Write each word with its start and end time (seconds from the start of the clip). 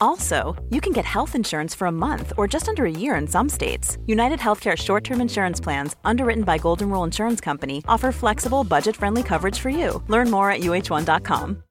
Also, 0.00 0.56
you 0.70 0.80
can 0.80 0.92
get 0.92 1.04
health 1.04 1.34
insurance 1.34 1.74
for 1.74 1.86
a 1.86 1.92
month 1.92 2.32
or 2.36 2.48
just 2.48 2.68
under 2.68 2.84
a 2.84 2.90
year 2.90 3.14
in 3.16 3.26
some 3.26 3.48
states. 3.48 3.98
United 4.06 4.40
Healthcare 4.40 4.76
short 4.76 5.04
term 5.04 5.20
insurance 5.20 5.60
plans, 5.60 5.94
underwritten 6.04 6.44
by 6.44 6.58
Golden 6.58 6.90
Rule 6.90 7.04
Insurance 7.04 7.40
Company, 7.40 7.84
offer 7.86 8.12
flexible, 8.12 8.64
budget 8.64 8.96
friendly 8.96 9.22
coverage 9.22 9.58
for 9.58 9.70
you. 9.70 10.02
Learn 10.08 10.30
more 10.30 10.50
at 10.50 10.60
uh1.com. 10.60 11.62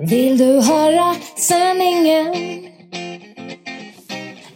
Vill 0.00 0.38
du 0.38 0.62
höra 0.62 1.14
sanningen? 1.36 2.32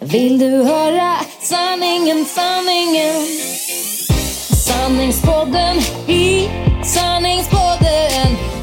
Vill 0.00 0.38
du 0.38 0.64
höra 0.64 1.16
sanningen, 1.40 2.24
sanningen? 2.24 3.26
Sanningspodden 4.56 5.76
i 6.06 6.50
sanningspodden 6.84 8.61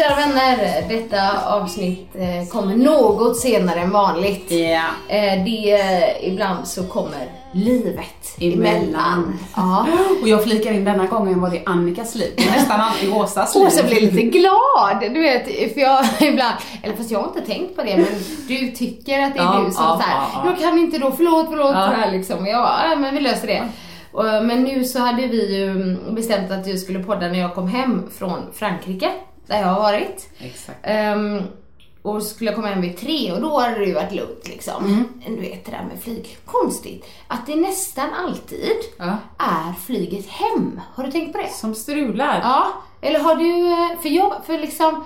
Kära 0.00 0.16
vänner, 0.16 0.88
detta 0.88 1.46
avsnitt 1.46 2.08
eh, 2.14 2.48
kommer 2.48 2.76
något 2.76 3.36
senare 3.36 3.80
än 3.80 3.90
vanligt. 3.90 4.50
Eh, 4.52 5.44
det, 5.44 5.82
ibland 6.22 6.68
så 6.68 6.86
kommer 6.86 7.28
livet 7.52 8.36
emellan. 8.40 9.38
Ja. 9.56 9.86
Och 10.22 10.28
jag 10.28 10.44
flikar 10.44 10.72
in 10.72 10.84
denna 10.84 11.06
gången 11.06 11.40
var 11.40 11.50
det 11.50 11.62
Annikas 11.66 12.14
liv. 12.14 12.32
Nästan 12.36 12.80
alltid 12.80 13.12
Åsas 13.12 13.54
liv. 13.54 13.64
Åsa 13.64 13.82
blir 13.82 14.00
lite 14.00 14.22
glad, 14.22 15.00
du 15.00 15.20
vet, 15.20 15.74
för 15.74 15.80
jag 15.80 16.04
ibland, 16.20 16.54
eller 16.82 16.96
fast 16.96 17.10
jag 17.10 17.18
har 17.18 17.26
inte 17.26 17.40
tänkt 17.52 17.76
på 17.76 17.82
det, 17.82 17.96
men 17.96 18.06
du 18.48 18.70
tycker 18.70 19.22
att 19.22 19.34
det 19.34 19.40
är 19.40 19.44
Ja, 19.44 19.62
du 19.66 19.72
som 19.72 19.84
ja, 19.84 20.00
såhär, 20.02 20.14
ja, 20.14 20.30
ja. 20.34 20.50
jag 20.50 20.58
kan 20.60 20.78
inte 20.78 20.98
då, 20.98 21.10
förlåt, 21.10 21.46
förlåt, 21.50 21.74
Ja. 21.74 21.92
här 21.96 22.12
liksom. 22.12 22.46
Jag 22.46 22.62
bara, 22.62 22.80
ja 22.90 22.96
men 22.96 23.14
vi 23.14 23.20
löser 23.20 23.46
det. 23.46 23.68
Men 24.42 24.64
nu 24.64 24.84
så 24.84 24.98
hade 24.98 25.26
vi 25.26 25.56
ju 25.58 25.96
bestämt 26.10 26.50
att 26.50 26.64
du 26.64 26.78
skulle 26.78 26.98
podda 26.98 27.28
när 27.28 27.38
jag 27.38 27.54
kom 27.54 27.68
hem 27.68 28.02
från 28.18 28.38
Frankrike, 28.54 29.10
där 29.50 29.60
jag 29.60 29.66
har 29.68 29.80
varit. 29.80 30.28
Exakt. 30.38 30.78
Ehm, 30.82 31.42
och 32.02 32.22
skulle 32.22 32.52
komma 32.52 32.66
hem 32.66 32.80
vid 32.80 32.96
tre 32.96 33.32
och 33.32 33.40
då 33.40 33.60
hade 33.60 33.78
det 33.78 33.84
ju 33.84 33.94
varit 33.94 34.12
lugnt 34.12 34.48
liksom. 34.48 34.84
Mm. 34.84 35.04
Du 35.36 35.40
vet 35.40 35.64
det 35.64 35.70
där 35.70 35.84
med 35.88 36.00
flyg. 36.02 36.38
Konstigt 36.44 37.04
att 37.28 37.46
det 37.46 37.56
nästan 37.56 38.08
alltid 38.14 38.76
Ja. 38.98 39.16
är 39.38 39.72
flyget 39.86 40.26
hem. 40.26 40.80
Har 40.94 41.04
du 41.04 41.10
tänkt 41.10 41.32
på 41.32 41.38
det? 41.38 41.48
Som 41.48 41.74
strular. 41.74 42.40
Ja, 42.42 42.66
eller 43.00 43.20
har 43.20 43.36
du, 43.36 43.68
eh, 43.72 44.00
för 44.02 44.08
jag, 44.08 44.34
för 44.46 44.58
liksom, 44.58 45.04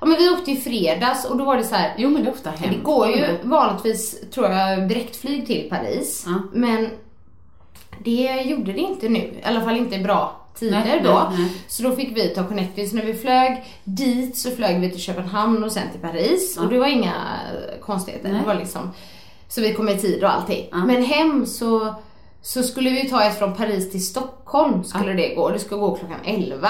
ja 0.00 0.06
men 0.06 0.16
vi 0.18 0.28
åkte 0.30 0.50
i 0.50 0.56
fredags 0.56 1.24
och 1.24 1.36
då 1.36 1.44
var 1.44 1.56
det 1.56 1.64
så 1.64 1.74
här. 1.74 1.94
Jo 1.98 2.10
men 2.10 2.24
det 2.24 2.28
är 2.30 2.32
ofta 2.32 2.50
hem. 2.50 2.70
Det 2.72 2.82
går 2.82 3.08
ju 3.08 3.38
vanligtvis, 3.42 4.30
tror 4.30 4.50
jag, 4.50 4.88
direktflyg 4.88 5.46
till 5.46 5.66
Paris. 5.70 6.24
Ja. 6.26 6.32
Men 6.52 6.90
det 8.04 8.42
gjorde 8.44 8.72
det 8.72 8.80
inte 8.80 9.08
nu. 9.08 9.18
I 9.18 9.42
alla 9.44 9.60
fall 9.60 9.76
inte 9.76 9.98
bra 9.98 10.45
tider 10.58 10.84
Nej, 10.84 11.00
då. 11.04 11.28
nej, 11.30 11.38
nej. 11.38 11.50
Så 11.68 11.82
då 11.82 11.96
fick 11.96 12.16
vi 12.16 12.28
ta 12.28 12.44
Connecting. 12.44 12.88
Så 12.88 12.96
när 12.96 13.04
vi 13.04 13.14
flög 13.14 13.64
dit 13.84 14.36
så 14.36 14.50
flög 14.50 14.80
vi 14.80 14.90
till 14.90 15.00
Köpenhamn 15.00 15.64
och 15.64 15.72
sen 15.72 15.90
till 15.92 16.00
Paris. 16.00 16.58
Och 16.58 16.68
det 16.68 16.78
var 16.78 16.86
inga 16.86 17.14
konstigheter. 17.80 18.32
Det 18.32 18.42
var 18.46 18.54
liksom, 18.54 18.90
så 19.48 19.60
vi 19.60 19.74
kom 19.74 19.88
i 19.88 19.98
tid 19.98 20.24
och 20.24 20.32
allting. 20.34 20.68
Ja. 20.70 20.76
Men 20.76 21.04
hem 21.04 21.46
så, 21.46 21.94
så 22.42 22.62
skulle 22.62 22.90
vi 22.90 23.10
ta 23.10 23.22
ett 23.24 23.38
från 23.38 23.54
Paris 23.54 23.90
till 23.90 24.06
Stockholm 24.06 24.84
skulle 24.84 25.12
det 25.12 25.34
gå. 25.34 25.50
Det 25.50 25.58
skulle 25.58 25.80
gå 25.80 25.96
klockan 25.96 26.20
11. 26.24 26.68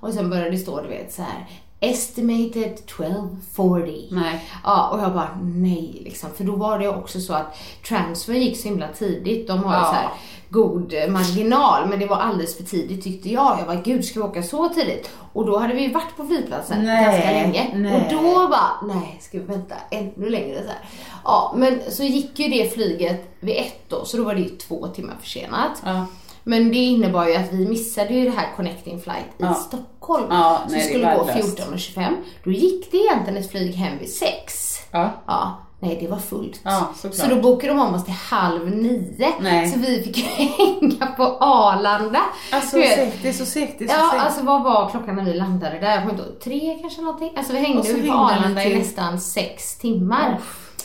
Och 0.00 0.12
sen 0.12 0.30
började 0.30 0.50
det 0.50 0.58
stå, 0.58 0.82
du 0.82 0.88
vet 0.88 1.12
så 1.12 1.22
här. 1.22 1.46
Estimated 1.80 2.72
1240. 2.72 4.08
Nej. 4.10 4.44
Ja, 4.64 4.88
och 4.88 5.00
jag 5.00 5.12
bara 5.12 5.38
nej 5.42 6.00
liksom. 6.04 6.30
För 6.36 6.44
då 6.44 6.56
var 6.56 6.78
det 6.78 6.88
också 6.88 7.20
så 7.20 7.32
att 7.34 7.56
transfer 7.88 8.32
gick 8.34 8.60
så 8.60 8.68
himla 8.68 8.88
tidigt. 8.88 9.46
De 9.48 9.64
har 9.64 9.72
ju 9.74 9.78
Ja. 9.80 9.84
så 9.86 9.92
här 9.92 10.08
god 10.48 10.94
marginal, 11.08 11.88
men 11.88 11.98
det 11.98 12.06
var 12.06 12.16
alldeles 12.16 12.56
för 12.56 12.64
tidigt 12.64 13.04
tyckte 13.04 13.28
jag. 13.28 13.58
Jag 13.58 13.66
bara, 13.66 13.80
gud 13.80 14.04
ska 14.04 14.20
vi 14.20 14.26
åka 14.26 14.42
så 14.42 14.68
tidigt? 14.68 15.10
Och 15.32 15.46
då 15.46 15.58
hade 15.58 15.74
vi 15.74 15.82
ju 15.82 15.92
varit 15.92 16.16
på 16.16 16.26
flygplatsen 16.26 16.84
Nej, 16.84 17.04
ganska 17.04 17.30
länge. 17.30 17.70
nej. 17.74 17.94
Och 17.94 18.12
då 18.22 18.48
bara, 18.48 18.94
nej, 18.94 19.18
ska 19.20 19.38
vi 19.38 19.44
vänta 19.44 19.74
ännu 19.90 20.28
längre 20.30 20.62
så 20.62 20.68
här. 20.68 20.78
Ja, 21.24 21.54
men 21.56 21.80
så 21.90 22.02
gick 22.02 22.38
ju 22.38 22.48
det 22.48 22.74
flyget 22.74 23.36
vid 23.40 23.56
ett 23.56 23.88
då, 23.88 24.04
så 24.04 24.16
då 24.16 24.24
var 24.24 24.34
det 24.34 24.40
ju 24.40 24.48
två 24.48 24.86
timmar 24.88 25.14
försenat. 25.20 25.82
Ja. 25.84 26.06
Men 26.50 26.68
det 26.68 26.76
innebar 26.76 27.26
ju 27.28 27.34
att 27.34 27.52
vi 27.52 27.68
missade 27.68 28.14
ju 28.14 28.24
det 28.24 28.30
här 28.36 28.48
connecting 28.56 29.00
flight 29.00 29.24
i 29.38 29.42
Ja. 29.42 29.54
Stockholm. 29.54 30.26
Ja, 30.30 30.60
som 30.64 30.72
nej, 30.72 30.80
det 30.80 30.88
skulle 30.88 31.14
gå 31.16 31.24
värdelöst. 31.24 31.58
14.25. 31.58 32.16
Då 32.44 32.50
gick 32.50 32.90
det 32.92 32.96
egentligen 32.96 33.36
ett 33.40 33.50
flyg 33.50 33.74
hem 33.74 33.98
vid 33.98 34.10
sex. 34.10 34.76
Ja. 34.90 35.10
Ja, 35.26 35.58
nej 35.80 35.98
det 36.00 36.08
var 36.08 36.16
fullt. 36.18 36.60
Ja, 36.64 36.88
så 37.12 37.26
då 37.28 37.36
bokade 37.36 37.72
de 37.72 37.80
om 37.80 37.94
oss 37.94 38.04
till 38.04 38.14
halv 38.14 38.76
nio. 38.76 39.28
Nej. 39.40 39.68
Så 39.70 39.78
vi 39.78 40.02
fick 40.02 40.16
hänga 40.58 41.06
på 41.06 41.22
Arlanda. 41.40 42.20
Alltså 42.52 42.76
segt, 42.76 43.22
det 43.22 43.28
är 43.28 43.32
så 43.32 43.46
segt, 43.46 43.78
det 43.78 43.84
är 43.84 43.88
så 43.88 43.94
Ja, 43.94 44.10
segt. 44.12 44.22
alltså 44.24 44.42
vad 44.42 44.62
var 44.62 44.90
klockan 44.90 45.16
när 45.16 45.24
vi 45.24 45.34
landade 45.34 45.78
där? 45.78 46.00
Jag 46.00 46.10
inte 46.10 46.24
tre 46.44 46.78
kanske 46.80 47.00
någonting? 47.02 47.30
Alltså 47.36 47.52
vi 47.52 47.58
hängde 47.58 47.82
så 47.84 47.96
ju 47.96 48.06
på 48.06 48.12
Arlanda 48.12 48.64
i 48.64 48.78
nästan 48.78 49.20
sex 49.20 49.78
timmar. 49.78 50.38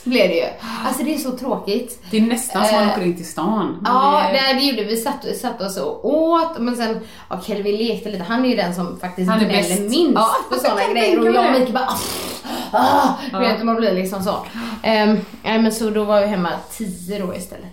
Blev 0.06 0.28
det 0.28 0.34
ju. 0.34 0.46
Alltså 0.86 1.02
det 1.02 1.14
är 1.14 1.18
så 1.18 1.30
tråkigt. 1.36 2.02
Det 2.10 2.16
är 2.16 2.20
nästan 2.20 2.66
som 2.66 2.74
man 2.76 2.84
Eh, 2.88 2.92
åker 2.92 3.02
in 3.02 3.16
till 3.16 3.26
stan. 3.28 3.82
Ja, 3.84 4.28
det 4.32 4.38
är- 4.38 4.54
det, 4.54 4.60
gjorde 4.60 4.84
vi. 4.84 4.96
Satt, 4.96 5.36
satt 5.40 5.60
oss 5.62 5.76
och 5.76 6.04
åt, 6.08 6.58
men 6.58 6.76
sen, 6.76 7.00
ja 7.30 7.40
Kelvin 7.46 7.76
lekte 7.76 8.10
lite. 8.10 8.22
Han 8.24 8.44
är 8.44 8.48
ju 8.48 8.56
den 8.56 8.74
som 8.74 8.98
faktiskt 9.00 9.30
gnäller 9.38 9.80
minst 9.90 10.14
Ja, 10.14 10.30
på 10.50 10.54
sådana 10.58 10.80
grejer. 10.92 11.18
Och 11.20 11.26
jag 11.26 11.46
och 11.46 11.52
Mikael 11.52 11.72
bara, 11.72 11.88
ah, 11.88 11.98
ah, 12.72 13.08
du 13.32 13.38
vet, 13.38 13.62
man 13.64 13.76
blir 13.76 13.92
liksom 13.92 14.22
så. 14.22 14.30
Um, 14.30 15.18
nej, 15.42 15.58
men 15.62 15.72
så 15.72 15.90
då 15.90 16.04
var 16.04 16.20
vi 16.20 16.26
hemma 16.26 16.50
tio 16.76 17.18
då 17.26 17.34
istället. 17.34 17.66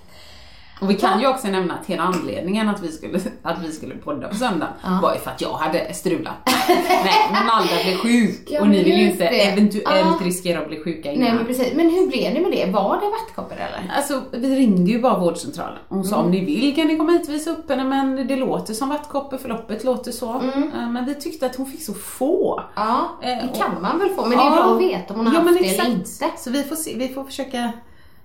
Och 0.84 0.90
vi 0.90 0.96
kan 0.96 1.20
ju 1.20 1.28
också 1.28 1.48
nämna 1.48 1.74
att 1.74 1.86
hela 1.86 2.04
anledningen 2.04 2.70
att 2.70 2.82
vi 2.84 2.92
skulle, 2.92 3.20
att 3.44 3.64
vi 3.64 3.72
skulle 3.72 3.96
podda 3.96 4.28
på 4.28 4.36
söndag 4.36 4.68
var 5.02 5.14
ju 5.14 5.20
för 5.20 5.32
att 5.32 5.42
jag 5.42 5.54
hade 5.54 5.94
strulat. 5.94 6.34
Nej, 6.68 7.14
men 7.32 7.50
Alda 7.50 7.74
blev 7.84 7.98
sjuk 7.98 8.48
Ja, 8.52 8.62
och 8.62 8.68
ni 8.68 8.84
vill 8.84 8.98
ju 9.00 9.10
inte 9.12 9.24
det. 9.24 9.42
eventuellt 9.48 9.88
Ja. 10.20 10.26
riskera 10.26 10.60
att 10.60 10.68
bli 10.68 10.84
sjuka 10.84 11.12
innan. 11.12 11.24
Nej 11.28 11.34
men 11.38 11.46
precis. 11.46 11.74
Men 11.76 11.90
hur 11.90 12.08
blev 12.08 12.34
det 12.34 12.40
med 12.42 12.52
det? 12.52 12.72
Var 12.72 12.96
det 13.02 13.10
vattkoppor 13.10 13.56
eller? 13.58 13.94
Alltså 13.98 14.22
vi 14.32 14.56
ringde 14.56 14.92
ju 14.92 15.02
bara 15.02 15.18
vårdcentralen 15.20 15.78
hon 15.90 16.04
sa 16.04 16.16
Mm. 16.16 16.26
om 16.26 16.32
ni 16.32 16.46
vill 16.46 16.76
kan 16.76 16.88
ni 16.88 16.98
komma 16.98 17.12
hit 17.12 17.28
och 17.28 17.34
visa 17.34 17.52
upp 17.52 17.70
henne 17.70 17.84
men 17.84 18.28
det 18.28 18.36
låter 18.36 18.74
som 18.74 18.90
vattkoppor, 18.90 19.38
förloppet 19.38 19.84
låter 19.84 20.12
så. 20.12 20.32
Mm. 20.40 20.72
Eh, 20.76 20.90
Men 20.90 21.06
vi 21.06 21.16
tyckte 21.16 21.46
att 21.46 21.56
hon 21.56 21.66
fick 21.66 21.84
så 21.84 21.94
få. 21.94 22.62
Ja, 22.76 23.10
Eh, 23.22 23.28
det 23.30 23.60
kan 23.60 23.82
man 23.82 24.00
väl 24.00 24.10
få. 24.10 24.22
Men 24.22 24.38
det 24.38 24.44
är 24.44 24.52
bra 24.52 24.74
att 24.76 24.82
veta 24.82 25.14
om 25.14 25.20
hon 25.20 25.28
har 25.28 25.34
ja, 25.34 25.40
haft 25.40 25.54
men 25.54 25.64
det 25.64 25.80
eller 25.80 25.92
inte. 25.92 26.10
Så 26.38 26.50
vi 26.50 26.64
får, 26.64 26.76
se, 26.76 26.96
vi 26.98 27.08
får 27.08 27.24
försöka 27.24 27.72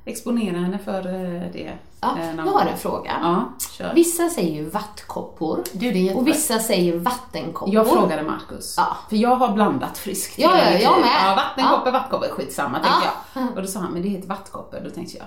exponera 0.04 0.56
henne 0.56 0.78
för 0.84 0.98
eh, 0.98 1.42
det. 1.52 1.70
Ja, 2.00 2.18
eh, 2.18 2.34
jag 2.36 2.42
har 2.44 2.60
en 2.66 2.78
fråga. 2.78 3.12
Ja, 3.22 3.52
kör. 3.78 3.94
Vissa 3.94 4.28
säger 4.28 4.52
ju 4.54 4.70
vattkoppor 4.70 5.64
Du, 5.72 6.14
och 6.14 6.26
vissa 6.26 6.58
säger 6.58 6.98
vattenkoppor. 6.98 7.74
Jag 7.74 7.88
frågade 7.88 8.22
Marcus, 8.22 8.74
Ja. 8.76 8.96
för 9.08 9.16
jag 9.16 9.36
har 9.36 9.48
blandat 9.52 9.98
friskt 9.98 10.38
Ja, 10.38 10.50
ja, 10.58 10.70
jag 10.78 11.00
med. 11.00 11.08
Ja, 11.24 11.34
vattenkoppor, 11.36 11.90
vattkoppor, 11.90 12.28
skitsamma 12.28 12.78
tänkte 12.78 13.00
Ja. 13.34 13.40
jag. 13.40 13.56
Och 13.56 13.62
då 13.62 13.68
sa 13.68 13.80
han, 13.80 13.92
men 13.92 14.02
det 14.02 14.08
heter 14.08 14.28
vattkoppor. 14.28 14.80
Då 14.84 14.90
tänkte 14.90 15.16
jag, 15.18 15.26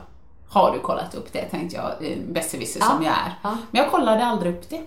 har 0.49 0.71
du 0.71 0.79
kollat 0.79 1.15
upp 1.15 1.33
det? 1.33 1.41
Tänkte 1.41 1.75
jag, 1.75 2.11
eh, 2.11 2.17
besserwisser 2.27 2.79
Ja. 2.79 2.85
som 2.85 3.03
jag 3.03 3.13
är. 3.13 3.33
Ja. 3.41 3.57
Men 3.71 3.81
jag 3.83 3.91
kollade 3.91 4.25
aldrig 4.25 4.55
upp 4.55 4.69
det. 4.69 4.81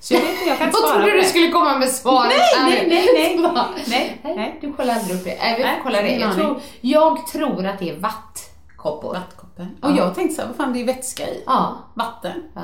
Så 0.00 0.14
jag 0.14 0.20
vet 0.20 0.30
inte, 0.30 0.44
jag 0.44 0.58
kan 0.58 0.66
inte 0.66 0.78
svara 0.80 0.92
trodde 0.92 1.04
på 1.10 1.10
du 1.16 1.20
det. 1.20 1.24
skulle 1.28 1.48
komma 1.50 1.78
med 1.78 1.88
svaret 1.88 2.32
Nej, 2.60 2.86
nej, 2.88 3.08
nej, 3.14 3.38
nej. 3.86 4.20
Nej, 4.24 4.36
nej. 4.36 4.58
Du 4.60 4.72
kollar 4.72 4.94
aldrig 4.94 5.16
upp 5.16 5.24
det? 5.24 5.36
Nej, 5.40 5.54
vi 5.56 5.62
Nej, 5.62 5.80
kolla 5.82 6.02
det. 6.02 6.08
Jag 6.16 6.34
tror, 6.34 6.60
jag 6.80 7.26
tror 7.26 7.66
att 7.66 7.78
det 7.78 7.90
är 7.90 7.96
vattkoppor. 7.98 9.12
Vattkoppor. 9.14 9.43
Toppen. 9.56 9.76
Och 9.82 9.96
jag 9.96 10.14
tänkte 10.14 10.34
så 10.34 10.40
här, 10.40 10.48
vad 10.48 10.56
fan 10.56 10.72
det 10.72 10.80
är 10.80 10.86
vätska 10.86 11.22
i. 11.28 11.42
Ja. 11.46 11.78
Vatten. 11.94 12.42
Ja. 12.54 12.62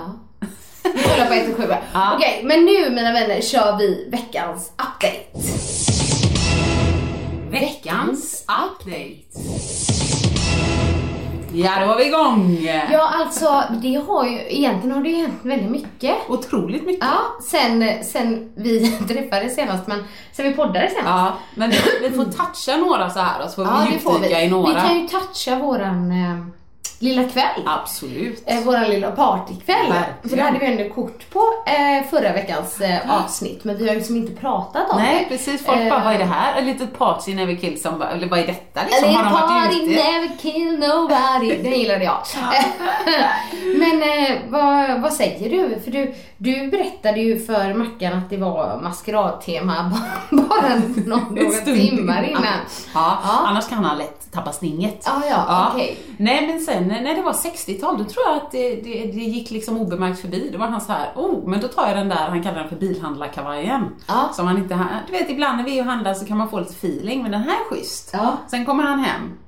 Vi 0.82 1.02
kollar 1.02 1.26
på 1.26 1.32
1 1.34 1.48
och 1.50 1.56
7 1.56 1.62
Ja. 1.92 2.12
Okej, 2.16 2.40
men 2.44 2.64
nu 2.64 2.90
mina 2.90 3.12
vänner 3.12 3.40
kör 3.40 3.76
vi 3.78 4.08
veckans 4.10 4.72
update. 4.72 5.26
Veckans 7.50 8.44
update. 8.48 9.16
Ja, 11.52 11.80
då 11.80 11.86
var 11.86 11.96
vi 11.96 12.06
igång. 12.06 12.58
Ja, 12.92 13.10
alltså 13.14 13.62
det 13.82 13.94
har 13.94 14.26
ju, 14.26 14.38
egentligen 14.48 14.96
har 14.96 15.02
det 15.02 15.08
ju 15.10 15.16
hänt 15.16 15.40
väldigt 15.42 15.70
mycket. 15.70 16.14
Otroligt 16.28 16.86
mycket. 16.86 17.04
Ja, 17.04 17.18
sen, 17.50 18.04
sen 18.04 18.52
vi 18.56 18.90
träffades 19.08 19.54
senast, 19.54 19.86
men 19.86 20.04
sen 20.32 20.46
vi 20.48 20.52
poddade 20.54 20.90
senast. 20.90 21.06
Ja, 21.08 21.32
men 21.54 21.72
vi 22.02 22.10
får 22.10 22.24
toucha 22.24 22.76
några 22.76 23.10
så 23.10 23.18
här 23.20 23.44
och 23.44 23.50
så 23.50 23.54
får 23.54 23.64
Ja, 23.64 23.86
vi 23.90 23.96
vi. 23.96 24.10
djupdyka 24.12 24.40
i 24.42 24.50
några. 24.50 24.68
Vi 24.74 24.74
kan 24.88 24.98
ju 25.00 25.08
toucha 25.08 25.58
våran 25.58 26.10
eh, 26.10 26.46
lilla 27.02 27.24
kväll. 27.28 27.62
Absolut. 27.66 28.42
Eh, 28.46 28.60
våran 28.60 28.84
lilla 28.84 29.10
partykväll. 29.10 29.76
Verkligen. 29.88 30.28
För 30.28 30.36
det 30.36 30.42
hade 30.42 30.58
vi 30.58 30.66
ändå 30.66 30.94
kort 30.94 31.30
på 31.32 31.42
eh, 31.66 32.06
förra 32.10 32.32
veckans 32.32 32.80
eh, 32.80 33.22
avsnitt, 33.22 33.64
men 33.64 33.76
vi 33.78 33.84
har 33.84 33.90
ju 33.92 33.98
liksom 33.98 34.16
inte 34.16 34.32
pratat 34.40 34.90
om 34.90 34.98
Nej, 34.98 35.18
det. 35.28 35.36
precis. 35.36 35.64
Folk 35.66 35.78
Eh, 35.78 35.88
bara, 35.90 36.04
vad 36.04 36.14
är 36.14 36.18
det 36.18 36.24
här? 36.24 36.58
Ett 36.58 36.64
litet 36.64 36.98
party 36.98 37.34
never 37.34 37.54
kill 37.54 37.82
som 37.82 38.02
eller 38.02 38.28
vad 38.28 38.38
är 38.38 38.46
detta 38.46 38.80
liksom? 38.84 39.14
Har 39.14 39.24
de 39.24 39.32
varit 39.32 39.48
party 39.48 39.76
ute? 39.76 39.86
never 40.04 40.36
kill 40.38 40.78
nobody. 40.78 41.62
Den 41.62 41.72
gillade 41.80 42.04
jag. 42.04 42.18
Men 43.78 44.02
eh, 44.02 44.36
vad, 45.00 45.10
vad 45.10 45.12
säger 45.12 45.50
du? 45.50 45.80
För 45.80 45.90
du, 45.90 46.14
du 46.36 46.68
berättade 46.70 47.20
ju 47.20 47.40
för 47.40 47.74
Mackan 47.74 48.18
att 48.18 48.30
det 48.30 48.36
var 48.36 48.80
maskeradtema 48.82 49.92
bara, 50.30 50.82
några 51.06 51.50
timmar 51.64 52.22
innan. 52.22 52.42
Ja, 52.94 53.18
Ja. 53.24 53.42
annars 53.46 53.68
kan 53.68 53.84
han 53.84 53.98
lätt 53.98 54.32
tappa 54.32 54.52
stinget. 54.52 55.02
Ja, 55.06 55.22
ja, 55.30 55.70
okej. 55.74 55.98
Nej 56.16 56.46
men 56.46 56.60
sen 56.60 56.88
när 56.88 57.14
det 57.16 57.22
var 57.22 57.32
60-tal, 57.32 57.98
då 57.98 58.04
tror 58.04 58.24
jag 58.26 58.36
att 58.36 58.50
det, 58.52 58.74
det, 58.76 58.90
det 59.12 59.20
gick 59.20 59.50
liksom 59.50 59.78
obemärkt 59.78 60.20
förbi. 60.20 60.50
Då 60.52 60.58
var 60.58 60.66
han 60.66 60.80
så 60.80 60.92
här, 60.92 61.08
oh, 61.16 61.48
men 61.48 61.60
då 61.60 61.68
tar 61.68 61.86
jag 61.88 61.96
den 61.96 62.08
där, 62.08 62.28
han 62.28 62.42
kallar 62.42 62.58
den 62.58 62.68
för 62.68 62.76
bilhandlarkavajen. 62.76 63.82
Ja. 64.08 64.30
Som 64.32 64.46
han 64.46 64.58
inte 64.58 64.86
du 65.06 65.12
vet 65.12 65.30
ibland 65.30 65.56
när 65.56 65.64
vi 65.64 65.78
är 65.78 65.82
och 65.82 65.90
handlar 65.90 66.14
så 66.14 66.26
kan 66.26 66.36
man 66.38 66.48
få 66.48 66.58
lite 66.60 66.72
feeling, 66.72 67.22
men 67.22 67.30
den 67.32 67.40
här 67.42 67.50
är 67.60 67.64
schysst. 67.70 68.10
Ja. 68.12 68.36
Sen 68.50 68.66
kommer 68.66 68.84
han 68.84 68.98
hem, 68.98 69.38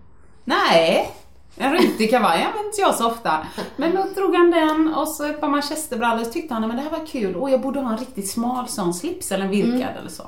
nej, 0.44 1.10
en 1.56 1.72
rutig 1.72 2.10
kavaj 2.10 2.43
använder 2.43 2.66
inte 2.66 2.81
jag 2.81 2.94
så 2.94 3.06
ofta. 3.06 3.38
Men 3.76 3.94
då 3.94 4.04
drog 4.14 4.34
han 4.34 4.50
den 4.50 4.94
och 4.94 5.08
så 5.08 5.25
ett 5.25 5.40
par 5.40 5.49
manchesterbrallor 5.49 6.25
så 6.25 6.31
tyckte 6.31 6.54
han, 6.54 6.69
men 6.69 6.76
det 6.76 6.82
här 6.82 6.90
var 6.90 7.06
kul, 7.06 7.37
åh 7.38 7.50
jag 7.50 7.60
borde 7.60 7.81
ha 7.81 7.90
en 7.93 7.99
riktigt 7.99 8.31
smal 8.31 8.69
sån 8.69 8.94
slips 8.94 9.32
eller 9.32 9.44
en 9.44 9.50
virkad 9.50 9.72
Mm. 9.72 9.96
eller 9.99 10.10
så. 10.10 10.22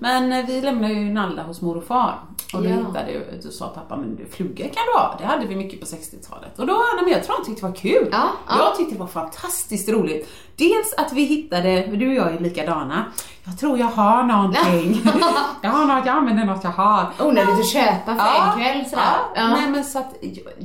Men 0.00 0.32
eh, 0.32 0.46
vi 0.46 0.60
lämnade 0.60 0.94
ju 0.94 1.12
Nalla 1.12 1.42
hos 1.42 1.60
mor 1.60 1.76
och 1.76 1.84
far. 1.84 2.14
Och 2.54 2.62
då 2.62 2.68
Ja. 2.68 2.74
hittade 2.76 3.10
ju, 3.12 3.40
då 3.44 3.50
sa 3.50 3.68
pappa, 3.68 3.96
men 3.96 4.16
du, 4.16 4.26
flugor 4.26 4.64
kan 4.64 4.82
du 4.94 4.98
ha. 5.00 5.14
Det 5.18 5.24
hade 5.26 5.46
vi 5.46 5.56
mycket 5.56 5.80
på 5.80 5.86
60-talet. 5.86 6.58
Och 6.58 6.66
då, 6.66 6.72
nej, 6.72 7.04
men 7.04 7.12
jag 7.12 7.24
tror 7.24 7.36
han 7.36 7.44
tyckte 7.44 7.60
det 7.62 7.68
var 7.68 7.76
kul. 7.76 8.08
Ja, 8.12 8.28
ja. 8.48 8.54
Jag 8.58 8.76
tyckte 8.76 8.94
det 8.94 9.00
var 9.00 9.06
fantastiskt 9.06 9.88
roligt. 9.88 10.28
Dels 10.56 10.94
att 10.96 11.12
vi 11.12 11.24
hittade, 11.24 11.86
du 11.86 12.08
och 12.08 12.14
jag 12.14 12.34
är 12.34 12.38
likadana. 12.40 13.04
Jag 13.44 13.58
tror 13.58 13.78
jag 13.78 13.86
har 13.86 14.22
någonting. 14.22 15.00
jag 15.62 15.70
har 15.70 15.84
något, 15.84 16.06
jag 16.06 16.16
använder 16.16 16.44
något 16.44 16.64
jag 16.64 16.70
har. 16.70 17.06
Onödigt 17.20 17.60
att 17.60 17.68
köpa 17.68 18.14
för 18.16 18.50
en 18.50 18.58
kväll 18.58 18.90
sådär. 18.90 19.04
Ja. 19.34 19.48
Nej 19.48 19.70
men 19.70 19.84
så 19.84 19.98
att, 19.98 20.14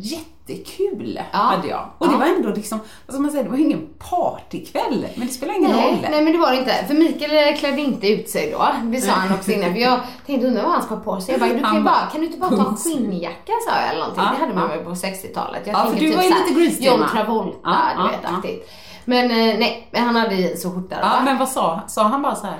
jättekul 0.03 1.19
Ja. 1.31 1.37
hade 1.39 1.67
jag. 1.67 1.85
Och 1.97 2.07
det 2.07 2.13
Ja. 2.13 2.17
var 2.19 2.25
ändå 2.25 2.49
liksom, 2.49 2.79
vad 3.07 3.13
ska 3.13 3.21
man 3.21 3.31
säga, 3.31 3.43
det 3.43 3.49
var 3.49 3.57
ingen 3.57 3.87
partykväll. 4.09 5.07
Men 5.15 5.27
det 5.27 5.33
spelar 5.33 5.53
ingen 5.53 5.71
Nej, 5.71 5.91
roll. 5.91 5.97
nej 6.11 6.23
men 6.23 6.33
det 6.33 6.39
var 6.39 6.51
det 6.51 6.57
inte. 6.57 6.85
För 6.87 6.93
Mikael 6.93 7.57
klädde 7.57 7.81
inte 7.81 8.07
ut 8.07 8.29
sig 8.29 8.51
då. 8.51 8.67
Det 8.83 9.01
sa 9.01 9.11
han 9.11 9.33
också 9.37 9.51
innan. 9.51 9.73
För 9.73 9.79
jag 9.79 9.99
tänkte 10.25 10.47
undra 10.47 10.61
vad 10.63 10.71
han 10.71 10.81
ska 10.83 10.95
ha 10.95 11.01
på 11.03 11.21
sig. 11.21 11.31
Jag 11.33 11.39
bara, 11.41 11.49
du 11.53 11.59
kan, 11.59 11.65
Han 11.65 11.83
bara, 11.83 12.07
kan 12.11 12.21
du 12.21 12.27
inte 12.27 12.39
bara 12.39 12.49
ta 12.57 12.67
en 12.69 12.77
skinnjacka 12.77 13.51
sa 13.69 13.75
jag 13.81 13.89
eller 13.89 13.99
någonting. 13.99 14.23
Ja, 14.23 14.31
det 14.35 14.39
hade 14.45 14.53
man 14.53 14.69
väl 14.69 14.79
på 14.79 14.89
60-talet. 14.89 15.61
Jag 15.67 15.75
Ja, 15.75 15.85
för 15.85 15.99
du 15.99 16.15
var 16.15 16.23
ju 16.23 16.29
lite 16.29 16.53
Grease-tema. 16.59 16.97
John 16.97 17.09
Travolta, 17.09 17.57
Ja, 17.63 18.03
du 18.03 18.09
vet 18.09 18.19
ja. 18.23 18.65
Men 19.05 19.25
eh, 19.31 19.59
nej, 19.59 19.87
han 19.93 20.15
hade 20.15 20.35
i 20.35 20.57
så 20.57 20.71
skjorta 20.71 20.95
Ja, 21.01 21.21
men 21.25 21.37
vad 21.37 21.49
sa, 21.49 21.81
sa 21.87 22.03
han 22.03 22.21
bara 22.21 22.35
så 22.35 22.45
här? 22.47 22.57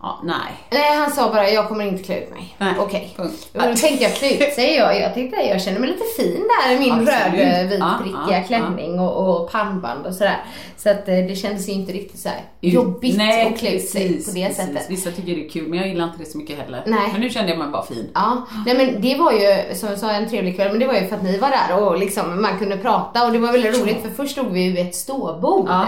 Ja, 0.00 0.20
nej. 0.24 0.36
Nej, 0.70 0.96
han 0.96 1.10
sa 1.10 1.32
bara, 1.32 1.50
jag 1.50 1.68
kommer 1.68 1.84
inte 1.84 2.02
klä 2.02 2.18
ut 2.24 2.30
mig. 2.30 2.54
Nej, 2.58 2.74
Okej. 2.78 3.14
Och 3.18 3.24
då 3.52 3.60
tänkte 3.60 4.04
jag 4.04 4.14
klä 4.14 4.30
ut 4.48 4.54
sig. 4.54 4.74
Jag, 4.78 5.00
jag 5.00 5.14
tänkte, 5.14 5.36
jag 5.40 5.62
känner 5.62 5.78
mig 5.80 5.88
lite 5.88 6.04
fin 6.16 6.42
där 6.66 6.74
i 6.74 6.78
min 6.78 6.92
Absolut. 6.92 7.40
röd 7.40 7.72
Ja, 7.80 7.98
ja, 8.30 8.42
klänning 8.46 9.00
och, 9.00 9.28
och 9.42 9.52
pannband 9.52 10.06
och 10.06 10.14
sådär. 10.14 10.44
Så 10.76 10.90
att 10.90 11.08
eh, 11.08 11.14
det 11.14 11.36
kändes 11.36 11.68
ju 11.68 11.72
inte 11.72 11.92
riktigt 11.92 12.20
så 12.20 12.28
här 12.28 12.38
Ut- 12.60 12.72
jobbigt 12.72 13.16
Nej, 13.16 13.46
att 13.46 13.58
klä 13.58 13.70
ut 13.74 13.88
sig 13.88 14.08
precis, 14.08 14.26
på 14.26 14.32
det 14.38 14.46
precis. 14.46 14.64
sättet. 14.66 14.90
Vissa 14.90 15.10
tycker 15.10 15.34
det 15.34 15.46
är 15.46 15.48
kul, 15.48 15.68
men 15.68 15.78
jag 15.78 15.88
gillar 15.88 16.04
inte 16.04 16.18
det 16.18 16.24
så 16.30 16.38
mycket 16.38 16.58
heller. 16.58 16.82
Nej. 16.86 17.08
Men 17.12 17.20
nu 17.20 17.30
kände 17.30 17.50
jag 17.50 17.58
mig 17.58 17.68
bara 17.68 17.86
fin. 17.86 18.10
Ja, 18.14 18.46
nej 18.66 18.76
men 18.76 19.00
det 19.00 19.16
var 19.16 19.32
ju 19.32 19.74
som 19.74 19.88
jag 19.88 19.98
sa 19.98 20.10
en 20.10 20.28
trevlig 20.28 20.56
kväll, 20.56 20.70
men 20.70 20.78
det 20.80 20.86
var 20.86 20.94
ju 20.94 21.06
för 21.06 21.16
att 21.16 21.22
ni 21.22 21.38
var 21.38 21.50
där 21.50 21.82
och 21.82 21.98
liksom 21.98 22.42
man 22.42 22.58
kunde 22.58 22.76
prata 22.76 23.26
och 23.26 23.32
det 23.32 23.38
var 23.38 23.52
väldigt 23.52 23.82
roligt 23.82 24.02
för 24.02 24.10
först 24.10 24.32
stod 24.32 24.46
vi 24.52 24.68
vid 24.72 24.86
ett 24.86 24.94
ståbord 24.94 25.68
Ja. 25.68 25.86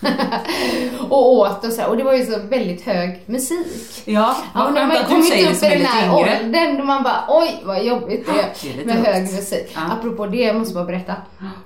och 1.08 1.32
åt 1.32 1.64
och 1.64 1.72
så 1.72 1.86
och 1.86 1.96
det 1.96 2.04
var 2.04 2.12
ju 2.14 2.26
så 2.26 2.38
väldigt 2.38 2.86
hög 2.86 3.20
musik. 3.26 3.49
Ja, 4.04 4.36
Ja, 4.54 4.60
vad 4.64 4.72
men 4.72 4.74
skönt 4.74 4.88
man 4.88 4.96
att 4.96 5.08
du 5.08 5.14
kommit 5.14 5.28
säger 5.28 5.44
det 5.46 5.52
upp 5.52 5.56
som 5.58 5.68
i 5.68 5.70
är 5.70 5.70
den 5.70 5.78
lite 5.80 5.92
här 5.92 6.18
yngre. 6.18 6.38
åldern 6.46 6.76
då 6.78 6.84
man 6.84 7.02
bara 7.02 7.24
oj 7.28 7.62
vad 7.64 7.84
jobbigt 7.84 8.26
det 8.26 8.32
det 8.62 8.82
är 8.82 8.86
med 8.86 8.96
hög 8.96 9.22
musik. 9.22 9.72
Ja. 9.74 9.80
Apropå 9.98 10.26
det, 10.26 10.36
jag 10.38 10.56
måste 10.56 10.74
bara 10.74 10.84
berätta. 10.84 11.12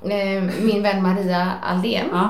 Eh, 0.02 0.42
Min 0.62 0.82
vän 0.82 1.02
Maria 1.02 1.52
Aldén, 1.62 2.06
Ja. 2.12 2.28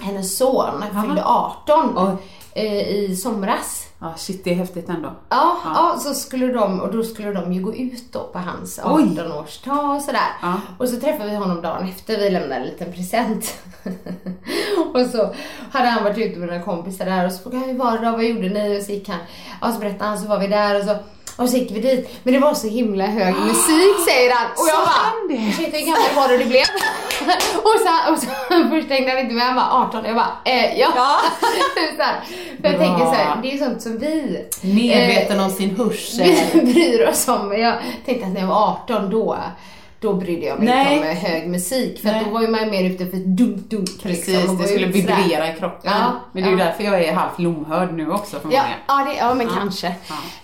hennes 0.00 0.38
son 0.38 0.84
fyllde 1.06 1.24
18 1.24 1.98
Oj. 1.98 2.16
eh, 2.54 2.88
i 2.88 3.16
somras. 3.16 3.79
Ja, 4.00 4.14
shit 4.16 4.44
det 4.44 4.50
är 4.50 4.54
häftigt 4.54 4.88
ändå. 4.88 5.08
Ja, 5.28 5.56
Ja. 5.64 5.70
ja. 5.74 5.98
så 6.00 6.14
skulle 6.14 6.46
de, 6.52 6.80
och 6.80 6.92
då 6.92 7.02
skulle 7.02 7.32
de 7.32 7.52
ju 7.52 7.62
gå 7.62 7.74
ut 7.74 8.12
då 8.12 8.30
på 8.32 8.38
hans 8.38 8.80
Oj. 8.84 9.02
18-årsdag 9.02 9.96
och 9.96 10.02
sådär. 10.02 10.28
Ja. 10.42 10.60
Och 10.78 10.88
så 10.88 11.00
träffade 11.00 11.30
vi 11.30 11.36
honom 11.36 11.62
dagen 11.62 11.88
efter, 11.88 12.18
vi 12.18 12.30
lämnade 12.30 12.54
en 12.54 12.66
liten 12.66 12.92
present. 12.92 13.54
och 14.94 15.06
så 15.06 15.34
hade 15.72 15.88
han 15.88 16.04
varit 16.04 16.18
ute 16.18 16.38
med 16.38 16.48
några 16.48 16.62
kompisar 16.62 17.04
där 17.04 17.26
och 17.26 17.32
så 17.32 17.42
frågade 17.42 17.60
han 17.64 17.70
hur 17.70 17.78
var 17.78 17.98
det 17.98 18.06
då, 18.06 18.12
vad 18.12 18.24
gjorde 18.24 18.48
ni? 18.48 18.78
Och 18.78 18.82
så 18.82 18.92
gick 18.92 19.08
han, 19.08 19.18
och 19.60 19.74
så 19.74 19.80
berättade 19.80 20.04
han 20.04 20.18
så 20.18 20.28
var 20.28 20.38
vi 20.38 20.46
där 20.46 20.78
och 20.80 20.84
så 20.84 20.96
och 21.40 21.48
så 21.48 21.56
gick 21.56 21.70
vi 21.70 21.80
dit, 21.80 22.10
men 22.22 22.34
det 22.34 22.40
var 22.40 22.54
så 22.54 22.68
himla 22.68 23.06
hög 23.06 23.34
musik 23.34 23.96
säger 24.08 24.32
han. 24.34 24.46
Och 24.50 24.68
jag 24.68 24.78
bara, 24.78 25.48
ursäkta 25.48 25.76
hur 25.76 25.86
gammal 25.86 26.14
var 26.16 26.28
du 26.28 26.38
det 26.38 26.44
blev? 26.44 26.62
och 27.68 27.76
så, 27.84 28.12
och 28.12 28.18
så 28.18 28.26
först 28.70 28.88
hängde 28.88 29.10
han 29.10 29.18
inte 29.20 29.34
med, 29.34 29.44
han 29.44 29.56
bara 29.56 29.70
18. 29.70 30.04
Jag 30.04 30.14
bara, 30.14 30.32
eh, 30.44 30.78
ja. 30.78 30.88
så 31.96 32.02
här. 32.02 32.20
För 32.60 32.68
jag 32.68 32.78
Bra. 32.78 32.86
tänker 32.86 33.04
så 33.04 33.12
här, 33.12 33.38
det 33.42 33.52
är 33.52 33.58
sånt 33.58 33.82
som 33.82 33.98
vi 33.98 34.44
Medveten 34.60 35.38
eh, 35.38 35.44
om 35.44 35.50
sin 35.50 35.76
hörsel. 35.76 36.34
vi 36.52 36.72
bryr 36.72 37.08
oss 37.08 37.28
om. 37.28 37.52
Jag 37.58 37.74
tänkte 38.06 38.26
att 38.26 38.32
när 38.32 38.40
jag 38.40 38.48
var 38.48 38.68
18 38.84 39.10
då, 39.10 39.38
då 40.00 40.12
brydde 40.14 40.46
jag 40.46 40.58
mig 40.58 40.68
Nej. 40.68 40.96
inte 40.96 41.08
om 41.08 41.16
eh, 41.16 41.22
hög 41.22 41.48
musik. 41.48 42.02
För 42.02 42.08
att 42.08 42.24
då 42.24 42.30
var 42.30 42.40
ju 42.42 42.48
man 42.48 42.70
mer 42.70 42.84
ute 42.90 43.06
för 43.06 43.16
dunk 43.16 43.56
dunk 43.70 44.02
Precis, 44.02 44.28
liksom, 44.28 44.50
och 44.50 44.56
gå 44.56 44.62
det 44.62 44.68
skulle 44.68 44.86
vibrera 44.86 45.52
i 45.52 45.56
kroppen. 45.58 45.92
Ja, 45.94 46.12
men 46.32 46.42
det 46.42 46.48
är 46.48 46.52
ju 46.52 46.58
ja. 46.58 46.64
därför 46.64 46.84
jag 46.84 47.04
är 47.04 47.12
halvt 47.14 47.38
lomhörd 47.38 47.92
nu 47.94 48.10
också 48.12 48.36
för 48.40 48.52
Ja, 48.52 48.62
många. 48.62 48.74
ja, 49.04 49.10
det, 49.12 49.18
ja 49.18 49.34
men 49.34 49.46
Ja, 49.46 49.52
kanske. 49.58 49.86
Eh, 49.86 49.94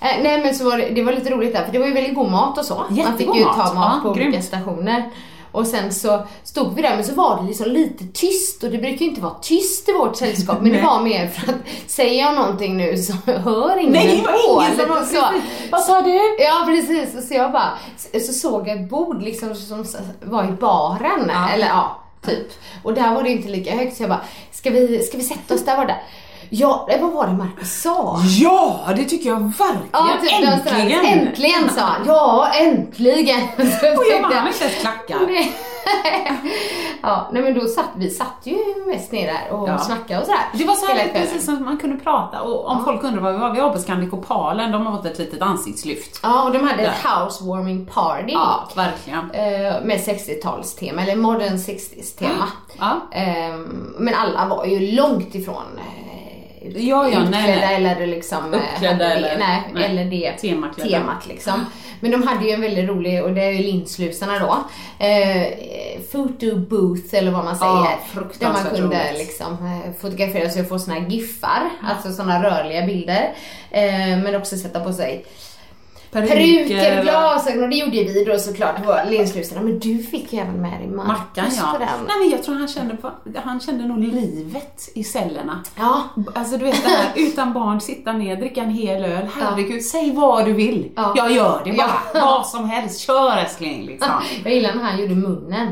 nej 0.01 0.41
men 0.43 0.55
så 0.55 0.65
var 0.71 0.79
det, 0.79 0.89
det 0.91 1.03
var 1.03 1.13
lite 1.13 1.31
roligt 1.31 1.53
där 1.55 1.65
för 1.65 1.73
det 1.73 1.79
var 1.79 1.87
ju 1.87 1.93
väldigt 1.93 2.15
god 2.15 2.31
mat 2.31 2.59
och 2.59 2.65
så. 2.65 2.75
man 2.75 2.89
fick 2.89 2.99
Jättegod 2.99 3.37
ju 3.37 3.45
mat. 3.45 3.57
ta 3.69 3.75
mat 3.75 4.03
på 4.03 4.09
olika 4.11 4.43
stationer. 4.43 5.11
Och 5.57 5.67
sen 5.67 5.93
så 5.93 6.27
stod 6.45 6.75
vi 6.75 6.83
där 6.83 6.95
men 6.95 7.05
så 7.05 7.15
var 7.15 7.41
det 7.41 7.47
liksom 7.49 7.71
lite 7.71 8.05
tyst 8.15 8.63
och 8.63 8.71
det 8.71 8.79
brukar 8.79 8.99
ju 8.99 9.07
inte 9.11 9.21
vara 9.21 9.35
tyst 9.35 9.89
i 9.89 9.93
vårt 9.93 10.17
sällskap 10.17 10.59
men 10.61 10.73
det 10.73 10.83
var 10.83 11.01
mer 11.03 11.29
för 11.29 11.53
att 11.53 11.59
säger 11.87 12.25
jag 12.25 12.35
någonting 12.35 12.77
nu 12.77 12.97
så 12.97 13.13
hör 13.33 13.77
ingen 13.79 13.93
Nej, 13.93 14.17
det 14.17 14.23
var 14.33 14.65
ingen 14.65 14.79
som 14.79 14.89
var 14.89 15.03
så. 15.03 15.41
Vad 15.71 15.83
sa 15.83 16.01
du? 16.01 16.37
Ja 16.39 16.65
precis, 16.67 17.29
så 17.29 17.35
jag 17.35 17.53
bara, 17.53 17.79
så 18.27 18.33
såg 18.33 18.69
jag 18.69 18.81
ett 18.81 18.91
bord 18.91 19.23
liksom 19.23 19.55
som 19.55 19.85
var 20.23 20.45
i 20.45 20.53
baren, 20.53 21.31
Ja. 21.33 21.49
eller 21.49 21.67
ja, 21.67 22.03
typ. 22.27 22.47
Och 22.83 22.95
där 22.95 23.15
var 23.15 23.23
det 23.23 23.31
inte 23.31 23.49
lika 23.49 23.77
högt 23.77 23.97
så 23.97 24.03
jag 24.03 24.11
bara, 24.11 24.25
ska 24.53 24.71
vi, 24.71 25.03
ska 25.03 25.17
vi 25.17 25.25
sätta 25.25 25.55
oss 25.55 25.65
där 25.65 25.77
var 25.77 25.87
det? 25.87 25.97
Ja, 26.51 26.87
det- 26.91 26.99
vad 26.99 27.13
var 27.13 27.27
det 27.27 27.33
Marcus 27.33 27.83
sa? 27.83 28.19
Ja, 28.39 28.81
det 28.97 29.05
tycker 29.05 29.29
jag 29.31 29.41
verkligen. 29.41 29.89
Ja, 29.93 30.09
typ, 30.23 30.31
var 30.49 30.57
sådär, 30.57 30.81
äntligen! 30.81 31.05
Äntligen 31.29 31.71
sa 31.71 31.81
han. 31.81 32.03
Ja, 32.07 32.49
äntligen. 32.61 33.41
Och 33.59 34.05
jag 34.13 34.23
bara, 34.23 34.33
han 34.35 34.43
har 34.43 34.49
inte 34.49 34.65
ens 34.65 34.81
klackar. 34.81 35.19
Nej. 35.27 35.53
ja, 37.03 37.29
nej 37.33 37.43
men 37.43 37.55
då 37.55 37.67
satt 37.67 37.85
vi 37.97 38.11
satt 38.11 38.41
ju 38.45 38.57
mest 38.87 39.13
ner 39.13 39.27
där 39.27 39.57
och 39.57 39.69
Ja. 39.69 39.79
snackade 39.79 40.21
och 40.21 40.27
sådär. 40.27 40.41
Det 40.53 40.65
var 40.65 40.75
så 40.75 40.87
hela 40.87 41.01
här 41.01 41.09
kvällen. 41.09 41.27
precis 41.29 41.45
som 41.45 41.65
man 41.65 41.79
kunde 41.79 41.97
prata 41.97 42.41
och 42.43 42.67
om 42.67 42.79
Ja. 42.79 42.85
folk 42.85 43.05
undrar 43.05 43.23
var 43.23 43.33
vi 43.33 43.39
var, 43.39 43.51
vi 43.55 43.61
var 43.61 43.71
på 43.71 43.79
Scandic 43.79 44.13
Opalen, 44.13 44.73
de 44.73 44.87
har 44.87 44.97
fått 44.97 45.07
ett 45.07 45.19
litet 45.19 45.43
ansiktslyft. 45.43 46.21
Ja, 46.23 46.43
och 46.45 46.53
de 46.53 46.59
hade 46.59 46.83
ett 46.83 46.93
Där. 47.03 47.11
housewarming 47.21 47.87
party. 47.87 48.33
Ja, 48.33 48.69
verkligen. 48.77 49.31
eh, 49.31 49.83
Med 49.85 49.99
60-talstema, 50.01 51.03
eller 51.03 51.17
modern 51.17 51.57
60s 51.59 52.19
tema. 52.19 52.47
Ja. 52.79 53.01
Ehm, 53.13 53.95
Men 53.99 54.15
alla 54.15 54.47
var 54.57 54.65
ju 54.65 54.93
långt 54.93 55.35
ifrån 55.35 55.79
eh, 55.79 56.26
ut- 56.63 56.77
Ja, 56.77 57.09
ja, 57.09 57.23
utklädda 57.23 57.31
nej. 57.31 57.75
eller 57.75 58.07
liksom 58.07 58.55
eh, 58.55 58.61
Uppklädda 58.61 58.93
hade 59.05 59.09
det, 59.09 59.15
eller- 59.29 59.39
nej, 59.39 59.63
nej. 59.75 59.85
eller 59.85 60.05
det 60.05 60.33
Temaklädda. 60.33 60.91
temat 60.91 61.27
liksom. 61.27 61.67
Men 62.01 62.11
de 62.11 62.23
hade 62.29 62.45
ju 62.45 62.51
en 62.51 62.61
väldigt 62.61 62.89
rolig, 62.89 63.25
och 63.25 63.33
det 63.35 63.45
är 63.45 63.51
ju 63.51 63.63
linslusarna 63.63 64.39
då, 64.39 64.65
eh, 65.07 65.47
photo 66.13 66.57
booth 66.57 67.15
eller 67.15 67.31
vad 67.31 67.45
man 67.45 67.57
säger. 67.57 67.73
Ja, 67.75 67.99
där 68.39 68.49
man 68.53 68.65
kunde 68.75 68.97
roligt. 68.97 69.19
liksom 69.19 69.53
eh, 69.53 69.93
fotografera 70.01 70.51
sig 70.51 70.63
och 70.63 70.69
få 70.69 70.79
såna 70.79 71.01
här 71.01 71.07
giffar, 71.09 71.63
alltså 71.83 72.13
såna 72.13 72.43
rörliga 72.43 72.83
bilder. 72.87 73.35
Eh, 73.71 74.19
men 74.23 74.35
också 74.37 74.57
sätta 74.57 74.81
på 74.81 74.93
sig 74.93 75.25
Peruker, 76.11 77.03
glasögon 77.03 77.63
och 77.63 77.71
det 77.71 77.77
gjorde 77.77 77.97
ju 77.97 78.05
vi 78.05 78.25
då 78.25 78.39
såklart, 78.39 78.87
våra 78.87 79.05
linslusarna. 79.05 79.63
Men 79.63 79.79
du 79.79 79.99
fick 80.03 80.33
ju 80.33 80.39
även 80.39 80.63
med 80.63 80.81
dig 80.81 80.89
Mackan 80.89 81.07
Marcus 81.07 81.59
ja. 81.59 81.71
på 81.73 81.79
den. 81.79 81.89
Nej 82.07 82.19
men 82.21 82.31
jag 82.31 82.43
tror 82.43 82.55
han 82.55 82.69
kände, 82.69 82.97
på, 82.97 83.11
han 83.45 83.61
kände 83.61 83.87
nog 83.87 83.99
livet 83.99 84.89
i 84.95 85.05
cellerna. 85.05 85.63
Ja. 85.77 86.03
Alltså 86.35 86.57
du 86.57 86.65
vet 86.65 86.83
det 86.83 86.89
här, 86.89 87.13
utan 87.17 87.53
barn, 87.53 87.81
sitta 87.81 88.13
ner, 88.13 88.37
dricka 88.37 88.63
en 88.63 88.71
hel 88.71 89.05
öl. 89.05 89.27
Herregud, 89.41 89.83
säg 89.83 90.13
vad 90.13 90.45
du 90.45 90.53
vill. 90.53 90.93
Ja. 90.97 91.13
Jag 91.17 91.33
gör 91.33 91.63
det 91.65 91.73
bara. 91.73 92.01
Ja. 92.15 92.21
Vad 92.21 92.47
som 92.47 92.71
helst, 92.71 93.01
kör 93.01 93.37
älskling 93.37 93.87
liksom. 93.87 94.11
Jag 94.45 94.55
gillar 94.55 94.75
när 94.75 94.83
han 94.83 95.01
gjorde 95.01 95.15
munnen. 95.15 95.69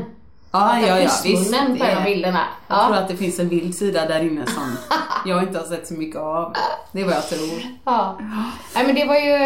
Ja, 0.55 0.79
ja, 0.79 0.87
ja, 0.87 0.95
visst. 0.95 1.23
Pussmunnen 1.23 1.77
på 1.77 1.83
en 1.85 1.97
av 1.97 2.03
bilderna. 2.03 2.39
Jag 2.67 2.77
Ja. 2.77 2.85
tror 2.85 2.95
att 2.97 3.07
det 3.07 3.17
finns 3.17 3.39
en 3.39 3.49
vild 3.49 3.75
sida 3.75 4.05
där 4.05 4.19
inne 4.23 4.45
som 4.45 4.77
jag 5.25 5.43
inte 5.43 5.59
har 5.59 5.65
sett 5.65 5.87
så 5.87 5.93
mycket 5.93 6.19
av. 6.21 6.53
Det 6.91 7.01
är 7.01 7.05
vad 7.05 7.13
jag 7.13 7.29
tror. 7.29 7.61
Ja. 7.85 8.17
Nej 8.75 8.85
men 8.85 8.95
det 8.95 9.05
var 9.05 9.15
ju... 9.15 9.37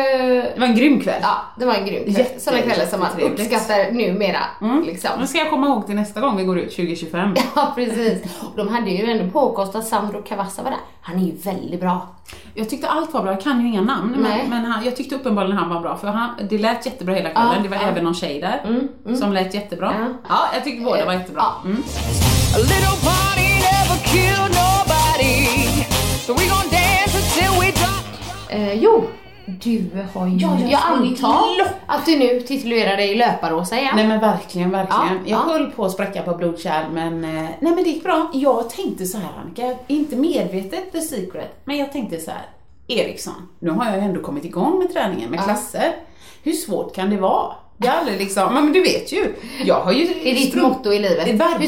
Det 0.41 0.59
var 0.59 0.67
en 0.67 0.75
grym 0.75 1.01
kväll. 1.01 1.19
Ja, 1.21 1.35
det 1.59 1.65
var 1.65 1.73
en 1.73 1.85
grym 1.85 2.03
kväll. 2.03 2.17
Jätte- 2.17 2.39
Sådana 2.39 2.61
kvällar 2.61 2.85
som 2.85 2.99
man 2.99 3.19
uppskattar 3.21 3.91
numera. 3.91 4.39
Mm. 4.61 4.83
Liksom. 4.83 5.09
Nu 5.19 5.27
ska 5.27 5.37
jag 5.37 5.49
komma 5.49 5.67
ihåg 5.67 5.85
till 5.85 5.95
nästa 5.95 6.21
gång 6.21 6.37
vi 6.37 6.43
går 6.43 6.59
ut 6.59 6.69
2025. 6.75 7.35
Ja, 7.55 7.71
precis. 7.75 8.21
Och 8.41 8.51
de 8.57 8.67
hade 8.67 8.89
ju 8.89 9.11
ändå 9.11 9.31
påkostat 9.31 9.87
Sandro 9.87 10.21
Cavazza 10.21 10.63
var 10.63 10.69
där. 10.71 10.79
Han 11.01 11.19
är 11.19 11.23
ju 11.25 11.31
väldigt 11.43 11.79
bra. 11.79 12.07
Jag 12.53 12.69
tyckte 12.69 12.89
allt 12.89 13.13
var 13.13 13.21
bra, 13.23 13.31
jag 13.31 13.41
kan 13.41 13.61
ju 13.61 13.67
inga 13.67 13.81
namn, 13.81 14.15
Nej. 14.17 14.39
men, 14.41 14.49
men 14.49 14.71
han, 14.71 14.85
jag 14.85 14.95
tyckte 14.95 15.15
uppenbarligen 15.15 15.57
han 15.57 15.69
var 15.69 15.81
bra 15.81 15.97
för 15.97 16.07
han, 16.07 16.29
det 16.49 16.57
lät 16.57 16.85
jättebra 16.85 17.13
hela 17.15 17.29
kvällen. 17.29 17.53
Ja, 17.55 17.63
det 17.63 17.69
var 17.69 17.77
ja. 17.77 17.81
även 17.81 18.03
någon 18.03 18.15
tjej 18.15 18.41
där 18.41 18.87
som 19.15 19.33
lät 19.33 19.53
jättebra. 19.53 19.93
Ja. 19.99 20.07
Ja, 20.29 20.39
jag 20.53 20.63
tyckte 20.63 20.85
båda 20.85 21.05
var 21.05 21.13
jättebra. 21.13 21.41
Ja. 21.41 21.61
Mm. 21.65 21.83
A 22.55 22.57
little 22.57 22.97
party 23.09 23.49
never 23.69 23.97
killed 24.11 24.51
nobody. 24.61 25.85
So 26.25 26.33
we 26.33 26.45
gon' 26.53 26.69
dance 26.71 27.13
until 27.21 27.51
we 27.61 27.71
drop. 27.71 28.05
Eh, 28.49 28.73
jo, 28.73 29.07
du 29.63 29.83
har 30.13 30.27
ju... 30.27 30.37
Ja, 30.37 30.57
jag 30.59 30.71
jag 30.71 30.79
antar 30.83 31.57
lopp. 31.57 31.67
att 31.85 32.05
du 32.05 32.17
nu 32.19 32.41
titulerar 32.41 32.97
dig 32.97 33.15
Löparosa 33.15 33.79
igen. 33.79 33.91
Nej 33.95 34.07
men 34.07 34.19
verkligen, 34.19 34.69
verkligen. 34.71 35.19
Ja, 35.25 35.37
jag 35.37 35.39
ja. 35.39 35.51
höll 35.53 35.71
på 35.71 35.85
att 35.85 35.91
spräcka 35.91 36.21
på 36.21 36.35
blodkärl 36.35 36.91
men, 36.91 37.23
eh, 37.23 37.31
nej 37.33 37.57
men 37.59 37.75
det 37.75 37.89
gick 37.89 38.03
bra. 38.03 38.31
Jag 38.33 38.69
tänkte 38.69 39.05
så 39.05 39.17
här 39.17 39.29
Annika, 39.41 39.75
inte 39.87 40.15
medvetet 40.15 40.91
the 40.91 41.01
secret, 41.01 41.61
men 41.65 41.77
jag 41.77 41.91
tänkte 41.91 42.19
så 42.19 42.31
här. 42.31 42.41
Eriksson, 42.87 43.33
nu 43.59 43.69
har 43.69 43.85
jag 43.85 43.95
ju 43.95 44.01
ändå 44.01 44.21
kommit 44.21 44.45
igång 44.45 44.79
med 44.79 44.93
träningen 44.93 45.29
med 45.31 45.43
klasser. 45.43 45.95
Hur 46.43 46.51
svårt 46.53 46.95
kan 46.95 47.09
det 47.09 47.17
vara? 47.17 47.53
Det 47.77 47.87
är 47.87 47.91
aldrig 47.99 48.17
liksom, 48.19 48.53
men 48.53 48.73
du 48.73 48.81
vet 48.83 49.11
ju. 49.11 49.35
Jag 49.65 49.81
har 49.81 49.91
ju 49.91 50.05
Det 50.05 50.31
är 50.31 50.35
ditt 50.35 50.55
motto 50.55 50.93
i 50.93 50.99
livet. 50.99 51.25
Det 51.25 51.31
är 51.31 51.37
verkligen, 51.37 51.61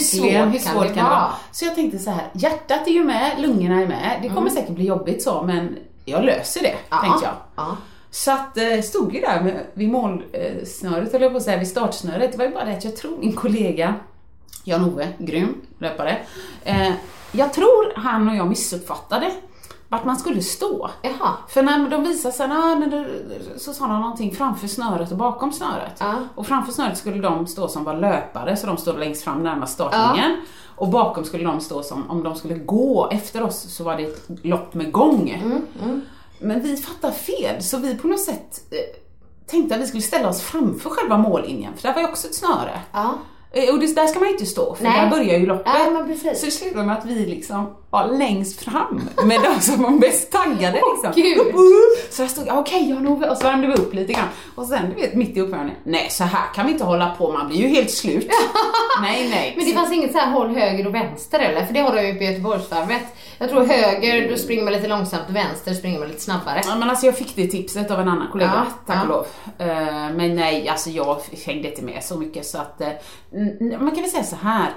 hur 0.51 0.59
svårt, 0.59 0.83
kan, 0.85 0.95
det 0.95 1.01
vara? 1.01 1.09
vara? 1.09 1.31
Så 1.51 1.65
jag 1.65 1.75
tänkte 1.75 1.99
så 1.99 2.09
här, 2.09 2.23
hjärtat 2.33 2.87
är 2.87 2.91
ju 2.91 3.03
med, 3.03 3.31
lungorna 3.39 3.81
är 3.81 3.87
med. 3.87 4.19
Det 4.21 4.27
kommer 4.27 4.41
Mm. 4.41 4.53
säkert 4.53 4.75
bli 4.75 4.85
jobbigt 4.85 5.21
så, 5.23 5.43
men 5.43 5.77
jag 6.05 6.23
löser 6.23 6.61
det, 6.61 6.75
tänkte 7.01 7.25
jag. 7.25 7.35
Ja. 7.55 7.77
Så 8.11 8.31
att 8.31 8.57
eh, 8.57 8.81
stod 8.81 9.15
ju 9.15 9.21
där 9.21 9.41
med, 9.41 9.65
vid 9.73 9.89
målsnöret, 9.89 11.13
jag 11.21 11.31
på 11.31 11.37
att 11.37 11.43
säga, 11.43 11.57
vid 11.57 11.67
startsnöret. 11.67 12.31
Det 12.31 12.37
var 12.37 12.45
ju 12.45 12.51
bara 12.51 12.65
det 12.65 12.77
att 12.77 12.85
jag 12.85 12.95
tror 12.95 13.17
min 13.17 13.33
kollega 13.33 13.95
Jan-Ove, 14.63 15.07
grym 15.17 15.55
löpare, 15.79 16.17
eh, 16.63 16.93
jag 17.31 17.53
tror 17.53 17.93
han 17.95 18.29
och 18.29 18.35
jag 18.35 18.47
missuppfattade 18.47 19.31
vart 19.91 20.05
man 20.05 20.15
skulle 20.15 20.41
stå. 20.41 20.89
Jaha. 21.01 21.33
För 21.47 21.63
när 21.63 21.89
de 21.89 22.03
visade 22.03 22.33
sig, 22.33 22.47
ah, 22.51 22.75
så 23.57 23.73
sa 23.73 23.87
de 23.87 24.01
någonting 24.01 24.35
framför 24.35 24.67
snöret 24.67 25.11
och 25.11 25.17
bakom 25.17 25.51
snöret. 25.51 25.93
Ja. 25.99 26.13
Och 26.35 26.47
framför 26.47 26.71
snöret 26.71 26.97
skulle 26.97 27.17
de 27.21 27.47
stå 27.47 27.67
som 27.67 27.83
var 27.83 27.93
löpare, 27.93 28.57
så 28.57 28.67
de 28.67 28.77
stod 28.77 28.99
längst 28.99 29.23
fram 29.23 29.43
närmast 29.43 29.73
startlinjen. 29.73 30.37
Och 30.75 30.87
bakom 30.87 31.25
skulle 31.25 31.43
de 31.43 31.59
stå 31.61 31.83
som, 31.83 32.09
om 32.11 32.23
de 32.23 32.35
skulle 32.35 32.55
gå 32.55 33.09
efter 33.11 33.43
oss 33.43 33.75
så 33.75 33.83
var 33.83 33.95
det 33.97 34.03
ett 34.03 34.25
lopp 34.45 34.73
med 34.73 34.91
gång. 34.91 35.43
Men 36.39 36.61
vi 36.61 36.77
fattade 36.77 37.13
fel, 37.13 37.63
så 37.63 37.77
vi 37.77 37.95
på 37.97 38.07
något 38.07 38.19
sätt 38.19 38.61
eh, 38.71 38.77
tänkte 39.47 39.75
att 39.75 39.81
vi 39.81 39.87
skulle 39.87 40.03
ställa 40.03 40.29
oss 40.29 40.41
framför 40.41 40.89
själva 40.89 41.17
mållinjen, 41.17 41.73
för 41.75 41.83
där 41.87 41.93
var 41.93 42.01
ju 42.01 42.07
också 42.07 42.27
ett 42.27 42.35
snöre. 42.35 42.79
Ja. 42.91 43.13
Eh, 43.51 43.73
Och 43.73 43.79
det, 43.79 43.95
där 43.95 44.07
ska 44.07 44.19
man 44.19 44.27
ju 44.27 44.33
inte 44.33 44.45
stå, 44.45 44.75
för 44.75 44.83
Nej. 44.83 45.01
där 45.01 45.09
börjar 45.09 45.39
ju 45.39 45.45
loppet. 45.45 45.67
Ja. 46.23 46.33
Så 46.35 46.45
det 46.45 46.51
slutade 46.51 46.85
med 46.85 46.97
att 46.97 47.05
vi 47.05 47.25
liksom 47.25 47.75
var 47.91 48.07
längst 48.07 48.61
fram 48.61 49.01
med 49.25 49.39
de 49.41 49.61
som 49.61 49.83
var 49.83 49.89
mest 49.89 50.31
taggade 50.31 50.81
liksom. 51.03 51.23
Upp, 51.41 51.55
upp. 51.55 52.13
Så 52.13 52.21
jag 52.21 52.29
stod, 52.31 52.47
okej 52.51 52.89
Jan-Ove, 52.89 53.29
och 53.29 53.37
så 53.37 53.43
värmde 53.43 53.67
vi 53.67 53.73
upp 53.73 53.93
lite 53.93 54.13
grann. 54.13 54.27
Och 54.55 54.65
sen 54.65 54.89
du 54.89 55.01
vet, 55.01 55.13
mitt 55.13 55.37
i 55.37 55.41
uppvärmningen, 55.41 55.79
nej 55.83 56.07
så 56.09 56.23
här 56.23 56.53
kan 56.55 56.65
vi 56.65 56.71
inte 56.71 56.83
hålla 56.83 57.09
på, 57.17 57.31
man 57.31 57.47
blir 57.47 57.57
ju 57.57 57.67
helt 57.67 57.91
slut. 57.91 58.27
nej, 59.01 59.29
nej. 59.29 59.53
Men 59.57 59.65
det 59.65 59.73
fanns 59.73 59.91
inget 59.91 60.11
så 60.11 60.17
här 60.17 60.31
håll 60.31 60.55
höger 60.55 60.87
och 60.87 60.95
vänster 60.95 61.39
eller? 61.39 61.65
För 61.65 61.73
det 61.73 61.79
har 61.79 61.95
de 61.95 62.07
ju 62.07 62.15
på 62.15 62.23
Göteborgsvarvet. 62.23 63.03
Jag 63.37 63.49
tror 63.49 63.65
höger, 63.65 64.29
då 64.31 64.37
springer 64.37 64.63
man 64.63 64.73
lite 64.73 64.87
långsamt, 64.87 65.29
vänster 65.29 65.73
springer 65.73 65.99
man 65.99 66.07
lite 66.07 66.21
snabbare. 66.21 66.61
Ja, 66.65 66.75
men 66.75 66.89
alltså 66.89 67.05
jag 67.05 67.17
fick 67.17 67.35
det 67.35 67.47
tipset 67.47 67.91
av 67.91 67.99
en 67.99 68.07
annan 68.07 68.27
kollega, 68.31 68.51
Ja, 68.55 68.65
tack 68.87 68.97
ja. 68.97 69.01
och 69.01 69.07
lov. 69.07 69.25
Eh, 69.67 69.75
Men 70.15 70.35
nej, 70.35 70.69
alltså 70.69 70.89
jag 70.89 71.17
hängde 71.45 71.69
inte 71.69 71.81
med 71.81 72.03
så 72.03 72.17
mycket 72.17 72.45
så 72.45 72.57
att, 72.57 72.81
eh, 72.81 72.87
man 73.79 73.91
kan 73.91 74.01
väl 74.01 74.11
säga 74.11 74.23
så 74.23 74.35
här. 74.35 74.69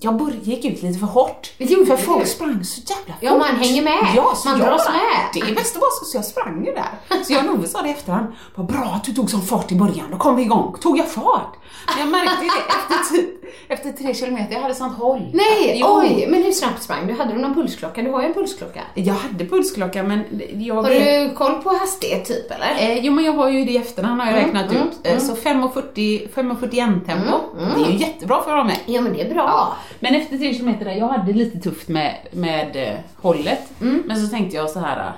Jag 0.00 0.16
började, 0.16 0.36
gick 0.42 0.64
ut 0.64 0.82
lite 0.82 0.98
för 0.98 1.06
hårt. 1.06 1.52
Det 1.58 1.64
gjorde 1.64 1.86
för 1.86 1.96
folk 1.96 2.26
sprang 2.26 2.64
så 2.64 2.80
jävla 2.80 3.14
fort. 3.14 3.22
Ja, 3.22 3.38
man 3.38 3.56
hänger 3.56 3.82
med. 3.82 4.06
Ja, 4.16 4.32
så 4.36 4.48
Man 4.48 4.58
jag 4.60 4.68
dras 4.68 4.88
med. 4.88 5.00
Det 5.34 5.50
är 5.50 5.54
bäst 5.54 5.74
att 5.76 5.80
vara 5.82 5.90
så, 6.00 6.04
så 6.04 6.16
jag 6.16 6.24
sprang 6.24 6.64
ju 6.66 6.72
där. 6.72 7.22
Så 7.24 7.32
jag 7.32 7.44
Nove 7.46 7.68
sa 7.68 7.82
det 7.82 7.88
i 7.88 7.90
efterhand, 7.92 8.26
vad 8.54 8.66
bra 8.66 8.84
att 8.94 9.04
du 9.04 9.12
tog 9.14 9.30
sån 9.30 9.42
fart 9.42 9.72
i 9.72 9.74
början, 9.74 10.06
då 10.10 10.16
kom 10.16 10.36
vi 10.36 10.42
igång. 10.42 10.76
Tog 10.80 10.98
jag 10.98 11.10
fart? 11.10 11.56
Men 11.88 11.98
jag 11.98 12.08
märkte 12.08 12.36
det 12.44 12.48
efter, 12.96 13.16
typ, 13.16 13.30
efter 13.68 13.92
tre 13.92 14.14
kilometer, 14.14 14.54
jag 14.54 14.60
hade 14.62 14.74
sånt 14.74 14.98
håll. 14.98 15.30
Nej, 15.34 15.76
Jo. 15.80 15.86
oj! 15.90 16.26
Men 16.30 16.42
hur 16.42 16.52
snabbt 16.52 16.82
sprang 16.82 17.06
du? 17.06 17.12
Hade 17.12 17.32
du 17.32 17.38
någon 17.38 17.54
pulsklocka? 17.54 18.02
Du 18.02 18.10
har 18.10 18.20
ju 18.22 18.28
en 18.28 18.34
pulsklocka. 18.34 18.80
Jag 18.94 19.14
hade 19.14 19.46
pulsklocka 19.46 20.02
men 20.02 20.24
jag 20.54 20.74
Har 20.74 20.90
du 20.90 21.34
koll 21.34 21.54
på 21.62 21.70
hastighet 21.70 22.24
typ 22.24 22.50
eller? 22.50 22.76
Eh, 22.78 22.98
jo 23.04 23.12
men 23.12 23.24
jag 23.24 23.32
har 23.32 23.48
ju 23.48 23.64
det 23.64 23.72
i 23.72 23.76
efterhand 23.76 24.20
har 24.20 24.26
jag 24.30 24.38
Mm, 24.38 24.46
räknat 24.54 24.70
mm, 24.70 24.88
ut. 24.88 24.92
Eh, 25.02 25.18
Så 25.18 25.34
5.40 25.34 26.28
5.41 26.34 27.06
tempo, 27.06 27.38
det 27.76 27.82
är 27.84 27.90
ju 27.90 27.96
jättebra 27.98 28.42
för 28.42 28.50
att 28.50 28.56
vara 28.56 28.64
med. 28.64 28.76
Ja 28.86 29.00
men 29.00 29.12
det 29.12 29.20
är 29.22 29.34
bra. 29.34 29.76
Men 30.00 30.14
efter 30.14 30.38
3 30.38 30.54
km 30.54 30.74
där, 30.80 30.92
jag 30.92 31.08
hade 31.08 31.32
lite 31.32 31.58
tufft 31.58 31.88
med, 31.88 32.16
med 32.32 32.76
eh, 32.76 32.98
hållet. 33.16 33.60
Mm. 33.80 34.02
Men 34.06 34.16
så 34.22 34.28
tänkte 34.28 34.56
jag 34.56 34.70
så 34.70 34.78
här. 34.78 35.06
eh, 35.06 35.12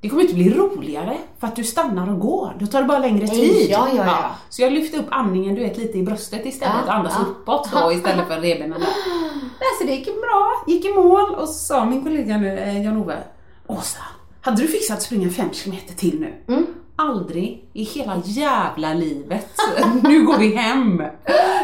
Det 0.00 0.08
kommer 0.08 0.22
inte 0.22 0.34
bli 0.34 0.50
roligare 0.54 1.16
för 1.40 1.46
att 1.46 1.56
du 1.56 1.64
stannar 1.64 2.12
och 2.12 2.20
går. 2.20 2.56
Då 2.60 2.66
tar 2.66 2.80
det 2.82 2.88
bara 2.88 2.98
längre 2.98 3.26
tid. 3.28 3.66
ja, 3.70 3.88
ja, 3.96 4.04
ja. 4.06 4.30
Så 4.50 4.62
jag 4.62 4.72
lyfte 4.72 4.96
upp 4.98 5.06
andningen 5.10 5.54
du 5.54 5.60
vet 5.60 5.76
lite 5.78 5.98
i 5.98 6.02
bröstet 6.02 6.46
istället 6.46 6.84
och 6.86 6.94
andas 6.94 7.18
uppåt 7.20 7.68
då 7.72 7.92
istället 7.92 8.28
för 8.28 8.40
revbenen 8.40 8.80
där. 8.80 8.88
Nej, 9.60 9.68
så 9.80 9.86
det 9.86 9.92
gick 9.94 10.04
bra, 10.04 10.64
gick 10.66 10.84
i 10.84 10.92
mål 10.92 11.34
och 11.34 11.48
så 11.48 11.54
sa 11.54 11.84
min 11.84 12.02
kollega 12.02 12.36
nu, 12.36 12.58
eh, 12.58 12.82
Jan-Ove, 12.84 13.16
Åsa, 13.66 13.98
hade 14.40 14.62
du 14.62 14.68
fixat 14.68 14.96
att 14.96 15.02
springa 15.02 15.30
5 15.30 15.48
km 15.50 15.76
till 15.96 16.20
nu? 16.20 16.34
Mm. 16.54 16.66
Aldrig 16.96 17.64
i 17.72 17.82
hela 17.84 18.22
jävla 18.24 18.94
livet. 18.94 19.46
nu 20.02 20.24
går 20.26 20.38
vi 20.38 20.54
hem. 20.54 20.96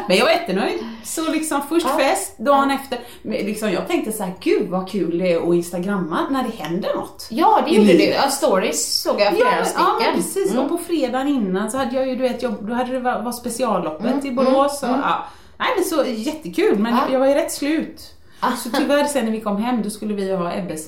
Men 0.08 0.16
jag 0.16 0.24
var 0.24 0.32
jättenöjd. 0.32 0.78
Så 1.04 1.30
liksom 1.32 1.62
först 1.68 1.86
fest, 1.88 2.38
dagen 2.38 2.70
efter. 2.70 2.98
Liksom 3.22 3.72
jag 3.72 3.88
tänkte 3.88 4.12
så 4.12 4.22
här, 4.24 4.32
gud 4.40 4.68
vad 4.68 4.88
kul 4.90 5.18
det 5.18 5.32
är 5.32 5.48
att 5.48 5.54
instagramma 5.54 6.26
när 6.30 6.42
det 6.42 6.62
händer 6.64 6.94
något. 6.96 7.26
Ja 7.30 7.62
det 7.68 7.74
gjorde 7.74 7.92
du. 7.92 8.04
Ja, 8.04 8.28
stories 8.30 9.02
såg 9.02 9.20
jag 9.20 9.34
flera 9.34 9.58
Ja, 9.58 9.64
stycken. 9.64 9.84
ja 10.00 10.12
precis. 10.14 10.50
Mm. 10.52 10.62
Och 10.64 10.68
på 10.70 10.78
fredagen 10.78 11.28
innan 11.28 11.70
så 11.70 11.78
hade 11.78 11.96
jag 11.96 12.08
ju, 12.08 12.16
du 12.16 12.22
vet, 12.22 12.42
jag, 12.42 12.54
då 12.60 12.74
hade 12.74 12.92
det 12.92 13.00
var, 13.00 13.22
var 13.22 13.32
specialloppet 13.32 14.06
Mm, 14.12 14.26
i 14.26 14.30
Borås. 14.32 14.82
Och, 14.82 14.88
ja. 14.88 15.26
Nej 15.58 15.68
men 15.76 15.84
så 15.84 16.04
jättekul, 16.10 16.78
men 16.78 16.92
Ja. 16.94 17.00
jag 17.12 17.18
var 17.20 17.26
ju 17.26 17.34
rätt 17.34 17.52
slut. 17.52 18.14
Ah. 18.40 18.52
Så 18.56 18.70
tyvärr 18.70 19.04
sen 19.04 19.24
när 19.24 19.32
vi 19.32 19.40
kom 19.40 19.56
hem, 19.56 19.82
då 19.82 19.90
skulle 19.90 20.14
vi 20.14 20.36
ha 20.36 20.54
Ebbes 20.54 20.86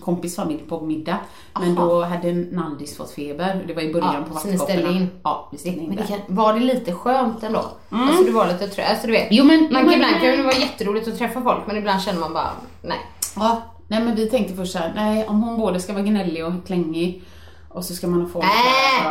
kompis 0.00 0.36
familj 0.36 0.62
på 0.68 0.80
middag. 0.80 1.18
Men 1.60 1.78
Aha. 1.78 1.86
då 1.88 2.02
hade 2.04 2.32
Naldis 2.32 2.96
fått 2.96 3.10
feber. 3.10 3.64
Det 3.66 3.74
var 3.74 3.82
i 3.82 3.92
början 3.92 4.14
Ja, 4.28 4.34
på 4.34 4.38
så 4.40 4.48
ni 4.48 4.58
ställde 4.58 4.82
vattenkopporna. 4.82 5.00
in. 5.00 5.10
Ja, 5.24 5.48
vi 5.52 5.58
ställde 5.58 5.80
in 5.80 5.86
Men 5.88 5.96
det 5.96 6.02
det. 6.02 6.08
kan, 6.08 6.18
var 6.28 6.52
det 6.54 6.60
lite 6.60 6.92
skönt 6.92 7.42
ändå? 7.42 7.64
Alltså 7.90 8.24
du 8.24 8.30
var 8.32 8.46
lite 8.46 8.68
trött, 8.68 8.86
alltså 8.90 9.06
du 9.06 9.12
vet. 9.12 9.28
Jo, 9.30 9.44
men- 9.44 9.68
man 9.72 9.84
kan 9.84 9.92
ibland 9.94 10.14
kan 10.14 10.36
det 10.36 10.42
vara 10.42 10.54
jätteroligt 10.56 11.08
att 11.08 11.18
träffa 11.18 11.40
folk 11.42 11.66
men 11.66 11.76
ibland 11.76 12.02
känner 12.02 12.20
man 12.20 12.32
bara, 12.32 12.50
nej. 12.82 12.98
Ja, 13.36 13.62
nej 13.88 14.04
men 14.04 14.14
vi 14.14 14.26
tänkte 14.30 14.54
först 14.54 14.72
såhär, 14.72 14.92
nej 14.96 15.26
om 15.28 15.42
hon 15.42 15.58
både 15.58 15.80
ska 15.80 15.92
vara 15.92 16.02
gnällig 16.02 16.46
och 16.46 16.52
klängig 16.66 17.22
och 17.68 17.84
så 17.84 17.94
ska 17.94 18.06
man 18.06 18.28
få 18.28 18.40
Äh! 18.42 18.46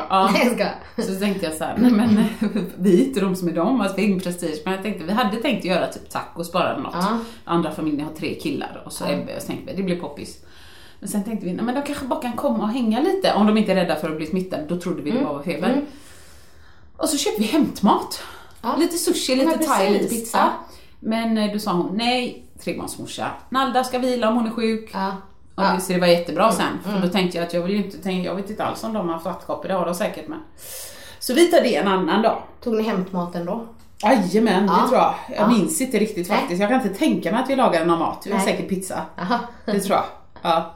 ja. 0.09 0.29
Nej, 0.33 0.41
jag 0.45 0.55
ska. 0.95 1.03
Så 1.13 1.19
tänkte 1.19 1.45
jag 1.45 1.55
såhär, 1.55 1.75
nej 1.77 1.91
men 1.91 2.24
vi 2.77 3.01
är 3.01 3.07
inte 3.07 3.19
de 3.19 3.36
som 3.36 3.48
är 3.48 3.51
de, 3.53 3.81
alltså 3.81 3.95
vi 3.95 4.01
har 4.01 4.07
ingen 4.09 4.19
prestige. 4.21 4.62
Men 4.65 4.74
jag 4.74 4.83
tänkte, 4.83 5.03
vi 5.03 5.12
hade 5.12 5.38
tänkt 5.38 5.65
göra 5.65 5.88
typ 5.88 6.09
tacos 6.09 6.51
bara 6.51 6.71
eller 6.74 6.81
något. 6.83 6.95
Ja. 7.00 7.17
Andra 7.45 7.71
familjer 7.71 8.05
har 8.05 8.13
tre 8.13 8.33
killar 8.36 8.81
och 8.86 8.93
så 8.93 9.05
Ebbe, 9.05 9.36
och 9.36 9.41
så 9.41 9.48
tänkte 9.48 9.71
vi, 9.71 9.77
det 9.77 9.83
blir 9.83 10.00
poppis. 10.00 10.38
Men 11.00 11.10
sen 11.10 11.24
tänkte 11.24 11.46
vi, 11.46 11.53
nej 11.53 11.65
men 11.65 11.75
de 11.75 11.82
kanske 11.82 12.06
bara 12.06 12.22
kan 12.22 12.34
komma 12.34 12.63
och 12.63 12.70
hänga 12.70 13.00
lite 13.00 13.34
om 13.34 13.48
de 13.48 13.58
inte 13.58 13.72
är 13.72 13.75
rädda 13.75 13.96
för 13.96 14.10
att 14.10 14.18
bli 14.18 14.25
smittade. 14.25 14.65
Då 14.70 14.79
trodde 14.79 15.01
vi 15.01 15.12
det 15.12 15.24
var 15.24 15.44
feber. 15.44 15.82
Och 16.98 17.10
så 17.10 17.18
köpte 17.18 17.41
vi 17.41 17.48
hämtmat. 17.48 18.22
Ja. 18.62 18.75
Lite 18.75 18.98
sushi, 18.98 19.36
lite 19.36 19.58
thai, 19.58 19.89
lite 19.89 20.08
pizza. 20.15 20.38
Ja. 20.38 20.50
Men 21.00 21.38
eh, 21.38 21.53
då 21.53 21.60
sa 21.60 21.72
hon, 21.74 21.98
nej, 21.98 22.44
trebarnsmorsa. 22.63 23.27
Nalda 23.50 23.84
ska 23.84 24.00
vila 24.00 24.29
om 24.29 24.36
hon 24.36 24.48
är 24.48 24.51
sjuk. 24.51 24.89
Och 25.56 25.63
Ja. 25.63 25.79
så 25.79 25.94
det 25.94 26.00
var 26.00 26.08
jättebra 26.08 26.51
sen, 26.51 26.79
för 26.84 27.00
då 27.08 27.08
tänkte 27.13 27.38
jag 27.38 27.48
att 27.48 27.53
jag 27.53 27.62
vill 27.62 27.72
ju 27.72 27.77
inte, 27.86 27.98
tänka, 27.98 28.29
jag 28.29 28.36
vet 28.36 28.50
inte 28.50 28.63
alls 28.65 28.84
om 28.84 28.94
de 28.94 29.08
har 29.08 29.13
haft 29.13 29.25
vattkoppor, 29.25 29.68
det 29.68 29.74
har 29.74 29.86
de 29.86 29.96
säkert 29.96 30.27
men. 30.27 30.39
Så 31.20 31.34
vi 31.34 31.48
tar 31.48 31.62
det 31.62 31.75
en 31.75 31.88
annan 31.88 32.22
dag. 32.22 32.38
Tog 32.63 32.75
ni 32.75 32.84
hämtmaten 32.84 33.46
då? 33.46 33.65
Jajamän, 34.03 34.65
Ja. 34.68 34.74
det 34.82 34.88
tror 34.88 35.00
jag. 35.00 35.13
Jag 35.29 35.38
Ja. 35.38 35.48
minns 35.48 35.82
inte 35.82 36.00
riktigt 36.00 36.27
faktiskt. 36.27 36.62
Jag 36.62 36.70
kan 36.70 36.82
inte 36.82 36.96
tänka 37.00 37.32
mig 37.32 37.41
att 37.44 37.50
vi 37.50 37.56
lagade 37.56 37.86
någon 37.86 38.00
mat. 38.00 38.27
Var 38.27 38.36
Nej. 38.36 38.46
säkert 38.46 38.70
pizza. 38.70 39.01
Aha. 39.22 39.39
Det 39.65 39.79
tror 39.79 39.96
jag. 39.96 40.06
Ja. 40.41 40.74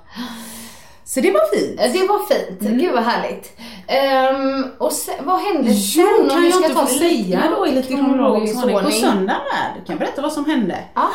Så 1.05 1.21
det 1.21 1.31
var 1.31 1.55
fint. 1.55 1.77
Det 1.93 2.07
var 2.07 2.25
fint. 2.25 2.59
Gud 2.81 2.93
vad 2.93 3.03
härligt. 3.03 3.59
Ehm, 3.87 4.65
och 4.77 4.91
sen, 4.91 5.15
vad 5.23 5.39
hände 5.39 5.73
sen? 5.73 6.07
Jo, 6.17 6.23
Om 6.23 6.29
kan 6.29 6.43
jag 6.43 6.55
inte 6.55 6.73
få 6.73 6.81
det 6.81 6.87
säga 6.87 7.43
då 7.57 7.67
i 7.67 7.71
lite 7.71 7.87
kronologisk 7.87 8.63
ordning? 8.63 8.83
På 8.83 8.91
söndagen 8.91 9.25
där, 9.27 9.79
du 9.79 9.85
kan 9.85 9.97
berätta 9.97 10.21
vad 10.21 10.33
som 10.33 10.45
hände. 10.45 10.77
Ja. 10.93 11.09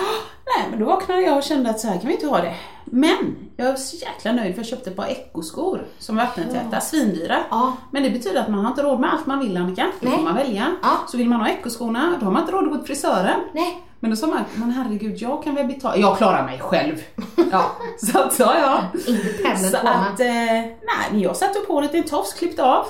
Nej, 0.56 0.66
men 0.70 0.80
då 0.80 0.86
vaknade 0.86 1.20
jag 1.20 1.36
och 1.36 1.42
kände 1.42 1.70
att 1.70 1.80
så 1.80 1.88
här 1.88 1.98
kan 1.98 2.08
vi 2.08 2.14
inte 2.14 2.26
ha 2.26 2.38
det. 2.40 2.54
Men 2.84 3.36
jag 3.56 3.66
är 3.68 3.76
så 3.76 3.96
jäkla 3.96 4.32
nöjd 4.32 4.54
för 4.54 4.60
jag 4.60 4.66
köpte 4.66 4.90
ett 4.90 4.96
par 4.96 5.06
ekoskor 5.06 5.86
som 5.98 6.18
är 6.18 6.24
vattentäta, 6.24 6.80
svindyra. 6.80 7.36
Ja. 7.50 7.72
Men 7.90 8.02
det 8.02 8.10
betyder 8.10 8.40
att 8.40 8.48
man 8.48 8.60
har 8.60 8.70
inte 8.70 8.82
råd 8.82 9.00
med 9.00 9.12
allt 9.12 9.26
man 9.26 9.38
vill 9.38 9.56
Annika. 9.56 9.86
Nej. 10.00 10.12
får 10.16 10.22
man 10.22 10.34
välja. 10.34 10.76
Ja. 10.82 10.96
Så 11.08 11.16
vill 11.16 11.28
man 11.28 11.40
ha 11.40 11.48
ekoskorna, 11.48 12.16
då 12.20 12.26
har 12.26 12.32
man 12.32 12.42
inte 12.42 12.52
råd 12.52 12.64
att 12.64 12.70
gå 12.70 12.76
till 12.76 12.86
frisören. 12.86 13.40
Nej. 13.52 13.82
Men 14.00 14.10
då 14.10 14.16
sa 14.16 14.26
man, 14.26 14.44
men 14.54 14.70
herregud, 14.70 15.16
jag 15.18 15.44
kan 15.44 15.54
väl 15.54 15.66
betala, 15.66 15.96
jag 15.96 16.16
klarar 16.18 16.44
mig 16.44 16.58
själv. 16.58 17.02
Ja, 17.52 17.70
så 18.12 18.18
att 18.18 18.34
sa 18.34 18.54
jag. 18.58 19.00
Independent 19.06 19.70
Så 19.70 19.76
att, 19.76 20.20
eh, 20.20 20.26
nej, 20.26 21.08
men 21.10 21.20
jag 21.20 21.36
satte 21.36 21.58
på 21.60 21.80
lite 21.80 22.02
tofs, 22.02 22.32
klippte 22.34 22.64
av. 22.64 22.86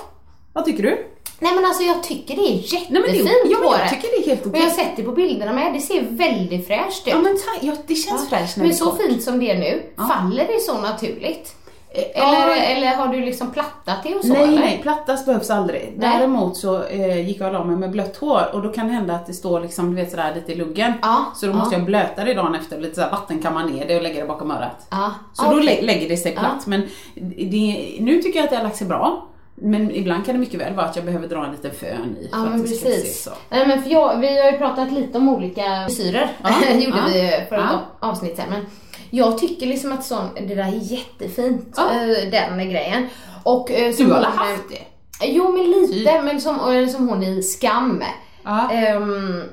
Vad 0.53 0.65
tycker 0.65 0.83
du? 0.83 1.05
Nej 1.41 1.55
men 1.55 1.65
alltså 1.65 1.83
jag 1.83 2.03
tycker 2.03 2.35
det 2.35 2.41
är 2.41 2.53
jättefint 2.53 2.89
Nej, 2.89 3.01
men 3.01 3.11
det, 3.11 3.49
ja, 3.49 3.57
på 3.57 3.75
jag 3.79 3.89
tycker 3.89 4.07
det 4.07 4.23
är 4.25 4.29
helt 4.29 4.47
okej. 4.47 4.61
jag 4.61 4.69
har 4.69 4.75
sett 4.75 4.95
det 4.95 5.03
på 5.03 5.11
bilderna 5.11 5.53
med, 5.53 5.73
det 5.73 5.79
ser 5.81 6.01
väldigt 6.01 6.67
fräscht 6.67 7.07
ut. 7.07 7.13
Ja 7.13 7.17
men 7.17 7.37
ta, 7.37 7.65
ja, 7.67 7.75
det 7.87 7.95
känns 7.95 8.29
fräscht 8.29 8.57
när 8.57 8.63
Men 8.63 8.71
det 8.71 8.77
så 8.77 8.85
kort. 8.85 9.01
fint 9.01 9.23
som 9.23 9.39
det 9.39 9.51
är 9.51 9.57
nu, 9.59 9.83
faller 9.95 10.47
det 10.47 10.59
så 10.61 10.77
naturligt? 10.81 11.55
Eller, 11.91 12.47
ja. 12.47 12.55
eller 12.55 12.87
har 12.95 13.07
du 13.07 13.19
liksom 13.21 13.51
plattat 13.51 14.03
det 14.03 14.15
och 14.15 14.21
så 14.25 14.33
Nej, 14.33 14.43
eller? 14.43 14.59
nej, 14.59 14.79
plattas 14.81 15.25
behövs 15.25 15.49
aldrig. 15.49 15.93
Nej. 15.97 16.17
Däremot 16.17 16.57
så 16.57 16.83
eh, 16.83 17.27
gick 17.27 17.39
jag 17.41 17.47
och 17.47 17.53
la 17.53 17.63
mig 17.63 17.75
med 17.75 17.91
blött 17.91 18.17
hår 18.17 18.41
och 18.53 18.61
då 18.61 18.69
kan 18.73 18.87
det 18.87 18.93
hända 18.93 19.13
att 19.15 19.27
det 19.27 19.33
står 19.33 19.59
liksom, 19.61 19.89
du 19.89 19.95
vet 20.01 20.11
sådär 20.11 20.35
lite 20.35 20.51
i 20.51 20.55
luggen. 20.55 20.93
Ja, 21.01 21.25
Så 21.35 21.45
då 21.45 21.51
ja. 21.51 21.55
måste 21.55 21.75
jag 21.75 21.85
blöta 21.85 22.23
det 22.23 22.33
dagen 22.33 22.55
efter, 22.55 22.79
lite 22.81 22.95
såhär 22.95 23.11
vattenkamma 23.11 23.63
ner 23.65 23.87
det 23.87 23.95
och 23.95 24.01
lägga 24.03 24.21
det 24.21 24.27
bakom 24.27 24.51
örat. 24.51 24.87
Ja, 24.91 25.11
Så 25.33 25.43
då 25.43 25.49
okej. 25.57 25.63
lä- 25.81 25.85
lägger 25.85 26.09
det 26.09 26.17
sig 26.17 26.31
platt. 26.35 26.67
Men 26.67 26.81
det, 27.15 27.97
nu 27.99 28.21
tycker 28.21 28.39
jag 28.39 28.43
att 28.43 28.49
det 28.49 28.55
har 28.57 28.63
lagt 28.63 28.77
sig 28.77 28.87
bra. 28.87 29.25
Men 29.55 29.91
ibland 29.95 30.25
kan 30.25 30.33
det 30.35 30.39
mycket 30.39 30.59
väl 30.61 30.73
vara 30.75 30.85
att 30.85 30.95
jag 30.95 31.05
behöver 31.05 31.27
dra 31.27 31.45
en 31.45 31.51
liten 31.51 31.71
fön 31.71 32.17
i 32.21 32.29
Ja 32.31 32.37
men 32.37 32.61
precis. 32.61 33.23
så. 33.23 33.31
Nej, 33.49 33.67
men 33.67 33.83
för 33.83 33.89
jag, 33.89 34.17
vi 34.17 34.41
har 34.41 34.51
ju 34.51 34.57
pratat 34.57 34.91
lite 34.91 35.17
om 35.17 35.29
olika 35.29 35.63
frisyrer, 35.87 36.29
Ja, 36.43 36.49
gjorde 36.73 36.97
ja, 36.97 37.03
vi 37.13 37.45
för 37.49 37.55
ett 37.55 37.61
ja. 37.71 37.79
avsnitt 38.07 38.35
sen. 38.37 38.45
Men 38.49 38.65
jag 39.09 39.37
tycker 39.37 39.65
liksom 39.67 39.91
att 39.91 40.05
sån, 40.05 40.29
det 40.47 40.55
där 40.55 40.63
är 40.63 40.79
jättefint, 40.81 41.73
Ja. 41.77 41.83
eh, 41.93 42.31
den 42.31 42.69
grejen. 42.69 43.07
Och, 43.43 43.71
eh, 43.71 43.93
som 43.93 44.05
Du 44.05 44.11
har 44.13 44.19
hon, 44.19 44.25
eh, 44.33 44.37
haft 44.37 44.69
det? 44.69 45.25
Jo 45.27 45.51
men 45.51 45.71
lite, 45.71 46.21
men 46.21 46.41
som, 46.41 46.59
eller 46.69 46.87
som 46.87 47.09
hon 47.09 47.23
i 47.23 47.43
Skam. 47.43 48.03
Ja. 48.43 48.71
Ehm, 48.71 49.43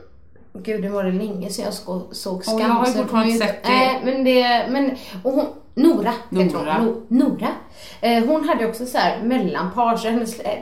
Gud, 0.53 0.83
det 0.83 0.89
var 0.89 1.05
det 1.05 1.13
länge 1.13 1.51
sedan 1.51 1.65
jag 1.65 1.75
såg 2.17 2.45
Skam. 2.45 2.55
Och 2.55 2.61
jag 2.61 2.67
har 2.69 2.85
så 2.85 2.93
fortfarande 2.93 3.31
inte 3.33 3.47
sett 3.47 3.63
det. 3.65 3.69
Nej, 3.71 4.01
men 4.05 4.25
det, 4.25 4.67
men, 4.71 4.91
och 5.23 5.33
hon, 5.33 5.47
Nora, 5.75 6.13
heter 6.31 6.59
Nora. 6.59 6.73
hon. 6.79 6.87
No, 7.09 7.25
Nora. 7.25 7.49
Eh, 8.01 8.25
hon 8.25 8.49
hade 8.49 8.67
också 8.67 8.87
så 8.87 8.99
här 8.99 9.23
mellanpar, 9.23 9.97
så 9.97 10.09
hennes... 10.09 10.41
Eh, 10.41 10.53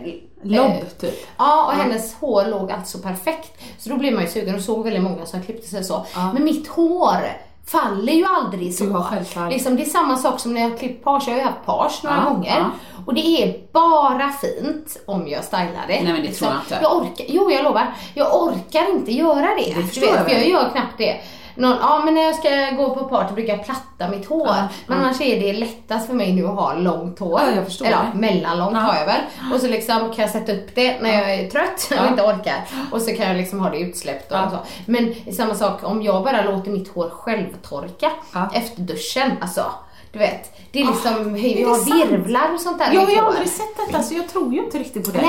Lobb 0.47 0.67
eh, 0.71 0.79
typ. 1.01 1.15
Ja, 1.39 1.67
och 1.67 1.73
hennes 1.73 2.15
hår 2.15 2.45
låg 2.51 2.73
alltså 2.73 2.99
perfekt. 2.99 3.63
Så 3.79 3.89
då 3.91 3.97
blev 3.97 4.13
man 4.13 4.23
ju 4.23 4.29
sugen 4.29 4.55
och 4.55 4.61
såg 4.61 4.85
väldigt 4.85 5.03
många 5.03 5.27
som 5.27 5.43
klippte 5.43 5.69
sig 5.69 5.85
så. 5.85 6.07
Men 6.35 6.45
mitt 6.45 6.69
hår 6.69 7.17
faller 7.67 8.13
ju 8.13 8.25
aldrig 8.27 8.75
så. 8.75 8.85
Du 8.85 8.91
har. 8.91 9.51
Liksom, 9.51 9.77
det 9.77 9.83
är 9.83 9.87
samma 9.87 10.17
sak 10.17 10.41
som 10.41 10.55
när 10.55 10.61
jag 10.61 10.79
klippt 10.79 11.05
page. 11.05 11.23
Jag 11.27 11.33
har 11.35 11.39
ju 11.41 11.45
haft 11.47 11.67
page 11.67 12.01
några 12.05 12.17
Ja, 12.25 12.31
gånger. 12.31 12.57
ja. 12.59 12.71
Och 13.07 13.15
det 13.15 13.21
är 13.43 13.73
bara 13.73 14.31
fint 14.41 14.97
om 15.07 15.29
jag 15.29 15.45
stylar 15.45 15.65
det. 15.89 15.95
Nej, 15.95 16.05
men 16.05 16.15
det 16.17 16.23
Liksom, 16.23 16.47
tror 16.47 16.53
jag 16.53 16.63
inte. 16.63 16.79
Jag 16.83 16.97
orkar, 16.97 17.25
jo 17.29 17.51
jag 17.51 17.65
lovar. 17.65 17.95
Jag 18.15 18.43
orkar 18.43 18.91
inte 18.91 19.13
göra 19.13 19.41
det. 19.59 19.75
Det 19.75 19.81
du 19.81 19.87
förstår 19.87 20.09
jag 20.09 20.15
vet, 20.15 20.25
för 20.25 20.31
jag 20.33 20.49
gör 20.49 20.69
knappt 20.73 20.99
det. 20.99 21.17
Någon, 21.55 21.77
ja 21.81 22.03
men 22.05 22.15
när 22.15 22.23
jag 22.23 22.35
ska 22.35 22.71
gå 22.77 22.95
på 22.95 23.05
party 23.09 23.35
brukar 23.35 23.57
jag 23.57 23.65
platta 23.65 24.09
mitt 24.11 24.27
hår. 24.29 24.47
Ja, 24.47 24.69
men 24.87 24.99
annars 24.99 25.21
är 25.21 25.41
det 25.41 25.53
lättast 25.53 26.07
för 26.07 26.15
mig 26.15 26.33
nu 26.33 26.47
att 26.47 26.55
ha 26.55 26.75
långt 26.75 27.19
hår. 27.19 27.41
Ja, 27.41 27.55
jag 27.57 27.65
förstår 27.65 27.87
Eller 27.87 27.97
det. 28.13 28.19
mellanlångt 28.19 28.73
Ja. 28.75 28.79
har 28.81 28.95
jag 28.95 29.07
väl. 29.07 29.21
Och 29.55 29.61
så 29.61 29.67
liksom 29.67 29.99
kan 29.99 30.23
jag 30.23 30.31
sätta 30.31 30.53
upp 30.53 30.75
det 30.75 31.01
när 31.01 31.13
jag 31.21 31.35
är 31.35 31.51
trött 31.51 31.91
och 32.01 32.07
inte 32.11 32.23
orkar. 32.23 32.65
Och 32.93 33.03
så 33.03 33.15
kan 33.17 33.27
jag 33.27 33.37
liksom 33.37 33.61
ha 33.61 33.71
det 33.71 33.79
utsläppt 33.79 34.33
och 34.33 34.39
Ja. 34.39 34.51
så. 34.51 34.57
Men 34.87 35.15
samma 35.33 35.55
sak 35.55 35.81
om 35.85 36.03
jag 36.03 36.25
bara 36.25 36.43
låter 36.43 36.71
mitt 36.71 36.95
hår 36.95 37.11
självtorka 37.11 38.11
efter 38.55 38.81
duschen. 38.83 39.31
Alltså, 39.41 39.65
du 40.15 40.19
vet. 40.19 40.57
Det 40.73 40.81
är 40.81 40.87
liksom, 40.87 41.35
hej, 41.35 41.55
det 41.55 41.61
jag 41.61 41.85
virvlar 41.85 42.55
och 42.55 42.61
sånt 42.61 42.79
där 42.79 42.93
i 42.93 42.95
Jag 42.95 43.07
har 43.23 43.29
aldrig 43.29 43.49
sett 43.49 43.77
detta 43.87 44.03
så 44.03 44.15
jag 44.15 44.29
tror 44.29 44.55
ju 44.55 44.65
inte 44.65 44.79
riktigt 44.79 45.05
på 45.05 45.11
det. 45.11 45.23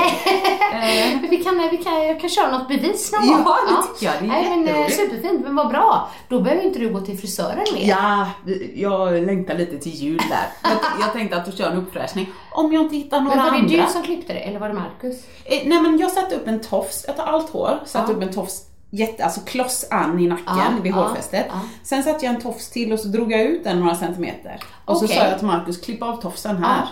Nej. 0.72 1.26
vi 1.30 1.36
kan, 1.36 1.68
vi 1.70 1.76
kan, 1.76 2.06
jag 2.06 2.20
kan 2.20 2.30
köra 2.30 2.58
något 2.58 2.68
bevis 2.68 3.12
någon 3.12 3.28
gång. 3.28 3.42
Ja, 3.46 3.58
det 3.68 3.94
tycker 3.98 4.06
jag. 4.12 4.22
Det 4.22 4.26
är 4.26 4.28
Nej, 4.28 4.58
men, 4.58 4.68
eh. 4.82 4.88
Superfint, 4.88 5.44
men 5.44 5.56
vad 5.56 5.68
bra. 5.68 6.10
Då 6.28 6.40
behöver 6.40 6.62
inte 6.62 6.78
du 6.78 6.88
gå 6.92 7.00
till 7.00 7.18
frisören 7.18 7.64
mer. 7.74 7.88
Ja, 7.88 8.26
jag 8.74 9.22
längtar 9.26 9.54
lite 9.54 9.78
till 9.78 9.92
jul 9.94 10.22
där. 10.30 10.46
Jag, 10.70 10.78
jag 11.00 11.12
tänkte 11.12 11.36
att 11.36 11.44
du 11.44 11.52
kör 11.52 11.70
en 11.70 11.76
uppfräschning. 11.78 12.26
Om 12.52 12.72
jag 12.72 12.82
inte 12.82 12.96
hittar 12.96 13.20
några 13.20 13.36
men 13.36 13.44
var 13.44 13.52
det 13.52 13.58
andra. 13.58 13.86
du 13.86 13.92
som 13.92 14.02
klippte 14.02 14.32
det 14.32 14.38
eller 14.40 14.58
var 14.60 14.68
det 14.68 14.74
Marcus? 14.74 15.16
Eh, 15.44 15.58
nej 15.66 15.80
men 15.82 15.98
jag 15.98 16.10
satte 16.10 16.34
upp 16.36 16.46
en 16.48 16.60
tofs, 16.60 17.04
jag 17.06 17.16
tar 17.16 17.24
allt 17.26 17.50
hår, 17.50 17.78
satte 17.86 18.12
Ja. 18.12 18.16
upp 18.16 18.22
en 18.22 18.32
tofs 18.32 18.62
jätte, 18.90 19.24
alltså 19.24 19.40
kloss 19.40 19.86
an 19.90 20.18
i 20.18 20.26
nacken 20.28 20.44
Ja, 20.46 20.82
vid 20.82 20.92
hårfästet. 20.92 21.46
ja. 21.48 21.60
Sen 21.82 22.02
satte 22.02 22.26
jag 22.26 22.34
en 22.34 22.40
tofs 22.40 22.70
till 22.70 22.92
och 22.92 23.00
så 23.00 23.08
drog 23.08 23.32
jag 23.32 23.40
ut 23.42 23.64
den 23.64 23.80
några 23.80 23.94
centimeter. 23.94 24.60
Och 24.84 24.96
så 24.96 25.04
Okej. 25.04 25.16
sa 25.16 25.24
jag 25.24 25.38
till 25.38 25.46
Marcus, 25.46 25.80
klipp 25.80 26.02
av 26.02 26.16
tofsen 26.22 26.64
här. 26.64 26.82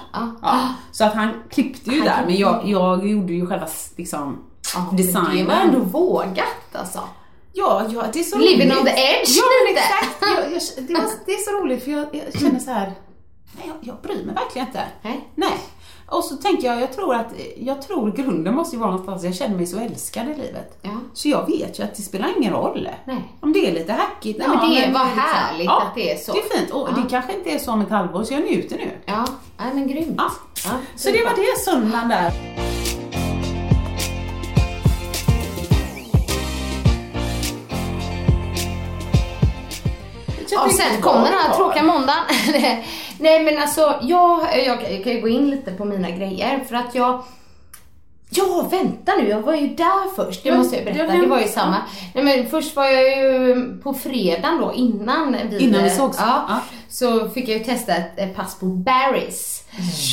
Så 0.93 1.05
att 1.05 1.15
han 1.15 1.43
klippte 1.51 1.91
ju 1.91 1.99
Han 2.01 2.09
där, 2.09 2.27
men 2.27 2.37
jag, 2.37 2.63
jag 2.69 3.07
gjorde 3.09 3.33
ju 3.33 3.47
själva 3.47 3.67
liksom 3.97 4.45
men 4.89 4.97
designen. 4.97 5.37
Det 5.37 5.45
var 5.45 5.55
ändå 5.55 5.79
vågat 5.79 6.47
alltså. 6.73 7.01
Ja, 7.53 7.83
ja, 7.91 8.05
det 8.13 8.21
är 8.21 8.25
så 8.25 8.39
Living 8.39 8.67
roligt. 8.69 8.79
on 8.79 8.85
the 8.85 8.91
edge 8.91 9.29
Ja, 9.37 9.43
men 9.67 9.75
lite. 9.75 9.87
exakt. 9.87 10.17
Jag, 10.21 10.53
jag, 10.53 10.87
det, 10.89 10.95
var, 10.95 11.11
det 11.27 11.33
är 11.33 11.39
så 11.51 11.51
roligt 11.65 11.85
för 11.85 11.91
jag, 11.91 12.07
jag 12.13 12.41
känner 12.41 12.59
så 12.61 12.71
här. 12.71 12.93
nej 13.57 13.67
jag, 13.69 13.77
jag 13.81 14.03
bryr 14.03 14.25
mig 14.25 14.35
verkligen 14.35 14.67
inte. 14.69 14.83
Nej. 15.03 15.29
Nej. 15.35 15.59
Och 16.07 16.25
så 16.25 16.37
tänker 16.37 16.67
jag, 16.69 16.81
jag 16.81 16.93
tror 16.93 17.15
att, 17.15 17.27
jag 17.57 17.83
tror 17.83 18.13
grunden 18.13 18.55
måste 18.55 18.77
ju 18.77 18.81
vara 18.81 18.91
någonstans, 18.91 19.25
jag 19.25 19.35
känner 19.35 19.57
mig 19.57 19.67
så 19.67 19.79
älskad 19.79 20.25
i 20.29 20.35
livet. 20.35 20.79
Ja. 20.83 20.91
Så 21.15 21.29
jag 21.29 21.47
vet 21.47 21.79
ju 21.79 21.83
att 21.85 21.95
det 21.95 22.03
spelar 22.03 22.37
ingen 22.37 22.53
roll. 22.53 22.89
Nej. 23.05 23.35
Om 23.41 23.53
det 23.53 23.71
är 23.71 23.75
lite 23.75 23.93
hackigt, 23.93 24.39
Nej, 24.39 24.49
men 24.49 24.71
det 24.71 24.85
är- 24.85 24.93
vad 24.93 25.07
härligt 25.07 25.69
att 25.69 25.95
det 25.95 26.13
är 26.13 26.17
så. 26.17 26.33
Det 26.33 26.39
är 26.39 26.59
fint 26.59 26.71
och 26.71 26.89
Ja. 26.91 27.03
det 27.03 27.11
kanske 27.11 27.33
inte 27.37 27.51
är 27.51 27.59
så 27.59 27.73
om 27.73 27.81
ett 27.81 27.91
halvår 27.91 28.25
så 28.25 28.35
jag 28.35 28.45
njuter 28.45 28.77
nu. 28.77 28.91
Ja, 29.07 29.25
nej 29.59 29.75
men 29.75 29.89
grymt. 29.89 30.15
Ja. 30.17 30.31
Ja, 30.65 30.71
Så 30.97 31.11
det 31.11 31.25
var 31.25 31.31
det 31.37 31.61
söndagen 31.65 32.09
där. 32.09 32.33
Ja, 40.51 40.69
sen 40.77 41.03
kom 41.03 41.15
den 41.15 41.33
här 41.33 41.55
tråkiga 41.57 41.83
måndagen. 41.83 42.25
Nej 43.19 43.45
men 43.45 43.59
alltså, 43.63 43.95
jag, 44.03 44.41
jag 44.67 44.81
kan 45.05 45.13
ju 45.13 45.21
gå 45.21 45.29
in 45.29 45.51
lite 45.51 45.73
på 45.73 45.85
mina 45.85 46.11
grejer 46.11 46.65
för 46.69 46.77
att 46.77 46.95
jag 46.95 47.23
Ja, 48.37 48.69
vänta 48.71 49.13
nu, 49.21 49.29
jag 49.29 49.41
var 49.41 49.55
ju 49.55 49.69
där 49.69 50.15
först. 50.17 50.43
Det 50.43 50.49
Ja, 50.49 50.57
måste 50.57 50.77
jag 50.77 50.85
berätta. 50.85 51.15
jag 51.15 51.23
Det 51.23 51.27
var 51.27 51.41
ju 51.41 51.49
samma. 51.49 51.77
Nej 52.15 52.25
men 52.25 52.47
först 52.51 52.77
var 52.77 52.85
jag 52.85 53.19
ju 53.19 53.55
på 53.83 53.95
fredagen 53.95 54.61
då 54.61 54.73
innan 54.75 55.37
vi... 55.51 55.59
Innan 55.59 55.85
vi 55.85 55.91
sågs. 55.91 56.17
Ja, 56.21 56.45
Ja. 56.49 56.61
Så 56.89 57.29
fick 57.29 57.49
jag 57.49 57.59
ju 57.59 57.65
testa 57.65 57.93
ett, 57.95 58.37
pass 58.37 58.59
på 58.59 58.67
Barry's. 58.67 59.63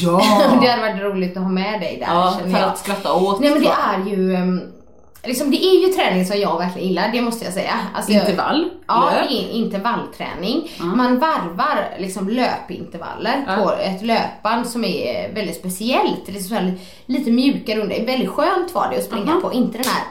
Ja! 0.02 0.22
det 0.62 0.68
hade 0.68 0.82
varit 0.82 1.02
roligt 1.02 1.38
att 1.38 1.44
ha 1.44 1.50
med 1.50 1.82
dig 1.82 1.98
där 2.08 2.14
Ja, 2.16 2.40
för 2.44 2.50
jag. 2.60 2.62
att 2.70 2.78
skratta 2.80 3.14
åt. 3.14 3.40
Nej 3.40 3.50
men 3.50 3.60
det 3.60 3.66
jag. 3.66 4.06
är 4.06 4.10
ju, 4.10 4.36
um, 4.36 4.62
liksom 5.24 5.52
det 5.52 5.58
är 5.66 5.88
ju 5.88 5.94
träning 5.94 6.26
som 6.26 6.40
jag 6.40 6.58
verkligen 6.58 6.88
gillar, 6.88 7.10
det 7.12 7.22
måste 7.22 7.46
jag 7.46 7.54
säga. 7.54 7.80
Alltså, 7.94 8.12
jag- 8.12 8.22
Intervall, 8.22 8.70
Ja, 8.88 9.12
intervallträning. 9.52 10.70
Man 10.80 11.20
varvar 11.20 11.96
liksom 12.00 12.30
löpintervaller 12.30 13.44
Ja. 13.48 13.56
på 13.56 13.72
ett 13.74 14.02
löpband 14.02 14.68
som 14.68 14.84
är 14.86 15.34
väldigt 15.34 15.56
speciellt. 15.56 16.26
Det 16.26 16.36
är 16.36 16.40
så 16.40 16.54
här 16.56 16.74
lite 17.12 17.32
mjukare 17.32 17.82
under. 17.82 18.06
Väldigt 18.06 18.30
skönt 18.30 18.76
var 18.76 18.90
det 18.92 18.98
att 18.98 19.04
springa 19.04 19.32
Mhm. 19.32 19.42
på, 19.42 19.54
inte 19.54 19.78
den 19.78 19.88
här 19.88 20.04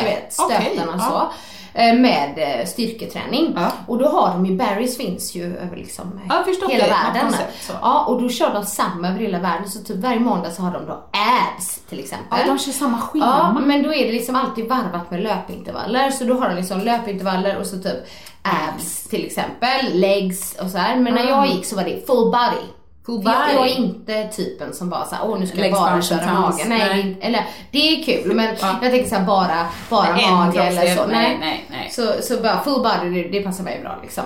du 0.00 0.04
vet, 0.04 0.32
stöten 0.32 0.56
okej, 0.56 0.80
och 0.88 0.94
ja. 0.98 1.30
så. 1.74 1.80
eh, 1.80 1.94
Med 1.94 2.60
eh, 2.60 2.66
styrketräning. 2.66 3.52
Ja. 3.56 3.72
Och 3.86 3.98
då 3.98 4.08
har 4.08 4.30
de 4.32 4.46
ju, 4.46 4.58
Barry's 4.58 4.96
finns 4.96 5.34
ju 5.34 5.56
över 5.58 5.76
liksom 5.76 6.20
Ja, 6.28 6.44
hela 6.68 6.84
det, 6.84 6.90
världen. 6.90 7.32
så. 7.60 7.72
Ja, 7.82 8.04
och 8.04 8.22
då 8.22 8.28
kör 8.28 8.54
de 8.54 8.64
samma 8.64 9.08
över 9.08 9.20
hela 9.20 9.38
världen. 9.38 9.68
Så 9.70 9.78
typ 9.84 9.96
varje 9.96 10.20
måndag 10.20 10.50
så 10.50 10.62
har 10.62 10.72
de 10.72 10.86
då 10.86 11.04
abs 11.12 11.80
till 11.88 11.98
exempel. 11.98 12.38
Ja, 12.40 12.46
de 12.52 12.58
kör 12.58 12.72
samma 12.72 12.98
Ja, 12.98 13.06
schema. 13.20 13.60
men 13.66 13.82
då 13.82 13.94
är 13.94 14.06
det 14.06 14.12
liksom 14.12 14.36
alltid 14.36 14.68
varvat 14.68 15.10
med 15.10 15.22
löpintervaller. 15.22 16.10
Så 16.10 16.24
då 16.24 16.34
har 16.34 16.48
de 16.48 16.54
liksom 16.56 16.80
löpintervaller 16.80 17.56
och 17.58 17.66
så 17.66 17.76
typ 17.78 17.96
abs 18.42 19.02
till 19.08 19.26
exempel, 19.26 19.86
legs 20.00 20.56
och 20.62 20.70
så 20.70 20.78
här. 20.78 20.96
Men 20.96 21.14
när 21.14 21.28
jag 21.28 21.46
gick 21.46 21.66
så 21.66 21.76
var 21.76 21.84
det 21.84 22.06
full 22.06 22.24
body. 22.24 22.64
För 23.08 23.52
Jag, 23.54 23.68
är 23.70 23.76
inte 23.76 24.28
typen 24.28 24.74
som 24.74 24.90
bara 24.90 25.04
såhär, 25.04 25.28
åh 25.28 25.40
nu 25.40 25.46
ska 25.46 25.58
jag 25.66 25.72
bara 25.72 26.02
köra 26.02 26.32
magen. 26.40 26.68
Nej, 26.68 26.78
Nej. 27.04 27.16
eller 27.20 27.44
det 27.70 27.78
är 27.78 28.02
kul 28.04 28.34
men 28.34 28.56
Ja. 28.60 28.78
jag 28.82 28.90
tänker 28.90 29.08
såhär 29.08 29.26
bara, 29.26 29.66
bara 29.90 30.16
mage 30.30 30.62
eller 30.62 30.96
så. 30.96 31.06
nej, 31.06 31.36
nej, 31.40 31.64
nej. 31.70 31.90
Så, 31.90 32.12
så 32.22 32.42
bara 32.42 32.60
full 32.60 32.82
body, 32.82 33.22
det, 33.22 33.28
det 33.28 33.40
passar 33.42 33.64
mig 33.64 33.80
bra 33.82 33.98
liksom. 34.02 34.24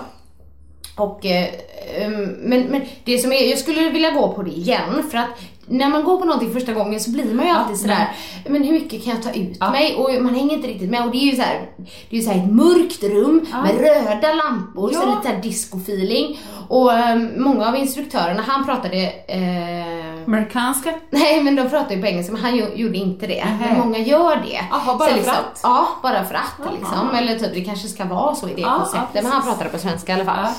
Och, 0.95 1.25
eh, 1.25 1.47
um, 2.05 2.35
men, 2.39 2.61
men 2.61 2.81
det 3.03 3.17
som 3.17 3.31
är, 3.31 3.49
jag 3.49 3.59
skulle 3.59 3.89
vilja 3.89 4.11
gå 4.11 4.33
på 4.33 4.43
det 4.43 4.51
igen 4.51 5.03
för 5.11 5.17
att 5.17 5.29
när 5.77 5.89
man 5.89 6.03
går 6.03 6.17
på 6.17 6.25
någonting 6.25 6.53
första 6.53 6.73
gången 6.73 6.99
så 6.99 7.11
blir 7.11 7.33
man 7.33 7.45
ju 7.45 7.51
alltid 7.51 7.77
sådär, 7.77 8.07
men 8.49 8.63
hur 8.63 8.73
mycket 8.73 9.03
kan 9.03 9.13
jag 9.13 9.23
ta 9.23 9.31
ut 9.31 9.59
mig? 9.59 9.95
Och 9.95 10.23
man 10.23 10.35
hänger 10.35 10.53
inte 10.55 10.67
riktigt 10.67 10.89
med 10.89 11.05
och 11.05 11.11
det 11.11 11.17
är 11.17 11.29
ju 11.31 11.35
såhär, 11.35 11.69
det 12.09 12.15
är 12.15 12.19
ju 12.19 12.25
så 12.25 12.31
här 12.31 12.37
ett 12.43 12.51
mörkt 12.51 13.03
rum 13.03 13.45
med 13.51 13.71
röda 13.79 14.33
lampor, 14.33 14.89
så 14.89 14.99
Ja. 15.01 15.05
lite 15.05 15.21
såhär 15.23 15.41
disco-feeling. 15.41 16.37
Och 16.69 16.93
eh, 16.93 17.15
många 17.37 17.67
av 17.67 17.75
instruktörerna, 17.75 18.41
han 18.47 18.65
pratade 18.65 18.97
eh, 19.27 20.23
Amerikanska? 20.27 20.93
Nej 21.09 21.43
men 21.43 21.55
de 21.55 21.69
pratar 21.69 21.95
ju 21.95 22.01
på 22.01 22.07
engelska 22.07 22.33
men 22.33 22.41
han 22.41 22.55
gjorde 22.75 22.97
inte 22.97 23.27
det. 23.27 23.43
Men 23.45 23.57
Nähä. 23.69 23.77
många 23.79 23.97
gör 23.97 24.35
det. 24.35 24.59
Jaha, 24.71 24.97
bara 24.97 25.09
Så 25.09 25.15
för 25.23 25.31
att? 25.31 25.59
Ja, 25.63 25.87
bara 26.03 26.23
för 26.25 26.35
att 26.35 26.73
liksom. 26.79 27.09
Eller 27.15 27.39
typ 27.39 27.53
det 27.53 27.61
kanske 27.61 27.87
ska 27.87 28.05
vara 28.05 28.35
så 28.35 28.49
i 28.49 28.53
det 28.53 28.61
Ja, 28.61 28.67
ja, 28.67 28.79
konceptet. 28.79 29.23
men 29.23 29.31
han 29.31 29.41
pratade 29.41 29.69
på 29.69 29.77
svenska 29.77 30.11
i 30.11 30.15
alla 30.15 30.25
fall. 30.25 30.39
Ja. 30.43 30.49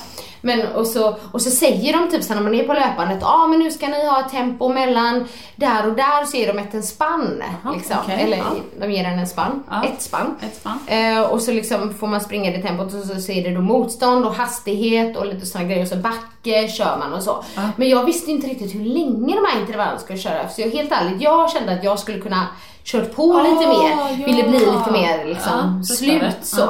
Men 0.45 0.67
och 0.67 0.87
så, 0.87 1.17
och 1.31 1.41
så 1.41 1.49
säger 1.49 1.93
de 1.93 2.11
typ 2.11 2.23
så 2.23 2.33
när 2.33 2.41
man 2.41 2.55
är 2.55 2.63
på 2.63 2.73
löpandet, 2.73 3.17
ja 3.21 3.27
ah, 3.27 3.47
men 3.47 3.59
nu 3.59 3.71
ska 3.71 3.87
ni 3.87 4.07
ha 4.07 4.19
ett 4.19 4.31
tempo 4.31 4.69
mellan 4.69 5.27
där 5.55 5.87
och 5.87 5.95
där 5.95 6.25
så 6.25 6.37
ger 6.37 6.47
de 6.53 6.59
ett 6.59 6.73
en 6.73 6.83
spann. 6.83 7.43
liksom. 7.75 7.95
okej, 8.03 8.21
Eller 8.23 8.37
ja. 8.37 8.45
de 8.79 8.91
ger 8.91 9.03
en 9.03 9.19
en 9.19 9.27
spann. 9.27 9.63
Ja. 9.69 9.83
Ett 9.83 10.01
spann. 10.01 10.35
Ett 10.41 10.55
spann. 10.55 10.79
Eh, 10.87 11.21
och 11.21 11.41
så 11.41 11.51
liksom 11.51 11.93
får 11.93 12.07
man 12.07 12.21
springa 12.21 12.51
det 12.51 12.61
tempot 12.61 12.93
och 12.93 13.03
så, 13.03 13.21
så 13.21 13.31
är 13.31 13.43
det 13.43 13.55
då 13.55 13.61
motstånd 13.61 14.25
och 14.25 14.33
hastighet 14.33 15.17
och 15.17 15.25
lite 15.25 15.45
såna 15.45 15.63
grejer 15.63 15.81
och 15.81 15.87
så 15.87 15.95
backe 15.95 16.67
kör 16.67 16.97
man 16.97 17.13
och 17.13 17.23
så. 17.23 17.43
Men 17.75 17.89
jag 17.89 18.05
visste 18.05 18.31
inte 18.31 18.47
riktigt 18.47 18.75
hur 18.75 18.85
länge 18.85 19.35
de 19.35 19.45
här 19.51 19.61
intervallen 19.61 19.99
skulle 19.99 20.19
köra 20.19 20.49
så 20.49 20.61
jag, 20.61 20.69
helt 20.69 20.91
ärligt, 20.91 21.21
jag 21.21 21.51
kände 21.51 21.73
att 21.73 21.83
jag 21.83 21.99
skulle 21.99 22.19
kunna 22.19 22.47
kört 22.85 23.15
på 23.15 23.41
lite 23.41 23.67
Ah, 23.67 24.09
mer, 24.09 24.25
ville 24.25 24.49
bli 24.49 24.59
lite 24.59 24.91
mer 24.91 25.25
liksom 25.25 25.83
Ja, 25.89 25.95
slut 25.95 26.37
så. 26.41 26.61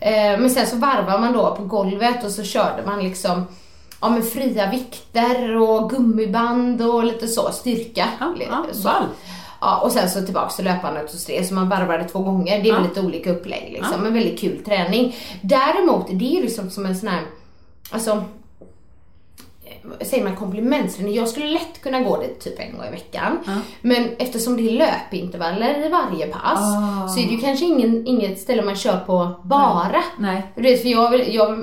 Eh, 0.00 0.38
men 0.38 0.50
sen 0.50 0.66
så 0.66 0.76
varvar 0.76 1.18
man 1.18 1.32
då 1.32 1.56
på 1.56 1.64
golvet 1.64 2.24
och 2.24 2.30
så 2.30 2.42
körde 2.42 2.86
man 2.86 3.04
liksom 3.04 3.46
Ja 4.00 4.08
men 4.08 4.22
fria 4.22 4.70
vikter 4.70 5.56
och 5.56 5.90
gummiband 5.90 6.82
och 6.82 7.04
lite 7.04 7.28
så, 7.28 7.52
styrka. 7.52 8.08
Ja, 8.20 8.34
ja, 8.40 8.64
så. 8.72 8.90
Ja, 9.60 9.80
och 9.80 9.92
sen 9.92 10.10
så 10.10 10.22
tillbaks 10.22 10.56
till 10.56 10.64
löpandet 10.64 11.14
och 11.14 11.20
det, 11.26 11.48
så 11.48 11.54
man 11.54 11.68
varvade 11.68 12.04
två 12.04 12.18
gånger. 12.18 12.62
Det 12.62 12.68
är 12.68 12.74
väl 12.74 12.82
lite 12.82 13.00
olika 13.00 13.30
upplägg 13.30 13.72
liksom, 13.72 14.00
men 14.00 14.14
väldigt 14.14 14.40
kul 14.40 14.64
träning. 14.64 15.16
Däremot, 15.42 16.06
det 16.10 16.36
är 16.38 16.42
liksom 16.42 16.70
som 16.70 16.86
en 16.86 16.96
sån 16.96 17.08
här, 17.08 17.22
alltså 17.90 18.24
säger 20.00 20.24
man 20.24 20.36
komplimentträning, 20.36 21.14
jag 21.14 21.28
skulle 21.28 21.46
lätt 21.46 21.80
kunna 21.82 22.00
gå 22.00 22.20
det 22.20 22.28
typ 22.28 22.60
en 22.60 22.76
gång 22.76 22.86
i 22.86 22.90
veckan. 22.90 23.38
Men 23.80 24.08
eftersom 24.18 24.56
det 24.56 24.68
är 24.68 24.72
löpintervaller 24.72 25.86
i 25.86 25.88
varje 25.88 26.26
pass 26.26 26.60
så 27.14 27.20
är 27.20 27.26
det 27.26 27.32
ju 27.32 27.40
kanske 27.40 27.64
ingen, 27.64 28.06
inget 28.06 28.40
ställe 28.40 28.62
man 28.62 28.76
kör 28.76 28.96
på 28.96 29.30
bara. 29.42 30.02
Nej. 30.18 30.42
Du 30.54 30.62
vet, 30.62 30.82
för 30.82 30.88
jag, 30.88 31.28
jag 31.28 31.58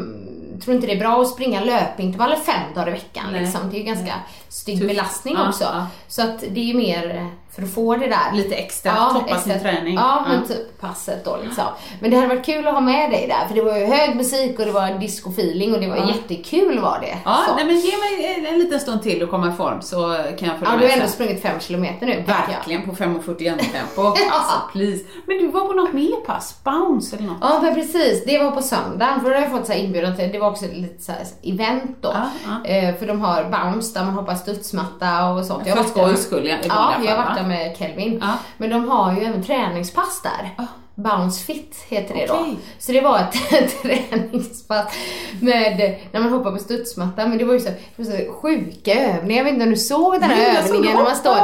tror 0.62 0.76
inte 0.76 0.88
det 0.88 0.94
är 0.94 1.00
bra 1.00 1.22
att 1.22 1.28
springa 1.30 1.62
löpintervaller 1.64 2.36
fem 2.36 2.74
dagar 2.76 2.88
i 2.88 2.92
veckan. 2.92 3.26
Liksom. 3.34 3.62
Det 3.72 3.76
är 3.76 3.80
ju 3.80 3.86
ganska 3.86 4.14
stygg 4.50 4.78
Tufft. 4.78 4.88
belastning 4.88 5.36
Ja, 5.38 5.50
också. 5.50 5.64
ja. 5.64 5.88
Så 6.08 6.22
att 6.22 6.40
det 6.40 6.60
är 6.60 6.64
ju 6.66 6.74
mer 6.74 7.30
för 7.56 7.64
att 7.64 7.74
få 7.74 7.96
det 7.96 8.08
där. 8.08 8.32
Lite 8.34 8.56
extra, 8.56 8.92
toppa 9.14 9.40
sin 9.40 9.60
träning. 9.60 9.96
Ja, 9.96 10.26
men 10.28 10.40
Ja. 10.42 10.48
typ 10.48 10.82
passet 10.82 11.26
då 11.26 11.38
liksom. 11.44 11.64
Men 12.00 12.12
det 12.12 12.16
hade 12.18 12.28
varit 12.28 12.46
kul 12.46 12.68
att 12.68 12.74
ha 12.74 12.82
med 12.82 13.12
dig 13.12 13.28
där 13.28 13.48
för 13.48 13.56
det 13.56 13.62
var 13.62 13.78
ju 13.78 13.86
hög 13.86 14.16
musik 14.16 14.60
och 14.60 14.66
det 14.66 14.72
var 14.72 14.82
disco-feeling 14.82 15.74
och 15.74 15.80
det 15.82 15.88
var 15.88 15.98
jättekul 16.08 16.80
var 16.80 17.00
det. 17.02 17.18
Ja, 17.26 17.44
Så. 17.48 17.56
nej, 17.56 17.66
men 17.66 17.76
ge 17.80 17.92
mig 17.98 18.36
en, 18.38 18.46
en 18.54 18.60
liten 18.60 18.80
stund 18.80 19.04
till 19.04 19.24
att 19.24 19.30
komma 19.30 19.50
i 19.50 19.52
form 19.56 19.82
så 19.82 19.98
kan 20.40 20.48
jag 20.48 20.58
följa 20.60 20.74
ja, 20.74 20.78
du 20.78 20.84
har 20.84 20.90
med 20.90 20.92
ändå 20.94 21.08
sprungit 21.08 21.42
fem 21.42 21.60
kilometer 21.60 22.06
nu. 22.06 22.24
Verkligen 22.28 22.86
på 22.86 22.92
5.41 22.92 23.58
tempo. 23.58 24.02
Alltså 24.32 24.56
please. 24.72 25.04
Men 25.28 25.38
du 25.38 25.48
var 25.48 25.68
på 25.68 25.74
något 25.74 25.94
mer 25.94 26.16
pass? 26.26 26.56
Bounce 26.64 27.16
eller 27.16 27.28
något? 27.28 27.38
Ja 27.42 27.72
precis, 27.76 28.26
det 28.26 28.38
var 28.44 28.52
på 28.52 28.62
söndagen 28.62 29.22
för 29.22 29.30
då 29.30 29.36
har 29.36 29.42
jag 29.42 29.52
fått 29.52 29.66
så 29.68 29.74
här 29.74 29.80
inbjudan 29.80 30.16
till, 30.16 30.32
det 30.32 30.40
var 30.40 30.45
också 30.52 30.66
lite 30.74 31.04
så 31.04 31.12
event 31.44 31.98
då. 32.02 32.10
Ja, 32.14 32.30
ja. 32.46 32.70
Eh, 32.70 32.96
för 32.96 33.08
de 33.08 33.22
har 33.22 33.44
bounce 33.44 34.00
där 34.00 34.06
man 34.06 34.14
hoppar 34.14 34.36
studsmatta 34.36 35.30
och 35.30 35.46
sånt. 35.46 35.64
För 35.64 35.76
varit 35.76 35.96
där- 35.96 36.02
skojs 36.02 36.24
skull, 36.24 36.48
ja, 36.48 36.58
jag 37.06 37.16
har 37.16 37.24
varit 37.24 37.30
va? 37.30 37.42
där 37.42 37.48
med 37.48 37.78
Kelvin. 37.78 38.24
Men 38.58 38.70
de 38.70 38.90
har 38.90 39.14
ju 39.14 39.24
även 39.24 39.44
träningspass 39.44 40.22
där. 40.22 40.68
Bounce 40.96 41.44
fit 41.46 41.76
heter 41.90 42.14
det 42.16 42.26
då. 42.26 42.34
Okej. 42.34 42.58
Så 42.80 42.92
det 42.92 43.02
var 43.02 43.20
ett 43.20 43.82
träningspass 43.82 44.94
med, 45.42 46.00
när 46.12 46.20
man 46.22 46.32
hoppar 46.34 46.52
på 46.52 46.58
studsmatta, 46.58 47.28
men 47.28 47.38
det 47.38 47.44
var 47.46 47.54
ju 47.54 47.60
så, 47.60 47.70
det 47.70 48.04
var 48.04 48.06
så 48.06 48.34
sjuka 48.34 48.94
övningar. 48.94 49.38
Jag 49.38 49.44
vet 49.44 49.54
inte 49.54 49.64
om 49.66 49.70
du 49.72 49.78
såg 49.78 50.14
den 50.14 50.24
här 50.24 50.38
Nej, 50.38 50.58
övningen 50.58 50.96
när 50.96 51.04
man 51.04 51.16
står, 51.16 51.36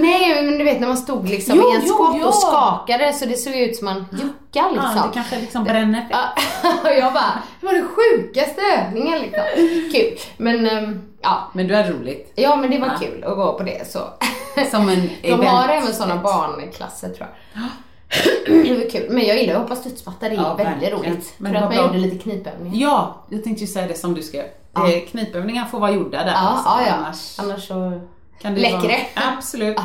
nej 0.00 0.42
men 0.44 0.58
du 0.58 0.64
vet 0.64 0.80
när 0.80 0.88
man 0.88 0.96
stod 0.96 1.28
liksom 1.28 1.56
Jo, 1.56 1.72
i 1.72 1.76
en 1.76 1.82
jo. 2.20 2.26
och 2.26 2.34
skakade 2.34 3.12
så 3.12 3.24
det 3.26 3.36
såg 3.36 3.54
ut 3.56 3.76
som 3.76 3.84
man 3.84 4.04
juckade 4.12 4.72
liksom. 4.72 4.92
Ja, 4.96 5.02
det 5.06 5.14
kanske 5.14 5.40
liksom 5.40 5.64
bränner. 5.64 6.06
Och 6.84 6.90
jag 6.98 7.12
bara, 7.12 7.42
det 7.60 7.66
var 7.66 7.72
den 7.72 7.88
sjukaste 7.88 8.60
övningen 8.78 9.18
liksom. 9.20 9.42
Kul. 9.92 10.18
Men 10.36 10.66
ehm, 10.66 11.00
ja, 11.22 11.50
Men 11.54 11.68
du 11.68 11.74
är 11.76 11.92
roligt. 11.92 12.32
ja 12.34 12.56
men 12.56 12.70
det 12.70 12.78
var 12.78 12.86
Ja. 12.86 12.98
kul 13.06 13.24
att 13.24 13.36
gå 13.36 13.52
på 13.58 13.62
det 13.64 13.90
så. 13.90 13.98
Som 14.70 14.88
en 14.88 15.10
De 15.22 15.28
event. 15.28 15.44
har 15.48 15.68
även 15.68 15.92
sådana 15.94 16.16
barnklasser 16.22 17.08
tror 17.08 17.28
jag. 17.54 17.62
Det 18.46 18.74
var 18.74 18.90
kul. 18.90 19.06
Men 19.10 19.26
jag 19.26 19.38
gillar 19.38 19.54
att 19.54 19.60
hoppa 19.62 19.76
studsmatta, 19.76 20.28
det 20.28 20.34
är 20.34 20.36
Ja, 20.36 20.54
väldigt 20.54 20.66
verkligen. 20.66 20.98
roligt. 20.98 21.34
Men 21.38 21.52
För 21.52 21.60
det 21.60 21.66
att 21.66 21.74
man 21.74 21.84
bra. 21.84 21.86
gjorde 21.86 21.98
lite 22.08 22.18
knipövningar. 22.22 22.76
Ja, 22.90 23.24
jag 23.28 23.44
tänkte 23.44 23.60
ju 23.64 23.66
säga 23.66 23.86
det 23.88 23.94
som 23.98 24.14
du 24.14 24.22
skrev. 24.22 24.44
Eh, 24.76 25.08
Knipövningar 25.10 25.64
får 25.64 25.80
vara 25.80 25.90
gjorda 25.90 26.18
där. 26.18 26.32
Ja, 26.32 26.38
alltså, 26.38 26.68
ja, 26.68 26.82
ja. 26.86 26.92
Annars 26.94 27.38
Annars 27.38 27.68
så... 27.68 28.00
kan 28.42 28.54
det 28.54 28.60
Läcker 28.60 28.76
vara... 28.76 28.86
det? 28.88 29.06
Absolut. 29.36 29.76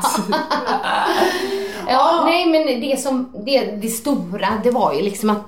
Ja, 1.89 2.21
nej 2.25 2.45
men 2.45 2.81
det 2.81 2.99
som, 3.01 3.33
det, 3.45 3.65
det 3.65 3.87
stora, 3.89 4.47
det 4.63 4.71
var 4.71 4.93
ju 4.93 5.01
liksom 5.01 5.29
att 5.29 5.41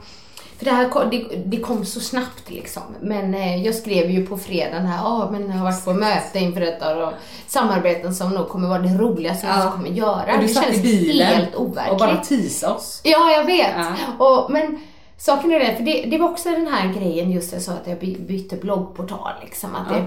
för 0.59 0.65
det, 0.65 0.71
här, 0.71 0.89
kom- 0.89 1.09
det, 1.09 1.23
det 1.45 1.57
kom 1.59 1.85
så 1.85 1.99
snabbt 1.99 2.49
liksom. 2.49 2.81
Men 3.01 3.33
eh, 3.33 3.65
jag 3.65 3.75
skrev 3.75 4.09
ju 4.11 4.25
på 4.27 4.37
fredagen 4.37 4.85
här, 4.85 4.97
ja 4.97 5.29
men 5.31 5.47
jag 5.49 5.53
har 5.57 5.63
varit 5.63 5.85
på 5.85 5.93
möte 5.93 6.39
inför 6.39 6.61
detta 6.61 7.07
och 7.07 7.13
samarbeten 7.47 8.15
som 8.15 8.29
nog 8.29 8.49
kommer 8.49 8.67
vara 8.67 8.79
det 8.79 8.97
roligaste 8.97 9.47
jag 9.47 9.57
Ja. 9.59 9.71
kommer 9.71 9.89
göra. 9.89 10.33
Och 10.33 10.39
du 10.39 10.47
det 10.47 10.53
satt 10.53 10.63
känns 10.65 10.77
i 10.77 10.81
bilen 10.81 11.27
helt 11.27 11.55
overkligt. 11.55 11.91
och 11.91 11.97
bara 11.97 12.17
teasa 12.17 12.73
oss. 12.73 13.01
Ja, 13.03 13.31
jag 13.31 13.45
vet. 13.45 13.71
Ja. 13.77 14.25
Och, 14.25 14.51
men 14.51 14.79
saken 15.17 15.51
är 15.51 15.59
det, 15.59 15.75
för 15.75 15.83
det, 15.83 16.01
det 16.05 16.17
var 16.17 16.29
också 16.29 16.49
den 16.51 16.67
här 16.67 16.93
grejen 16.93 17.31
just 17.31 17.53
jag 17.53 17.61
sa 17.61 17.71
att 17.71 17.87
jag 17.87 17.99
by- 17.99 18.19
bytte 18.19 18.55
bloggportal 18.55 19.31
liksom. 19.43 19.75
Att 19.75 19.89
det, 19.89 20.05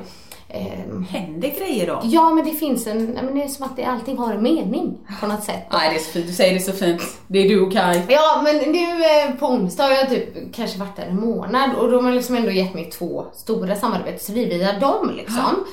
ehm, 0.52 1.04
Händer 1.10 1.48
grejer 1.58 1.86
då? 1.86 2.00
ja, 2.04 2.30
men 2.34 2.44
det 2.44 2.50
finns 2.50 2.86
en, 2.86 3.06
men 3.06 3.34
det 3.34 3.44
är 3.44 3.48
som 3.48 3.66
att 3.66 3.76
det, 3.76 3.84
allting 3.84 4.18
har 4.18 4.32
en 4.32 4.42
mening 4.42 4.98
på 5.20 5.26
något 5.26 5.44
sätt. 5.44 5.66
Nej, 5.72 5.90
det 5.90 5.96
är 5.96 5.98
så 5.98 6.10
fint. 6.10 6.26
Du 6.26 6.32
säger 6.32 6.54
det 6.54 6.60
så 6.60 6.72
fint. 6.72 7.02
Det 7.26 7.38
är 7.38 7.48
du 7.48 7.60
och 7.60 7.72
Kaj. 7.72 8.06
Ja, 8.08 8.40
men 8.44 8.72
nu 8.72 9.04
eh, 9.04 9.34
på 9.38 9.46
onsdag 9.46 9.82
har 9.82 9.90
jag 9.90 10.08
typ 10.10 10.54
kanske 10.54 10.78
varit 10.78 10.96
där 10.96 11.06
en 11.06 11.20
månad 11.20 11.70
och 11.74 11.90
de 11.90 12.04
har 12.04 12.12
liksom 12.12 12.34
ändå 12.36 12.50
gett 12.50 12.74
mig 12.74 12.90
två 12.90 13.24
stora 13.34 13.76
är 13.76 14.46
via 14.46 14.78
dem 14.78 15.12
liksom. 15.16 15.64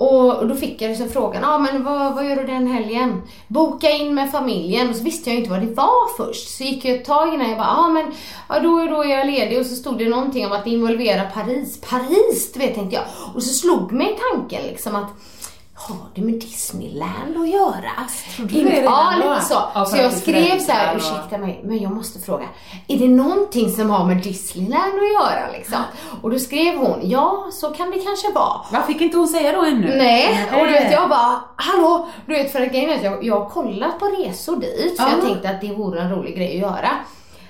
Och, 0.00 0.48
då 0.48 0.54
fick 0.54 0.82
jag 0.82 0.88
liksom 0.88 1.08
frågan, 1.08 1.42
ja 1.42 1.54
ah, 1.54 1.58
men 1.58 1.84
vad, 1.84 2.14
vad 2.14 2.28
gör 2.28 2.36
du 2.36 2.46
den 2.46 2.66
helgen? 2.66 3.22
Boka 3.48 3.90
in 3.90 4.14
med 4.14 4.30
familjen 4.30 4.90
och 4.90 4.96
så 4.96 5.04
visste 5.04 5.30
jag 5.30 5.38
inte 5.38 5.50
vad 5.50 5.60
det 5.60 5.74
var 5.74 6.16
först. 6.16 6.56
Så 6.56 6.64
gick 6.64 6.84
jag 6.84 6.96
ett 6.96 7.04
tag 7.04 7.34
innan 7.34 7.48
jag 7.48 7.58
bara, 7.58 7.66
ja 7.66 7.86
ah, 7.86 7.88
men 7.88 8.06
ja, 8.48 8.60
då, 8.60 8.86
då 8.96 9.04
är 9.04 9.08
jag 9.08 9.26
ledig 9.26 9.58
och 9.58 9.66
så 9.66 9.74
stod 9.74 9.98
det 9.98 10.08
någonting 10.08 10.46
om 10.46 10.52
att 10.52 10.66
involvera 10.66 11.22
Paris. 11.24 11.80
Paris, 11.80 12.52
du 12.52 12.60
vet 12.60 12.74
tänkte 12.74 12.96
jag. 12.96 13.04
Och 13.34 13.42
så 13.42 13.54
slog 13.54 13.92
mig 13.92 14.18
tanken 14.32 14.62
liksom 14.66 14.94
att 14.94 15.10
har 15.80 15.96
det 16.14 16.20
med 16.22 16.34
Disneyland 16.34 17.36
att 17.36 17.48
göra? 17.48 17.90
Trodde 18.36 18.54
du 18.54 18.64
det 18.64 18.70
redan 18.70 18.92
ja, 18.92 19.12
lite 19.34 19.46
så. 19.46 19.62
Ja, 19.74 19.84
så 19.84 19.96
jag 19.96 20.12
skrev 20.12 20.58
så 20.58 20.72
här, 20.72 20.96
ursäkta 20.96 21.38
mig, 21.38 21.60
men 21.64 21.78
jag 21.78 21.92
måste 21.92 22.18
fråga. 22.18 22.44
Är 22.88 22.98
det 22.98 23.08
någonting 23.08 23.70
som 23.70 23.90
har 23.90 24.04
med 24.06 24.16
Disneyland 24.16 24.92
att 24.94 25.12
göra 25.12 25.50
liksom? 25.52 25.82
Och 26.22 26.30
då 26.30 26.38
skrev 26.38 26.76
hon, 26.76 27.00
ja 27.02 27.46
så 27.52 27.70
kan 27.70 27.90
det 27.90 27.98
kanske 27.98 28.32
vara. 28.32 28.60
Vad 28.72 28.84
fick 28.84 29.00
inte 29.00 29.16
hon 29.16 29.28
säga 29.28 29.52
då 29.52 29.62
ännu? 29.64 29.96
Nej, 29.96 30.48
och 30.52 30.66
du 30.66 30.72
vet 30.72 30.92
jag 30.92 31.08
bara, 31.08 31.40
hallå! 31.56 32.08
Du 32.26 32.32
vet 32.32 32.52
för 32.52 32.60
att 32.60 32.74
är 32.74 33.04
jag, 33.04 33.24
jag 33.24 33.40
har 33.40 33.48
kollat 33.50 33.98
på 33.98 34.06
resor 34.06 34.56
dit 34.56 34.94
Ja. 34.98 35.08
jag 35.10 35.20
tänkte 35.28 35.50
att 35.50 35.60
det 35.60 35.72
vore 35.74 36.00
en 36.00 36.10
rolig 36.10 36.36
grej 36.36 36.64
att 36.64 36.70
göra. 36.70 36.90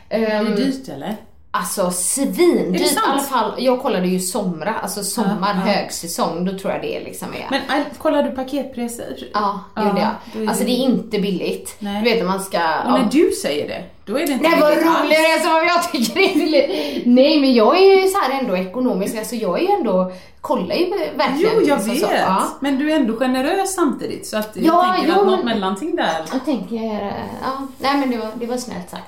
Är 0.09 0.41
Um, 0.41 0.45
det 0.45 0.57
dyrt 0.57 0.89
eller? 0.89 1.17
Alltså 1.53 1.81
Är 1.83 1.87
det 1.87 1.93
svindyrt 1.93 2.81
i 2.93 2.97
alla 3.09 3.23
fall. 3.23 3.53
Jag 3.59 3.83
kollade 3.83 4.07
ju 4.09 4.21
somra, 4.21 4.75
alltså 4.83 5.05
sommar, 5.05 5.55
Ja, 5.55 5.71
ja. 5.71 5.73
högsäsong, 5.73 6.45
då 6.45 6.59
tror 6.59 6.73
jag 6.73 6.83
det 6.83 7.01
liksom 7.05 7.29
är. 7.29 7.47
Men 7.51 7.81
äh, 7.81 7.87
kollar 7.99 8.23
du 8.23 8.31
paketpriser? 8.31 9.17
ja, 9.35 9.61
Ja, 9.75 9.85
gjorde 9.89 10.01
jag. 10.01 10.43
är 10.45 10.49
Alltså 10.49 10.65
det- 10.65 10.71
det 10.71 10.77
är 10.77 10.85
inte 10.85 11.19
billigt. 11.19 11.77
Nej. 11.79 12.03
Du 12.05 12.11
vet 12.11 12.19
när 12.19 12.27
man 12.29 12.41
ska... 12.41 12.59
Och 12.59 12.91
när 12.93 13.09
du 13.13 13.31
säger 13.43 13.69
det, 13.69 13.85
då 14.05 14.19
är 14.19 14.27
det 14.27 14.33
inte 14.33 14.49
Nej 14.49 14.61
vad 14.61 14.71
billigt 14.71 14.87
alls. 14.89 15.01
roligare 15.05 15.41
som 15.41 15.53
om 15.55 15.67
jag 15.67 15.93
tycker 15.93 16.15
det 16.15 16.31
är 16.31 16.35
billigt. 16.35 17.03
Nej 17.07 17.41
men 17.41 17.55
jag 17.55 17.77
är 17.83 18.01
ju 18.03 18.09
så 18.09 18.19
här 18.21 18.41
ändå 18.41 18.57
ekonomisk, 18.57 19.17
alltså 19.17 19.35
jag 19.37 19.59
är 19.59 19.63
ju 19.63 19.69
ändå, 19.73 20.13
kollar 20.41 20.75
ju 20.75 20.91
verkligen. 21.17 21.53
Jo, 21.57 21.63
jag 21.69 21.79
liksom 21.79 21.91
vet. 21.95 22.01
Så, 22.01 22.09
ja. 22.27 22.43
Men 22.61 22.79
du 22.79 22.93
är 22.93 22.97
ändå 22.97 23.17
generös 23.17 23.75
samtidigt. 23.75 24.27
Så 24.27 24.37
att 24.37 24.51
jag 24.55 24.65
Ja, 24.65 24.93
tänker 24.97 25.13
jo, 25.15 25.21
att 25.21 25.27
något 25.27 25.37
men- 25.45 25.45
mellanting 25.55 25.97
där. 25.97 26.23
Jag 26.33 26.45
tänker, 26.45 26.77
ja, 27.43 27.67
nej 27.79 27.97
men 27.97 28.11
det 28.11 28.17
var, 28.17 28.29
det 28.35 28.47
var 28.47 28.57
snällt 28.57 28.91
sagt. 28.91 29.05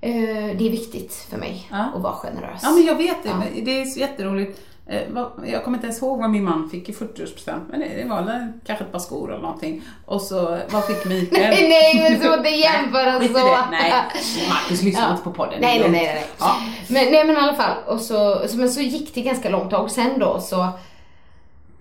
Eh, 0.00 0.12
det 0.58 0.66
är 0.66 0.70
viktigt 0.70 1.14
för 1.30 1.36
mig 1.38 1.68
Ja. 1.70 1.84
att 1.96 2.02
vara 2.02 2.12
generös. 2.12 2.60
Ja, 2.62 2.70
men 2.70 2.84
jag 2.84 2.94
vet 2.94 3.22
det. 3.22 3.28
Ja. 3.28 3.42
Det 3.62 3.80
är 3.80 3.84
så 3.84 4.00
jätteroligt. 4.00 4.60
Eh, 4.86 5.00
Jag 5.46 5.64
kommer 5.64 5.76
inte 5.78 5.86
ens 5.86 6.02
ihåg 6.02 6.18
vad 6.18 6.30
min 6.30 6.44
man 6.44 6.70
fick 6.70 6.88
i 6.88 6.92
40-årspresent, 6.92 7.60
men 7.70 7.80
det 7.80 8.04
var 8.08 8.52
kanske 8.66 8.84
ett 8.84 8.92
par 8.92 8.98
skor 8.98 9.30
eller 9.32 9.42
någonting. 9.42 9.82
Och 10.06 10.20
så, 10.22 10.58
vad 10.70 10.84
fick 10.86 11.04
Mikael? 11.04 11.42
Nej, 11.50 11.68
nej 11.68 12.10
men 12.10 12.22
så 12.22 12.34
inte 12.38 12.48
jämföra 12.50 13.24
i 13.24 13.28
så. 13.28 13.34
det. 13.34 13.56
Nej, 13.70 13.92
Marcus 14.48 14.82
lyssnar 14.82 15.04
Ja. 15.04 15.10
inte 15.10 15.22
på 15.24 15.32
podden. 15.32 15.58
Nej, 15.60 15.78
nej, 15.80 15.90
nej, 15.90 16.04
nej. 16.14 16.24
Ja. 16.38 16.56
Men, 16.88 17.04
nej 17.12 17.24
men 17.26 17.36
i 17.36 17.38
alla 17.38 17.54
fall, 17.54 17.76
och 17.86 18.00
så, 18.00 18.48
så, 18.48 18.56
men 18.56 18.70
så 18.70 18.80
gick 18.80 19.14
det 19.14 19.20
ganska 19.22 19.48
långt 19.50 19.70
tag. 19.70 19.90
Sen 19.90 20.18
då 20.18 20.40
så 20.40 20.68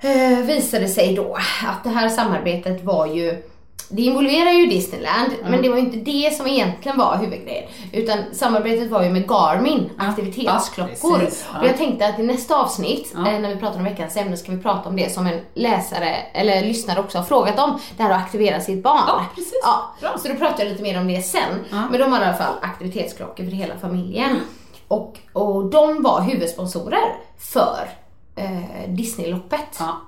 eh, 0.01 0.39
visade 0.45 0.84
det 0.84 0.89
sig 0.89 1.15
då 1.15 1.36
att 1.67 1.84
det 1.84 1.89
här 1.89 2.10
samarbetet 2.10 2.84
var 2.84 3.05
ju 3.05 3.43
det 3.89 4.01
involverar 4.01 4.51
ju 4.51 4.65
Disneyland, 4.65 5.31
men 5.43 5.61
det 5.61 5.69
var 5.69 5.77
ju 5.77 5.81
inte 5.81 6.11
det 6.11 6.33
som 6.33 6.47
egentligen 6.47 6.97
var 6.97 7.17
huvudgrejen. 7.17 7.69
Utan 7.91 8.17
samarbetet 8.33 8.89
var 8.89 9.03
ju 9.03 9.09
med 9.09 9.27
Garmin, 9.27 9.89
aktivitetsklockor. 9.97 10.95
Ja, 11.03 11.19
precis. 11.19 11.45
Ja. 11.53 11.59
Och 11.59 11.67
jag 11.67 11.77
tänkte 11.77 12.07
att 12.07 12.19
i 12.19 12.23
nästa 12.23 12.55
avsnitt, 12.55 13.13
eh, 13.15 13.21
när 13.21 13.49
vi 13.49 13.55
pratar 13.55 13.77
om 13.77 13.83
veckans 13.83 14.17
ämne, 14.17 14.37
ska 14.37 14.51
vi 14.51 14.57
prata 14.57 14.89
om 14.89 14.95
det 14.95 15.13
som 15.13 15.27
en 15.27 15.39
läsare, 15.53 16.15
eller 16.33 16.61
lyssnare 16.61 16.99
också 16.99 17.17
har 17.17 17.25
frågat 17.25 17.59
om. 17.59 17.79
Det 17.97 18.03
här 18.03 18.11
att 18.11 18.21
aktivera 18.23 18.59
sitt 18.61 18.83
barn. 18.83 19.03
Ja, 19.07 19.25
precis. 19.35 19.59
Ja, 19.63 19.95
Bra. 20.01 20.17
så 20.17 20.27
då 20.27 20.35
pratar 20.35 20.63
jag 20.63 20.71
lite 20.71 20.83
mer 20.83 20.99
om 20.99 21.07
det 21.07 21.21
sen. 21.21 21.65
Men 21.69 21.99
de 21.99 22.11
har 22.11 22.21
i 22.21 22.23
alla 22.23 22.37
fall 22.37 22.53
aktivitetsklockor 22.61 23.43
för 23.43 23.51
hela 23.51 23.77
familjen. 23.77 24.29
Mm. 24.29 24.41
Och, 24.87 25.17
och 25.33 25.65
de 25.65 26.03
var 26.03 26.21
huvudsponsorer 26.21 27.15
för 27.37 27.89
eh, 28.35 28.89
Disneyloppet. 28.89 29.77
Ja. 29.79 30.01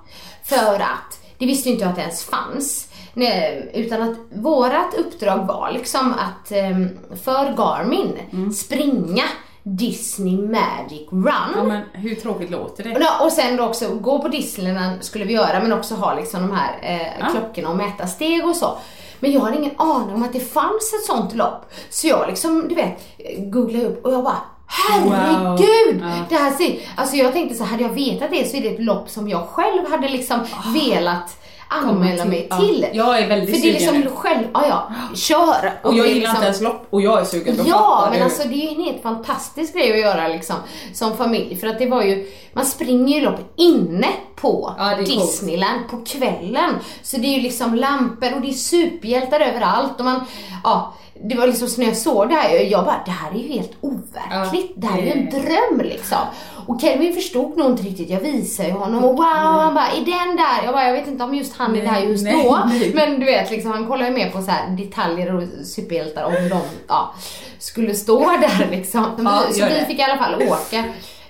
För 0.44 0.74
att, 0.74 1.20
det 1.38 1.46
visste 1.46 1.68
ju 1.68 1.72
inte 1.72 1.84
jag 1.84 1.90
att 1.90 1.96
det 1.96 2.02
ens 2.02 2.24
fanns. 2.24 2.88
Nej, 3.14 3.70
utan 3.74 4.02
att 4.02 4.16
vårat 4.32 4.94
uppdrag 4.98 5.46
var 5.46 5.70
liksom 5.72 6.12
att 6.14 6.52
eh, 6.52 7.16
för 7.24 7.56
Garmin 7.56 8.18
Mm. 8.32 8.52
springa 8.52 9.22
Disney 9.62 10.36
Magic 10.36 11.08
Run. 11.10 11.52
Ja, 11.56 11.64
men 11.64 11.82
hur 11.92 12.14
tråkigt 12.14 12.50
låter 12.50 12.84
det? 12.84 12.90
Och, 12.94 13.00
då, 13.00 13.24
och 13.24 13.32
sen 13.32 13.56
då 13.56 13.64
också 13.64 13.88
gå 13.94 14.18
på 14.18 14.28
Disneyland 14.28 15.04
skulle 15.04 15.24
vi 15.24 15.32
göra 15.34 15.60
men 15.60 15.72
också 15.72 15.94
ha 15.94 16.14
liksom 16.14 16.40
de 16.40 16.56
här 16.56 16.78
eh, 16.82 17.06
Ja. 17.20 17.26
klockorna 17.30 17.68
och 17.68 17.76
mäta 17.76 18.06
steg 18.06 18.46
och 18.46 18.56
så. 18.56 18.78
Men 19.20 19.32
jag 19.32 19.40
hade 19.40 19.56
ingen 19.56 19.74
aning 19.78 20.14
om 20.14 20.22
att 20.22 20.32
det 20.32 20.40
fanns 20.40 20.92
ett 20.94 21.04
sånt 21.06 21.34
lopp. 21.34 21.72
Så 21.90 22.06
jag 22.08 22.28
liksom, 22.28 22.68
du 22.68 22.74
vet, 22.74 23.02
googlade 23.38 23.86
upp 23.86 24.04
och 24.06 24.12
jag 24.12 24.24
bara 24.24 24.38
Herregud! 24.66 26.00
Wow. 26.02 26.10
Ja. 26.10 26.24
Det 26.28 26.34
här 26.36 26.50
ser, 26.50 26.78
alltså 26.96 27.16
jag 27.16 27.32
tänkte 27.32 27.54
så 27.54 27.64
hade 27.64 27.82
jag 27.82 27.90
vetat 27.90 28.30
det 28.30 28.50
så 28.50 28.56
är 28.56 28.60
det 28.60 28.68
ett 28.68 28.80
lopp 28.82 29.10
som 29.10 29.28
jag 29.28 29.48
själv 29.48 29.90
hade 29.90 30.08
liksom 30.08 30.40
velat 30.74 31.36
anmäla 31.72 32.22
till- 32.22 32.30
mig 32.30 32.46
ja. 32.50 32.58
till. 32.60 32.86
Jag 32.92 33.18
är 33.18 33.28
väldigt 33.28 33.50
För 33.56 33.62
det 33.62 33.68
är 33.76 33.78
sugen 33.78 33.94
liksom 33.94 34.12
nu. 34.12 34.16
själv, 34.16 34.46
ja 34.54 34.64
ja, 34.68 34.92
kör. 35.14 35.80
Och 35.82 35.94
jag 35.94 36.04
det 36.04 36.10
är 36.10 36.14
gillar 36.14 36.14
liksom- 36.14 36.34
inte 36.36 36.44
ens 36.44 36.60
lopp 36.60 36.86
och 36.90 37.02
jag 37.02 37.20
är 37.20 37.24
sugen. 37.24 37.56
Då 37.56 37.64
Ja, 37.66 38.08
men 38.12 38.22
alltså 38.22 38.48
det 38.48 38.54
är 38.54 38.70
ju 38.70 38.76
en 38.78 38.84
helt 38.84 39.02
fantastisk 39.02 39.74
grej 39.74 39.92
att 39.92 39.98
göra 39.98 40.28
liksom 40.28 40.56
som 40.94 41.16
familj. 41.16 41.56
För 41.56 41.66
att 41.66 41.78
det 41.78 41.86
var 41.86 42.02
ju, 42.02 42.30
man 42.52 42.66
springer 42.66 43.18
ju 43.18 43.24
loppet 43.24 43.52
inne 43.56 44.08
på 44.36 44.74
Ja. 44.78 44.96
Disneyland 44.96 45.80
på 45.90 46.04
kvällen. 46.06 46.70
Så 47.02 47.16
det 47.16 47.26
är 47.26 47.34
ju 47.36 47.40
liksom 47.40 47.74
lampor 47.74 48.34
och 48.34 48.40
det 48.40 48.48
är 48.48 48.52
superhjältar 48.52 49.40
överallt 49.40 49.92
och 49.98 50.04
man, 50.04 50.20
ja. 50.64 50.94
Det 51.28 51.34
var 51.34 51.46
liksom 51.46 51.68
så 51.68 51.80
när 51.80 51.88
jag 51.88 51.96
såg 51.96 52.28
det 52.28 52.34
här, 52.34 52.50
jag 52.70 52.84
bara, 52.84 53.02
det 53.04 53.10
här 53.10 53.30
är 53.30 53.38
ju 53.38 53.48
helt 53.48 53.72
overkligt. 53.80 54.70
Ja, 54.74 54.74
det 54.76 54.86
här 54.86 54.98
är 54.98 55.02
ju 55.02 55.10
en 55.10 55.30
dröm 55.30 55.80
liksom. 55.88 56.18
Och 56.66 56.80
Kelvin 56.80 57.14
förstod 57.14 57.56
nog 57.56 57.70
inte 57.70 57.82
riktigt, 57.82 58.10
jag 58.10 58.20
visade 58.20 58.68
ju 58.68 58.74
honom 58.74 59.04
och 59.04 59.16
wow, 59.16 59.24
han 59.24 59.74
bara, 59.74 59.86
är 59.86 60.04
den 60.04 60.36
där? 60.36 60.64
Jag 60.64 60.74
bara, 60.74 60.86
jag 60.86 60.92
vet 60.92 61.08
inte 61.08 61.24
om 61.24 61.34
just 61.34 61.56
han 61.56 61.76
är 61.76 61.82
där 61.92 62.00
just 62.00 62.24
nej, 62.24 62.44
då. 62.44 62.58
nej. 62.66 62.92
Men 62.94 63.20
du 63.20 63.26
vet, 63.26 63.50
liksom, 63.50 63.72
han 63.72 63.86
kollar 63.86 64.04
ju 64.06 64.12
mer 64.12 64.30
på 64.30 64.42
så 64.42 64.50
här 64.50 64.70
detaljer 64.70 65.34
och 65.34 65.42
superhjältar 65.66 66.24
om 66.24 66.48
de 66.48 66.60
ja, 66.88 67.14
skulle 67.58 67.94
stå 67.94 68.20
där 68.20 68.68
liksom. 68.70 69.06
Ja, 69.24 69.42
så 69.52 69.64
vi 69.64 69.84
fick 69.86 69.98
i 69.98 70.02
alla 70.02 70.18
fall 70.18 70.42
åka. 70.42 70.84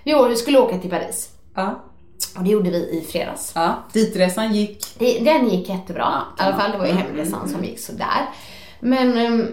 Vi 0.04 0.36
skulle 0.36 0.58
åka 0.58 0.78
till 0.78 0.90
Paris. 0.90 1.28
Ja. 1.54 1.82
Och 2.36 2.44
det 2.44 2.50
gjorde 2.50 2.70
vi 2.70 2.78
i 2.78 3.06
fredags. 3.12 3.52
ja. 3.54 3.74
Ditresan 3.92 4.54
gick. 4.54 4.98
Den 4.98 5.48
gick 5.48 5.68
jättebra. 5.68 6.22
I 6.38 6.42
alla 6.42 6.56
fall, 6.56 6.72
det 6.72 6.78
var 6.78 6.86
ju 6.86 6.92
mm, 6.92 7.02
hemresan 7.02 7.48
som 7.48 7.64
gick 7.64 7.80
sådär. 7.80 8.28
Men 8.84 9.18
um, 9.18 9.48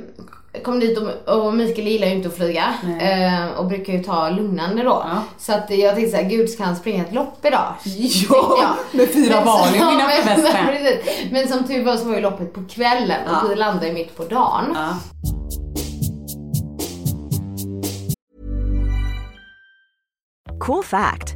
jag 0.54 0.64
kom 0.64 0.80
dit 0.80 0.98
och, 0.98 1.36
och 1.46 1.54
Mikael 1.54 1.88
gillar 1.88 2.08
ju 2.08 2.14
inte 2.14 2.28
att 2.28 2.36
flyga. 2.36 2.74
eh, 3.02 3.48
och 3.60 3.66
brukar 3.66 3.94
ju 3.94 4.04
ta 4.04 4.30
lugnande 4.30 4.84
då. 4.84 4.90
Ja. 5.06 5.24
Så 5.38 5.54
att 5.54 5.70
jag 5.70 5.96
tänkte 5.96 6.12
såhär, 6.18 6.30
gud 6.30 6.50
ska 6.50 6.64
han 6.64 6.76
springa 6.76 7.06
ett 7.06 7.14
lopp 7.14 7.46
idag? 7.46 7.74
Ja, 8.30 8.76
med 8.92 9.10
fyra 9.10 9.36
Men- 9.36 9.46
barn 9.46 9.68
i 9.76 9.80
mina 9.80 10.08
men- 10.08 10.42
men. 10.44 10.94
Men 11.32 11.48
som 11.48 11.64
tur 11.68 11.84
var 11.86 11.98
så 11.98 12.06
var 12.08 12.16
ju 12.16 12.22
loppet 12.22 12.54
på 12.54 12.64
kvällen 12.70 13.28
och 13.28 13.32
Ja. 13.34 13.48
vi 13.50 13.56
landade 13.56 13.88
ju 13.88 13.94
mitt 13.94 14.18
på 14.18 14.24
dagen. 14.24 14.66
Ja. 14.76 14.90
Cool 20.60 20.84
fact 20.84 21.36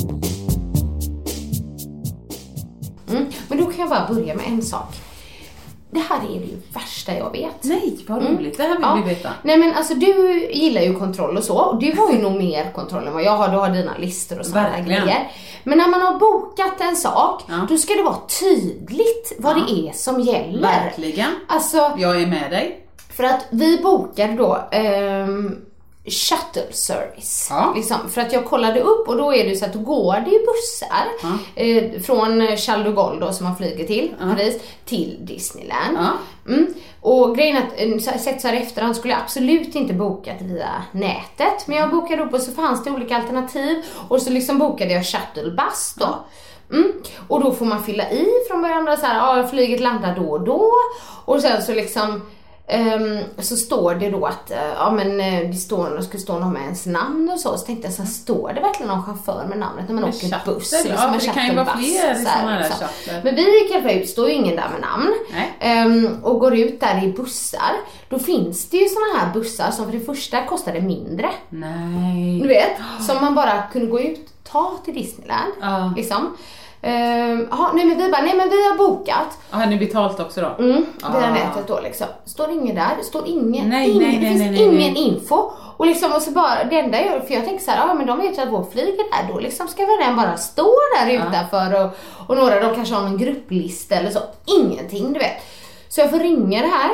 Men 3.51 3.65
då 3.65 3.71
kan 3.71 3.79
jag 3.79 3.89
bara 3.89 4.07
börja 4.13 4.35
med 4.35 4.45
en 4.47 4.61
sak. 4.61 4.95
Det 5.93 5.99
här 5.99 6.17
är 6.17 6.39
det 6.39 6.73
värsta 6.79 7.13
jag 7.17 7.31
vet. 7.31 7.63
Nej, 7.63 7.97
vad 8.07 8.23
roligt. 8.29 8.57
Det 8.57 8.63
här 8.63 8.69
vill 8.75 8.83
Mm. 8.85 8.97
Ja. 8.99 9.03
vi 9.05 9.09
veta. 9.13 9.29
Nej 9.43 9.57
men 9.57 9.73
alltså 9.73 9.93
du 9.93 10.39
gillar 10.53 10.81
ju 10.81 10.95
kontroll 10.95 11.37
och 11.37 11.43
så. 11.43 11.57
Och 11.57 11.79
du 11.79 11.95
har 11.97 12.11
ju 12.11 12.21
nog 12.21 12.31
mer 12.37 12.71
kontroll 12.71 13.07
än 13.07 13.13
vad 13.13 13.23
jag 13.23 13.31
har. 13.37 13.47
Du 13.49 13.57
har 13.57 13.69
dina 13.69 13.91
listor 13.97 14.39
och 14.39 14.45
sådana 14.45 14.79
grejer. 14.79 15.31
Men 15.63 15.77
när 15.77 15.87
man 15.87 16.01
har 16.01 16.19
bokat 16.19 16.81
en 16.81 16.95
sak, 16.95 17.43
Ja. 17.49 17.53
då 17.69 17.77
ska 17.77 17.93
det 17.93 18.03
vara 18.03 18.17
tydligt 18.39 19.33
vad 19.39 19.55
det 19.55 19.71
är 19.71 19.91
som 19.93 20.21
gäller. 20.21 20.61
Verkligen. 20.61 21.29
Alltså, 21.47 21.77
Jag 21.97 22.21
är 22.21 22.27
med 22.27 22.51
dig. 22.51 22.85
för 23.17 23.23
att 23.23 23.45
vi 23.51 23.77
bokade 23.83 24.33
då 24.33 24.57
ehm, 24.71 25.57
shuttle 26.11 26.73
service. 26.73 27.47
Ja. 27.49 27.73
Liksom, 27.75 27.97
för 28.09 28.21
att 28.21 28.33
jag 28.33 28.45
kollade 28.45 28.81
upp 28.81 29.07
och 29.07 29.17
då 29.17 29.33
är 29.33 29.49
det 29.49 29.55
så 29.55 29.65
att 29.65 29.73
då 29.73 29.79
går 29.79 30.13
det 30.13 30.31
ju 30.31 30.39
bussar 30.39 31.07
eh, 31.55 32.01
från 32.01 32.57
Charles 32.57 32.85
de 32.85 32.95
Gaulle 32.95 33.25
då 33.25 33.33
som 33.33 33.45
man 33.45 33.55
flyger 33.55 33.87
till 33.87 34.13
Paris 34.19 34.61
till 34.85 35.17
Disneyland. 35.19 35.97
Ja. 35.97 36.09
Mm. 36.47 36.73
Och 37.01 37.35
grejen 37.35 37.57
att 37.57 37.73
eh, 37.75 38.17
sett 38.17 38.41
så 38.41 38.47
här 38.47 38.55
efterhand 38.55 38.95
skulle 38.95 39.13
jag 39.13 39.21
absolut 39.21 39.75
inte 39.75 39.93
bokat 39.93 40.41
via 40.41 40.83
nätet. 40.91 41.67
Men 41.67 41.77
jag 41.77 41.89
bokade 41.89 42.23
upp 42.23 42.33
och 42.33 42.41
så 42.41 42.51
fanns 42.51 42.83
det 42.83 42.91
olika 42.91 43.15
alternativ 43.15 43.85
och 44.07 44.21
så 44.21 44.29
liksom 44.29 44.59
bokade 44.59 44.93
jag 44.93 45.05
shuttlebuss 45.05 45.95
då. 45.97 46.25
Mm. 46.73 46.91
Och 47.27 47.43
då 47.43 47.51
får 47.51 47.65
man 47.65 47.83
fylla 47.83 48.11
i 48.11 48.27
från 48.47 48.61
början 48.61 48.97
så 48.97 49.05
här, 49.05 49.37
ja 49.37 49.47
flyget 49.47 49.79
landar 49.79 50.15
då 50.15 50.31
och 50.31 50.41
då. 50.41 50.71
Och 51.25 51.41
sen 51.41 51.61
så 51.61 51.73
liksom 51.73 52.21
så 53.37 53.55
står 53.55 53.95
det 53.95 54.09
då 54.09 54.25
att, 54.25 54.51
eh, 54.51 54.57
ja 54.77 54.91
men 54.91 55.19
eh, 55.21 55.49
det 55.49 55.57
står, 55.57 55.89
det 55.89 56.03
ska 56.03 56.17
stå 56.17 56.39
någon 56.39 56.53
med 56.53 56.61
ens 56.61 56.85
namn 56.85 57.29
och 57.33 57.39
så. 57.39 57.57
Så 57.57 57.65
tänkte 57.65 57.87
jag 57.87 57.93
så 57.93 58.01
här, 58.01 58.09
står 58.09 58.51
det 58.55 58.61
verkligen 58.61 58.87
någon 58.91 59.03
chaufför 59.03 59.45
med 59.49 59.57
namnet 59.57 59.87
när 59.87 59.95
man 59.95 60.03
Med 60.03 60.13
åker 60.13 60.27
shuttle, 60.27 60.53
buss? 60.53 60.71
ja, 60.73 60.79
eller 60.79 60.97
som 60.97 61.13
en 61.13 61.19
för 61.19 61.27
det 61.27 61.33
kan 61.33 61.47
ju 61.47 61.55
vara 61.55 61.77
fler 61.77 62.13
så 62.15 62.29
här, 62.29 62.39
såna 62.39 62.51
här 62.51 62.59
liksom. 62.59 62.87
shuttle. 62.87 63.21
Men 63.23 63.35
vi 63.35 63.59
gick 63.59 63.71
i 63.71 63.73
alla 63.73 63.83
fall 63.83 63.91
ut, 63.91 64.09
står 64.09 64.29
ju 64.29 64.33
ingen 64.33 64.55
där 64.55 64.69
med 64.69 64.81
namn. 64.81 65.13
Ehm, 65.59 66.23
och 66.23 66.39
går 66.39 66.55
ut 66.57 66.79
där 66.79 67.03
i 67.03 67.07
bussar. 67.13 67.71
Då 68.09 68.19
finns 68.19 68.69
det 68.69 68.77
ju 68.77 68.87
såna 68.89 69.19
här 69.19 69.33
bussar 69.33 69.71
som 69.71 69.85
för 69.85 69.91
det 69.99 70.05
första 70.05 70.45
kostade 70.45 70.81
mindre. 70.81 71.29
Du 71.49 71.57
Nej. 71.57 72.47
vet, 72.47 72.77
som 73.07 73.21
man 73.21 73.35
bara 73.35 73.61
kunde 73.61 73.87
gå 73.87 74.01
ut, 74.01 74.43
ta 74.43 74.77
till 74.85 74.93
Disneyland. 74.93 75.51
Ja. 75.61 75.93
Liksom. 75.95 76.37
Ehm, 76.83 77.47
jaha, 77.51 77.71
nej 77.73 77.85
men 77.85 77.97
vi 77.97 78.11
bara, 78.11 78.21
nej 78.21 78.35
men 78.37 78.49
vi 78.49 78.67
har 78.67 78.77
bokat. 78.77 79.37
Har 79.49 79.65
ni 79.65 79.77
betalt 79.77 80.19
också 80.19 80.41
då? 80.41 80.63
Mm, 80.63 80.85
via 80.97 81.27
Ah. 81.27 81.33
nätet 81.33 81.67
då 81.67 81.79
liksom. 81.83 82.07
Står 82.25 82.51
ingen 82.51 82.75
där, 82.75 82.89
står 83.03 83.27
ingen, 83.27 83.69
Nej, 83.69 83.89
ingen 83.89 84.03
nej, 84.03 84.17
det 84.17 84.29
nej, 84.29 84.37
finns 84.37 84.59
nej, 84.59 84.63
ingen 84.67 84.95
info. 84.95 85.51
Och 85.77 85.85
liksom, 85.85 86.11
och 86.13 86.21
så 86.21 86.31
bara, 86.31 86.63
det 86.69 86.79
enda 86.79 87.01
jag 87.05 87.27
för 87.27 87.33
jag 87.33 87.45
tänker 87.45 87.63
så 87.65 87.71
här, 87.71 87.87
ja 87.87 87.93
men 87.93 88.07
de 88.07 88.17
vet 88.17 88.37
ju 88.37 88.41
att 88.41 88.51
vårt 88.51 88.71
flyg 88.71 88.87
är 88.89 88.97
där, 89.27 89.33
då 89.33 89.39
liksom 89.39 89.67
ska 89.67 89.85
väl 89.85 89.97
den 89.99 90.15
bara 90.15 90.37
stå 90.37 90.69
där 90.99 91.11
utanför 91.13 91.83
och, 91.85 91.89
och 92.27 92.35
några 92.37 92.59
de 92.59 92.75
kanske 92.75 92.95
har 92.95 93.01
någon 93.01 93.17
grupplista 93.17 93.95
eller 93.95 94.09
så. 94.11 94.19
Ingenting, 94.45 95.13
du 95.13 95.19
vet. 95.19 95.33
Så 95.89 96.01
jag 96.01 96.09
får 96.09 96.19
ringa 96.19 96.61
det 96.61 96.67
här 96.67 96.89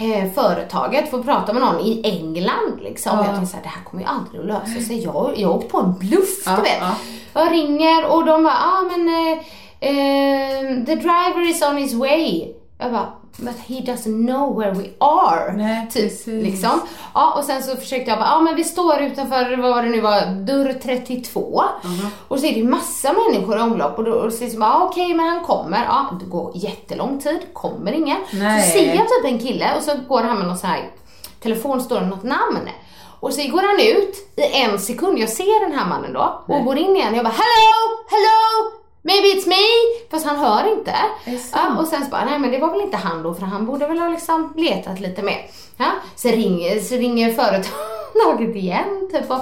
eh, 0.00 0.30
företaget, 0.34 1.10
får 1.10 1.22
prata 1.22 1.52
med 1.52 1.62
någon 1.62 1.80
i 1.80 2.00
England 2.04 2.78
liksom. 2.82 3.12
Ja. 3.18 3.24
Jag 3.24 3.34
tänkte 3.34 3.46
så 3.50 3.56
här, 3.56 3.62
det 3.62 3.68
här 3.68 3.84
kommer 3.84 4.02
ju 4.02 4.08
aldrig 4.08 4.40
att 4.40 4.46
lösa 4.46 4.86
sig. 4.86 5.04
Jag, 5.04 5.32
jag 5.36 5.48
har 5.48 5.54
åkt 5.56 5.68
på 5.72 5.78
en 5.78 5.94
bluff, 5.98 6.42
Ja, 6.46 6.56
du 6.56 6.62
vet. 6.62 6.76
ja. 6.80 6.94
Jag 7.34 7.52
ringer 7.52 8.06
och 8.12 8.24
de 8.24 8.42
bara, 8.44 8.54
ah, 8.54 8.82
men 8.82 9.08
eh, 9.08 9.38
eh, 9.80 10.84
the 10.86 10.94
driver 10.94 11.50
is 11.50 11.62
on 11.62 11.76
his 11.76 11.94
way. 11.94 12.52
Jag 12.78 12.92
bara, 12.92 13.06
but 13.38 13.56
he 13.66 13.74
doesn't 13.80 14.26
know 14.26 14.58
where 14.58 14.72
we 14.72 14.88
are. 14.98 15.52
Nej, 15.52 15.88
typ, 15.90 16.02
precis. 16.02 16.42
liksom. 16.44 16.80
Ja, 17.14 17.34
och 17.38 17.44
sen 17.44 17.62
så 17.62 17.76
försökte 17.76 18.10
jag 18.10 18.18
bara, 18.18 18.28
ja 18.28 18.40
men 18.40 18.56
vi 18.56 18.64
står 18.64 19.00
utanför, 19.00 19.56
vad 19.56 19.70
var 19.70 19.82
det 19.82 19.88
nu 19.88 20.00
var, 20.00 20.20
dörr 20.26 20.78
32. 20.82 21.62
Och 22.28 22.38
så 22.40 22.46
är 22.46 22.52
det 22.52 22.58
ju 22.58 22.68
massa 22.68 23.12
människor 23.12 23.58
i 23.58 23.60
omlopp 23.60 23.98
och 23.98 24.04
då 24.04 24.12
och 24.12 24.32
så 24.32 24.44
är 24.44 24.50
det 24.50 24.56
bara, 24.56 24.82
okej 24.82 25.14
men 25.14 25.28
han 25.28 25.44
kommer. 25.44 25.84
Ja, 25.84 26.06
det 26.20 26.26
går 26.26 26.52
jättelång 26.54 27.20
tid, 27.20 27.40
kommer 27.52 27.92
ingen. 27.92 28.18
Nej. 28.32 28.62
Så 28.62 28.78
ser 28.78 28.94
jag 28.94 29.08
typ 29.08 29.24
en 29.24 29.38
kille 29.38 29.76
och 29.76 29.82
så 29.82 29.92
går 30.08 30.22
han 30.22 30.38
med 30.38 30.46
någon 30.46 30.58
sån 30.58 30.70
här 30.70 30.90
telefon, 31.42 31.80
står 31.80 32.00
det 32.00 32.06
något 32.06 32.22
namn. 32.24 32.68
Och 33.20 33.32
så 33.32 33.42
går 33.50 33.62
han 33.62 33.98
ut 33.98 34.16
i 34.36 34.62
en 34.62 34.78
sekund, 34.78 35.18
jag 35.18 35.28
ser 35.28 35.68
den 35.68 35.78
här 35.78 35.88
mannen 35.88 36.12
då 36.12 36.44
och 36.46 36.64
går 36.64 36.78
in 36.78 36.96
igen. 36.96 37.14
Jag 37.14 37.24
bara 37.24 37.34
hello, 37.34 38.04
hello, 38.10 38.70
maybe 39.02 39.28
it's 39.28 39.48
me. 39.48 39.56
Fast 40.10 40.26
han 40.26 40.36
hör 40.36 40.72
inte. 40.78 40.94
Ja, 41.52 41.78
och 41.78 41.86
sen 41.86 42.04
så 42.04 42.10
bara, 42.10 42.24
nej 42.24 42.38
men 42.38 42.50
det 42.50 42.58
var 42.58 42.70
väl 42.70 42.80
inte 42.80 42.96
han 42.96 43.22
då 43.22 43.34
för 43.34 43.46
han 43.46 43.66
borde 43.66 43.86
väl 43.86 43.98
ha 43.98 44.08
liksom 44.08 44.52
letat 44.56 45.00
lite 45.00 45.22
mer. 45.22 45.46
Ja, 45.76 45.90
så 46.16 46.28
ringer, 46.28 46.80
så 46.80 46.94
ringer 46.94 47.32
företaget 47.32 48.56
igen 48.56 49.08
typ 49.12 49.30
och, 49.30 49.40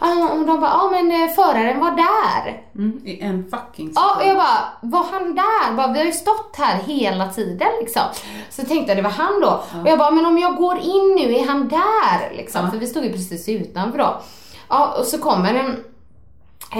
ja, 0.00 0.28
och 0.32 0.46
de 0.46 0.60
bara, 0.60 0.70
ja 0.70 0.88
men 0.90 1.12
eh, 1.22 1.28
föraren 1.34 1.80
var 1.80 1.90
där. 1.90 2.62
Mm, 2.74 3.00
i 3.04 3.20
en 3.20 3.50
fucking 3.50 3.92
Ja, 3.94 4.16
och 4.16 4.26
jag 4.26 4.36
bara, 4.36 4.58
var 4.80 5.04
han 5.12 5.34
där? 5.34 5.72
Bara, 5.76 5.92
vi 5.92 5.98
har 5.98 6.06
ju 6.06 6.12
stått 6.12 6.56
här 6.56 6.78
hela 6.86 7.28
tiden 7.28 7.68
liksom. 7.80 8.02
Så 8.50 8.62
tänkte 8.64 8.90
jag 8.90 8.98
det 8.98 9.02
var 9.02 9.10
han 9.10 9.40
då. 9.40 9.62
Och 9.82 9.88
jag 9.88 9.98
bara, 9.98 10.10
men 10.10 10.26
om 10.26 10.38
jag 10.38 10.56
går 10.56 10.78
in 10.78 11.14
nu, 11.16 11.34
är 11.34 11.46
han 11.46 11.68
där? 11.68 12.36
Liksom. 12.36 12.64
Ja. 12.64 12.70
För 12.70 12.78
vi 12.78 12.86
stod 12.86 13.04
ju 13.04 13.12
precis 13.12 13.48
utanför 13.48 13.98
då. 13.98 14.20
Ja, 14.68 14.94
och 14.98 15.04
så 15.04 15.18
kommer 15.18 15.54
en, 15.54 15.84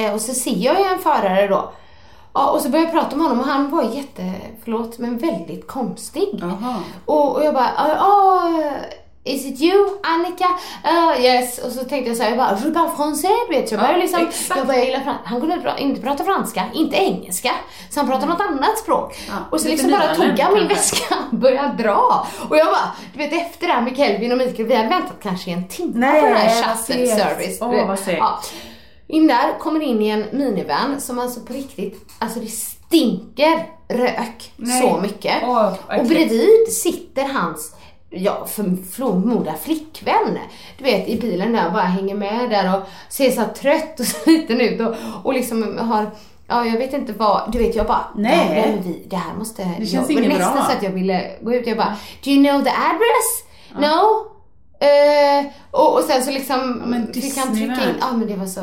eh, 0.02 0.14
och 0.14 0.20
så 0.20 0.34
ser 0.34 0.56
jag 0.56 0.80
ju 0.80 0.84
en 0.84 0.98
förare 0.98 1.46
då. 1.48 1.72
Ja, 2.34 2.50
och 2.50 2.60
så 2.60 2.68
började 2.68 2.90
jag 2.92 3.02
prata 3.02 3.16
med 3.16 3.26
honom 3.26 3.40
och 3.40 3.46
han 3.46 3.70
var 3.70 3.82
jätte, 3.82 4.32
förlåt, 4.64 4.98
men 4.98 5.18
väldigt 5.18 5.66
konstig. 5.66 6.42
Och, 7.04 7.36
och 7.36 7.44
jag 7.44 7.54
bara, 7.54 7.70
ja, 7.76 8.42
is 9.24 9.46
it 9.46 9.60
you, 9.60 9.88
Annika? 10.02 10.44
Uh, 10.90 11.24
yes. 11.24 11.58
Och 11.58 11.72
så 11.72 11.84
tänkte 11.84 12.10
jag 12.10 12.16
så 12.16 12.22
här, 12.22 12.30
jag 12.30 12.38
bara, 12.38 12.58
je 12.64 12.70
parle 12.74 12.88
français, 12.96 13.48
vet. 13.50 13.70
Jag 13.72 13.78
Ja, 13.78 13.82
började 13.82 13.98
liksom, 14.02 14.26
exakt. 14.28 14.60
jag 14.68 15.02
fran- 15.02 15.14
Han 15.24 15.40
kunde 15.40 15.74
inte 15.78 16.00
prata 16.00 16.24
franska, 16.24 16.64
inte 16.74 16.96
engelska. 16.96 17.50
Så 17.90 18.00
han 18.00 18.08
pratade 18.08 18.32
något 18.32 18.40
annat 18.40 18.78
språk. 18.78 19.16
Ja, 19.28 19.34
och 19.50 19.60
så 19.60 19.68
liksom 19.68 19.90
bara 19.90 20.14
tog 20.14 20.38
jag 20.38 20.52
min 20.54 20.68
väska 20.68 21.14
och 21.30 21.36
började 21.38 21.82
dra. 21.82 22.26
Och 22.48 22.56
jag 22.56 22.66
bara, 22.66 22.92
du 23.12 23.18
vet 23.18 23.32
efter 23.32 23.66
det 23.66 23.72
här 23.72 23.82
med 23.82 23.96
Kelvin 23.96 24.32
och 24.32 24.38
Mikael, 24.38 24.68
vi 24.68 24.74
hade 24.74 24.88
väntat 24.88 25.16
kanske 25.22 25.50
en 25.50 25.68
timme 25.68 26.20
på 26.20 26.26
den 26.26 26.36
här 26.36 26.62
shuttle 26.62 27.06
service. 27.06 27.58
Åh, 27.60 27.70
vet. 27.70 27.88
vad 27.88 27.98
segt. 27.98 28.18
Ja. 28.18 28.40
In 29.14 29.26
där, 29.26 29.58
kommer 29.58 29.80
in 29.80 30.02
i 30.02 30.08
en 30.08 30.24
minivan 30.32 31.00
som 31.00 31.18
alltså 31.18 31.40
på 31.40 31.52
riktigt, 31.52 32.06
alltså 32.18 32.40
det 32.40 32.46
stinker 32.46 33.66
rök 33.88 34.52
Nej. 34.56 34.82
så 34.82 35.00
mycket. 35.00 35.34
Åh, 35.42 35.72
vad 35.88 35.98
och 35.98 36.06
bredvid 36.06 36.68
sitter 36.72 37.24
hans, 37.24 37.74
ja 38.10 38.46
för- 38.46 38.76
förmodar 38.92 39.54
flickvän. 39.62 40.38
Du 40.78 40.84
vet 40.84 41.08
i 41.08 41.20
bilen 41.20 41.52
där 41.52 41.66
och 41.66 41.72
bara 41.72 41.82
hänger 41.82 42.14
med 42.14 42.50
där 42.50 42.76
och 42.76 42.82
ser 43.08 43.30
så 43.30 43.42
trött 43.60 44.00
och 44.00 44.06
sliten 44.24 44.60
ut 44.60 44.80
och, 44.80 44.94
och 45.22 45.34
liksom 45.34 45.78
har 45.78 46.10
Ja, 46.46 46.64
jag 46.66 46.78
vet 46.78 46.92
inte 46.92 47.12
vad, 47.12 47.52
du 47.52 47.58
vet 47.58 47.74
jag 47.76 47.86
bara, 47.86 48.04
Nej. 48.16 48.48
Det, 48.48 48.60
här, 48.60 48.80
vi, 48.84 49.06
det 49.10 49.16
här 49.16 49.34
måste, 49.34 49.62
Det 49.78 49.86
känns 49.86 49.92
jag, 49.92 50.10
inget 50.10 50.28
men 50.28 50.38
nästan 50.38 50.54
bra. 50.54 50.64
så 50.64 50.72
att 50.72 50.82
jag 50.82 50.90
ville 50.90 51.30
gå 51.40 51.54
ut, 51.54 51.66
jag 51.66 51.76
bara, 51.76 51.96
do 52.24 52.30
you 52.30 52.44
know 52.48 52.62
the 52.64 52.70
address? 52.70 53.44
No? 53.74 54.26
Eh, 54.78 55.46
och, 55.70 55.94
och 55.94 56.04
sen 56.04 56.24
så 56.24 56.30
liksom 56.30 56.82
men 56.84 57.12
fick 57.12 57.36
han 57.36 57.56
trycka 57.56 57.72
in, 57.72 57.96
ja 58.00 58.12
men 58.12 58.26
det 58.26 58.36
var 58.36 58.46
så, 58.46 58.60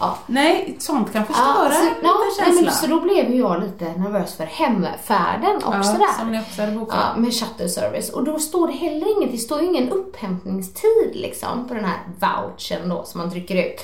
ja. 0.00 0.18
Nej, 0.26 0.76
sånt 0.78 1.12
kan 1.12 1.24
Ja, 1.28 1.34
förstöra 1.34 1.70
så, 1.70 1.80
en 1.80 1.94
ja, 2.02 2.14
nej, 2.40 2.62
men, 2.62 2.72
så 2.72 2.86
då 2.86 3.00
blev 3.00 3.34
jag 3.34 3.62
lite 3.62 3.84
nervös 3.84 4.36
för 4.36 4.44
hemfärden 4.44 5.56
också 5.56 5.92
ja, 5.92 5.98
där. 5.98 6.18
Som 6.18 6.32
ni 6.32 6.40
också 6.40 6.60
hade 6.60 6.72
bokat. 6.72 6.98
Ja, 7.00 7.20
med 7.20 7.34
shuttle 7.34 7.68
service. 7.68 8.10
Och 8.10 8.24
då 8.24 8.38
står 8.38 8.66
det 8.66 8.72
heller 8.72 9.16
inget, 9.16 9.32
det 9.32 9.38
står 9.38 9.60
ju 9.60 9.66
ingen 9.66 9.88
upphämtningstid 9.88 11.10
liksom 11.12 11.68
på 11.68 11.74
den 11.74 11.84
här 11.84 11.98
vouchern 12.18 12.88
då 12.88 13.04
som 13.04 13.20
man 13.20 13.30
trycker 13.30 13.56
ut. 13.56 13.80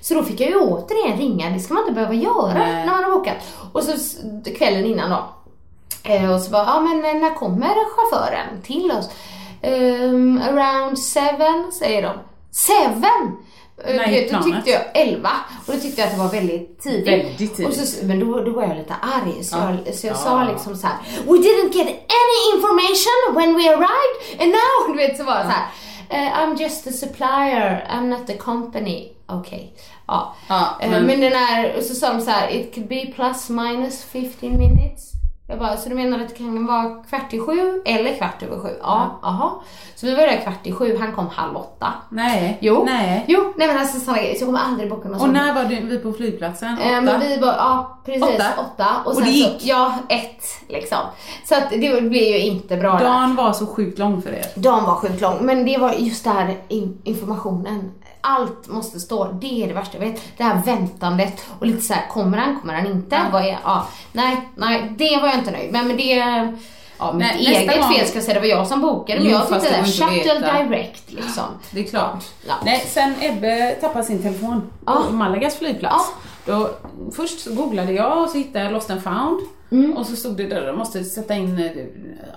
Så 0.00 0.14
då 0.14 0.22
fick 0.22 0.40
jag 0.40 0.50
ju 0.50 0.56
återigen 0.56 1.18
ringa, 1.18 1.50
det 1.50 1.60
ska 1.60 1.74
man 1.74 1.82
inte 1.82 1.94
behöva 1.94 2.14
göra 2.14 2.58
Nej. 2.58 2.86
när 2.86 2.92
man 2.92 3.04
har 3.04 3.10
bokat. 3.10 3.36
Och 3.72 3.82
så 3.82 3.92
kvällen 4.58 4.84
innan 4.84 5.10
då. 5.10 5.24
Eh, 6.02 6.34
och 6.34 6.40
så 6.40 6.50
bara, 6.50 6.64
ja 6.64 6.80
men 6.80 7.00
när 7.00 7.34
kommer 7.34 7.74
chauffören 7.96 8.62
till 8.62 8.92
oss? 8.92 9.10
Ehm, 9.66 10.40
around 10.42 10.98
seven 10.98 11.72
säger 11.72 12.02
de. 12.02 12.12
Seven! 12.50 13.36
Eh, 13.84 13.96
Nej, 13.96 14.28
då 14.32 14.42
tyckte 14.42 14.70
jag 14.70 14.82
11 14.94 15.30
och 15.66 15.74
då 15.74 15.80
tyckte 15.80 16.00
jag 16.00 16.08
att 16.08 16.14
det 16.16 16.20
var 16.22 16.28
väldigt 16.30 16.82
tidigt. 16.82 17.08
Väldigt 17.08 17.38
tidigt. 17.56 17.66
Och 17.68 17.74
så, 17.88 18.06
men 18.06 18.20
då, 18.20 18.40
då 18.44 18.50
var 18.50 18.62
jag 18.62 18.76
lite 18.76 18.94
arg 18.94 19.44
så 19.44 19.56
Ja. 19.56 19.72
jag, 19.86 19.94
så 19.94 20.06
jag 20.06 20.14
Ja. 20.16 20.18
sa 20.20 20.44
liksom 20.44 20.76
så 20.76 20.86
här: 20.86 20.96
We 21.26 21.32
didn't 21.32 21.72
get 21.72 21.86
any 21.88 22.56
information 22.56 23.34
when 23.34 23.54
we 23.56 23.68
arrived 23.74 24.40
and 24.40 24.50
now, 24.50 24.88
du 24.88 24.96
vet 24.96 25.16
så 25.16 25.24
var 25.24 25.34
det 25.38 25.42
så 25.44 25.50
här. 25.50 25.66
"Eh, 26.08 26.38
I'm 26.38 26.60
just 26.62 26.86
a 26.86 26.90
supplier, 26.92 27.88
I'm 27.92 28.06
not 28.08 28.26
the 28.26 28.36
company. 28.36 29.08
Okej. 29.28 29.74
Ja. 30.06 30.34
Ja, 30.48 30.78
Eh, 30.80 30.90
men- 30.90 31.06
men 31.06 31.20
den 31.20 31.32
här, 31.32 31.74
och 31.78 31.82
så 31.84 31.94
sa 31.94 32.12
de 32.12 32.20
så 32.20 32.30
här, 32.30 32.50
it 32.50 32.74
could 32.74 32.88
be 32.88 33.06
plus 33.14 33.48
minus 33.48 34.04
15 34.04 34.58
minutes. 34.58 35.12
Jag 35.48 35.58
bara, 35.58 35.76
så 35.76 35.88
du 35.88 35.94
menar 35.94 36.20
att 36.20 36.28
det 36.28 36.34
kan 36.34 36.66
vara 36.66 37.02
kvart 37.08 37.32
i 37.34 37.40
sju 37.40 37.82
eller 37.84 38.14
kvart 38.16 38.42
över 38.42 38.58
sju? 38.58 38.68
Ja, 38.82 39.18
aha. 39.22 39.62
Så 39.94 40.06
vi 40.06 40.14
var 40.14 40.22
där 40.22 40.40
kvart 40.42 40.66
i 40.66 40.72
sju, 40.72 40.96
han 41.00 41.12
kom 41.12 41.28
halv 41.28 41.56
åtta. 41.56 41.92
Nej. 42.08 42.58
Jo, 42.60 42.82
Nej. 42.86 43.24
jo, 43.28 43.52
nej 43.56 43.68
men 43.68 43.78
alltså 43.78 44.00
sådana 44.00 44.18
grejer. 44.22 44.34
Så 44.34 44.40
jag 44.40 44.48
kommer 44.48 44.58
aldrig 44.60 44.90
boka 44.90 45.04
någon 45.08 45.14
Och 45.14 45.20
sån. 45.20 45.32
när 45.32 45.54
var 45.54 45.64
du, 45.64 45.74
vi 45.80 45.98
på 45.98 46.12
flygplatsen? 46.12 46.74
Åtta? 46.74 46.84
Eh, 46.90 47.00
men 47.02 47.20
vi 47.20 47.36
var, 47.38 47.48
ja 47.48 47.98
precis, 48.04 48.22
Åtta? 48.22 48.44
åtta. 48.58 48.86
Och, 49.04 49.06
Och 49.10 49.14
sen 49.14 49.24
det 49.24 49.30
gick? 49.30 49.60
Så, 49.60 49.68
ja, 49.68 49.94
ett 50.08 50.42
liksom. 50.68 50.98
Så 51.44 51.54
att 51.54 51.70
det 51.70 51.78
blev 51.78 52.12
ju 52.14 52.38
inte 52.40 52.76
bra 52.76 52.92
där. 52.92 53.04
Dagen 53.04 53.36
var 53.36 53.52
så 53.52 53.66
sjukt 53.66 53.98
lång 53.98 54.22
för 54.22 54.30
er. 54.32 54.46
Dagen 54.54 54.84
var 54.84 54.94
sjukt 54.94 55.20
lång, 55.20 55.36
men 55.40 55.64
det 55.64 55.78
var 55.78 55.92
just 55.92 56.24
det 56.24 56.30
här 56.30 56.56
in- 56.68 57.00
informationen. 57.04 57.92
Allt 58.28 58.68
måste 58.68 59.00
stå, 59.00 59.24
det 59.32 59.62
är 59.62 59.68
det 59.68 59.74
värsta 59.74 59.98
jag 59.98 60.06
vet. 60.06 60.22
Det 60.36 60.44
här 60.44 60.62
väntandet 60.64 61.44
och 61.58 61.66
lite 61.66 61.80
så 61.82 61.92
här, 61.94 62.08
kommer 62.08 62.38
han, 62.38 62.60
kommer 62.60 62.74
han 62.74 62.86
inte? 62.86 63.18
Vad 63.32 63.42
är, 63.44 63.58
ja, 63.64 63.86
nej, 64.12 64.48
nej, 64.56 64.94
det 64.98 65.16
var 65.22 65.28
jag 65.28 65.38
inte 65.38 65.50
nöjd 65.50 65.72
med. 65.72 65.86
Men 65.86 65.96
det, 65.96 66.04
ja, 66.98 67.12
mitt 67.12 67.18
Nej, 67.26 67.46
eget 67.46 67.80
gång- 67.80 67.92
fel 67.94 68.06
ska 68.06 68.16
jag 68.16 68.24
säga, 68.24 68.34
det 68.34 68.40
var 68.40 68.46
jag 68.46 68.66
som 68.66 68.80
bokade. 68.80 69.20
Men 69.20 69.28
Jo, 69.30 69.38
jag 69.38 69.48
tyckte 69.62 69.80
det 69.80 69.84
shuttle 69.84 70.52
direct 70.68 71.12
liksom. 71.12 71.44
Det 71.70 71.80
är 71.80 71.84
klart. 71.84 72.24
Ja. 72.48 72.54
Nej, 72.64 72.84
sen 72.88 73.14
Ebbe 73.20 73.76
tappade 73.80 74.04
sin 74.04 74.22
telefon 74.22 74.70
Ja. 74.86 75.02
på 75.08 75.14
Malagas 75.14 75.56
flygplats. 75.56 76.12
Då, 76.44 76.70
först 77.16 77.40
så 77.40 77.54
googlade 77.54 77.92
jag 77.92 78.22
och 78.22 78.28
så 78.30 78.38
hittade 78.38 78.64
jag 78.64 78.72
Lost 78.72 78.90
and 78.90 79.02
found. 79.02 79.40
Mm. 79.70 79.92
Och 79.96 80.06
så 80.06 80.16
stod 80.16 80.36
det 80.36 80.46
där, 80.46 80.72
måste 80.72 81.04
sätta 81.04 81.34
in, 81.34 81.58
eh, 81.58 81.70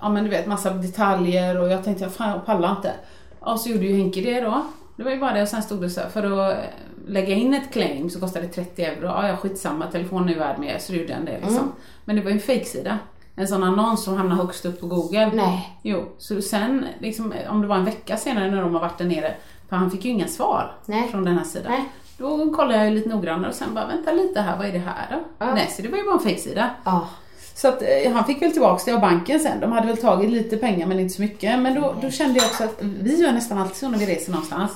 ja 0.02 0.10
men 0.10 0.24
du 0.24 0.30
vet 0.30 0.48
massa 0.48 0.70
detaljer 0.70 1.62
och 1.62 1.70
jag 1.70 1.84
tänkte, 1.84 2.10
fan 2.10 2.30
jag 2.30 2.46
pallar 2.46 2.72
inte. 2.72 2.92
Och 3.40 3.60
så 3.60 3.70
gjorde 3.70 3.86
ju 3.86 3.98
Henke 3.98 4.22
det 4.22 4.42
då. 4.42 4.66
Det 5.00 5.06
var 5.06 5.12
ju 5.12 5.20
bara 5.20 5.34
det 5.34 5.42
och 5.42 5.48
sen 5.48 5.64
stod 5.64 5.82
det 5.82 5.90
så 5.90 6.02
här, 6.02 6.10
för 6.10 6.24
att 6.24 6.58
eh, 6.58 6.64
lägga 7.08 7.36
in 7.36 7.54
ett 7.54 7.74
claim 7.74 8.10
så 8.10 8.20
kostade 8.20 8.46
det 8.48 8.54
30 8.54 8.84
euro. 8.84 9.06
Ja, 9.06 9.28
ja 9.28 9.38
skitsamma, 9.38 9.86
telefonen 9.86 10.30
är 10.30 10.40
värd 10.40 10.60
mer 10.60 10.78
så 10.80 10.92
då 10.92 10.98
gjorde 11.00 11.14
den 11.14 11.26
det 11.26 11.32
liksom. 11.32 11.58
Mm. 11.58 11.72
Men 12.06 12.16
det 12.16 12.22
var 12.22 12.30
ju 12.30 12.36
en 12.36 12.42
fejksida. 12.42 13.00
En 13.36 13.48
sån 13.48 13.64
annons 13.64 14.04
som 14.04 14.18
hamnar 14.18 14.36
högst 14.36 14.66
upp 14.66 14.80
på 14.80 14.88
google. 14.88 15.32
Nej. 15.34 15.80
Jo, 15.84 16.06
så 16.18 16.42
sen, 16.42 16.86
liksom, 17.00 17.34
om 17.50 17.62
det 17.62 17.68
var 17.68 17.76
en 17.76 17.86
vecka 17.86 18.18
senare 18.18 18.52
när 18.52 18.62
de 18.62 18.74
har 18.74 18.82
varit 18.82 18.98
där 18.98 19.06
nere, 19.06 19.36
för 19.70 19.76
han 19.76 19.92
fick 19.92 20.06
ju 20.06 20.12
inga 20.12 20.28
svar 20.28 20.76
Nej. 20.86 21.08
från 21.08 21.26
den 21.26 21.38
här 21.38 21.46
sidan. 21.46 21.72
Nej. 21.72 21.90
Då 22.18 22.54
kollade 22.54 22.78
jag 22.78 22.86
ju 22.90 22.96
lite 22.96 23.10
noggrannare 23.10 23.50
och 23.50 23.56
sen 23.56 23.74
bara, 23.74 23.88
vänta 23.88 24.12
lite 24.12 24.42
här, 24.42 24.58
vad 24.58 24.68
är 24.68 24.72
det 24.72 24.80
här 24.80 25.08
då? 25.12 25.46
Ja. 25.46 25.54
Nej, 25.54 25.68
så 25.68 25.82
det 25.82 25.88
var 25.90 25.98
ju 25.98 26.04
bara 26.04 26.16
en 26.16 26.20
fejksida. 26.20 26.70
Ja. 26.84 27.08
Så 27.56 27.68
att 27.68 27.82
eh, 27.82 28.12
han 28.14 28.26
fick 28.26 28.42
väl 28.42 28.52
tillbaka 28.52 28.82
det 28.86 28.92
av 28.94 29.02
banken 29.02 29.40
sen. 29.40 29.60
De 29.60 29.72
hade 29.72 29.88
väl 29.88 29.98
tagit 29.98 30.30
lite 30.30 30.58
pengar 30.58 30.88
men 30.88 31.00
inte 31.00 31.14
så 31.14 31.22
mycket. 31.22 31.60
Men 31.60 31.82
då, 31.82 31.96
då 32.02 32.12
kände 32.12 32.40
jag 32.40 32.46
också 32.48 32.64
att 32.64 32.76
vi 32.82 33.22
gör 33.22 33.32
nästan 33.32 33.58
alltid 33.58 33.76
så 33.78 33.90
när 33.90 33.98
vi 33.98 34.06
reser 34.06 34.32
någonstans. 34.32 34.72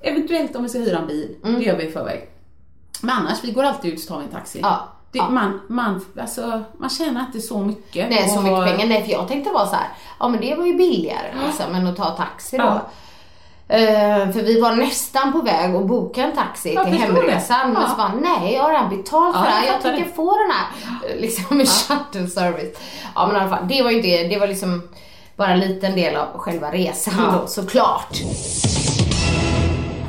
Eventuellt 0.00 0.56
om 0.56 0.62
vi 0.62 0.68
ska 0.68 0.78
hyra 0.78 0.98
en 0.98 1.06
bil, 1.06 1.36
det 1.42 1.64
gör 1.64 1.76
vi 1.76 1.84
i 1.84 1.90
förväg. 1.90 2.28
Men 3.00 3.10
annars, 3.16 3.44
vi 3.44 3.52
går 3.52 3.62
alltid 3.64 3.92
ut 3.92 4.00
så 4.00 4.14
tar 4.14 4.22
en 4.22 4.28
taxi. 4.28 4.58
Ja. 4.62 4.88
Det, 5.12 5.18
Ja. 5.18 5.30
Man, 5.30 5.60
man, 5.68 6.04
alltså, 6.20 6.62
man 6.78 6.90
tjänar 6.90 7.20
inte 7.20 7.40
så 7.40 7.58
mycket. 7.58 8.10
Nej, 8.10 8.28
så 8.28 8.36
Och- 8.38 8.42
mycket 8.42 8.64
pengar. 8.64 8.86
Nej, 8.86 9.04
för 9.04 9.12
jag 9.12 9.28
tänkte 9.28 9.50
vara 9.52 9.66
så 9.66 9.74
här, 9.74 9.88
ja 10.18 10.28
men 10.28 10.40
det 10.40 10.54
var 10.54 10.66
ju 10.66 10.74
billigare 10.74 11.34
liksom, 11.46 11.74
än 11.74 11.86
att 11.86 11.96
ta 11.96 12.10
taxi 12.10 12.56
då. 12.58 12.64
Ja. 12.64 12.80
Eh, 13.70 14.30
för 14.32 14.42
vi 14.42 14.60
var 14.60 14.72
nästan 14.72 15.32
på 15.32 15.38
väg 15.42 15.74
att 15.74 15.86
boka 15.86 16.22
en 16.22 16.32
taxi 16.36 16.74
Jag 16.74 16.84
till 16.86 16.94
hemresan. 16.98 17.72
Men 17.72 17.88
så 17.90 17.96
bara, 17.96 18.12
nej 18.20 18.52
jag 18.54 18.62
har 18.62 18.70
redan 18.70 18.88
betalt 18.96 19.36
för 19.36 19.44
Ja, 19.44 19.50
det 19.50 19.56
här. 19.56 19.66
jag 19.66 19.80
tänker 19.82 20.04
få 20.14 20.36
den 20.38 20.50
här 20.50 20.66
eh, 21.14 21.20
liksom, 21.20 21.58
shuttle 21.66 22.28
service. 22.28 22.78
Ja 23.14 23.26
men 23.26 23.36
i 23.36 23.38
alla 23.38 23.50
fall, 23.56 23.68
det 23.68 23.82
var 23.82 23.90
ju 23.90 24.00
det. 24.00 24.28
Det 24.28 24.38
var 24.38 24.46
liksom 24.46 24.82
bara 25.36 25.48
en 25.50 25.60
liten 25.60 25.94
del 25.94 26.16
av 26.16 26.26
själva 26.38 26.70
resan 26.72 27.14
Ja. 27.18 27.38
då 27.40 27.46
såklart. 27.46 28.20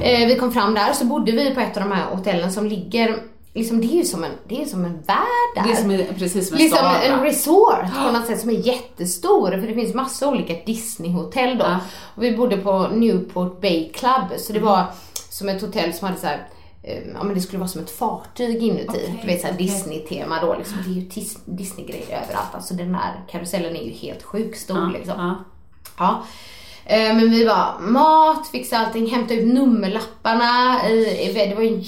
Eh, 0.01 0.27
vi 0.27 0.35
kom 0.39 0.51
fram 0.51 0.73
där 0.73 0.93
så 0.93 1.05
bodde 1.05 1.31
vi 1.31 1.53
på 1.55 1.59
ett 1.61 1.77
av 1.77 1.83
de 1.83 1.91
här 1.91 2.05
hotellen 2.15 2.51
som 2.51 2.65
ligger, 2.65 3.15
liksom 3.59 3.81
det 3.81 3.87
är 3.87 3.97
ju 3.97 4.03
som 4.05 4.23
en, 4.23 4.31
det 4.47 4.61
är 4.61 4.65
som 4.65 4.85
en 4.85 5.01
värld 5.01 5.51
där. 5.55 5.63
Det 5.63 5.71
är 5.71 5.75
som, 5.75 5.91
en- 5.91 6.05
precis 6.17 6.47
som 6.47 6.57
en 6.57 6.63
Liksom 6.63 6.77
stad. 6.77 7.03
en 7.03 7.19
resort 7.21 7.93
på 8.05 8.11
något 8.11 8.27
sätt 8.27 8.39
som 8.41 8.49
är 8.49 8.53
jättestor 8.67 9.51
för 9.51 9.67
det 9.67 9.73
finns 9.73 9.93
massa 9.93 10.27
olika 10.29 10.53
Disney-hotell 10.53 11.57
då. 11.57 11.65
Ja. 11.65 11.79
Och 12.15 12.23
vi 12.23 12.37
bodde 12.37 12.57
på 12.57 12.87
Newport 12.87 13.61
Bay 13.61 13.89
Club 13.89 14.23
så 14.37 14.51
Mm. 14.53 14.61
det 14.61 14.67
var 14.69 14.83
som 15.29 15.49
ett 15.49 15.61
hotell 15.61 15.93
som 15.93 16.07
hade 16.07 16.19
så 16.19 16.27
här, 16.27 16.47
eh, 16.83 16.97
ja 17.13 17.23
men 17.23 17.33
det 17.35 17.41
skulle 17.41 17.59
vara 17.59 17.67
som 17.69 17.81
ett 17.81 17.91
fartyg 17.91 18.63
inuti. 18.63 18.85
Okej, 18.89 19.19
du 19.21 19.27
vet 19.27 19.41
såhär 19.41 19.53
okej. 19.53 19.65
Disney-tema 19.67 20.41
då 20.41 20.55
liksom. 20.57 20.77
Det 20.85 20.89
är 20.91 20.93
ju 20.93 21.01
Disney-grejer 21.45 22.05
överallt. 22.23 22.49
Alltså 22.55 22.73
den 22.73 22.95
här 22.95 23.21
karusellen 23.31 23.75
är 23.75 23.83
ju 23.83 23.91
helt 23.91 24.23
sjukt 24.23 24.59
stor 24.59 24.77
Ja, 24.77 24.89
liksom. 24.97 25.13
ja. 25.17 25.35
Ja. 25.97 26.23
Eh, 26.85 27.15
Men 27.15 27.29
vi 27.31 27.45
var 27.45 27.79
mat, 27.79 28.47
fixa 28.47 28.77
allting, 28.77 29.07
hämta 29.09 29.33
ut 29.33 29.47
nummerlapparna. 29.53 30.79
i- 30.89 31.33
Det 31.49 31.55
var 31.55 31.63
en 31.63 31.79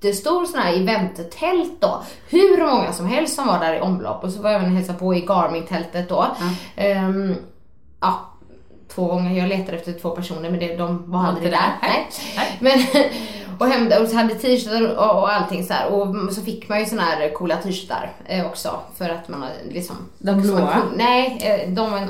jättestor 0.00 0.44
sån 0.44 0.60
här 0.60 0.80
eventtält 0.80 1.80
då. 1.80 2.02
Hur 2.28 2.66
många 2.66 2.92
som 2.92 3.06
helst 3.06 3.34
som 3.34 3.46
var 3.46 3.58
där 3.58 3.74
i 3.74 3.80
omlopp. 3.80 4.24
Och 4.24 4.32
så 4.32 4.42
var 4.42 4.50
jag 4.50 4.60
även 4.60 4.70
och 4.70 4.76
hälsade 4.76 4.98
på 4.98 5.14
i 5.14 5.20
Garmin-tältet 5.20 6.08
då. 6.08 6.26
Ehm, 6.76 7.34
ja, 8.00 8.32
två 8.94 9.06
gånger. 9.06 9.38
Jag 9.38 9.48
letade 9.48 9.76
efter 9.76 9.92
två 9.92 10.10
personer 10.10 10.50
men 10.50 10.60
det, 10.60 10.76
de 10.76 11.10
var 11.10 11.24
aldrig 11.24 11.52
där. 11.52 11.58
där. 11.58 11.78
Nej. 11.82 12.08
Nej. 12.36 12.58
Men, 12.60 13.02
och, 13.58 13.66
hämta, 13.66 14.02
och 14.02 14.08
så 14.08 14.16
hade 14.16 14.34
t-shirtar 14.34 14.96
och, 14.96 15.22
och 15.22 15.32
allting 15.32 15.64
så 15.64 15.72
här. 15.72 15.92
Och 15.92 16.32
så 16.32 16.42
fick 16.42 16.68
man 16.68 16.80
ju 16.80 16.86
såna 16.86 17.02
här 17.02 17.34
coola 17.34 17.56
t-shirtar 17.56 18.12
eh, 18.26 18.46
också. 18.46 18.80
För 18.98 19.08
att 19.08 19.28
man 19.28 19.44
liksom... 19.70 19.96
De 20.18 20.42
blåa? 20.42 20.82
Nej, 20.96 21.38
eh, 21.40 21.70
de 21.70 21.90
var, 21.90 22.08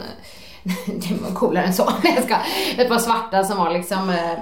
det 0.86 1.14
var 1.22 1.30
coolare 1.34 1.64
än 1.64 1.74
så. 1.74 1.92
Jag 2.02 2.24
ska. 2.24 2.36
Ett 2.76 2.88
par 2.88 2.98
svarta 2.98 3.44
som 3.44 3.58
var 3.58 3.70
liksom... 3.70 4.10
eh, 4.10 4.38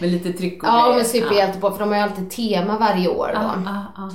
Med 0.00 0.10
lite 0.10 0.32
tryck 0.32 0.62
och 0.62 0.68
Ja, 0.68 0.94
med 0.96 1.06
superhjälte 1.06 1.58
på 1.60 1.70
för 1.70 1.78
de 1.78 1.88
har 1.88 1.96
ju 1.96 2.02
alltid 2.02 2.30
tema 2.30 2.78
varje 2.78 3.08
år 3.08 3.30
då. 3.34 3.40
Ja, 3.42 3.52
ja, 3.64 3.84
ja. 3.96 4.10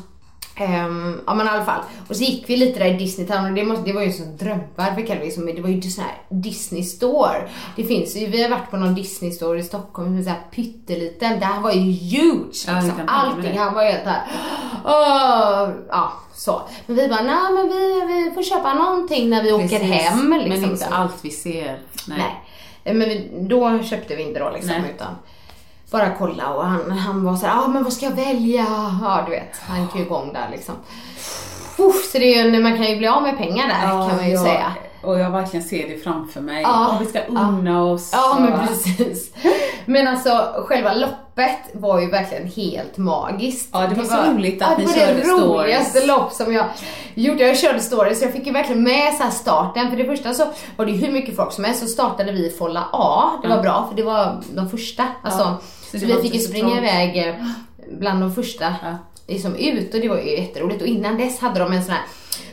Ehm, 0.56 1.22
ja 1.28 1.34
men 1.34 1.47
i 1.47 1.49
alla 1.49 1.66
fall. 1.66 1.82
Och 2.10 2.16
så 2.16 2.24
gick 2.24 2.49
vi 2.49 2.58
lite 2.58 2.80
där 2.80 2.86
i 2.86 2.97
Disney 2.97 3.28
Town 3.28 3.45
och 3.45 3.51
det, 3.54 3.64
måste, 3.66 3.84
det 3.84 3.93
var 3.93 4.01
ju 4.01 4.08
en 4.08 4.14
sån 4.14 4.38
drömvärld 4.38 4.95
för. 4.95 5.32
Som, 5.32 5.45
det 5.45 5.62
var 5.62 5.70
ju 5.70 5.76
sån 5.91 6.04
här 6.04 6.18
Disney 6.30 6.84
Store. 6.84 7.49
Det 7.76 7.84
finns 7.84 8.16
ju, 8.16 8.28
vi 8.28 8.43
har 8.43 8.49
varit 8.49 8.72
på 8.72 8.78
någon 8.78 8.95
Disney 8.95 9.32
Store 9.32 9.60
i 9.60 9.64
Stockholm 9.64 10.08
som 10.08 10.18
är 10.18 10.24
så 10.24 10.30
här 10.30 10.41
pytteliten. 10.51 11.39
Det 11.39 11.45
här 11.45 11.62
var 11.62 11.72
ju 11.72 11.80
huge. 11.91 12.64
Ja, 12.68 12.74
Liksom. 12.74 12.95
mig 12.97 13.06
Allting 13.08 13.58
här 13.60 13.72
var 13.72 13.84
ju 13.84 13.89
helt. 13.89 14.24
Åh, 14.86 15.70
ja, 15.89 16.14
så. 16.34 16.62
Men 16.86 16.95
vi 16.95 17.08
bara, 17.08 17.22
nej 17.22 17.54
men 17.56 17.68
vi, 17.70 18.06
vi 18.14 18.32
får 18.36 18.43
köpa 18.43 18.74
någonting 18.74 19.30
när 19.30 19.43
vi 19.43 19.51
åker 19.51 19.68
Precis. 19.68 19.91
hem. 19.91 20.34
Liksom, 20.34 20.49
Men 20.62 20.64
inte 20.72 20.78
så. 20.78 20.93
allt 20.93 21.16
vi 21.22 21.30
ser. 21.30 21.80
Nej. 22.08 22.18
Nej. 22.84 22.93
Men 22.93 23.10
vi, 23.10 23.32
då 23.39 23.84
köpte 23.84 24.16
vi 24.16 24.24
inte 24.24 24.39
då 24.39 24.51
liksom 24.51 24.72
Nej. 24.82 24.91
utan 24.95 25.16
bara 25.94 26.10
kolla 26.20 26.50
och 26.54 26.66
han, 26.66 26.91
han 26.91 27.24
var 27.24 27.36
så 27.36 27.46
här, 27.46 27.64
ah, 27.64 27.68
men 27.68 27.84
vad 27.84 27.94
ska 27.94 28.06
jag 28.06 28.16
välja? 28.16 28.66
Ja 29.02 29.24
du 29.26 29.32
vet, 29.32 29.58
han 29.68 29.82
gick 29.82 29.96
ju 29.96 30.02
igång 30.02 30.34
där 30.34 30.48
liksom. 30.52 30.76
Uff, 31.78 32.12
så 32.12 32.18
det 32.18 32.36
är 32.39 32.46
ju, 32.46 32.64
man 32.64 32.78
kan 32.78 32.86
ju 32.86 32.98
bli 32.98 33.08
av 33.08 33.22
med 33.24 33.38
pengar 33.38 33.68
där 33.68 33.82
kan 34.10 34.16
man 34.18 34.26
ju 34.28 34.32
jag, 34.34 34.41
säga. 34.46 34.74
Och 35.04 35.20
jag 35.20 35.30
verkligen 35.32 35.64
ser 35.66 35.89
det 35.89 35.98
framför 35.98 36.41
mig. 36.41 36.62
Ja, 36.62 36.96
och 36.96 37.02
vi 37.02 37.06
ska 37.06 37.20
unna 37.22 37.84
oss. 37.84 38.10
Ja 38.14 38.38
men 38.39 38.68
precis. 38.68 39.34
Men 39.86 40.08
alltså 40.08 40.48
själva 40.68 40.94
loppet 40.94 41.60
var 41.74 42.00
ju 42.00 42.10
verkligen 42.10 42.48
helt 42.48 42.98
magiskt. 42.98 43.70
Ja, 43.74 43.80
det 43.88 43.96
var 43.96 44.04
så 44.04 44.32
roligt 44.32 44.62
att 44.62 44.70
ja, 44.72 44.78
ni 44.78 44.86
det 44.86 44.94
körde 44.94 45.14
var 45.14 45.39
det 45.41 45.46
roligaste 45.48 45.89
stories. 45.89 46.08
lopp 46.08 46.32
som 46.32 46.54
jag 46.54 46.66
gjorde. 47.14 47.48
Jag 47.48 47.58
körde 47.58 47.80
stories 47.80 48.20
så 48.20 48.26
jag 48.26 48.34
fick 48.34 48.46
ju 48.46 48.52
verkligen 48.54 48.84
med 48.84 49.14
så 49.14 49.32
starten. 49.32 49.89
För 49.89 49.98
det 49.98 50.06
första 50.06 50.34
så 50.34 50.46
var 50.76 50.86
det 50.86 50.91
ju 50.91 51.06
hur 51.06 51.14
mycket 51.14 51.36
folk 51.36 51.52
som 51.52 51.64
helst 51.64 51.80
så 51.82 51.88
startade 51.88 52.32
vi 52.32 52.48
i 52.48 52.50
Folla 52.50 52.84
A. 52.91 53.32
Det 53.41 53.48
var 53.48 53.56
Ja. 53.56 53.62
bra 53.62 53.86
för 53.89 53.96
det 53.96 54.04
var 54.04 54.41
de 54.56 54.70
första. 54.70 55.04
Alltså, 55.24 55.39
Så 55.44 55.54
så 56.00 56.06
vi 56.06 56.14
fick 56.22 56.34
ju 56.34 56.39
så 56.39 56.48
springa 56.48 56.68
trångt. 56.70 56.84
iväg 56.84 57.28
eh, 57.28 57.36
bland 58.00 58.22
de 58.22 58.36
första 58.36 58.76
Ja. 58.82 58.98
liksom 59.28 59.56
ut 59.56 59.94
och 59.94 60.00
det 60.02 60.10
var 60.10 60.18
ju 60.18 60.32
jätteroligt. 60.38 60.82
Och 60.82 60.88
innan 60.88 61.18
dess 61.18 61.39
hade 61.39 61.60
de 61.60 61.74
en 61.74 61.84
sån 61.84 61.94
här 61.94 62.04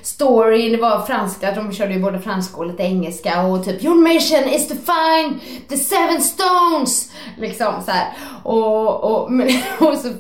story, 0.03 0.71
det 0.71 0.77
var 0.77 1.07
franska, 1.07 1.53
de 1.55 1.73
körde 1.73 1.95
ju 1.95 2.01
både 2.01 2.21
franska 2.21 2.57
och 2.57 2.67
lite 2.67 2.83
engelska 2.83 3.43
och 3.43 3.65
typ 3.65 3.85
Your 3.85 3.95
mission 3.95 4.55
is 4.55 4.69
to 4.69 4.75
find 4.75 5.41
the 5.69 5.77
seven 5.77 6.21
stones! 6.23 7.13
Liksom 7.39 7.75
så 7.85 7.91
här. 7.91 8.13
Och, 8.43 9.05
och, 9.05 9.31
och 9.81 9.99
så 9.99 10.13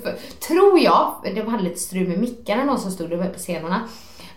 tror 0.49 0.81
jag, 0.81 1.15
de 1.35 1.41
hade 1.41 1.63
lite 1.63 1.81
strul 1.81 2.09
med 2.09 2.19
mickarna 2.19 2.65
någon 2.65 2.81
som 2.81 2.91
stod 2.91 3.11
där 3.11 3.29
på 3.29 3.39
scenerna. 3.39 3.89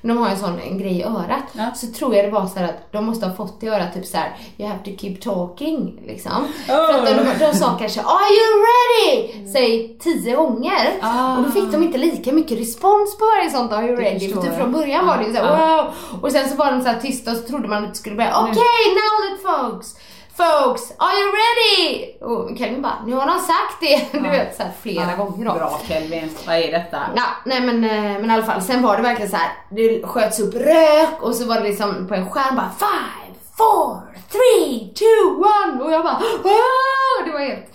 De 0.04 0.18
har 0.18 0.30
en 0.30 0.38
sån 0.38 0.60
en 0.60 0.78
grej 0.78 1.00
i 1.00 1.04
örat. 1.04 1.44
Ja. 1.54 1.72
Så 1.76 1.88
tror 1.88 2.16
jag 2.16 2.26
det 2.26 2.32
var 2.32 2.48
så 2.48 2.60
att 2.60 2.92
de 2.92 3.06
måste 3.06 3.26
ha 3.26 3.36
fått 3.36 3.64
i 3.64 3.68
örat 3.68 3.94
typ 3.94 4.06
så 4.06 4.18
här: 4.18 4.38
You 4.58 4.70
have 4.70 4.80
to 4.84 4.92
keep 5.02 5.16
talking 5.24 6.02
liksom. 6.08 6.48
För 6.66 6.94
att 6.94 7.06
de, 7.06 7.14
de, 7.14 7.46
de 7.46 7.54
sa 7.54 7.78
kanske 7.80 8.02
Are 8.02 8.30
you 8.40 8.66
ready? 8.70 9.48
Säg 9.54 9.98
tio 10.00 10.36
gånger. 10.36 11.00
Ah. 11.02 11.38
Och 11.38 11.44
då 11.44 11.50
fick 11.52 11.72
de 11.72 11.84
inte 11.84 11.98
lika 11.98 12.32
mycket 12.32 12.60
respons 12.60 13.18
på 13.18 13.26
varje 13.26 13.50
sånt 13.50 13.72
Are 13.72 13.88
you 13.88 13.96
ready? 13.96 14.34
För 14.34 14.42
typ 14.42 14.56
från 14.58 14.72
början 14.72 15.06
var 15.08 15.18
det 15.18 15.24
ju 15.24 15.34
så 15.34 15.42
här, 15.44 15.60
Ja. 15.60 15.94
wow. 16.12 16.22
Och 16.22 16.32
sen 16.32 16.50
så 16.50 16.56
var 16.56 16.72
de 16.72 16.82
så 16.82 16.88
här 16.88 17.00
tysta 17.00 17.32
och 17.32 17.38
så 17.38 17.44
trodde 17.44 17.68
man 17.68 17.84
att 17.84 17.90
det 17.90 18.00
skulle 18.00 18.16
börja 18.16 18.40
Okej 18.42 18.54
now 19.00 19.32
let 19.32 19.42
folks. 19.72 19.96
Folks, 20.38 20.92
are 20.98 21.14
you 21.20 21.32
ready? 21.32 22.14
Och 22.22 22.58
Kelvin 22.58 22.82
bara, 22.82 22.98
nu 23.06 23.14
har 23.16 23.28
de 23.28 23.40
sagt 23.40 23.80
det. 23.82 24.08
Du 24.24 24.30
vet 24.30 24.56
så 24.58 24.64
här 24.64 24.72
flera 24.82 25.10
Ja, 25.18 25.24
gånger 25.26 25.46
då. 25.46 25.54
Bra 25.54 25.80
Kelvin, 25.88 26.30
vad 26.48 26.56
är 26.56 26.72
detta? 26.72 26.98
Ja, 27.16 27.24
nej 27.46 27.62
men, 27.62 27.84
eh, 27.84 27.92
men 28.22 28.32
i 28.32 28.34
alla 28.34 28.44
fall, 28.44 28.62
sen 28.62 28.82
var 28.82 28.98
det 28.98 29.04
verkligen 29.04 29.32
så 29.32 29.38
här. 29.38 29.52
det 29.70 30.04
sköts 30.08 30.40
upp 30.40 30.54
rök 30.54 31.22
och 31.22 31.36
så 31.36 31.46
var 31.46 31.56
det 31.56 31.64
liksom 31.64 32.08
på 32.08 32.14
en 32.16 32.30
skärm 32.30 32.56
bara 32.56 32.72
five, 32.80 33.36
four, 33.58 34.02
three, 34.32 34.94
two, 34.96 35.36
one 35.38 35.84
och 35.84 35.92
jag 35.94 36.04
bara 36.04 36.20
wow, 36.44 37.26
det 37.26 37.32
var 37.32 37.40
helt 37.40 37.66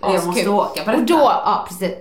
Jag 0.00 0.26
måste 0.26 0.48
åka 0.50 0.84
på 0.84 0.90
Och 0.90 0.98
detta. 0.98 1.14
då, 1.14 1.20
ja 1.44 1.64
precis. 1.68 1.92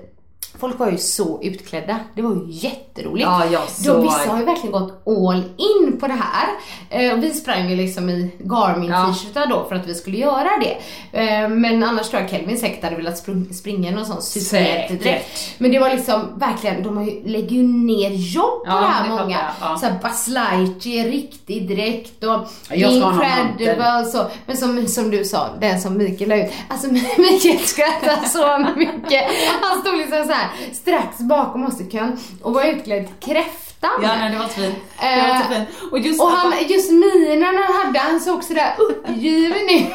Folk 0.61 0.79
var 0.79 0.91
ju 0.91 0.97
så 0.97 1.39
utklädda. 1.43 1.99
Det 2.15 2.21
var 2.21 2.31
ju 2.31 2.41
jätteroligt. 2.47 3.25
Ja, 3.27 3.45
jag 3.45 3.61
De, 3.61 3.83
såg. 3.83 4.01
vissa 4.03 4.31
har 4.31 4.39
ju 4.39 4.45
verkligen 4.45 4.71
gått 4.71 5.03
all 5.07 5.43
in 5.57 5.97
på 5.99 6.07
det 6.07 6.17
här. 6.19 6.47
Eh, 6.89 7.15
vi 7.17 7.29
sprang 7.33 7.69
ju 7.69 7.75
liksom 7.75 8.09
i 8.09 8.31
Garmin 8.39 8.89
Ja. 8.89 9.05
t-shirtar 9.05 9.47
då 9.47 9.65
för 9.69 9.75
att 9.75 9.87
vi 9.87 9.95
skulle 9.95 10.17
göra 10.17 10.49
det. 10.61 10.77
Eh, 11.19 11.49
men 11.49 11.83
annars 11.83 12.09
tror 12.09 12.21
jag 12.21 12.31
Kelvin 12.31 12.57
säkert 12.57 12.83
hade 12.83 12.95
velat 12.95 13.17
spring, 13.17 13.53
springa 13.53 13.89
i 13.89 13.91
någon 13.91 14.05
sån 14.05 14.21
superhjältedräkt. 14.21 15.29
Men 15.57 15.71
det 15.71 15.79
var 15.79 15.89
liksom 15.89 16.39
verkligen, 16.39 16.83
de 16.83 16.97
har 16.97 17.03
ju, 17.03 17.23
lägger 17.25 17.55
ju 17.55 17.63
ner 17.63 18.09
jobb 18.11 18.63
på 18.63 18.69
Ja, 18.71 18.75
det 18.81 18.85
här 18.87 19.03
det 19.03 19.09
många. 19.09 19.31
jag, 19.61 19.69
ja. 19.71 19.77
Såhär 19.77 19.99
Buzz 20.03 20.27
Lightyear, 20.27 21.05
riktig 21.07 21.67
dräkt 21.67 22.23
och 22.23 22.47
Incredible 22.77 24.05
så. 24.05 24.27
Men 24.45 24.57
som, 24.57 24.87
som 24.87 25.11
du 25.11 25.25
sa, 25.25 25.49
den 25.61 25.81
som 25.81 25.97
Mikael 25.97 26.29
la 26.29 26.35
ut. 26.35 26.51
Alltså 26.67 26.87
Mikael 27.17 27.59
skrattade 27.59 28.27
så 28.29 28.57
mycket. 28.75 29.23
Han 29.61 29.81
stod 29.81 29.97
liksom 29.97 30.23
så 30.25 30.31
här 30.33 30.47
strax 30.73 31.17
bakom 31.19 31.65
oss 31.65 31.81
i 31.81 31.91
kön 31.91 32.19
och 32.41 32.53
var 32.53 32.63
utklädd 32.63 33.07
till 33.07 33.29
kräftan. 33.33 33.91
Ja, 34.01 34.15
nej, 34.15 34.31
det 34.31 34.37
var 34.37 34.45
så 34.45 34.51
fint. 34.53 34.75
Det 34.99 35.21
var 35.21 35.43
så 35.43 35.51
Eh, 35.53 35.57
fint. 35.57 35.91
Och 35.91 35.99
just 35.99 36.21
Och 36.21 36.29
han, 36.31 36.53
just 36.69 36.91
minen 36.91 37.43
han 37.43 37.73
hade, 37.85 37.99
han 37.99 38.19
såg 38.19 38.43
sådär 38.43 38.75
uppgiven 38.77 39.69
ut. 39.69 39.91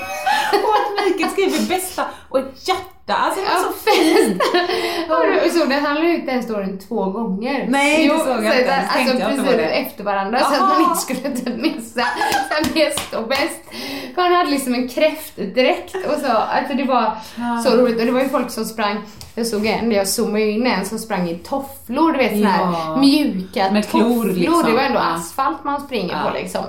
Och 0.65 0.75
att 0.77 1.07
Mikael 1.07 1.31
skriver 1.31 1.69
bästa 1.69 2.05
och 2.29 2.39
ett 2.39 2.67
hjärta. 3.09 3.21
Alltså 3.23 3.41
det 3.41 3.47
var 3.47 3.63
så 3.63 3.73
fint. 3.73 4.43
Har 5.09 5.45
du 5.45 5.51
såg 5.51 5.69
det? 5.69 5.75
Han 5.75 5.95
la 5.95 6.09
ut 6.09 6.27
den 6.27 6.43
storyn 6.43 6.79
två 6.79 7.05
gånger. 7.05 7.67
Nej, 7.69 8.09
det 8.09 8.19
såg 8.19 8.45
jag 8.45 8.53
så 8.55 8.59
inte. 8.61 8.75
Alltså 8.77 8.99
jag 8.99 9.11
inte 9.15 9.27
precis 9.43 9.57
det. 9.57 9.63
efter 9.65 10.05
varandra 10.05 10.41
så 10.41 10.55
att 10.55 10.61
man 10.61 10.71
Aha. 10.71 10.81
inte 10.91 10.97
skulle 10.97 11.21
inte 11.29 11.51
missa 11.51 12.01
så 12.49 12.55
här, 12.55 12.75
bäst 12.75 13.15
och 13.15 13.29
bäst. 13.29 13.61
För 14.15 14.23
han 14.23 14.33
hade 14.33 14.51
liksom 14.51 14.75
en 14.75 14.89
kräftdräkt 14.89 15.95
och 15.95 16.21
så. 16.21 16.33
Alltså 16.33 16.75
det 16.75 16.85
var 16.85 17.13
så 17.65 17.77
roligt. 17.77 18.01
Och 18.01 18.07
det 18.07 18.13
var 18.13 18.21
ju 18.21 18.29
folk 18.29 18.51
som 18.51 18.65
sprang, 18.65 18.97
jag 19.35 19.47
såg 19.47 19.67
en, 19.67 19.93
jag 19.93 20.09
zoomade 20.09 20.41
ju 20.45 20.51
in 20.51 20.67
en 20.67 20.85
som 20.85 20.99
sprang 20.99 21.29
i 21.29 21.35
tofflor, 21.39 22.13
du 22.13 22.19
vet 22.19 22.33
här 22.45 22.61
Ja. 22.61 22.97
mjuka 23.01 23.71
Med 23.71 23.89
klor, 23.89 24.01
tofflor. 24.03 24.25
liksom. 24.33 24.63
Det 24.65 24.73
var 24.73 24.83
ändå 24.83 24.99
asfalt 24.99 25.65
man 25.65 25.81
springer 25.81 26.15
Ja. 26.25 26.31
på 26.31 26.39
liksom. 26.39 26.65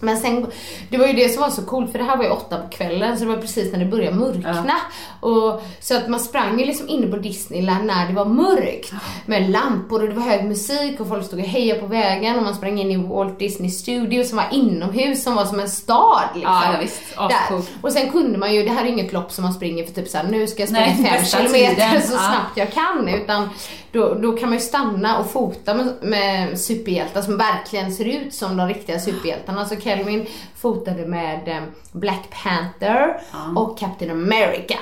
Men 0.00 0.16
sen, 0.16 0.46
det 0.90 0.98
var 0.98 1.06
ju 1.06 1.12
det 1.12 1.28
som 1.28 1.42
var 1.42 1.50
så 1.50 1.62
coolt 1.62 1.92
för 1.92 1.98
det 1.98 2.04
här 2.04 2.16
var 2.16 2.24
ju 2.24 2.30
åtta 2.30 2.58
på 2.58 2.68
kvällen 2.68 3.18
så 3.18 3.24
det 3.24 3.30
var 3.30 3.36
precis 3.36 3.72
när 3.72 3.78
det 3.78 3.84
började 3.84 4.16
mörkna. 4.16 4.74
Och, 5.20 5.62
så 5.80 5.96
att 5.96 6.08
man 6.08 6.20
sprang 6.20 6.58
ju 6.60 6.64
liksom 6.66 6.88
inne 6.88 7.06
på 7.06 7.16
Disneyland 7.16 7.84
när 7.86 8.06
det 8.08 8.14
var 8.14 8.24
mörkt. 8.24 8.92
Med 9.26 9.50
lampor 9.50 10.02
och 10.02 10.08
det 10.08 10.14
var 10.14 10.22
hög 10.22 10.44
musik 10.44 11.00
och 11.00 11.08
folk 11.08 11.26
stod 11.26 11.38
och 11.40 11.46
hejade 11.46 11.80
på 11.80 11.86
vägen 11.86 12.36
och 12.36 12.42
man 12.42 12.54
sprang 12.54 12.80
in 12.80 12.90
i 12.90 12.96
Walt 12.96 13.38
Disney 13.38 13.70
Studio 13.70 14.24
som 14.24 14.36
var 14.36 14.46
inomhus 14.52 15.22
som 15.22 15.34
var 15.34 15.44
som 15.44 15.60
en 15.60 15.68
stad 15.68 16.22
liksom. 16.34 16.52
Ja, 16.52 16.72
ja, 16.72 16.78
visst. 16.80 17.00
Där. 17.16 17.26
Ascoolt. 17.26 17.70
Och 17.82 17.92
sen 17.92 18.10
kunde 18.10 18.38
man 18.38 18.54
ju, 18.54 18.62
det 18.62 18.70
här 18.70 18.84
är 18.84 18.88
inget 18.88 19.12
lopp 19.12 19.32
som 19.32 19.44
man 19.44 19.52
springer 19.54 19.84
för 19.84 19.92
typ 19.92 20.08
såhär, 20.08 20.24
nu 20.24 20.46
ska 20.46 20.62
jag 20.62 20.68
springa 20.68 20.86
Nej, 20.86 21.10
fem 21.10 21.24
kilometer 21.24 21.88
tiden. 21.88 22.02
så 22.02 22.12
Ja. 22.14 22.18
snabbt 22.18 22.56
jag 22.56 22.72
kan 22.72 23.08
utan 23.08 23.48
då, 23.96 24.14
då 24.14 24.32
kan 24.32 24.48
man 24.48 24.58
ju 24.58 24.64
stanna 24.64 25.18
och 25.18 25.30
fota 25.30 25.74
med, 25.74 25.94
med 26.00 26.60
superhjältar 26.60 27.22
som 27.22 27.36
verkligen 27.38 27.92
ser 27.92 28.04
ut 28.04 28.34
som 28.34 28.56
de 28.56 28.68
riktiga 28.68 28.98
superhjältarna. 28.98 29.64
Så 29.64 29.76
Kelvin 29.76 30.26
fotade 30.56 31.06
med 31.06 31.48
eh, 31.48 31.62
Black 31.92 32.22
Panther 32.42 33.20
och 33.56 33.78
Captain 33.78 34.10
America. 34.10 34.74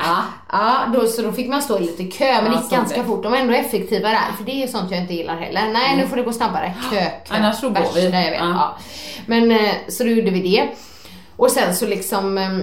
Ja. 0.53 0.87
då, 0.95 1.07
så 1.07 1.23
då 1.23 1.33
fick 1.33 1.49
man 1.49 1.63
stå 1.63 1.79
i 1.79 1.81
lite 1.81 2.05
kö, 2.05 2.43
men 2.43 2.53
det 2.53 2.59
gick 2.59 2.71
ganska 2.71 2.99
det. 3.03 3.09
fort. 3.09 3.23
De 3.23 3.33
var 3.33 3.39
ändå 3.39 3.55
effektiva 3.55 4.09
där, 4.09 4.33
för 4.37 4.45
det 4.45 4.63
är 4.63 4.67
sånt 4.67 4.91
jag 4.91 5.01
inte 5.01 5.15
gillar 5.15 5.37
heller. 5.37 5.73
Nej, 5.73 5.97
nu 5.97 6.07
får 6.07 6.17
det 6.17 6.23
gå 6.23 6.33
snabbare. 6.33 6.75
Kö, 6.91 7.05
kö. 7.05 7.35
Annars 7.35 7.61
så 7.61 7.69
går 7.69 7.95
vi. 7.95 8.05
jag 8.05 8.11
vet. 8.11 8.35
Ja. 8.35 8.51
Ja. 8.51 8.79
Men 9.27 9.51
eh, 9.51 9.73
så 9.89 10.05
då 10.05 10.11
gjorde 10.11 10.31
vi 10.31 10.41
det. 10.41 10.69
Och 11.37 11.51
sen 11.51 11.77
så 11.77 11.87
liksom 11.87 12.39
ehm, 12.39 12.63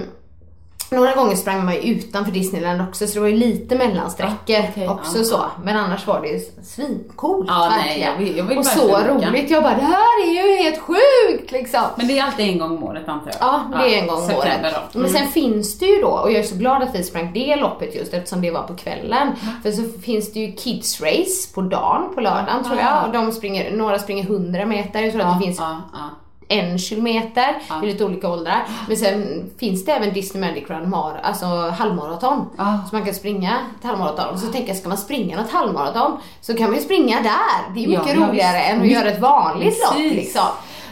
några 0.92 1.14
gånger 1.14 1.36
sprang 1.36 1.64
man 1.64 1.74
ju 1.74 1.80
utanför 1.80 2.32
Disneyland 2.32 2.82
också 2.88 3.06
så 3.06 3.14
det 3.14 3.20
var 3.20 3.28
ju 3.28 3.36
lite 3.36 3.74
mellansträckor 3.76 4.36
Ja, 4.46 4.62
okej, 4.70 4.88
också 4.88 5.18
ja, 5.18 5.24
så. 5.24 5.40
Men 5.64 5.76
annars 5.76 6.06
var 6.06 6.20
det 6.20 6.28
ju 6.28 6.40
svincoolt 6.64 7.50
nej, 7.50 7.68
verkligen. 7.78 8.10
jag 8.12 8.18
vill- 8.18 8.36
jag 8.36 8.44
vill 8.44 8.58
och 8.58 8.66
så 8.66 8.98
roligt. 8.98 9.50
Jag 9.50 9.62
bara, 9.62 9.74
det 9.74 9.82
här 9.82 10.22
är 10.28 10.32
ju 10.32 10.62
helt 10.62 10.78
sjukt 10.78 11.52
liksom. 11.52 11.80
Men 11.96 12.06
det 12.08 12.18
är 12.18 12.24
alltid 12.24 12.48
en 12.48 12.58
gång 12.58 12.70
om 12.76 12.84
året 12.84 13.08
antar 13.08 13.26
jag? 13.26 13.36
Ja, 13.40 13.62
det 13.78 13.94
är 13.94 14.00
en 14.02 14.06
gång 14.06 14.16
om 14.18 14.24
året. 14.24 14.58
Då. 14.62 14.98
Men 15.00 15.08
Mm. 15.10 15.12
sen 15.22 15.28
finns 15.32 15.78
det 15.78 15.86
ju 15.86 16.00
då, 16.00 16.08
och 16.08 16.32
jag 16.32 16.38
är 16.38 16.42
så 16.42 16.56
glad 16.56 16.82
att 16.82 16.94
vi 16.94 17.02
sprang 17.02 17.30
det 17.34 17.56
loppet 17.56 17.94
just 17.94 18.14
eftersom 18.14 18.42
det 18.42 18.50
var 18.50 18.62
på 18.62 18.74
kvällen. 18.74 19.22
Mm. 19.42 19.62
För 19.62 19.70
så 19.70 20.00
finns 20.00 20.32
det 20.32 20.40
ju 20.40 20.52
Kids 20.52 21.00
Race 21.00 21.54
på 21.54 21.60
dagen, 21.62 22.14
på 22.14 22.20
lördagen 22.20 22.64
tror 22.64 22.78
jag. 22.78 23.06
Och 23.06 23.12
de 23.12 23.32
springer, 23.32 23.76
några 23.76 23.98
springer 23.98 24.24
100 24.24 24.66
meter, 24.66 25.00
jag 25.02 25.12
tror 25.12 25.22
att 25.22 25.40
det 25.40 25.46
finns. 25.46 25.60
En 26.52 26.78
kilometer 26.78 27.54
i 27.82 27.86
lite 27.86 28.04
olika 28.04 28.28
åldrar. 28.28 28.66
Men 28.88 28.96
sen 28.96 29.50
finns 29.58 29.84
det 29.84 29.92
även 29.92 30.12
Disney 30.14 30.48
Magic 30.50 30.70
Run 30.70 30.90
Mar, 30.90 31.20
alltså 31.22 31.46
halvmaraton. 31.70 32.46
Ja. 32.56 32.78
Så 32.90 32.96
man 32.96 33.04
kan 33.04 33.14
springa 33.14 33.58
ett 33.80 33.86
halvmaraton. 33.86 34.38
Så 34.38 34.46
tänker 34.46 34.68
jag, 34.68 34.76
ska 34.76 34.88
man 34.88 34.98
springa 34.98 35.36
något 35.40 35.50
halvmaraton 35.50 36.18
så 36.40 36.54
kan 36.56 36.66
man 36.66 36.74
ju 36.74 36.80
springa 36.84 37.20
där. 37.22 37.74
Det 37.74 37.84
är 37.84 37.88
Ja, 37.88 38.00
mycket 38.00 38.20
ja, 38.20 38.26
roligare 38.28 38.58
än 38.60 38.80
att 38.80 38.86
göra 38.88 39.08
ett 39.08 39.20
vanligt 39.20 39.78
lopp 39.84 39.98
liksom. 39.98 40.46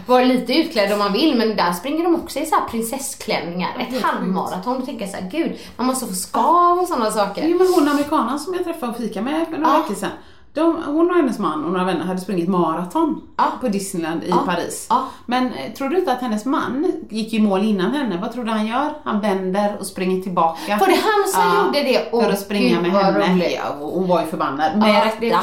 Var 0.07 0.25
lite 0.25 0.55
utklädd 0.55 0.93
om 0.93 0.99
man 0.99 1.13
vill 1.13 1.35
men 1.37 1.57
där 1.57 1.73
springer 1.73 2.05
de 2.05 2.15
också 2.15 2.39
i 2.39 2.47
så 2.47 2.57
prinsessklänningar. 2.71 3.71
Ett 3.89 4.03
halvmaraton. 4.03 4.81
Då 4.81 4.87
tänker 4.87 5.05
jag 5.05 5.11
så 5.15 5.17
här, 5.21 5.31
gud, 5.31 5.59
man 5.77 5.87
måste 5.87 6.07
få 6.07 6.13
skav 6.13 6.79
och 6.79 6.89
sådana 6.89 7.11
saker. 7.11 7.45
Jo 7.47 7.59
men 7.59 7.67
hon 7.75 7.89
amerikanen 7.89 8.39
som 8.39 8.55
jag 8.55 8.65
träffade 8.65 8.93
och 8.93 8.99
fika 8.99 9.23
med 9.23 9.47
för 9.51 9.59
några 9.59 9.73
Ja. 9.75 9.79
veckor 9.83 9.95
sedan. 9.95 10.11
De, 10.53 10.83
hon 10.87 11.11
och 11.11 11.17
hennes 11.17 11.39
man 11.39 11.65
och 11.65 11.71
några 11.73 11.85
vänner 11.85 12.05
hade 12.05 12.21
sprungit 12.21 12.49
maraton 12.49 13.21
Ja. 13.37 13.45
på 13.61 13.69
Disneyland 13.69 14.25
i 14.25 14.29
Ja. 14.31 14.37
Paris. 14.47 14.87
Ja. 14.91 15.05
Men 15.27 15.47
eh, 15.47 15.73
tror 15.73 15.89
du 15.89 15.99
inte 15.99 16.13
att 16.13 16.21
hennes 16.21 16.45
man 16.45 16.93
gick 17.11 17.33
i 17.35 17.41
mål 17.41 17.65
innan 17.65 17.91
henne? 17.91 18.19
Vad 18.23 18.33
tror 18.33 18.45
du 18.45 18.51
han 18.51 18.67
gör? 18.67 18.91
Han 19.05 19.21
vänder 19.21 19.77
och 19.81 19.87
springer 19.87 20.23
tillbaka. 20.23 20.77
Var 20.77 20.87
det 20.87 20.95
han 21.03 21.29
som 21.53 21.67
gjorde 21.67 21.83
det? 21.83 22.11
för 22.11 22.17
Åh, 22.17 22.29
att 22.29 22.41
springa 22.41 22.81
med 22.81 22.91
henne. 22.93 23.51
Ja, 23.51 23.77
hon 23.81 24.09
var 24.09 24.21
ju 24.21 24.27
förbannad. 24.27 24.79
Med 24.79 25.05
rätta. 25.21 25.37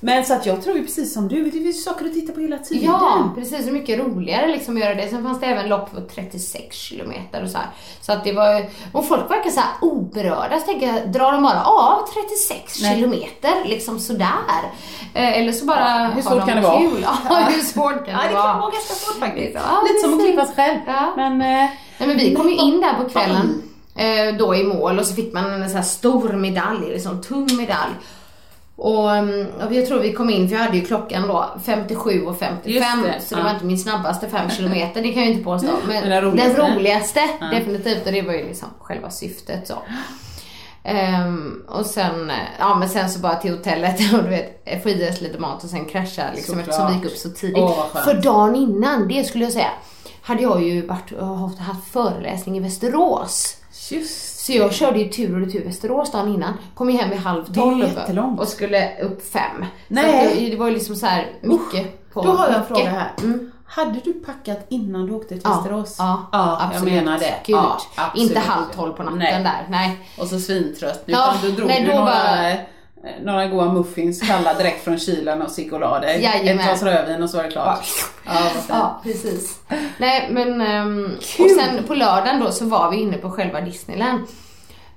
Det. 0.00 0.10
Ja. 0.10 0.14
Men 0.16 0.24
så 0.24 0.34
att 0.34 0.46
jag 0.46 0.62
tror 0.62 0.76
ju 0.76 0.82
precis 0.84 1.14
som 1.14 1.28
du, 1.28 1.44
det 1.44 1.50
finns 1.50 1.84
saker 1.84 2.06
att 2.06 2.12
titta 2.12 2.32
på 2.32 2.40
hela 2.40 2.58
tiden. 2.58 2.84
Ja, 2.84 3.30
precis. 3.34 3.66
Så 3.66 3.72
mycket 3.72 3.98
roligare 3.98 4.46
liksom 4.46 4.76
att 4.76 4.82
göra 4.82 4.94
det. 4.94 5.08
Sen 5.08 5.22
fanns 5.24 5.40
det 5.40 5.46
även 5.46 5.68
lopp 5.68 5.90
på 5.94 6.00
36 6.14 6.76
kilometer 6.76 7.42
och 7.42 7.50
så 7.50 7.58
här. 7.58 7.66
Så 8.00 8.12
att 8.12 8.24
det 8.24 8.32
var 8.32 8.64
och 8.92 9.06
folk 9.08 9.30
verkar 9.30 9.50
så 9.50 9.60
här 9.60 9.70
oberörda. 9.80 10.58
Så 10.60 10.66
tänker 10.66 10.86
jag, 10.86 11.12
drar 11.12 11.32
de 11.32 11.42
bara 11.42 11.64
av 11.64 12.02
36 12.46 12.80
Nej. 12.82 12.94
kilometer 12.96 13.52
liksom 13.64 13.98
sådär? 13.98 14.26
Eh, 15.14 15.38
eller 15.38 15.52
så 15.52 15.64
bara 15.64 15.98
hur 15.98 16.22
har 16.22 16.30
svårt 16.30 16.38
de 16.40 16.46
kan 16.46 16.56
det 16.56 16.62
vara? 16.68 16.80
Ja, 17.30 17.48
hur 17.50 17.62
svårt 17.62 18.06
kan 18.06 18.14
Ja, 18.14 18.22
det 18.22 18.28
det 18.28 18.34
vara? 18.34 18.52
kan 18.52 18.60
vara 18.60 18.70
ganska 18.70 18.94
svårt 18.94 19.18
faktiskt. 19.20 19.54
Ja, 19.54 19.82
Lite 19.88 20.00
som 20.00 20.14
att 20.14 20.20
klippa 20.24 20.46
sig 20.46 20.54
själv. 20.54 20.78
Ja. 20.86 21.12
Men, 21.16 21.32
eh, 21.32 21.70
Nej, 21.98 22.08
men 22.08 22.16
vi 22.16 22.34
kom 22.34 22.48
ju 22.48 22.56
in 22.56 22.80
där 22.80 22.94
på 23.04 23.08
kvällen 23.10 23.62
eh, 23.94 24.36
då 24.38 24.54
i 24.54 24.64
mål 24.64 24.98
och 24.98 25.06
så 25.06 25.14
fick 25.14 25.32
man 25.32 25.62
en 25.62 25.70
så 25.70 25.82
stor 25.82 26.32
medalj, 26.32 26.88
liksom 26.88 27.22
tung 27.22 27.56
medalj. 27.56 27.92
Och, 28.82 29.16
mm, 29.16 29.46
och 29.66 29.74
jag 29.74 29.86
tror 29.86 30.00
vi 30.00 30.12
kom 30.12 30.30
in, 30.30 30.48
för 30.48 30.56
jag 30.56 30.64
hade 30.64 30.76
ju 30.76 30.84
klockan 30.84 31.28
då 31.28 31.46
57 31.64 32.26
och 32.26 32.38
55 32.38 32.72
Just 32.72 32.86
det, 33.04 33.20
så 33.26 33.34
det 33.34 33.40
ja. 33.40 33.44
var 33.44 33.50
inte 33.50 33.64
min 33.64 33.78
snabbaste 33.78 34.28
5 34.28 34.50
kilometer, 34.50 35.02
det 35.02 35.12
kan 35.12 35.22
jag 35.22 35.26
ju 35.26 35.32
inte 35.32 35.44
påstå. 35.44 35.68
Men, 35.86 36.08
den 36.08 36.22
roligaste. 36.22 36.62
den 36.62 36.76
roligaste 36.76 37.20
definitivt 37.52 38.06
och 38.06 38.12
det 38.12 38.22
var 38.22 38.32
ju 38.32 38.44
liksom 38.44 38.68
själva 38.78 39.10
syftet 39.10 39.68
så. 39.68 39.74
Ehm, 40.84 41.62
och 41.68 41.86
sen, 41.86 42.32
ja 42.58 42.74
men 42.74 42.88
sen 42.88 43.10
så 43.10 43.18
bara 43.18 43.34
till 43.34 43.50
hotellet 43.50 44.12
och 44.14 44.22
du 44.22 44.28
vet, 44.28 44.82
få 44.82 44.88
i 44.88 45.10
oss 45.10 45.20
lite 45.20 45.38
mat 45.38 45.64
och 45.64 45.70
sen 45.70 45.84
krascha 45.84 46.24
liksom 46.34 46.54
Såklart. 46.54 46.68
eftersom 46.68 46.88
vi 46.88 46.94
gick 46.94 47.12
upp 47.12 47.18
så 47.18 47.30
tidigt. 47.30 47.64
Skönt. 47.64 48.04
För 48.04 48.14
dagen 48.14 48.56
innan, 48.56 49.08
det 49.08 49.24
skulle 49.24 49.44
jag 49.44 49.52
säga, 49.52 49.70
hade 50.22 50.42
jag 50.42 50.62
ju 50.62 50.86
varit 50.86 51.12
haft 51.58 51.92
föreläsning 51.92 52.56
i 52.56 52.60
Västerås. 52.60 53.56
just 53.90 54.29
Så 54.52 54.58
jag 54.58 54.72
körde 54.74 54.98
ju 54.98 55.08
tur 55.08 55.34
och 55.34 55.40
retur 55.46 55.64
Västerås 55.64 56.12
dagen 56.12 56.34
innan. 56.34 56.52
Kom 56.74 56.90
ju 56.90 56.96
hem 56.96 57.10
vid 57.10 57.18
halv 57.18 57.54
tolv 57.54 58.38
och 58.38 58.48
skulle 58.48 59.00
upp 59.00 59.32
fem. 59.32 59.64
Nej. 59.88 60.28
Så 60.34 60.40
det, 60.40 60.50
det 60.50 60.56
var 60.56 60.66
ju 60.66 60.74
liksom 60.74 60.96
så 60.96 61.06
här 61.06 61.26
mycket 61.42 62.12
på 62.12 62.22
Då 62.22 62.30
har 62.30 62.46
jag 62.46 62.56
en 62.56 62.64
fråga 62.66 62.90
här. 62.90 63.12
Hade 63.64 64.00
du 64.04 64.12
packat 64.12 64.66
innan 64.68 65.06
du 65.06 65.12
åkte 65.12 65.28
till 65.28 65.40
Ja, 65.44 65.54
Västerås? 65.54 65.96
ja, 65.98 66.28
ja 66.32 66.58
absolut. 66.62 66.94
jag 66.94 67.04
menar 67.04 67.18
det. 67.18 67.34
Gud. 67.46 67.56
Ja, 67.56 67.80
absolut. 67.96 68.28
Inte 68.28 68.40
halv 68.40 68.64
tolv 68.74 68.92
på 68.92 69.02
natten 69.02 69.18
Nej. 69.18 69.42
där. 69.42 69.66
Nej. 69.68 69.98
Och 70.18 70.26
så 70.26 70.38
svintrött. 70.40 71.02
Ja, 71.06 71.34
Utan 71.38 71.50
du 71.50 71.56
drog 71.56 71.68
nej, 71.68 71.82
då 71.86 71.92
några, 71.92 72.04
bara- 72.04 72.56
några 73.22 73.46
goda 73.46 73.72
muffins 73.72 74.20
kalla 74.28 74.54
direkt 74.54 74.84
från 74.84 74.98
kylen 74.98 75.42
och 75.42 75.58
gick 75.58 75.72
och 75.72 75.80
la. 75.80 76.04
Jajamän. 76.04 76.58
Ett 76.58 76.64
glas 76.66 76.82
rödvin 76.82 77.22
och 77.22 77.30
så 77.30 77.36
var 77.36 77.44
det 77.44 77.50
klart. 77.50 77.86
Ja, 78.26 78.32
fint. 78.32 78.64
Ja, 78.68 79.00
precis. 79.02 79.58
Nej, 79.98 80.28
men... 80.30 80.60
ehm, 80.60 81.04
och 81.38 81.50
sen 81.50 81.84
på 81.86 81.94
lördagen 81.94 82.40
då 82.40 82.52
så 82.52 82.64
var 82.64 82.90
vi 82.90 82.96
inne 82.96 83.16
på 83.16 83.30
själva 83.30 83.60
Disneyland. 83.60 84.20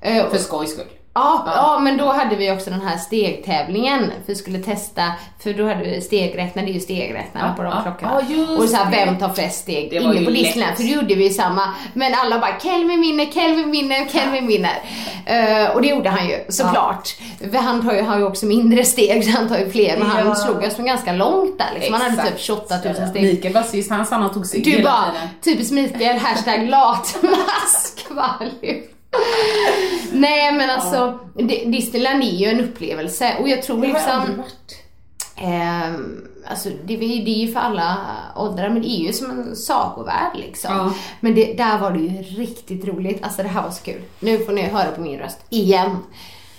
Eh, 0.02 0.30
För 0.30 0.38
skojs 0.38 0.72
skull. 0.72 0.86
Ja, 1.16 1.44
ja, 1.46 1.80
men 1.80 1.98
då 1.98 2.12
hade 2.12 2.36
vi 2.36 2.52
också 2.52 2.70
den 2.70 2.82
här 2.82 2.98
stegtävlingen. 2.98 4.04
För 4.06 4.28
vi 4.28 4.36
skulle 4.36 4.60
testa, 4.60 5.04
för 5.44 5.54
då 5.54 5.68
hade 5.68 5.84
vi 5.84 6.02
stegräknare, 6.02 6.66
det 6.66 6.72
är 6.72 6.74
ju 6.74 6.80
stegräknare 6.80 7.46
Ja, 7.48 7.54
på 7.58 7.64
de 7.64 7.72
ja, 7.72 7.82
klockorna. 7.82 8.22
ja, 8.30 8.58
och 8.58 8.70
så 8.70 8.76
här, 8.76 8.92
vem 9.06 9.18
tar 9.20 9.30
flest 9.30 9.62
steg 9.62 9.94
inne 9.94 10.26
på. 10.26 10.32
Disneyland? 10.32 10.76
För 10.78 10.84
det 10.84 10.90
gjorde 10.90 11.16
vi 11.16 11.24
ju 11.24 11.30
samma. 11.30 11.62
Men 11.94 12.14
alla 12.16 12.40
bara, 12.40 12.60
Kelvin 12.60 13.02
vinner, 13.02 13.26
Kelvin 13.26 13.72
vinner, 13.72 14.06
Kelvin 14.12 14.48
vinner. 14.48 14.80
Eh, 15.26 15.70
och 15.76 15.82
det 15.82 15.88
gjorde 15.88 16.10
han 16.10 16.28
ju 16.28 16.40
såklart. 16.50 17.16
För 17.52 17.58
Han 17.58 17.88
tar 17.88 17.94
ju, 17.94 18.02
har 18.02 18.18
ju 18.18 18.24
också 18.24 18.46
mindre 18.46 18.84
steg, 18.86 19.24
så 19.26 19.32
han 19.32 19.50
tar 19.50 19.58
ju 19.58 19.70
fler. 19.70 19.98
Men 19.98 20.08
han 20.08 20.36
slog 20.36 20.64
oss 20.64 20.76
från 20.76 20.86
ganska 20.86 21.14
långt 21.14 21.58
där 21.58 21.70
liksom. 21.74 21.94
Han 21.94 22.12
hade 22.12 22.30
typ 22.30 22.40
28 22.40 22.76
000 22.86 22.96
steg. 23.10 23.24
Mikael 23.24 23.54
var 23.54 23.64
sist, 23.64 23.92
han 23.92 24.24
och 24.24 24.34
tog 24.34 24.46
sig 24.46 24.62
Du 24.62 24.84
bara, 24.84 25.06
typiskt 25.44 25.74
Mikael, 25.74 26.18
hashtag 26.18 26.70
latmask. 26.70 28.06
Nej 30.12 30.52
men 30.54 30.70
alltså, 30.70 31.20
Di- 31.36 31.66
Disneyland 31.66 32.24
är 32.24 32.28
ju 32.28 32.46
en 32.48 32.60
upplevelse 32.60 33.34
och 33.40 33.50
jag 33.50 33.64
tror 33.64 33.82
Det 33.82 33.88
har 33.88 34.00
jag 34.00 34.20
liksom... 34.20 34.38
varit. 34.38 34.80
Ehm, 35.38 36.28
alltså 36.48 36.70
det, 36.86 36.94
är- 36.94 36.98
det 37.00 37.32
är 37.32 37.46
ju 37.46 37.54
för 37.54 37.60
alla 37.60 37.98
åldrar 38.36 38.70
men 38.70 38.82
det 38.82 38.90
är 38.90 39.00
ju 39.08 39.14
som 39.14 39.32
en 39.32 39.56
sagovärld 39.56 40.32
liksom. 40.38 40.76
Ja. 40.76 40.94
Men 41.20 41.36
det, 41.36 41.54
där 41.54 41.78
var 41.80 41.92
det 41.92 42.00
ju 42.00 42.10
riktigt 42.22 42.86
roligt. 42.86 43.24
Alltså 43.24 43.44
det 43.44 43.50
här 43.50 43.62
var 43.64 43.72
så 43.72 43.84
kul. 43.84 44.02
Nu 44.20 44.38
får 44.46 44.54
ni 44.54 44.62
höra 44.62 44.92
på 44.92 45.02
min 45.02 45.20
röst 45.20 45.40
igen. 45.50 45.98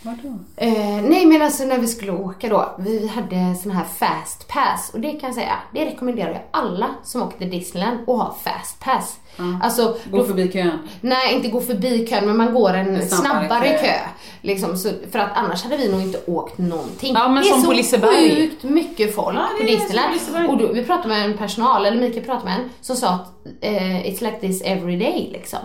Vadå? 0.04 0.38
Eh, 0.56 1.02
nej 1.02 1.26
men 1.26 1.42
alltså 1.42 1.64
när 1.64 1.78
vi 1.78 1.86
skulle 1.86 2.12
åka 2.12 2.48
då, 2.48 2.74
vi 2.78 3.06
hade 3.08 3.54
sån 3.62 3.72
här 3.72 3.84
fast 3.84 4.48
pass 4.48 4.90
och 4.94 5.00
det 5.00 5.10
kan 5.10 5.20
jag 5.28 5.34
säga, 5.34 5.52
det 5.72 5.84
rekommenderar 5.84 6.30
jag 6.30 6.42
alla 6.50 6.86
som 7.04 7.22
åker 7.22 7.38
till 7.38 7.50
Disneyland 7.50 8.00
att 8.00 8.06
ha 8.06 8.36
fast 8.44 8.80
pass. 8.80 9.16
Alltså, 9.62 9.96
Gå 10.10 10.16
då- 10.16 10.24
förbi 10.24 10.52
kön. 10.52 10.78
Nej, 11.00 11.34
inte 11.34 11.48
gå 11.48 11.60
förbi 11.60 12.06
kön, 12.06 12.26
men 12.26 12.36
man 12.36 12.54
går 12.54 12.74
en 12.74 13.08
snabbare, 13.08 13.46
snabbare 13.48 13.68
kö. 13.68 13.78
kö. 13.78 13.92
Liksom, 14.40 14.76
så, 14.76 14.88
för 15.10 15.18
att 15.18 15.30
annars 15.34 15.62
hade 15.62 15.76
vi 15.76 15.92
nog 15.92 16.00
inte 16.00 16.20
åkt 16.26 16.58
någonting. 16.58 17.14
Ja, 17.14 17.28
men 17.28 17.42
det 17.42 17.48
är 17.48 17.52
som 17.52 17.60
så 17.60 17.66
på 17.66 17.72
Liseberg. 17.72 18.36
sjukt 18.36 18.62
mycket 18.62 19.14
folk 19.14 19.36
Ja, 19.36 19.46
på 19.60 19.66
Disneyland. 19.66 20.14
på. 20.46 20.52
Och 20.52 20.58
då, 20.58 20.72
vi 20.72 20.84
pratade 20.84 21.08
med 21.08 21.24
en 21.24 21.38
personal, 21.38 21.86
eller 21.86 22.00
Mikael 22.00 22.24
pratade 22.24 22.44
med 22.50 22.60
en, 22.60 22.70
som 22.80 22.96
sa 22.96 23.08
att 23.08 23.46
eh, 23.60 24.06
it's 24.06 24.20
like 24.24 24.38
this 24.40 24.62
every 24.64 24.96
day 24.98 25.28
liksom. 25.32 25.58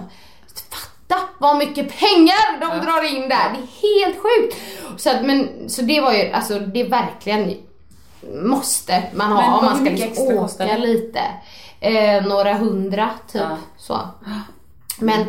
Fatta 1.09 1.21
vad 1.37 1.57
mycket 1.57 1.99
pengar 1.99 2.59
de 2.59 2.85
drar 2.85 3.15
in 3.15 3.29
där! 3.29 3.49
Det 3.53 3.87
är 3.87 4.01
helt 4.01 4.17
sjukt! 4.21 4.57
Så, 4.97 5.09
att, 5.09 5.25
men, 5.25 5.69
så 5.69 5.81
det 5.81 6.01
var 6.01 6.13
ju, 6.13 6.31
alltså 6.31 6.59
det 6.59 6.81
är 6.81 6.89
verkligen 6.89 7.55
måste 8.33 9.03
man 9.13 9.31
ha 9.31 9.57
om 9.57 9.65
man 9.65 9.75
ska 9.75 9.89
liksom 9.89 10.25
åka 10.25 10.37
kostar 10.37 10.77
lite. 10.77 11.21
Eh, 11.79 12.25
några 12.25 12.53
hundra 12.53 13.09
typ. 13.31 13.41
Ja. 13.41 13.57
Så. 13.77 13.99
Men... 14.99 15.25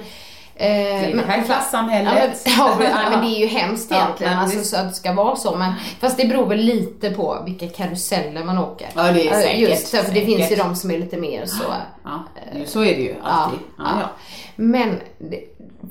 Eh, 0.61 1.17
det 1.17 1.25
här 1.27 1.45
klassamhället. 1.45 2.43
Ja, 2.45 2.75
men, 2.79 2.91
ja, 2.91 3.11
men, 3.11 3.21
det 3.21 3.27
är 3.27 3.39
ju 3.41 3.47
hemskt 3.59 3.91
Ja, 3.91 3.97
egentligen 3.97 4.33
men 4.33 4.43
alltså, 4.45 4.65
så 4.65 4.77
att 4.77 4.89
det 4.89 4.95
ska 4.95 5.13
vara 5.13 5.37
så. 5.37 5.57
Men, 5.57 5.73
fast 6.01 6.17
det 6.17 6.25
beror 6.25 6.47
väl 6.47 6.59
lite 6.59 7.11
på 7.11 7.43
vilka 7.47 7.69
karuseller 7.69 8.45
man 8.45 8.59
åker. 8.59 8.89
Ja, 8.95 9.03
det 9.13 9.29
är 9.29 9.33
Eh, 9.33 9.41
säkert, 9.43 9.69
Just 9.69 9.89
för 9.89 10.15
det 10.15 10.21
finns 10.21 10.39
ju 10.39 10.43
säkert. 10.43 10.59
de 10.59 10.77
som 10.77 10.91
är 10.91 10.99
lite 10.99 11.17
mer 11.17 11.47
så. 11.47 11.65
Ja, 12.05 12.25
så 12.67 12.81
är 12.81 12.97
det 12.97 13.03
ju 13.03 13.15
alltid. 13.23 13.59
Ja, 13.79 13.85
ja. 14.01 14.09
Men 14.57 15.01
det, 15.19 15.41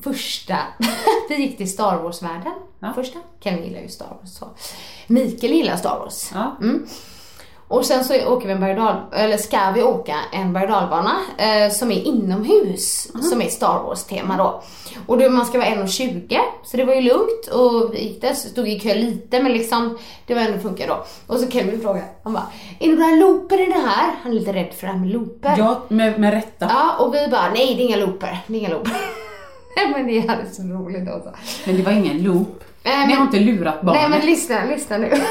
första, 0.04 0.58
vi 1.30 1.36
gick 1.36 1.58
till 1.58 1.72
Star 1.72 1.98
Wars-världen. 1.98 2.54
Ja. 2.80 2.94
Första. 2.96 3.20
Kevin 3.44 3.64
gillar 3.64 3.82
ju 3.82 3.88
Star 3.88 4.18
Wars. 4.22 4.34
Så. 4.34 4.48
Mikael 5.08 5.54
gillar 5.54 5.76
Star 5.78 6.00
Wars. 6.00 6.32
Ja. 6.34 6.58
Mm. 6.62 6.88
Och 7.70 7.86
sen 7.86 8.04
så 8.04 8.14
åker 8.28 8.48
vi 8.48 8.54
en 8.54 8.60
berg 8.60 8.98
eller 9.14 9.38
ska 9.38 9.72
vi 9.76 9.84
åka 9.84 10.16
en 10.32 10.54
berg 10.54 10.70
eh, 11.38 11.72
som 11.72 11.92
är 11.92 12.02
inomhus, 12.02 13.12
som 13.30 13.42
är 13.42 13.48
Star 13.48 13.84
Wars-tema 13.84 14.38
då. 14.38 14.64
Och 15.08 15.18
då, 15.18 15.30
man 15.30 15.46
ska 15.46 15.58
vara 15.58 15.68
1,20 15.70 16.38
så 16.64 16.78
det 16.78 16.86
var 16.86 16.94
ju 16.94 17.02
lugnt 17.02 17.48
och 17.54 17.94
vi 17.94 18.04
gick 18.04 18.22
där, 18.22 18.34
så 18.34 18.50
stod 18.50 18.68
i 18.68 18.80
kö 18.80 18.94
lite 18.94 19.44
men 19.44 19.52
liksom 19.52 19.98
det 20.28 20.34
var 20.34 20.42
ändå 20.42 20.60
funkar 20.60 20.88
då. 20.88 21.06
Och 21.28 21.40
så 21.40 21.52
Kevin 21.52 21.82
frågade, 21.82 22.06
han 22.24 22.34
bara, 22.34 22.48
är 22.80 22.88
det 22.88 22.96
några 22.96 23.16
looper 23.16 23.62
i 23.62 23.66
det 23.66 23.88
här? 23.88 24.16
Han 24.24 24.32
är 24.32 24.36
lite 24.36 24.54
rädd 24.54 24.74
för 24.74 24.88
det 24.88 24.94
här 24.94 25.00
med 25.00 25.10
looper. 25.10 25.56
Ja, 25.58 25.82
med, 25.88 26.20
med 26.20 26.34
rätta. 26.34 26.66
Ja, 26.70 27.06
och 27.06 27.14
vi 27.14 27.28
bara, 27.28 27.50
nej 27.54 27.76
det 27.76 27.82
är 27.82 27.86
inga 27.86 27.98
looper, 28.06 28.40
det 28.48 28.54
är 28.54 28.60
inga 28.60 28.70
looper. 28.70 28.98
Men 29.94 30.08
det 30.08 30.20
hade 30.20 30.50
så 30.50 30.62
roligt 30.62 31.06
då 31.06 31.22
så. 31.24 31.32
Men 31.66 31.78
det 31.78 31.84
var 31.84 31.92
ingen 31.92 32.24
loop. 32.24 32.64
Nej, 32.84 33.08
Ni 33.08 33.14
har 33.14 33.26
inte 33.26 33.40
lurat 33.40 33.82
barnet. 33.82 34.02
Nej 34.02 34.10
men 34.10 34.30
lyssna, 34.30 34.66
lyssna 34.66 34.98
nu. 34.98 35.12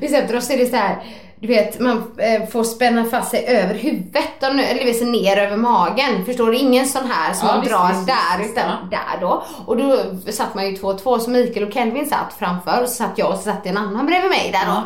vi 0.00 0.08
sätter 0.08 0.36
oss 0.36 0.46
så 0.46 0.52
är 0.52 0.58
det 0.58 0.66
så 0.66 0.76
här, 0.76 1.02
du 1.40 1.48
vet 1.48 1.80
man 1.80 2.12
eh, 2.18 2.46
får 2.48 2.64
spänna 2.64 3.04
fast 3.04 3.30
sig 3.30 3.46
över 3.46 3.74
huvudet 3.74 4.42
och 4.42 4.48
eller 4.48 4.84
vill 4.84 4.98
säga 4.98 5.10
ner 5.10 5.36
över 5.36 5.56
magen. 5.56 6.24
Förstår 6.24 6.50
du? 6.50 6.56
Ingen 6.56 6.86
sån 6.86 7.10
här 7.10 7.34
som 7.34 7.48
Ja, 7.48 7.54
man 7.54 7.60
visst, 7.60 7.72
drar 7.72 7.88
visst, 7.88 8.06
där 8.06 8.38
visst, 8.38 8.52
utan 8.52 8.70
ja. 8.90 8.98
där 8.98 9.20
då. 9.20 9.44
Och 9.66 9.76
då 9.76 9.98
satt 10.32 10.54
man 10.54 10.66
ju 10.66 10.76
två 10.76 10.88
och 10.88 11.02
två 11.02 11.18
så 11.18 11.30
Mikael 11.30 11.66
och 11.66 11.72
Kelvin 11.72 12.06
satt 12.06 12.34
framför 12.38 12.82
och 12.82 12.88
så 12.88 12.94
satt 12.94 13.18
jag 13.18 13.30
och 13.30 13.36
så 13.36 13.42
satt 13.42 13.66
en 13.66 13.76
annan 13.76 14.06
bredvid 14.06 14.30
mig 14.30 14.50
där 14.52 14.66
då. 14.66 14.82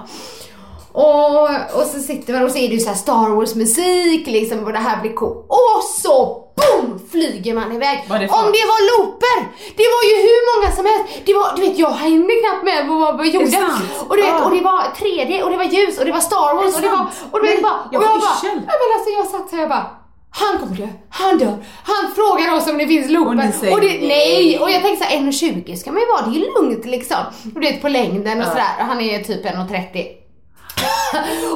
Och, 0.92 1.42
och 1.80 1.86
så 1.92 1.98
sitter 2.00 2.32
man 2.32 2.44
och 2.44 2.50
så 2.50 2.58
är 2.58 2.68
det 2.68 2.74
ju 2.74 2.80
så 2.80 2.88
här 2.88 2.96
Star 2.96 3.30
Wars 3.36 3.54
musik 3.54 4.26
liksom 4.26 4.64
och 4.64 4.72
det 4.72 4.78
här 4.78 5.00
blir 5.00 5.12
coolt. 5.14 5.46
Och 5.48 5.82
så 6.02 6.46
BOOM! 6.60 7.00
Flyger 7.10 7.54
man 7.54 7.72
iväg. 7.72 8.04
Det 8.08 8.14
Om 8.14 8.46
det 8.56 8.64
var 8.72 8.80
looper! 8.90 9.38
Det 9.76 9.86
var 9.94 10.02
ju 10.10 10.14
hur 10.28 10.40
många 10.50 10.68
som 10.76 10.84
helst. 10.90 11.04
Det 11.26 11.34
var, 11.34 11.56
du 11.56 11.60
vet 11.62 11.78
jag 11.78 11.90
hängde 11.90 12.34
knappt 12.42 12.64
med 12.64 12.88
på 12.88 12.94
vad 12.94 13.20
vi 13.20 13.30
gjorde. 13.30 13.50
sant? 13.50 13.84
Och, 14.08 14.16
du 14.16 14.22
vet, 14.22 14.30
Ja. 14.30 14.44
och 14.44 14.50
det 14.56 14.60
var 14.60 14.80
3D 15.00 15.42
och 15.42 15.50
det 15.50 15.56
var 15.56 15.64
ljus 15.64 15.98
och 15.98 16.04
det 16.04 16.12
var 16.12 16.20
Star 16.20 16.54
Wars 16.56 16.74
och 16.76 16.82
det 16.82 16.88
var... 16.88 17.06
Och 17.30 17.42
du 17.42 17.46
vet 17.48 17.62
bara... 17.62 17.78
jag 17.92 18.02
och 18.02 18.08
får 18.08 18.14
jag 18.14 18.20
bara... 18.20 18.62
Ja, 18.70 18.74
men 18.80 18.88
alltså 18.96 19.10
jag 19.18 19.26
satt 19.34 19.52
här 19.52 19.62
och 19.62 19.68
bara... 19.68 19.86
Han 20.32 20.58
kommer 20.58 20.76
dö, 20.76 20.88
han 21.10 21.38
dör. 21.38 21.56
Han 21.84 22.14
frågar 22.14 22.56
oss 22.56 22.66
om 22.70 22.78
det 22.78 22.86
finns 22.86 23.10
looper. 23.10 23.52
Och 23.66 23.72
och 23.72 23.80
det, 23.80 23.98
nej. 24.08 24.58
Och 24.58 24.70
jag 24.70 24.82
tänkte 24.82 25.04
såhär 25.04 25.20
1,20 25.20 25.76
ska 25.76 25.92
man 25.92 26.00
ju 26.00 26.06
vara, 26.06 26.22
det 26.22 26.30
är 26.30 26.40
ju 26.40 26.46
lugnt 26.54 26.84
liksom. 26.86 27.16
Och 27.54 27.60
du 27.60 27.66
vet 27.70 27.82
på 27.82 27.88
längden 27.88 28.38
och 28.40 28.46
sådär. 28.46 28.72
Och 28.78 28.84
Han 28.84 29.00
är 29.00 29.22
typ 29.22 29.44
1,30. 29.46 30.19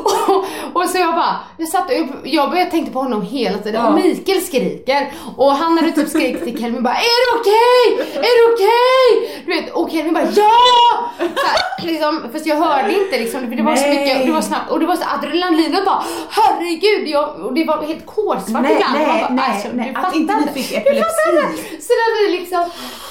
Och, 0.04 0.44
och 0.82 0.88
så 0.88 0.98
jag 0.98 1.14
bara, 1.14 1.36
jag 1.56 1.68
satt 1.68 1.90
och 1.90 1.96
jag 2.24 2.50
började 2.50 2.70
tänkte 2.70 2.92
på 2.92 2.98
honom 2.98 3.22
hela 3.22 3.58
tiden 3.58 3.80
Ja. 3.84 3.88
och 3.88 3.94
Mikael 3.94 4.40
skriker 4.40 5.12
och 5.36 5.50
han 5.52 5.78
hade 5.78 5.92
typ 5.92 6.08
skrikit 6.08 6.44
till 6.44 6.58
Kelvin 6.60 6.82
bara 6.82 6.94
Är 6.94 7.34
det 7.34 7.40
okej? 7.40 8.08
Är 8.16 8.20
det 8.48 8.54
okej? 8.54 9.42
Du 9.46 9.52
vet 9.60 9.72
och 9.74 9.90
Kelvin 9.90 10.14
bara 10.14 10.24
Ja! 10.24 11.10
Så 11.18 11.24
här, 11.46 11.86
liksom, 11.86 12.22
fast 12.32 12.46
jag 12.46 12.56
hörde 12.56 12.98
inte 13.04 13.18
liksom 13.18 13.56
det 13.56 13.62
var 13.62 13.76
så 13.76 13.86
Nej. 13.86 13.98
mycket 13.98 14.20
och 14.20 14.26
det 14.26 14.32
var 14.32 14.40
snabbt 14.40 14.70
och 14.70 14.80
det 14.80 14.86
var 14.86 14.96
så 14.96 15.02
adrenalinet 15.18 15.84
bara 15.84 16.04
Herregud 16.30 17.08
jag, 17.08 17.40
och 17.40 17.54
det 17.54 17.64
var 17.64 17.82
helt 17.82 18.06
kolsvart 18.06 18.62
Nej, 18.62 18.72
ibland. 18.74 18.94
nej, 18.94 19.06
bara, 19.06 19.28
nej, 19.30 19.44
alltså, 19.52 19.68
nej, 19.74 19.92
du 19.94 20.00
att 20.00 20.14
inte 20.14 20.34
ni 20.36 20.62
fick 20.62 20.72
epilepsi. 20.78 21.80
Så 21.80 21.92
när 21.92 22.28
vi 22.30 22.38
liksom, 22.38 22.64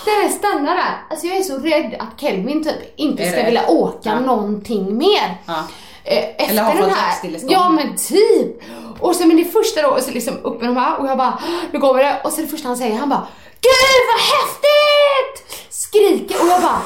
det 0.06 0.30
stannar 0.30 0.76
där, 0.76 0.94
alltså 1.10 1.28
jag 1.28 1.38
är 1.38 1.42
så 1.42 1.58
rädd 1.58 1.96
att 2.00 2.22
Kelvin 2.22 2.64
typ 2.64 2.94
inte 2.96 3.32
ska 3.32 3.44
vilja 3.46 3.68
åka 3.70 4.00
Ja. 4.10 4.20
någonting 4.20 4.98
mer. 4.98 5.38
Ja. 5.46 5.64
Eh, 6.06 6.18
Efter 6.18 6.50
Eller 6.50 6.64
har 6.64 6.76
den 6.76 6.90
här. 6.90 7.12
Ja 7.50 7.70
men 7.70 7.98
typ. 7.98 8.62
Och 9.00 9.16
så 9.16 9.28
men 9.28 9.38
det 9.38 9.46
första 9.46 9.82
då, 9.82 9.88
och 9.88 10.02
så 10.02 10.12
liksom 10.12 10.38
upp 10.44 10.62
med 10.62 10.70
de 10.70 10.78
här 10.78 11.00
och 11.00 11.08
jag 11.08 11.18
bara, 11.18 11.40
nu 11.72 11.80
kommer 11.80 12.04
det. 12.04 12.22
Och 12.24 12.32
så 12.32 12.42
det 12.42 12.48
första 12.48 12.68
han 12.68 12.78
säger, 12.78 12.98
han 12.98 13.10
bara, 13.10 13.28
Gud 13.62 14.04
vad 14.12 14.22
häftigt! 14.38 15.68
Skriker 15.74 16.42
och 16.42 16.48
jag 16.48 16.62
bara, 16.62 16.82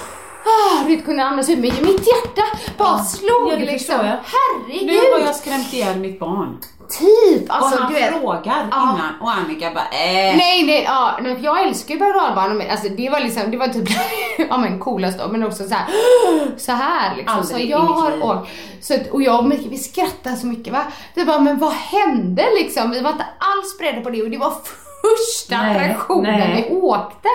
ah, 0.46 0.84
du 0.88 0.96
vet 0.96 1.06
kunde 1.06 1.24
andas 1.24 1.50
ut 1.50 1.60
men 1.60 1.72
mitt 1.86 2.08
hjärta 2.08 2.44
bara 2.78 3.00
slog 3.04 3.52
Ja, 3.52 3.56
det 3.56 3.66
liksom. 3.66 3.96
Herregud. 4.00 4.88
Nu 4.88 5.12
har 5.12 5.20
jag 5.20 5.36
skrämt 5.36 5.74
ihjäl 5.74 6.00
mitt 6.00 6.20
barn. 6.20 6.58
Typ, 6.90 7.52
alltså 7.52 7.76
och 7.76 7.82
han 7.82 7.94
du 7.94 8.00
vet. 8.00 8.10
frågar 8.12 8.68
Ja. 8.72 8.82
innan 8.82 9.22
och 9.22 9.32
Annika 9.32 9.72
bara 9.72 9.84
äh. 9.86 10.38
Nej, 10.38 10.64
nej, 10.66 10.84
ja, 10.84 11.20
nej, 11.22 11.38
jag 11.42 11.62
älskar 11.64 11.94
ju 11.94 12.00
berg 12.00 12.70
alltså 12.70 12.90
det 12.90 13.10
var 13.10 13.20
liksom, 13.20 13.52
det 13.52 13.58
var 13.58 13.68
typ, 13.68 13.90
ja 14.50 14.58
men 14.58 14.80
coolast 14.80 15.20
men 15.32 15.44
också 15.44 15.64
så 15.64 15.76
här, 15.76 15.86
så 16.58 16.72
här 16.72 17.16
liksom. 17.16 17.38
Aldrig 17.38 17.62
så 17.62 17.72
jag 17.72 17.80
har 17.80 18.24
åkt, 18.24 18.50
så 18.82 18.96
och 19.12 19.22
jag 19.22 19.40
och 19.40 19.46
Micke, 19.46 19.68
vi 19.72 19.78
skrattade 19.78 20.36
så 20.36 20.48
mycket 20.48 20.74
va. 20.74 20.84
Vi 21.14 21.26
bara, 21.26 21.40
men 21.40 21.60
vad 21.60 21.74
hände 21.74 22.46
liksom? 22.60 22.92
Vi 22.92 23.00
var 23.00 23.12
inte 23.12 23.26
alls 23.40 23.78
beredda 23.80 24.02
på 24.02 24.10
det 24.10 24.24
och 24.24 24.30
det 24.30 24.38
var 24.38 24.54
första 25.02 25.62
Nej, 25.62 25.76
attraktionen 25.76 26.40
nej. 26.40 26.68
vi 26.70 26.76
åkte. 26.76 27.28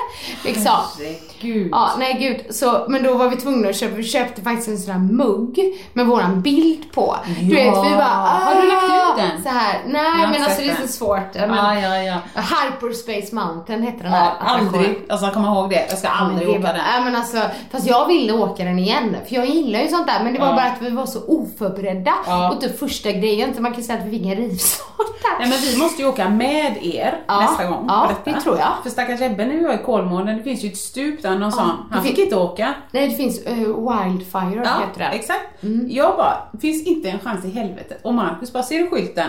Liksom. 0.45 0.73
Herregud. 0.99 1.69
Ja, 1.73 1.91
nej 1.99 2.17
gud. 2.21 2.55
Så, 2.55 2.85
men 2.89 3.03
då 3.03 3.15
var 3.15 3.29
vi 3.29 3.37
tvungna 3.37 3.69
att 3.69 3.77
köpa, 3.77 3.95
vi 3.97 4.03
köpte 4.05 4.43
faktiskt 4.43 4.69
en 4.69 4.79
sån 4.79 4.93
här 4.93 5.01
mugg 5.01 5.61
med 5.93 6.07
våran 6.07 6.43
bild 6.43 6.93
på. 6.93 7.17
Du 7.41 7.55
vet, 7.55 7.67
vi 7.67 7.91
bara, 7.97 8.05
Har 8.05 8.63
du 8.63 8.69
lagt 8.69 8.85
ut 8.85 8.91
"Ah", 8.91 9.17
den? 9.17 9.43
Så 9.43 9.49
här, 9.49 9.81
nej 9.87 10.29
men 10.33 10.43
alltså 10.45 10.63
det 10.63 10.69
är 10.71 10.77
så 10.87 10.89
svårt. 10.89 11.21
Ja, 11.35 11.47
men, 11.47 11.57
Ja, 11.83 11.97
ja, 11.97 11.97
ja. 12.35 12.43
Hyperspace 12.43 13.35
Mountain 13.35 13.83
heter 13.83 14.03
den 14.03 14.13
här 14.13 14.25
Ja, 14.41 14.47
aldrig, 14.47 14.99
alltså 15.09 15.31
kom 15.31 15.45
ihåg 15.45 15.71
det. 15.71 15.87
Jag 15.89 15.99
ska 15.99 16.09
aldrig 16.09 16.49
det 16.49 16.53
åka 16.59 16.61
den. 16.73 16.77
Nej 16.77 17.05
men 17.05 17.17
alltså, 17.17 17.39
fast 17.73 17.87
jag 17.87 18.07
ville 18.07 18.33
åka 18.33 18.65
den 18.65 18.79
igen 18.79 19.17
för 19.29 19.35
jag 19.35 19.47
gillar 19.47 19.81
ju 19.81 19.89
sånt 19.89 20.07
där 20.07 20.25
men 20.25 20.33
det 20.35 20.41
var 20.41 20.47
Ja. 20.47 20.53
bara 20.55 20.65
att 20.65 20.83
vi 20.83 20.91
var 20.91 21.07
så 21.07 21.21
oförberedda 21.27 22.13
Ja. 22.27 22.51
och 22.53 22.61
typ 22.61 22.79
första 22.79 23.13
grejen 23.13 23.55
så 23.55 23.63
man 23.63 23.73
kan 23.75 23.83
säga 23.83 23.99
att 23.99 24.05
vi 24.07 24.11
fick 24.11 24.27
en 24.27 24.35
rivstart 24.37 25.23
där. 25.23 25.39
Nej 25.39 25.49
men 25.49 25.59
vi 25.59 25.77
måste 25.79 26.03
ju 26.03 26.09
åka 26.09 26.29
med 26.29 26.77
er 26.83 27.25
Ja. 27.29 27.43
Nästa 27.59 27.67
gång 27.71 27.85
Ja, 27.89 28.09
detta. 28.25 28.37
det 28.37 28.43
tror 28.45 28.59
jag. 28.59 28.69
För 28.83 28.91
stackars 28.91 29.21
Ebbe 29.21 29.45
nu 29.47 29.69
är 29.69 29.75
i 29.75 29.79
Kolmården, 29.85 30.37
det 30.37 30.43
finns 30.43 30.65
ju 30.65 30.69
ett 30.69 30.79
stup 30.79 31.23
där 31.23 31.39
någon 31.39 31.53
sån. 31.53 31.71
Han 31.91 32.03
fick 32.03 32.19
inte 32.19 32.37
åka. 32.37 32.75
Nej 32.91 33.09
det 33.09 33.15
finns 33.17 33.41
uh, 33.47 33.57
Wildfire 33.59 34.63
Ja, 34.65 34.71
heter 34.87 34.99
det. 34.99 35.05
exakt. 35.05 35.63
Mm. 35.63 35.87
Jag 35.91 36.17
bara, 36.17 36.37
finns 36.61 36.87
inte 36.87 37.11
en 37.11 37.19
chans 37.19 37.45
i 37.45 37.51
helvete. 37.51 37.97
Och 38.03 38.15
Marcus 38.15 38.53
bara, 38.53 38.63
ser 38.63 38.79
du 38.79 38.91
skylten? 38.91 39.27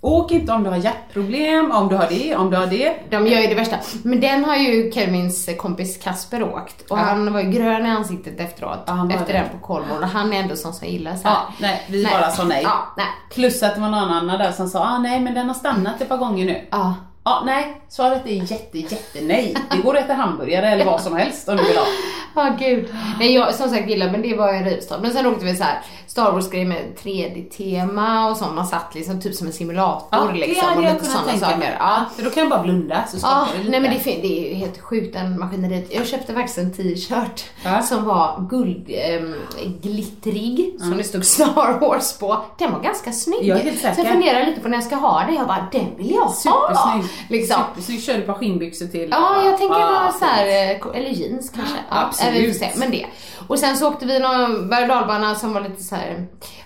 Åk 0.00 0.32
inte 0.32 0.52
om 0.52 0.62
du 0.62 0.70
har 0.70 0.76
hjärtproblem, 0.76 1.70
om 1.72 1.88
du 1.88 1.96
har 1.96 2.06
det, 2.10 2.36
om 2.36 2.50
du 2.50 2.56
har 2.56 2.66
det. 2.66 2.94
De 3.10 3.26
gör 3.26 3.40
ju 3.40 3.46
det 3.46 3.54
värsta. 3.54 3.76
Men 4.02 4.20
den 4.20 4.44
har 4.44 4.56
ju 4.56 4.92
Kevins 4.92 5.48
kompis 5.58 5.98
Kasper 6.02 6.42
åkt 6.42 6.90
och 6.90 6.98
Ja. 6.98 7.02
han 7.02 7.32
var 7.32 7.40
ju 7.40 7.50
grön 7.50 7.86
i 7.86 7.90
ansiktet 7.90 8.40
efteråt. 8.40 8.78
Ja, 8.86 8.94
var 8.94 9.14
efter 9.14 9.32
den 9.32 9.44
på 9.60 9.66
Kolmården 9.66 10.02
och 10.02 10.08
han 10.08 10.32
är 10.32 10.40
ändå 10.40 10.56
sån 10.56 10.72
som 10.74 10.88
gillar 10.88 11.14
så 11.16 11.28
här. 11.28 11.34
Ja, 11.34 11.52
nej, 11.60 11.86
vi 11.88 12.04
bara 12.04 12.30
sa 12.30 12.44
nej. 12.44 12.60
Ja, 12.64 12.78
nej. 12.96 13.06
Plus 13.34 13.62
att 13.62 13.74
det 13.74 13.80
var 13.80 13.88
någon 13.88 14.04
annan 14.10 14.38
där 14.38 14.52
som 14.52 14.68
sa, 14.68 14.80
ah, 14.80 14.98
nej 14.98 15.20
men 15.20 15.34
den 15.34 15.46
har 15.46 15.54
stannat 15.54 16.00
ett 16.00 16.08
par 16.08 16.16
gånger 16.16 16.44
nu. 16.46 16.66
Ja. 16.70 16.94
Ja, 17.24 17.42
nej, 17.46 17.80
svaret 17.88 18.26
är 18.26 18.30
jätte, 18.30 18.78
jätte 18.78 19.20
nej. 19.20 19.56
Det 19.70 19.82
går 19.82 19.96
att 19.96 20.04
äta 20.04 20.14
hamburgare 20.14 20.68
eller 20.68 20.84
vad 20.84 21.00
som 21.00 21.16
helst 21.16 21.48
om 21.48 21.56
du 21.56 21.64
vill 21.64 21.76
ha. 21.76 21.86
Ja 22.36 22.56
gud. 22.58 22.94
Nej 23.18 23.34
jag 23.34 23.54
som 23.54 23.70
sagt 23.70 23.88
gillar 23.88 24.10
men 24.10 24.22
det 24.22 24.34
var 24.36 24.52
en 24.52 24.64
rivstart. 24.64 25.00
Men 25.02 25.12
sen 25.12 25.26
åkte 25.26 25.44
vi 25.44 25.56
så 25.56 25.64
här 25.64 25.80
Star 26.14 26.32
Wars 26.32 26.50
grejer 26.50 26.66
med 26.66 26.82
3D-tema 27.02 28.30
och 28.30 28.36
sånt. 28.36 28.54
Man 28.54 28.66
satt 28.66 28.94
liksom 28.94 29.20
typ 29.20 29.34
som 29.34 29.46
en 29.46 29.52
simulator 29.52 30.08
Ja, 30.10 30.24
det 30.26 30.32
liksom. 30.32 30.68
hade 30.68 30.78
och 30.80 30.84
jag 30.84 30.92
lite 30.94 31.06
kunnat 31.06 31.24
tänka 31.26 31.46
saker. 31.46 31.58
mig. 31.58 31.76
Ja. 31.78 31.96
Ja, 31.98 32.04
för 32.16 32.22
då 32.24 32.30
kan 32.30 32.40
jag 32.40 32.50
bara 32.50 32.62
blunda 32.62 33.04
så 33.08 33.16
Ja, 33.16 33.20
skakar 33.20 33.52
det 33.52 33.58
lite. 33.58 33.70
nej 33.70 33.80
men 33.80 33.90
det, 33.90 33.98
det 34.04 34.46
är 34.46 34.48
ju 34.48 34.54
helt 34.54 34.80
sjukt 34.80 35.12
den 35.12 35.38
maskineriet. 35.40 35.94
Jag 35.94 36.06
köpte 36.06 36.34
faktiskt 36.34 36.58
en 36.58 36.72
t-shirt 36.72 37.44
Ja. 37.64 37.82
som 37.82 38.04
var 38.04 38.46
guldglittrig, 38.50 40.76
som 40.80 40.96
det 40.96 41.04
stod 41.04 41.24
Star 41.24 41.80
Wars 41.80 42.18
på. 42.18 42.44
Den 42.58 42.72
var 42.72 42.80
ganska 42.80 43.12
snygg. 43.12 43.44
Jag 43.44 43.58
är 43.58 43.62
helt 43.64 43.80
Så 43.80 43.86
jag 43.86 43.96
säker. 43.96 44.10
funderar 44.10 44.46
lite 44.46 44.60
på 44.60 44.68
när 44.68 44.76
jag 44.76 44.84
ska 44.84 44.96
ha 44.96 45.20
den. 45.20 45.34
Jag 45.34 45.46
bara, 45.46 45.68
den 45.72 45.86
vill 45.96 46.10
jag 46.10 46.20
ha. 46.22 46.32
Supersnygg. 46.32 47.04
Liksom. 47.28 47.60
Supersnygg. 47.74 48.02
Kör 48.02 48.14
du 48.14 48.20
ett 48.20 48.26
par 48.26 48.34
skinnbyxor 48.34 48.86
till? 48.86 49.08
Ja, 49.10 49.42
jag 49.44 49.58
tänker 49.58 49.78
Ja, 49.78 50.02
fint. 50.10 50.18
så 50.18 50.24
här, 50.24 50.46
eh, 50.46 50.70
eller 51.00 51.10
jeans 51.10 51.50
kanske. 51.54 51.76
Ja, 51.90 51.96
Absolut. 52.06 52.62
men 52.76 52.90
det. 52.90 53.06
Och 53.48 53.58
sen 53.58 53.76
så 53.76 53.88
åkte 53.88 54.06
vi 54.06 54.18
någon 54.18 54.68
berg 54.68 54.90
och 55.30 55.36
som 55.36 55.52
var 55.52 55.60
lite 55.60 55.82
så 55.82 55.94
här, 55.94 56.03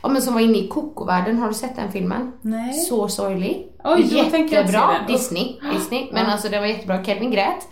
ja 0.03 0.09
men 0.09 0.23
som 0.23 0.35
var 0.35 0.41
inne 0.41 0.59
i 0.59 0.69
Coco-världen. 0.69 1.39
Har 1.39 1.49
du 1.49 1.55
sett 1.55 1.77
den 1.77 1.93
filmen? 1.93 2.33
Nej. 2.43 2.73
Så 2.73 3.09
sorglig. 3.09 3.69
Oj, 3.85 4.17
Jättebra. 4.17 4.91
Disney. 5.09 5.57
Disney. 5.73 6.09
Men 6.13 6.27
alltså 6.27 6.49
den 6.49 6.61
var 6.61 6.67
jättebra. 6.67 7.05
Kelvin 7.05 7.31
grät. 7.31 7.69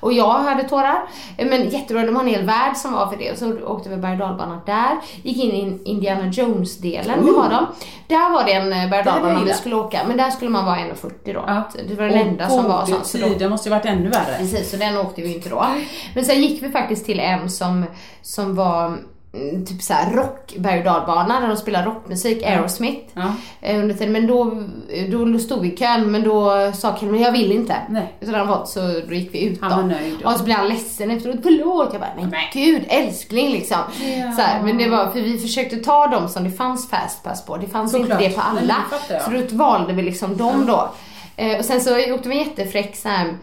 Och 0.00 0.12
jag 0.12 0.38
hade 0.38 0.62
tårar. 0.62 1.08
Men 1.36 1.68
jättebra, 1.68 2.06
de 2.06 2.16
har 2.16 2.22
en 2.22 2.28
hel 2.28 2.44
värld 2.44 2.76
som 2.76 2.92
var 2.92 3.06
för 3.06 3.16
det. 3.16 3.32
Och 3.32 3.38
så 3.38 3.58
åkte 3.66 3.88
vi 3.88 3.96
berg 3.96 4.22
och 4.22 4.66
där. 4.66 4.96
Gick 5.22 5.44
in 5.44 5.50
i 5.50 5.90
Indiana 5.90 6.26
Jones-delen, 6.26 7.24
det 7.24 7.32
var 7.32 7.50
de. 7.50 7.66
Där 8.08 8.30
var 8.30 8.44
det 8.44 8.52
en 8.52 8.72
eh, 8.72 8.90
berg 8.90 8.98
och 8.98 9.04
dalbana 9.06 9.44
vi 9.44 9.52
skulle 9.52 9.76
åka. 9.76 10.00
Men 10.08 10.16
där 10.16 10.30
skulle 10.30 10.50
man 10.50 10.64
vara 10.64 10.76
1,40 10.76 11.10
då. 11.24 11.44
Ja. 11.46 11.70
Det 11.88 11.94
var 11.94 12.04
den 12.04 12.28
enda 12.28 12.48
som 12.48 12.64
var 12.64 12.86
sån. 12.86 13.04
Så 13.04 13.18
då 13.18 13.28
Det 13.38 13.48
måste 13.48 13.68
ju 13.68 13.74
varit 13.74 13.86
ännu 13.86 14.08
värre. 14.08 14.36
Precis, 14.38 14.70
så 14.70 14.76
den 14.76 14.96
åkte 14.96 15.22
vi 15.22 15.34
inte 15.34 15.48
då. 15.48 15.66
Men 16.14 16.24
sen 16.24 16.42
gick 16.42 16.62
vi 16.62 16.70
faktiskt 16.70 17.06
till 17.06 17.20
en 17.20 17.50
som, 17.50 17.84
som 18.22 18.54
var 18.54 18.98
mm, 19.34 19.66
typ 19.66 19.82
såhär 19.82 20.12
rock 20.12 20.54
berg 20.58 20.78
och 20.78 20.84
dalbana 20.84 21.40
där 21.40 21.48
de 21.48 21.56
spelar 21.56 21.84
rockmusik, 21.84 22.42
Aerosmith. 22.42 23.10
Ja. 23.14 23.32
Eh, 23.60 23.78
Under 23.80 23.94
tiden. 23.94 24.12
Men 24.12 24.26
då, 24.26 24.62
då 25.10 25.38
stod 25.38 25.62
vi 25.62 25.72
i 25.72 25.76
kön 25.76 26.10
men 26.10 26.22
då 26.24 26.72
sa 26.74 26.96
Ken, 26.96 27.10
men 27.10 27.20
jag 27.20 27.32
vill 27.32 27.52
inte. 27.52 27.76
Nej. 27.88 28.14
Den 28.20 28.48
var, 28.48 28.64
så 28.64 28.80
då 29.08 29.14
gick 29.14 29.34
vi 29.34 29.44
ut 29.44 29.60
Han 29.60 29.70
då. 29.70 29.76
var 29.76 29.82
nöjd 29.82 30.14
då. 30.22 30.28
Och 30.30 30.36
så 30.36 30.44
blev 30.44 30.56
han 30.56 30.68
ledsen 30.68 31.10
efteråt, 31.10 31.36
förlåt. 31.42 31.88
Jag 31.92 32.00
bara, 32.00 32.10
men 32.16 32.28
Nej. 32.28 32.50
gud 32.52 32.82
älskling 32.88 33.52
liksom. 33.52 33.78
Ja. 34.00 34.32
Så 34.32 34.42
här, 34.42 34.62
men 34.62 34.78
det 34.78 34.88
var, 34.88 35.10
för 35.10 35.20
vi 35.20 35.38
försökte 35.38 35.76
ta 35.76 36.06
dem 36.06 36.28
som 36.28 36.44
det 36.44 36.50
fanns 36.50 36.90
fastpass 36.90 37.44
på. 37.46 37.56
Det 37.56 37.66
fanns 37.66 37.92
Såklart. 37.92 38.10
inte 38.20 38.28
det 38.28 38.34
på 38.34 38.40
alla. 38.40 38.76
jag. 39.10 39.22
så 39.22 39.30
då 39.30 39.56
valde 39.64 39.92
vi 39.92 40.02
liksom 40.02 40.36
dem 40.36 40.66
då. 40.66 40.90
Eh, 41.36 41.58
och 41.58 41.64
sen 41.64 41.80
så 41.80 42.14
åkte 42.14 42.28
vi 42.28 42.38
en 42.38 42.44
jättefräck 42.48 42.96
så 42.96 43.08
här, 43.08 43.34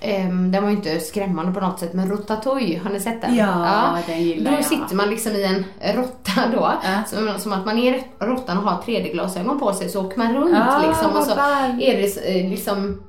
ehm, 0.00 0.52
den 0.52 0.62
var 0.62 0.70
ju 0.70 0.76
inte 0.76 1.00
skrämmande 1.00 1.52
på 1.52 1.60
något 1.60 1.78
sätt, 1.80 1.92
men 1.92 2.10
Rotatouille, 2.10 2.78
har 2.78 2.90
ni 2.90 3.00
sett 3.00 3.20
den? 3.20 3.36
Ja, 3.36 3.98
den 4.06 4.22
gillar 4.22 4.50
Då 4.50 4.56
jag. 4.56 4.64
sitter 4.64 4.94
man 4.94 5.10
liksom 5.10 5.32
i 5.32 5.44
en 5.44 5.64
råtta 5.96 6.32
då, 6.54 6.72
Ja. 6.84 7.02
som, 7.06 7.38
som 7.38 7.52
att 7.52 7.66
man 7.66 7.78
är 7.78 8.02
råttan 8.18 8.58
och 8.58 8.64
har 8.64 8.82
3D-glasögon 8.82 9.58
på 9.58 9.72
sig, 9.72 9.88
så 9.88 10.06
åker 10.06 10.18
man 10.18 10.34
runt 10.34 10.52
Ja, 10.56 10.82
liksom 10.88 11.16
och 11.16 11.22
så 11.24 11.36
ball. 11.36 11.82
är 11.82 11.96
det 11.96 12.40
eh, 12.40 12.50
liksom 12.50 13.02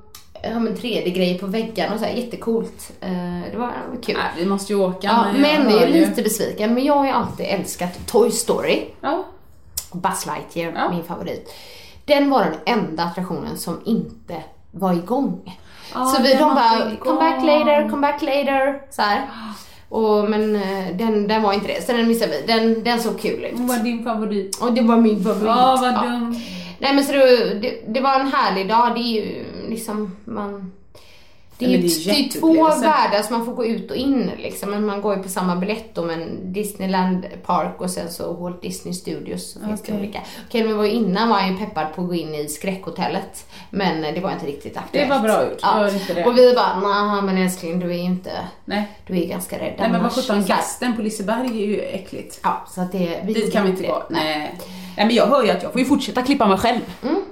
ja, 0.44 0.60
men 0.60 0.76
3D-grejer 0.76 1.40
på 1.40 1.46
väggarna 1.46 1.94
och 1.94 2.00
så 2.00 2.06
här, 2.06 2.14
jättecoolt. 2.14 2.92
Eh, 3.02 3.10
det 3.52 3.58
var 3.58 3.72
kul. 4.04 4.16
Nej, 4.18 4.32
vi 4.38 4.46
måste 4.46 4.74
ju 4.74 4.80
åka. 4.80 5.08
Ja, 5.08 5.26
men 5.40 5.72
jag 5.72 5.82
är 5.84 5.88
ju- 5.88 5.94
lite 5.94 6.22
besviken. 6.22 6.74
Men 6.74 6.84
jag 6.86 6.94
har 6.96 7.06
ju 7.06 7.12
alltid 7.12 7.46
älskat 7.50 8.00
Toy 8.08 8.32
Story. 8.32 8.84
Ja. 9.02 9.24
Buzz 9.92 10.26
Lightyear, 10.26 10.74
Ja. 10.76 10.90
min 10.90 11.04
favorit. 11.04 11.54
Den 12.06 12.30
var 12.30 12.44
den 12.44 12.78
enda 12.80 13.04
attraktionen 13.04 13.58
som 13.58 13.80
inte 13.86 14.44
var 14.72 14.94
igång. 14.94 15.58
Ja, 15.94 16.06
så 16.06 16.22
vi, 16.22 16.34
de 16.34 16.40
bara, 16.56 16.96
come 17.00 17.20
back 17.20 17.44
igång." 17.44 17.46
later, 17.60 17.90
come 17.90 18.02
back 18.02 18.22
later. 18.22 18.82
Så 18.92 19.02
här. 19.02 19.22
Och, 19.90 20.30
men 20.30 20.56
eh, 20.56 20.88
den, 20.94 21.28
den 21.28 21.42
var 21.42 21.54
inte 21.54 21.68
det, 21.68 21.86
så 21.86 21.92
den 21.92 22.08
missade 22.08 22.32
vi. 22.32 22.54
Den, 22.54 22.84
den 22.84 23.00
såg 23.00 23.20
kul 23.20 23.44
ut. 23.46 23.52
Vad 23.54 23.68
var 23.68 23.84
din 23.84 24.04
favorit? 24.04 24.62
Och 24.62 24.74
det 24.74 24.82
var 24.82 24.98
min 24.98 25.24
favorit. 25.24 25.44
Ja, 25.46 25.78
vad 25.82 25.94
Ja. 25.94 26.02
dumt. 26.10 26.36
Nej 26.80 26.96
men 26.96 27.04
så 27.04 27.12
det, 27.12 27.54
det, 27.62 27.82
det 27.88 28.02
var 28.02 28.20
en 28.20 28.32
härlig 28.34 28.70
dag. 28.70 28.92
Det 28.96 29.00
är 29.00 29.24
ju 29.26 29.46
liksom, 29.70 30.16
man... 30.26 30.72
Det 31.60 31.66
är 31.66 31.70
Ja, 31.70 31.76
ju 31.76 31.82
det 31.82 32.12
är 32.12 32.24
det 32.24 32.40
två 32.40 32.64
världar 32.64 33.22
som 33.22 33.38
man 33.38 33.46
får 33.46 33.54
gå 33.54 33.66
ut 33.66 33.92
och 33.92 33.98
in 33.98 34.32
liksom. 34.38 34.70
Men 34.72 34.86
man 34.86 35.02
går 35.02 35.18
ju 35.18 35.24
på 35.24 35.30
samma 35.30 35.56
biljett 35.56 35.96
då, 35.96 36.02
men 36.06 36.54
Disneyland 36.54 37.26
Park 37.46 37.82
och 37.82 37.90
sen 37.90 38.10
så 38.12 38.34
Walt 38.34 38.62
Disney 38.62 38.94
Studios. 38.94 39.52
Så 39.54 39.60
finns 39.60 39.82
det 39.82 39.92
Okej. 39.94 40.04
olika. 40.04 40.22
Okej, 40.48 40.64
men 40.64 40.78
var 40.78 40.84
ju 40.84 40.92
innan 40.92 41.30
var 41.30 41.40
jag 41.40 41.50
ju 41.52 41.58
peppad 41.58 41.94
på 41.96 42.02
att 42.02 42.08
gå 42.08 42.16
in 42.16 42.36
i 42.36 42.48
skräckhotellet. 42.48 43.46
Men 43.70 44.02
det 44.14 44.20
var 44.22 44.32
inte 44.32 44.46
riktigt 44.46 44.78
aktuellt. 44.78 45.10
Det 45.10 45.16
var 45.16 45.24
bra 45.24 45.44
gjort. 45.44 45.94
Inte 45.94 46.14
det. 46.14 46.26
Och 46.26 46.38
vi 46.38 46.54
bara, 46.56 46.80
nej 46.80 47.22
men 47.22 47.38
älskling 47.38 47.80
du 47.80 47.90
är 47.90 47.94
ju 47.94 48.00
inte, 48.04 48.32
Nej. 48.66 48.88
du 49.08 49.20
är 49.20 49.28
ganska 49.28 49.56
rädd 49.56 49.74
Nej 49.78 49.90
men 49.90 49.92
vad 49.92 50.00
annars." 50.00 50.16
sjutton, 50.16 50.46
gasten 50.46 50.96
på 50.96 51.02
Liseberg 51.02 51.48
är 51.64 51.68
ju 51.68 51.80
äckligt. 51.82 52.40
Ja, 52.44 52.66
så 52.70 52.82
att 52.82 52.92
det... 52.92 53.22
Dit 53.26 53.54
kan 53.54 53.64
vi 53.64 53.70
inte 53.70 53.88
gå. 53.88 54.04
Nej. 54.10 54.38
Nej 54.40 54.56
men 54.98 55.16
jag 55.16 55.28
hör 55.28 55.44
ju 55.44 55.50
att 55.50 55.64
jag 55.64 55.72
får 55.72 55.82
ju 55.82 55.88
fortsätta 55.88 56.22
klippa 56.22 56.48
mig 56.48 56.58
själv. 56.58 56.80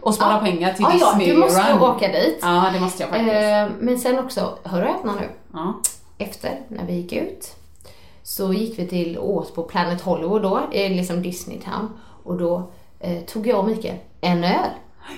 Och 0.02 0.14
spara 0.16 0.32
Ja. 0.34 0.40
pengar 0.40 0.74
till 0.74 0.86
Ja, 0.90 0.94
ja, 1.00 1.08
Disney 1.18 1.34
du 1.36 1.40
måste 1.40 1.74
Run. 1.74 1.82
åka 1.82 2.08
dit. 2.08 2.40
Ja 2.42 2.70
det 2.74 2.80
måste 2.80 3.04
jag 3.04 3.10
faktiskt. 3.10 3.32
Eh, 3.34 3.68
men 3.80 4.00
sen 4.00 4.20
också, 4.20 4.58
hör 4.64 4.82
och 4.82 4.88
häpna 4.88 5.14
nu. 5.14 5.30
Ja. 5.54 5.74
Efter, 6.18 6.60
när 6.68 6.86
vi 6.86 6.94
gick 6.94 7.14
ut, 7.14 7.56
så 8.24 8.54
gick 8.54 8.80
vi 8.80 8.88
till 8.88 9.18
på 9.56 9.64
Planet 9.64 10.02
Hollywood 10.02 10.42
då, 10.42 10.60
liksom 10.72 11.22
Disney 11.22 11.60
Town. 11.62 11.90
Och 12.24 12.38
då 12.38 12.72
eh, 13.00 13.18
tog 13.24 13.48
jag 13.48 13.60
och 13.60 13.66
Mikael 13.66 13.96
en 14.22 14.44
öl. 14.44 14.70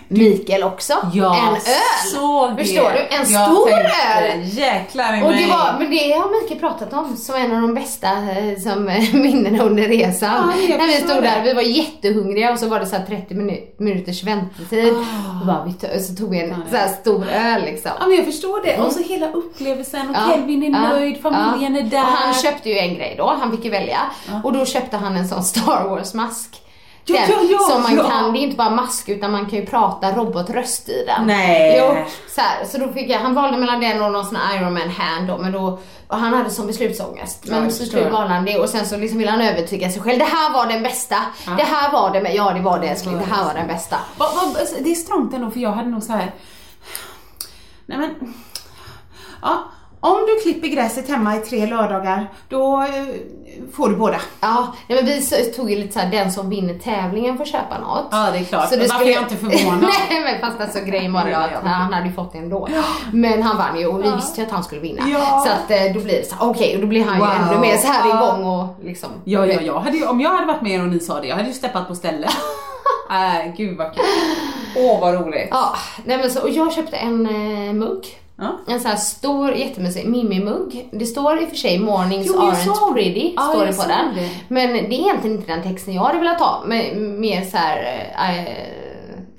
Mikael 0.08 0.64
också, 0.64 0.94
Jag 1.14 1.38
en 1.40 1.56
öl. 1.56 1.62
såg 2.14 2.56
det. 2.58 2.64
Förstår 2.66 2.92
du? 2.92 3.00
En 3.16 3.32
Jag 3.32 3.48
stor 3.52 3.66
tänkte, 3.70 4.34
öl. 4.34 4.40
Jäklar 4.44 5.18
i 5.18 5.24
Och 5.24 5.34
det, 5.34 5.46
var, 5.46 5.76
men 5.80 5.92
det 5.92 6.12
har 6.14 6.42
Mikael 6.42 6.60
pratat 6.60 6.94
om 6.94 7.18
som 7.18 7.36
en 7.36 7.56
av 7.56 7.62
de 7.62 7.74
bästa 7.74 8.08
eh, 8.08 8.60
som, 8.60 8.88
eh, 8.90 9.14
minnena 9.14 9.64
under 9.64 9.84
resan. 9.88 10.54
Ja, 10.70 10.78
När 10.78 10.88
vi 10.88 10.94
stod 10.94 11.08
det. 11.16 11.22
där, 11.22 11.42
vi 11.44 11.54
var 11.54 11.62
jättehungriga 11.62 12.52
och 12.52 12.60
så 12.60 12.68
var 12.68 12.80
det 12.80 12.86
så 12.86 12.96
här 12.96 13.06
30 13.06 13.34
minu- 13.34 13.68
minuters 13.78 14.24
väntetid. 14.24 14.94
Ah. 14.94 15.40
Och 15.42 15.46
bara, 15.48 16.00
så 16.00 16.16
tog 16.16 16.30
vi 16.30 16.42
en 16.42 16.56
så 16.70 16.76
här 16.76 16.88
stor 16.88 17.26
öl 17.30 17.62
liksom. 17.66 17.92
Ja 18.00 18.08
men 18.08 18.16
jag 18.16 18.26
förstår 18.26 18.62
det. 18.66 18.78
Och 18.78 18.92
så 18.92 19.00
hela 19.04 19.32
upplevelsen 19.32 20.10
och 20.10 20.16
Ja, 20.16 20.32
Kelvin 20.32 20.64
är 20.64 20.70
ja, 20.82 20.90
nöjd, 20.90 21.22
familjen 21.22 21.76
ja. 21.76 21.82
är 21.82 21.84
där. 21.86 22.02
Och 22.02 22.06
han 22.08 22.34
köpte 22.34 22.70
ju 22.70 22.78
en 22.78 22.96
grej 22.96 23.16
då, 23.18 23.36
han 23.40 23.52
fick 23.52 23.66
ju 23.66 23.72
välja. 23.72 24.00
Och 24.44 24.54
då 24.54 24.66
köpte 24.66 24.98
han 24.98 25.16
en 25.18 25.28
sån 25.28 25.44
Star 25.44 25.84
Wars-mask. 25.90 26.62
Ja, 27.10 27.22
Den, 27.28 27.50
ja, 27.50 27.58
ja, 27.62 27.74
som 27.74 27.82
man 27.82 28.10
kan, 28.10 28.34
det 28.34 28.40
är 28.40 28.42
inte 28.42 28.58
bara 28.58 28.70
mask 28.70 29.10
utan 29.10 29.32
man 29.32 29.46
kan 29.46 29.60
ju 29.60 29.66
prata 29.66 30.12
robotröst 30.12 30.90
i 30.90 31.06
den. 31.08 31.28
Nej. 31.28 31.78
Jo, 31.80 32.06
så, 32.36 32.42
här, 32.42 32.66
så 32.66 32.78
då 32.78 32.94
fick 32.94 33.10
jag, 33.10 33.20
han 33.20 33.34
valde 33.34 33.58
mellan 33.58 33.80
den 33.80 34.02
och 34.02 34.12
någon 34.12 34.26
sån 34.26 34.36
här 34.36 34.58
Iron 34.58 34.74
Man 34.74 34.90
hand 34.90 35.28
då, 35.28 35.38
men 35.38 35.52
då, 35.52 35.80
han 36.08 36.34
hade 36.34 36.50
som 36.50 36.68
beslutsångest. 36.68 37.46
Men 37.46 37.72
så 37.72 37.86
slut 37.86 38.12
valde 38.12 38.34
han 38.34 38.46
det 38.46 38.60
och 38.60 38.70
sen 38.70 38.86
så 38.86 38.98
liksom 38.98 39.18
ville 39.18 39.32
han 39.32 39.42
övertyga 39.42 39.90
sig 39.90 40.02
själv. 40.02 40.20
Det 40.20 40.26
här 40.26 40.54
var 40.54 40.66
den 40.66 40.84
bästa. 40.84 41.16
Det 41.58 41.64
här 41.64 41.92
var 41.92 42.12
det, 42.12 42.32
ja 42.34 42.54
det 42.54 42.62
var 42.62 42.80
det 42.80 42.88
älskling, 42.88 43.18
det 43.18 43.36
här 43.36 43.46
var 43.46 43.54
den 43.54 43.68
bästa. 43.68 43.98
Alltså, 44.18 44.76
det 44.80 44.92
är 44.92 44.96
strångt 44.96 45.34
ändå 45.34 45.52
för 45.52 45.60
jag 45.60 45.72
hade 45.72 45.90
nog 45.90 46.04
så 46.04 46.12
här. 46.14 46.32
Nej 47.86 47.98
men. 47.98 48.34
Ja, 49.42 49.64
om 50.02 50.26
du 50.28 50.40
klipper 50.44 50.68
gräset 50.68 51.10
hemma 51.10 51.36
i 51.36 51.40
tre 51.40 51.66
lördagar, 51.66 52.28
då 52.50 52.82
eh, 52.82 53.06
får 53.74 53.90
du 53.90 53.96
båda. 53.96 54.22
Ja, 54.42 54.74
nej, 54.88 55.04
men 55.04 55.06
vi 55.06 55.52
tog 55.56 55.70
ju 55.72 55.76
lite 55.78 55.94
såhär, 55.94 56.12
den 56.12 56.32
som 56.32 56.50
vinner 56.50 56.74
tävlingen 56.74 57.38
får 57.38 57.46
köpa 57.46 57.80
något. 57.80 58.08
Ja, 58.12 58.30
det 58.32 58.38
är 58.38 58.44
klart. 58.44 58.70
Så 58.70 58.76
det 58.76 58.88
Varför 58.88 59.06
är 59.06 59.10
jag 59.14 59.24
inte 59.24 59.36
förvånad? 59.36 59.82
Nej 60.10 60.22
men 60.24 60.40
fast 60.42 60.62
alltså 60.62 60.80
grejen 60.90 61.14
var 61.14 61.28
Ja, 61.28 61.38
att 61.38 61.52
ja. 61.64 61.70
han 61.70 61.94
hade 61.94 62.08
ju 62.08 62.14
fått 62.14 62.32
det 62.34 62.38
ändå. 62.38 62.68
Men 63.14 63.44
han 63.44 63.58
vann 63.58 63.80
ju 63.80 63.86
och 63.88 64.04
vi 64.04 64.12
visste 64.12 64.42
ju 64.42 64.48
att 64.48 64.54
han 64.54 64.64
skulle 64.64 64.82
vinna. 64.82 65.02
Ja. 65.10 65.46
Så 65.48 65.52
att 65.52 65.72
eh, 65.72 65.94
då 65.94 66.00
blir 66.00 66.18
det 66.22 66.30
så 66.30 66.36
här, 66.36 66.50
okej 66.50 66.76
och 66.76 66.82
då 66.82 66.88
blir 66.88 67.06
han 67.06 67.20
Wow. 67.20 67.28
ju 67.28 67.34
ännu 67.54 67.60
mer 67.60 67.78
så 67.78 67.88
här 67.88 68.10
Ja. 68.10 68.16
igång 68.18 68.44
och 68.46 68.68
liksom. 68.84 69.10
Ja, 69.24 69.46
ja, 69.46 69.62
jag 69.62 69.80
hade, 69.80 69.98
ju- 69.98 70.06
om 70.08 70.22
jag 70.22 70.30
hade 70.30 70.46
varit 70.46 70.62
med 70.62 70.72
er 70.72 70.82
och 70.82 70.88
ni 70.90 71.00
sa 71.00 71.20
det, 71.22 71.28
jag 71.28 71.36
hade 71.36 71.48
ju 71.48 71.54
steppat 71.54 71.88
på 71.88 71.96
stället. 71.96 72.30
äh, 73.10 73.54
gud 73.58 73.78
vad 73.78 73.94
kul. 73.96 74.04
Åh 74.78 75.00
vad 75.02 75.14
roligt. 75.14 75.48
Ja, 75.52 75.76
nej 76.06 76.18
men 76.18 76.30
så, 76.32 76.42
och 76.42 76.50
jag 76.50 76.74
köpte 76.74 76.96
en 76.98 77.26
eh, 77.26 77.74
mugg. 77.74 78.06
Ja. 78.40 78.60
En 78.68 78.80
sån 78.80 78.90
här 78.92 78.98
stor 78.98 79.52
jättemysig 79.54 80.06
Mimi-mugg. 80.06 80.90
Det 80.92 81.06
står 81.06 81.42
i 81.42 81.46
och 81.46 81.50
för 81.50 81.56
sig 81.56 81.80
Mornings 81.80 82.28
Jo, 82.28 82.34
aren't 82.34 82.94
pretty, 82.94 83.34
Ja, 83.36 83.42
står 83.54 83.66
det 83.66 83.74
på 83.74 83.84
den. 83.88 84.16
det. 84.16 84.30
Men 84.48 84.74
det 84.74 84.96
är 84.96 85.00
egentligen 85.00 85.38
inte 85.38 85.52
den 85.52 85.64
texten 85.64 85.94
jag 85.94 86.02
hade 86.04 86.20
velat 86.20 86.40
ha. 86.40 86.64
Men 86.66 87.20
mer 87.20 87.42
så 87.42 87.58
här, 87.58 87.78
eh, 88.18 88.42
I 88.42 88.48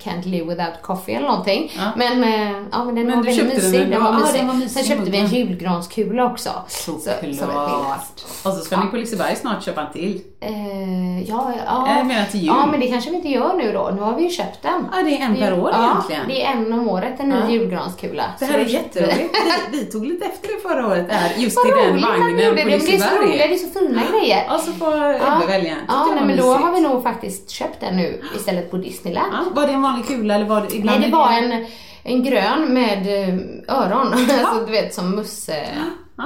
can't 0.03 0.25
live 0.25 0.45
without 0.55 0.81
coffee 0.81 1.13
eller 1.15 1.27
någonting. 1.27 1.71
Ja. 1.77 1.91
Men, 1.95 2.23
eh, 2.23 2.63
ja, 2.71 2.83
men 2.83 2.95
den 2.95 3.05
Men 3.05 3.17
var 3.17 3.23
väldigt 3.23 3.47
den 3.47 3.55
mysig. 3.55 3.81
ändå? 3.81 3.89
Den 3.95 4.03
var 4.03 4.11
Ja, 4.13 4.19
mysig. 4.19 4.39
den 4.39 4.47
var 4.47 4.53
mysig, 4.55 4.71
Sen 4.85 4.97
köpte 4.97 5.11
vi 5.11 5.17
en 5.17 5.23
muggen. 5.23 5.39
julgranskula 5.47 6.25
också. 6.25 6.49
Såklart. 6.67 7.99
Så-. 8.15 8.49
Och 8.49 8.55
så 8.55 8.59
ska 8.63 8.83
ni 8.83 8.89
på 8.91 8.97
Liseberg 8.97 9.35
snart 9.35 9.63
köpa 9.63 9.81
en 9.81 9.93
till. 9.93 10.21
Eh, 10.43 11.21
ja, 11.29 11.53
ja. 11.65 11.95
Jag 11.97 12.05
menar 12.07 12.25
till 12.25 12.39
jul. 12.39 12.47
Ja, 12.47 12.65
men 12.65 12.79
det 12.79 12.87
kanske 12.87 13.09
vi 13.09 13.15
inte 13.15 13.29
gör 13.29 13.53
nu 13.53 13.71
då. 13.73 13.91
Nu 13.95 14.01
har 14.01 14.15
vi 14.15 14.23
ju 14.23 14.29
köpt 14.29 14.61
den. 14.61 14.87
Ja, 14.91 15.03
det 15.03 15.17
är 15.17 15.25
en 15.25 15.35
per 15.35 15.59
år 15.59 15.69
ja, 15.73 15.89
egentligen. 15.91 16.27
det 16.27 16.43
är 16.43 16.51
en 16.51 16.73
om 16.73 16.89
året, 16.89 17.19
en 17.19 17.29
ny 17.29 17.35
Ja. 17.35 17.49
julgranskula. 17.49 18.23
Det 18.39 18.45
här 18.45 18.59
är 18.59 18.65
jätteroligt. 18.65 19.37
Vi, 19.71 19.77
vi 19.79 19.85
tog 19.85 20.05
lite 20.05 20.25
efter 20.25 20.47
det 20.47 20.61
förra 20.61 20.87
året, 20.87 21.09
där, 21.09 21.31
just 21.37 21.57
Vad 21.57 21.67
i 21.67 21.69
den 21.69 22.01
vagnen 22.01 22.49
på 22.49 22.55
det. 22.55 22.65
Men 22.65 22.79
Det 22.79 22.95
är 22.95 22.99
så 22.99 23.15
roligt, 23.15 23.37
det 23.37 23.43
är 23.43 23.49
Liseberg. 23.49 23.73
så 23.73 23.79
fina 23.79 24.01
grejer. 24.11 24.53
Och 24.53 24.59
så 24.59 24.71
får 24.71 24.93
Ebbe 25.15 25.45
välja 25.47 25.71
en. 25.71 25.77
Tyckte 25.79 25.93
Ja, 25.93 26.07
nej, 26.15 26.23
men 26.25 26.37
då 26.37 26.53
har 26.53 26.73
vi 26.73 26.81
nog 26.81 27.03
faktiskt 27.03 27.49
köpt 27.49 27.79
den 27.79 27.97
nu 27.97 28.21
istället 28.35 28.71
på 28.71 28.77
Disneyland. 28.77 29.33
Ja, 29.33 29.39
var 29.61 29.67
det 29.67 29.73
en 29.73 29.81
vanlig 29.81 30.07
kula 30.07 30.35
eller 30.35 30.45
var 30.45 30.61
det 30.61 30.75
ibland? 30.75 30.99
Nej, 30.99 31.09
det 31.09 31.15
var 31.15 31.31
en, 31.31 31.65
en 32.03 32.23
grön 32.23 32.73
med 32.73 33.07
eh, 33.07 33.35
öron. 33.77 34.13
alltså 34.45 34.65
du 34.65 34.71
vet 34.71 34.93
som 34.93 35.15
musse... 35.15 35.65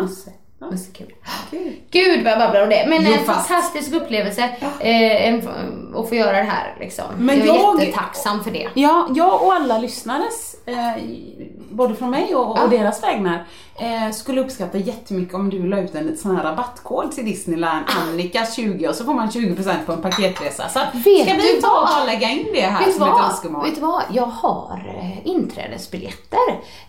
musse. 0.01 0.29
Mussekul. 0.71 1.13
Kul. 1.51 1.73
Gud 1.91 2.23
vad 2.23 2.31
jag 2.33 2.39
babblar 2.39 2.63
om 2.63 2.69
det. 2.69 2.85
Men 2.87 3.05
Jo, 3.05 3.13
en 3.13 3.25
fast- 3.25 3.47
fantastisk 3.47 3.93
upplevelse 3.93 4.41
eh, 4.79 5.27
en, 5.27 5.49
att 5.95 6.09
få 6.09 6.15
göra 6.15 6.31
det 6.37 6.43
här 6.43 6.75
liksom. 6.79 7.05
Men 7.17 7.37
jag 7.39 7.47
är 7.55 7.59
jag- 7.59 7.79
jättetacksam 7.81 8.43
för 8.43 8.51
det. 8.51 8.67
Ja, 8.73 9.07
jag 9.15 9.43
och 9.43 9.53
alla 9.53 9.77
lyssnares, 9.77 10.55
eh, 10.65 11.03
både 11.71 11.95
från 11.95 12.09
mig 12.09 12.35
och, 12.35 12.63
och 12.63 12.69
deras 12.69 13.03
vägnar, 13.03 13.45
eh, 13.79 14.11
skulle 14.13 14.41
uppskatta 14.41 14.77
jättemycket 14.77 15.35
om 15.35 15.49
du 15.49 15.67
la 15.67 15.79
ut 15.79 15.95
en 15.95 16.17
sån 16.17 16.35
här 16.37 16.43
rabattkod 16.43 17.11
till 17.11 17.25
Disneyland, 17.25 17.85
Annika20 17.85 18.87
och 18.89 18.95
så 18.95 19.03
får 19.05 19.13
man 19.13 19.29
20% 19.29 19.85
på 19.85 19.91
en 19.91 20.01
paketresa. 20.01 20.69
Så 20.69 20.79
Vet 20.93 21.27
ska 21.27 21.37
vi 21.37 21.61
ta 21.61 21.99
och 22.01 22.05
lägga 22.07 22.29
in 22.29 22.47
det 22.53 22.61
här 22.61 22.85
Vet 22.85 22.93
som 22.95 23.03
ett 23.03 23.09
vad? 23.09 23.25
önskemål? 23.25 23.65
Vet 23.65 23.75
du 23.75 23.81
vad? 23.81 24.01
Jag 24.13 24.25
har 24.25 24.95
eh, 24.99 25.27
inträdesbiljetter. 25.27 26.39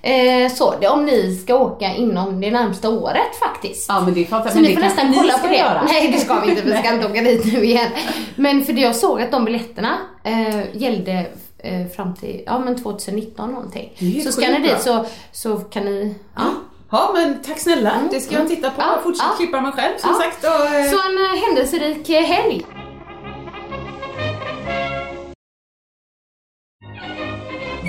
Eh, 0.03 0.53
så, 0.53 0.75
om 0.91 1.05
ni 1.05 1.35
ska 1.37 1.55
åka 1.55 1.95
inom 1.95 2.41
det 2.41 2.51
närmsta 2.51 2.89
året 2.91 3.37
faktiskt. 3.41 3.66
Ja 3.89 4.01
men 4.01 4.15
det 4.15 4.25
fattar 4.25 4.51
Så 4.51 4.57
men 4.57 4.65
ni 4.65 4.75
får 4.75 4.81
nästan 4.81 5.15
kolla 5.15 5.39
på 5.39 5.47
det. 5.47 5.57
Göra. 5.57 5.83
Nej 5.83 6.11
det 6.13 6.19
ska 6.19 6.41
vi 6.41 6.51
inte, 6.51 6.63
vi 6.63 6.73
ska 6.77 6.95
inte 6.95 7.07
åka 7.07 7.23
dit 7.23 7.53
nu 7.53 7.65
igen. 7.65 7.91
Men 8.37 8.65
för 8.65 8.73
det 8.73 8.81
jag 8.81 8.97
såg 8.97 9.23
att 9.23 9.31
de 9.31 9.45
biljetterna 9.45 9.99
eh, 10.25 10.77
gällde 10.77 11.27
eh, 11.59 11.87
fram 11.97 12.15
till 12.15 12.43
ja, 12.47 12.59
men 12.59 12.83
2019 12.83 13.51
någonting. 13.53 13.93
Är 13.99 14.21
Så 14.21 14.33
ska 14.33 14.49
ni 14.51 14.59
dit 14.59 14.81
så, 14.83 15.05
så 15.33 15.57
kan 15.57 15.85
ni... 15.85 16.15
Ja. 16.37 16.43
Ja 16.91 17.11
men 17.15 17.43
tack 17.43 17.59
snälla, 17.59 17.93
det 18.11 18.21
ska 18.21 18.35
jag 18.35 18.49
titta 18.49 18.71
på. 18.71 18.83
Ja, 18.83 18.99
Fortsätt 19.03 19.27
ja. 19.31 19.37
klippa 19.37 19.61
mig 19.61 19.73
själv 19.73 19.99
som 19.99 20.11
Ja. 20.11 20.19
sagt. 20.21 20.45
Och, 20.45 20.75
eh, 20.77 20.91
Så 20.91 20.97
en 21.09 21.19
eh, 21.37 21.43
händelserik 21.47 22.09
eh, 22.11 22.23
helg. 22.23 22.65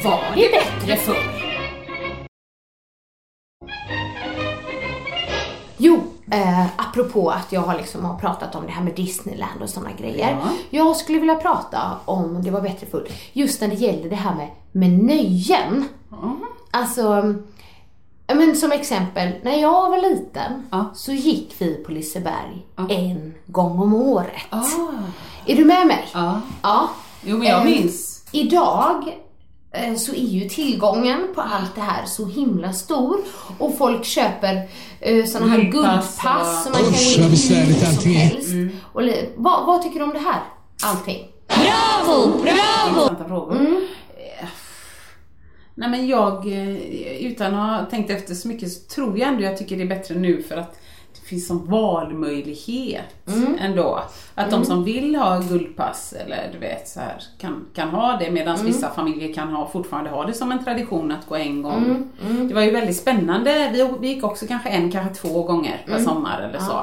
var 0.04 0.24
det 0.36 0.50
bättre 0.52 0.98
förr? 0.98 1.37
Eh, 6.32 6.66
apropå 6.76 7.30
att 7.30 7.52
jag 7.52 7.62
har 7.62 7.76
liksom 7.78 8.06
har 8.06 8.20
pratat 8.20 8.56
om 8.56 8.66
det 8.66 8.72
här 8.72 8.84
med 8.84 8.96
Disneyland 8.96 9.62
och 9.62 9.70
sådana 9.70 9.92
grejer. 10.00 10.38
Ja. 10.44 10.50
Jag 10.70 10.96
skulle 10.96 11.20
vilja 11.20 11.36
prata 11.36 11.80
om, 12.06 12.44
det 12.44 12.52
var 12.52 12.62
bättre 12.62 12.88
förr, 12.88 13.08
just 13.34 13.62
när 13.62 13.68
det 13.68 13.76
gäller 13.76 14.10
det 14.10 14.16
här 14.16 14.36
med, 14.36 14.48
med 14.72 14.90
nöjen. 15.04 15.86
Alltså, 16.72 17.36
ja, 18.28 18.36
men 18.36 18.56
som 18.56 18.72
exempel, 18.72 19.32
när 19.44 19.62
jag 19.62 19.90
var 19.90 19.98
liten 20.10 20.68
Ja. 20.72 20.86
så 20.96 21.12
gick 21.12 21.56
vi 21.58 21.74
på 21.76 21.92
Liseberg 21.92 22.66
en 22.90 23.34
gång 23.46 23.80
om 23.80 23.94
året. 23.94 24.42
Ah. 24.50 24.64
Är 25.46 25.56
du 25.56 25.66
med 25.66 25.88
mig? 25.88 26.06
Ja. 26.14 26.42
Ja. 26.62 26.90
Jo 27.24 27.38
men 27.38 27.48
jag 27.48 27.60
Eh, 27.60 27.66
minns. 27.66 28.26
Idag 28.32 29.18
så 29.98 30.12
är 30.12 30.28
ju 30.28 30.50
tillgången 30.50 31.28
på 31.36 31.42
allt 31.42 31.76
det 31.76 31.82
här 31.82 32.06
så 32.06 32.26
himla 32.26 32.74
stor 32.74 33.18
och 33.58 33.78
folk 33.78 34.06
köper 34.06 34.70
eh, 35.00 35.26
sådana 35.26 35.52
här 35.52 35.60
Guldpass 35.62 36.18
och- 36.58 36.64
som 36.64 36.72
man 36.72 36.82
kan 36.82 36.92
gå 36.92 37.26
in 37.26 37.34
i 37.34 37.38
som 38.02 38.12
helst. 38.12 38.50
Och 38.94 39.02
li- 39.04 39.30
vad, 39.36 39.66
vad 39.66 39.82
tycker 39.82 40.00
du 40.00 40.06
om 40.06 40.14
det 40.14 40.20
här? 40.20 40.42
Allting. 40.84 41.28
Bravo, 41.48 42.44
bravo! 43.28 43.52
Mm. 43.52 43.88
Eh, 44.18 44.48
Nej 45.76 45.90
men 45.90 46.08
jag, 46.08 46.48
eh, 46.48 47.26
utan 47.26 47.56
att 47.56 47.80
ha 47.82 47.90
tänkt 47.90 48.10
efter 48.10 48.34
så 48.36 48.48
mycket, 48.48 48.72
så 48.72 48.80
tror 48.96 49.20
jag 49.20 49.28
ändå 49.30 49.44
jag 49.44 49.58
tycker 49.58 49.76
det 49.78 49.84
är 49.84 49.88
bättre 49.88 50.16
nu 50.16 50.44
för 50.44 50.58
att 50.58 50.80
finns 51.28 51.48
som 51.48 51.66
valmöjlighet 51.66 53.28
Mm. 53.28 53.58
ändå. 53.60 54.00
Att 54.36 54.52
de 54.52 54.66
som 54.66 54.84
vill 54.84 55.16
ha 55.16 55.40
guldpass 55.40 56.14
eller 56.14 56.50
du 56.54 56.58
vet 56.60 56.88
så 56.88 57.00
här, 57.00 57.24
kan, 57.38 57.66
kan 57.74 57.90
ha 57.90 58.18
det 58.18 58.32
medan 58.32 58.56
Mm. 58.56 58.68
vissa 58.68 58.90
familjer 58.90 59.34
kan 59.34 59.48
ha, 59.50 59.70
fortfarande 59.70 60.10
ha 60.10 60.26
det 60.26 60.34
som 60.34 60.52
en 60.52 60.64
tradition 60.64 61.12
att 61.12 61.26
gå 61.28 61.36
en 61.36 61.62
gång. 61.62 62.10
Mm. 62.28 62.48
Det 62.48 62.54
var 62.54 62.62
ju 62.62 62.72
väldigt 62.72 62.98
spännande. 62.98 63.70
Vi, 63.74 63.90
vi 64.02 64.08
gick 64.08 64.24
också 64.24 64.48
kanske 64.48 64.70
en, 64.70 64.92
kanske 64.92 65.16
två 65.28 65.44
gånger 65.44 65.84
Mm. 65.88 65.98
per 65.98 66.04
sommar 66.06 66.42
eller 66.42 66.60
så. 66.60 66.80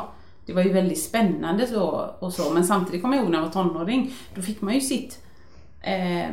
Det 0.47 0.53
var 0.53 0.63
ju 0.63 0.73
väldigt 0.73 1.03
spännande 1.03 1.67
så 1.67 2.11
och 2.19 2.33
så. 2.33 2.51
Men 2.51 2.65
samtidigt 2.65 3.03
kommer 3.03 3.17
jag 3.17 3.23
ihåg 3.23 3.33
när 3.33 3.39
jag 3.39 3.45
var 3.47 3.53
tonåring. 3.53 4.13
Då 4.35 4.43
fick 4.43 4.61
man 4.61 4.75
ju 4.75 4.81
sitt 4.81 5.19
eh, 5.83 6.29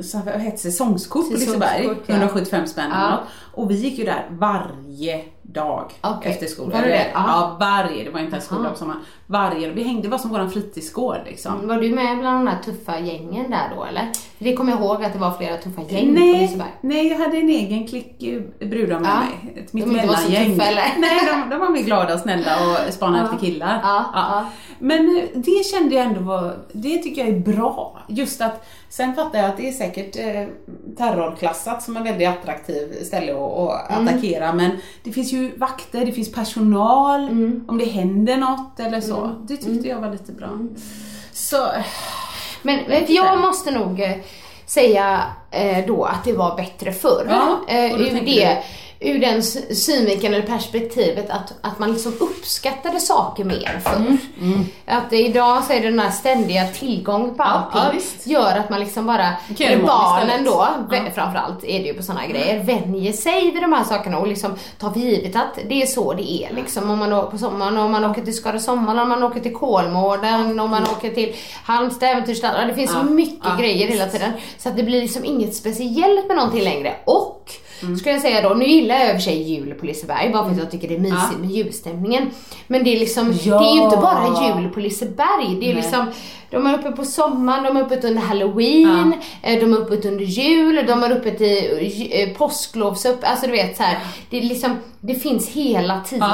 så 0.00 0.18
här, 0.18 0.24
vad 0.24 0.34
heter 0.34 0.50
det, 0.50 0.58
säsongskort 0.58 1.28
på 1.28 1.34
Liseberg. 1.34 1.60
Säsongskort, 1.82 2.04
ja. 2.08 2.14
175 2.14 2.66
spänn 2.66 2.90
Ja. 2.90 3.20
Och 3.52 3.70
vi 3.70 3.74
gick 3.74 3.98
ju 3.98 4.04
där 4.04 4.26
varje 4.30 5.24
dag 5.46 5.92
Okej. 6.00 6.32
efter 6.32 6.46
skolan. 6.46 6.70
Var 6.72 6.80
det 6.82 6.88
det? 6.88 7.06
Ja. 7.14 7.24
Ja, 7.26 7.56
varje. 7.60 8.04
Det 8.04 8.10
var 8.10 8.20
inte 8.20 8.36
en 8.36 8.42
skoldag 8.42 8.78
på. 8.78 8.92
Varje. 9.26 9.70
Vi 9.70 9.82
hängde, 9.82 10.02
det 10.02 10.08
var 10.08 10.18
som 10.18 10.30
våran 10.30 10.50
fritidsgård 10.50 11.18
liksom. 11.26 11.68
Var 11.68 11.76
du 11.80 11.90
med 11.94 12.18
bland 12.18 12.46
de 12.46 12.50
här 12.50 12.62
tuffa 12.62 12.98
gängen 12.98 13.50
där 13.50 13.72
då 13.76 13.84
eller? 13.84 14.12
För 14.38 14.44
det 14.44 14.54
kommer 14.56 14.72
jag 14.72 14.80
ihåg 14.80 15.04
att 15.04 15.12
det 15.12 15.18
var 15.18 15.30
flera 15.30 15.56
tuffa 15.56 15.82
gäng 15.88 16.14
på 16.14 16.20
Nej, 16.20 16.40
Liseberg. 16.40 16.68
nej, 16.80 17.06
jag 17.08 17.18
hade 17.18 17.36
en 17.38 17.48
egen 17.48 17.86
klick 17.86 18.18
brudar 18.60 19.00
med 19.00 19.10
Ja. 19.10 19.20
mig. 19.20 19.62
Ett 19.64 19.72
De 19.72 19.78
inte 19.78 20.06
var 20.06 20.14
så 20.14 20.28
mittemellan-gäng. 20.28 20.50
tuffa, 20.58 20.68
eller? 20.70 20.82
Nej, 20.98 21.20
de, 21.26 21.50
de 21.50 21.60
var 21.60 21.70
mer 21.70 21.82
glada 21.82 22.14
och 22.14 22.20
snälla 22.20 22.50
och 22.66 22.92
spanade 22.94 23.24
efter 23.24 23.38
killar. 23.38 23.80
Ja, 23.82 24.04
ja. 24.14 24.46
Men 24.78 25.16
eh, 25.18 25.24
det 25.40 25.64
kände 25.66 25.94
jag 25.94 26.04
ändå 26.04 26.20
var, 26.20 26.56
det 26.72 26.98
tycker 26.98 27.24
jag 27.26 27.34
är 27.36 27.40
bra. 27.40 27.98
Just 28.08 28.40
att, 28.40 28.66
sen 28.88 29.14
fattar 29.14 29.38
jag 29.38 29.48
att 29.50 29.56
det 29.56 29.68
är 29.68 29.72
säkert 29.72 30.16
eh, 30.16 30.48
terrorklassat 30.96 31.82
som 31.82 31.96
en 31.96 32.04
väldigt 32.04 32.28
attraktiv 32.28 32.92
ställe 33.04 33.32
att, 33.32 33.90
att 33.90 33.90
Mm. 33.90 34.08
attackera. 34.08 34.52
Men 34.52 34.70
det 35.02 35.12
finns 35.12 35.32
ju 35.34 35.56
vakter, 35.58 36.06
det 36.06 36.12
finns 36.12 36.32
personal, 36.32 37.20
Mm. 37.28 37.64
om 37.68 37.78
det 37.78 37.84
händer 37.84 38.36
något 38.36 38.80
eller 38.80 39.00
så. 39.00 39.30
Det 39.48 39.56
tyckte 39.56 39.88
jag 39.88 40.00
var 40.00 40.10
lite 40.10 40.32
bra. 40.32 40.48
Så, 41.32 41.68
Men 42.62 42.80
jag 43.08 43.40
måste 43.40 43.70
nog 43.70 44.00
eh, 44.00 44.12
säga 44.66 45.22
eh, 45.50 45.86
då 45.86 46.04
att 46.04 46.24
det 46.24 46.32
var 46.32 46.56
bättre 46.56 46.92
förr. 46.92 47.26
Ja, 47.28 47.74
eh, 47.74 47.92
och 47.92 47.98
då 47.98 48.04
det, 48.04 48.62
ur 49.04 49.18
den 49.18 49.42
synvinkeln 49.76 50.34
eller 50.34 50.46
perspektivet 50.46 51.30
att, 51.30 51.52
att 51.60 51.78
man 51.78 51.92
liksom 51.92 52.12
uppskattade 52.20 53.00
saker 53.00 53.44
mer 53.44 53.80
förr. 53.84 54.16
Att 54.86 55.10
det, 55.10 55.16
idag 55.26 55.64
så 55.64 55.72
är 55.72 55.80
det 55.80 55.90
den 55.90 55.98
här 55.98 56.10
ständiga 56.10 56.66
tillgång 56.68 57.34
på 57.34 57.42
allting 57.42 57.80
ja, 57.84 57.90
visst. 57.94 58.26
gör 58.26 58.56
att 58.58 58.70
man 58.70 58.80
liksom 58.80 59.06
bara, 59.06 59.28
eller 59.58 59.82
barnen 59.86 60.44
då, 60.44 60.68
Ja. 60.90 60.98
framförallt 61.14 61.64
är 61.64 61.78
det 61.80 61.86
ju 61.86 61.94
på 61.94 62.02
sådana 62.02 62.26
grejer, 62.26 62.64
vänjer 62.64 63.12
sig 63.12 63.50
vid 63.50 63.62
de 63.62 63.72
här 63.72 63.84
sakerna 63.84 64.18
och 64.18 64.26
liksom 64.26 64.54
tar 64.78 64.90
för 64.90 65.00
givet 65.00 65.36
att 65.36 65.58
det 65.68 65.82
är 65.82 65.86
så 65.86 66.12
det 66.12 66.32
är 66.32 66.54
liksom. 66.54 66.90
Om 66.90 66.98
man 66.98 67.10
då, 67.10 67.22
på 67.30 67.38
sommaren, 67.38 67.76
om 67.78 67.90
man 67.92 68.04
åker 68.04 68.24
till 68.24 68.34
Skara 68.36 68.58
Sommar, 68.58 69.02
om 69.02 69.08
man 69.08 69.22
åker 69.22 69.40
till 69.40 69.54
Kolmården, 69.54 70.60
om 70.60 70.70
man 70.70 70.82
åker 70.82 71.10
till 71.14 71.34
Halmstad 71.64 72.08
äventyrsstad. 72.08 72.54
Ja, 72.60 72.66
Det 72.66 72.74
finns 72.74 72.90
Ja. 72.94 73.00
så 73.00 73.06
mycket 73.06 73.44
Ja, 73.44 73.56
grejer 73.58 73.88
hela 73.88 74.06
tiden. 74.06 74.32
Så 74.58 74.68
att 74.68 74.76
det 74.76 74.82
blir 74.82 75.00
liksom 75.00 75.24
inget 75.24 75.54
speciellt 75.54 76.26
med 76.28 76.36
någonting 76.36 76.62
längre. 76.64 76.94
Och 77.04 77.50
Mm. 77.84 77.96
skulle 77.98 78.12
jag 78.12 78.22
säga 78.22 78.48
då, 78.48 78.54
nu 78.54 78.64
gillar 78.66 78.94
jag 78.94 79.06
i 79.06 79.10
och 79.10 79.14
för 79.14 79.20
sig 79.22 79.42
jul 79.42 79.74
på 79.74 79.86
Liseberg 79.86 80.30
bara 80.32 80.44
för 80.44 80.50
att 80.50 80.58
jag 80.58 80.70
tycker 80.70 80.88
det 80.88 80.94
är 80.94 80.98
mysigt 80.98 81.18
Ja. 81.32 81.38
med 81.38 81.50
julstämningen. 81.50 82.30
Men 82.66 82.84
det 82.84 82.94
är 82.96 82.98
liksom, 82.98 83.34
Ja. 83.44 83.58
det 83.58 83.66
är 83.66 83.74
ju 83.74 83.82
inte 83.84 83.96
bara 83.96 84.46
jul 84.60 84.68
på 84.70 84.80
Liseberg. 84.80 85.56
Det 85.60 85.70
är 85.70 85.74
Nej. 85.74 85.82
liksom, 85.82 86.06
de 86.50 86.66
är 86.66 86.78
uppe 86.78 86.90
på 86.92 87.04
sommaren, 87.04 87.64
de 87.64 87.76
är 87.76 87.82
uppe 87.82 88.08
under 88.08 88.22
halloween, 88.22 89.14
eh, 89.42 89.60
de 89.60 89.72
är 89.72 89.76
uppe 89.78 90.08
under 90.08 90.24
jul, 90.24 90.84
de 90.86 91.02
är 91.02 91.10
uppe 91.16 91.30
till 91.30 92.10
eh, 92.12 92.28
påsklovsupp, 92.36 93.18
alltså 93.22 93.46
du 93.46 93.52
vet 93.52 93.76
så 93.76 93.82
här, 93.82 93.98
det 94.30 94.38
är 94.38 94.42
liksom, 94.42 94.76
det 95.06 95.14
finns 95.14 95.48
hela 95.48 96.00
tiden. 96.00 96.30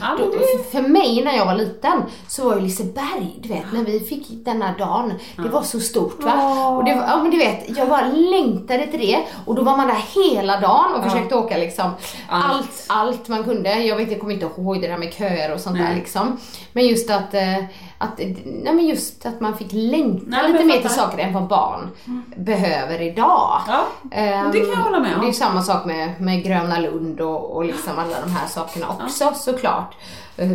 Ja, 0.00 0.16
Då, 0.18 0.32
för 0.72 0.88
mig 0.88 1.22
när 1.24 1.36
jag 1.36 1.46
var 1.46 1.54
liten 1.54 2.02
så 2.28 2.44
var 2.44 2.54
ju 2.54 2.60
Liseberg, 2.60 3.38
du 3.42 3.48
vet 3.48 3.72
när 3.72 3.84
vi 3.84 4.00
fick 4.00 4.26
den 4.30 4.62
här 4.62 4.78
dagen, 4.78 5.12
det 5.36 5.48
var 5.48 5.62
så 5.62 5.80
stort 5.80 6.22
va. 6.24 6.68
Och 6.68 6.84
det 6.84 6.90
ja 6.90 7.22
men 7.22 7.30
du 7.30 7.38
vet, 7.38 7.78
jag 7.78 7.88
bara 7.88 8.06
längtade 8.06 8.86
till 8.86 9.00
det 9.00 9.18
och 9.46 9.54
då 9.54 9.62
var 9.62 9.76
man 9.76 9.88
där 9.88 10.04
hela 10.14 10.60
dagen 10.60 10.94
och 10.94 11.04
försökte 11.04 11.34
åka 11.34 11.56
liksom 11.56 11.90
Allt. 12.28 12.84
allt, 12.86 13.28
man 13.28 13.44
kunde. 13.44 13.74
Jag 13.82 13.96
vet, 13.96 14.10
jag 14.10 14.20
kommer 14.20 14.34
inte 14.34 14.46
ihåg 14.46 14.80
det 14.80 14.88
där 14.88 14.98
med 14.98 15.14
köer 15.14 15.54
och 15.54 15.60
sånt 15.60 15.76
där 15.78 15.84
Nej. 15.84 15.94
liksom. 15.94 16.36
Men 16.72 16.86
just 16.86 17.10
att, 17.10 17.34
eh, 17.34 17.64
att, 17.98 18.18
nej 18.18 18.74
men 18.74 18.86
just 18.86 19.26
att 19.26 19.40
man 19.40 19.56
fick 19.58 19.72
längta 19.72 20.24
Nej, 20.28 20.52
lite 20.52 20.64
mer 20.64 20.80
till 20.80 20.90
saker 20.90 21.18
än 21.18 21.32
vad 21.32 21.46
barn 21.46 21.88
behöver 22.36 23.02
idag. 23.02 23.60
Ja, 23.68 23.84
Ehm, 24.12 24.50
det 24.52 24.60
kan 24.60 24.68
jag 24.68 24.76
hålla 24.76 25.00
med 25.00 25.14
om. 25.14 25.20
Det 25.20 25.28
är 25.28 25.32
samma 25.32 25.62
sak 25.62 25.84
med, 25.84 26.20
med 26.20 26.44
Gröna 26.44 26.78
Lund 26.78 27.20
och, 27.20 27.56
och 27.56 27.64
liksom 27.64 27.92
alla 27.98 28.20
de 28.26 28.30
här 28.30 28.46
sakerna 28.48 28.86
också 29.04 29.32
såklart. 29.34 29.94
Eh, 30.36 30.50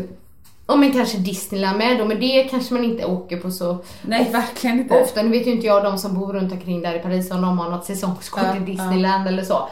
Och 0.66 0.80
men 0.80 0.92
kanske 0.94 1.18
Disneyland 1.18 1.78
med 1.78 1.98
då, 1.98 2.06
men 2.06 2.20
det 2.20 2.44
kanske 2.44 2.74
man 2.74 2.84
inte 2.84 3.06
åker 3.06 3.38
på 3.38 3.52
så 3.52 3.78
nej 4.02 4.30
verkligen 4.32 4.80
inte. 4.80 5.02
ofta. 5.02 5.22
Nu 5.22 5.30
vet 5.30 5.48
ju 5.48 5.52
inte 5.52 5.68
jag 5.68 5.84
de 5.84 5.98
som 5.98 6.20
bor 6.20 6.34
runt 6.34 6.52
omkring 6.52 6.82
där 6.82 6.96
i 6.96 7.00
Paris 7.00 7.32
om 7.32 7.42
de 7.42 7.60
har 7.60 7.70
något 7.70 7.86
säsongskort 7.86 8.44
Ja, 8.46 8.54
till 8.54 8.66
Disneyland 8.66 9.28
eller 9.28 9.44
så. 9.44 9.68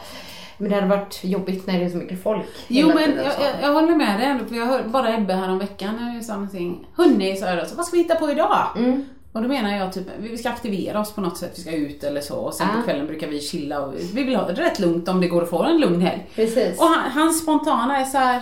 Men 0.58 0.68
det 0.70 0.74
hade 0.74 0.86
varit 0.86 1.20
jobbigt 1.24 1.66
när 1.66 1.78
det 1.78 1.84
är 1.84 1.88
så 1.90 1.96
mycket 1.96 2.22
folk. 2.22 2.46
Jo 2.68 2.88
men 2.94 3.16
jag, 3.16 3.24
jag, 3.26 3.52
jag 3.62 3.72
håller 3.72 3.96
med 3.96 4.20
dig 4.20 4.26
ändå, 4.28 4.44
för 4.44 4.54
jag 4.56 4.66
hörde 4.66 4.88
bara 4.88 5.14
Ebbe 5.14 5.34
här 5.34 5.50
om 5.50 5.58
veckan 5.58 5.96
när 6.00 6.18
vi 6.18 6.24
sa 6.24 6.32
någonting. 6.32 6.86
Hörni, 6.96 7.36
sa 7.36 7.46
jag 7.46 7.58
då, 7.58 7.64
så 7.64 7.74
vad 7.76 7.86
ska 7.86 7.96
vi 7.96 8.02
hitta 8.02 8.14
på 8.14 8.30
idag? 8.30 8.66
Mm. 8.76 9.04
Och 9.32 9.42
då 9.42 9.48
menar 9.48 9.76
jag 9.76 9.92
typ, 9.92 10.06
vi 10.18 10.38
ska 10.38 10.48
aktivera 10.48 11.00
oss 11.00 11.12
på 11.12 11.20
något 11.20 11.36
sätt, 11.36 11.52
vi 11.56 11.62
ska 11.62 11.72
ut 11.72 12.04
eller 12.04 12.20
så. 12.20 12.36
Och 12.36 12.54
sen 12.54 12.66
Ja. 12.74 12.80
på 12.80 12.82
kvällen 12.86 13.06
brukar 13.06 13.26
vi 13.26 13.40
chilla 13.40 13.80
och 13.80 13.94
vi 14.14 14.24
vill 14.24 14.36
ha 14.36 14.46
det 14.46 14.52
rätt 14.52 14.78
lugnt 14.78 15.08
om 15.08 15.20
det 15.20 15.28
går 15.28 15.42
att 15.42 15.50
få 15.50 15.62
en 15.62 15.78
lugn 15.80 16.00
helg. 16.00 16.26
Precis. 16.34 16.78
Och 16.80 16.86
han, 16.86 17.10
hans 17.10 17.42
spontana 17.42 17.96
är 18.00 18.04
så 18.04 18.18
här. 18.18 18.40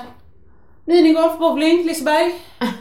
Minigolf, 0.84 1.38
bowling, 1.38 1.86
Liseberg. 1.86 2.34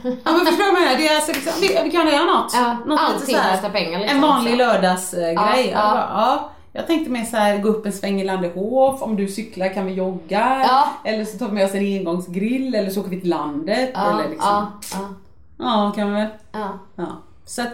Ja 0.04 0.32
men 0.32 0.46
förstår 0.46 0.66
du 0.66 0.72
vad 0.72 0.82
jag 0.82 0.82
menar? 0.82 0.98
Det 0.98 1.08
är 1.08 1.16
alltså 1.16 1.32
liksom, 1.32 1.54
vi, 1.62 1.80
vi 1.84 1.92
kan 1.92 2.08
göra 2.08 2.24
något. 2.26 2.52
Ja, 2.54 2.78
något 2.86 3.00
allting 3.00 3.36
kostar 3.36 3.70
pengar, 3.70 4.00
liksom, 4.00 4.16
En 4.18 4.22
vanlig 4.22 4.58
lördagsgrej. 4.58 5.34
Ja, 5.36 5.58
Ja, 5.58 6.08
ja. 6.14 6.52
Ja. 6.76 6.80
Jag 6.80 6.88
tänkte 6.88 7.12
mer 7.12 7.24
så 7.24 7.38
här, 7.38 7.58
gå 7.58 7.70
upp 7.70 7.86
en 7.86 7.94
sväng 7.94 8.22
i 8.22 8.24
Landehof, 8.24 9.02
om 9.02 9.16
du 9.16 9.28
cyklar 9.28 9.74
kan 9.74 9.86
vi 9.86 9.94
jogga. 9.94 10.66
Ja. 10.68 10.88
Eller 11.04 11.26
så 11.26 11.38
tar 11.38 11.48
vi 11.48 11.54
med 11.54 11.66
oss 11.66 11.74
en 11.74 11.98
engångsgrill 12.00 12.76
eller 12.76 12.90
så 12.90 13.00
åker 13.00 13.10
vi 13.10 13.22
till 13.22 13.30
landet. 13.30 13.92
ja, 13.94 14.20
eller 14.20 14.30
liksom. 14.30 14.50
ja, 14.50 14.72
ja, 14.92 15.06
ja, 15.58 15.92
kan 15.96 16.08
vi 16.08 16.14
väl. 16.14 16.30
ja. 16.52 16.80
Ja. 16.96 17.22
Så 17.46 17.62
att, 17.62 17.68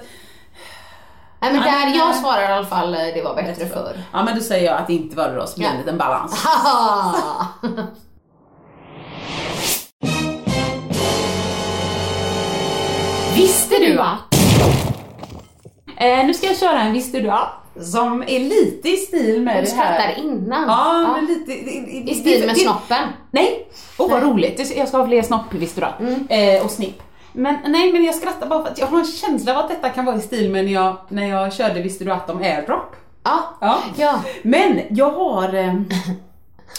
Nej 1.39 1.53
men 1.53 1.61
där 1.61 1.97
jag 1.97 2.15
svarar 2.15 2.41
i 2.41 2.53
alla 2.53 2.65
fall 2.65 2.93
eh, 2.93 2.99
det 3.13 3.21
var 3.23 3.35
bättre 3.35 3.65
förr. 3.65 4.03
Ja 4.13 4.23
men 4.23 4.35
då 4.35 4.41
säger 4.41 4.71
jag 4.71 4.77
att 4.81 4.87
det 4.87 4.93
inte 4.93 5.15
var 5.15 5.29
det 5.29 5.35
då, 5.35 5.47
så 5.47 5.57
blir 5.57 5.67
det 5.67 5.73
en 5.73 5.79
liten 5.79 5.97
balans. 5.97 6.45
Visste 13.35 13.75
du 13.75 13.99
att? 13.99 14.35
Eh, 15.97 16.25
nu 16.25 16.33
ska 16.33 16.47
jag 16.47 16.57
köra 16.57 16.81
en 16.81 16.93
Visste 16.93 17.19
du 17.19 17.29
att? 17.29 17.60
Som 17.83 18.21
är 18.27 18.39
lite 18.39 18.89
i 18.89 18.97
stil 18.97 19.41
med 19.41 19.63
det 19.63 19.71
här. 19.75 20.17
innan. 20.19 20.63
Ja, 20.67 21.01
Ja. 21.01 21.15
men 21.15 21.25
lite... 21.25 21.51
I, 21.51 22.03
I 22.11 22.15
stil 22.15 22.45
med 22.45 22.57
snoppen. 22.57 23.07
Nej! 23.31 23.67
Åh 23.97 24.11
vad 24.11 24.23
roligt, 24.23 24.57
Det- 24.57 24.75
jag 24.77 24.87
ska 24.87 24.97
ha 24.97 25.07
fler 25.07 25.21
snopp 25.21 25.53
visste 25.53 25.81
du 25.81 25.85
att. 25.85 25.99
Mm. 25.99 26.27
eh, 26.29 26.65
Och 26.65 26.71
snipp. 26.71 27.01
Men 27.33 27.57
nej, 27.67 27.93
men 27.93 28.03
jag 28.03 28.15
skrattar 28.15 28.47
bara 28.47 28.63
för 28.63 28.71
att 28.71 28.77
jag 28.79 28.87
har 28.87 28.99
en 28.99 29.05
känsla 29.05 29.51
av 29.53 29.57
att 29.59 29.69
detta 29.69 29.89
kan 29.89 30.05
vara 30.05 30.15
i 30.15 30.21
stil 30.21 30.51
med 30.51 30.65
när 30.65 30.71
jag, 30.71 30.95
när 31.09 31.25
jag 31.29 31.53
körde 31.53 31.81
Visste 31.81 32.03
du 32.03 32.11
att 32.11 32.29
om 32.29 32.37
airdrop. 32.37 32.95
Ja. 33.23 33.39
Ja. 33.61 33.79
Ja. 33.97 34.21
Men 34.41 34.79
jag 34.89 35.11
har... 35.11 35.53
Eh, 35.53 35.75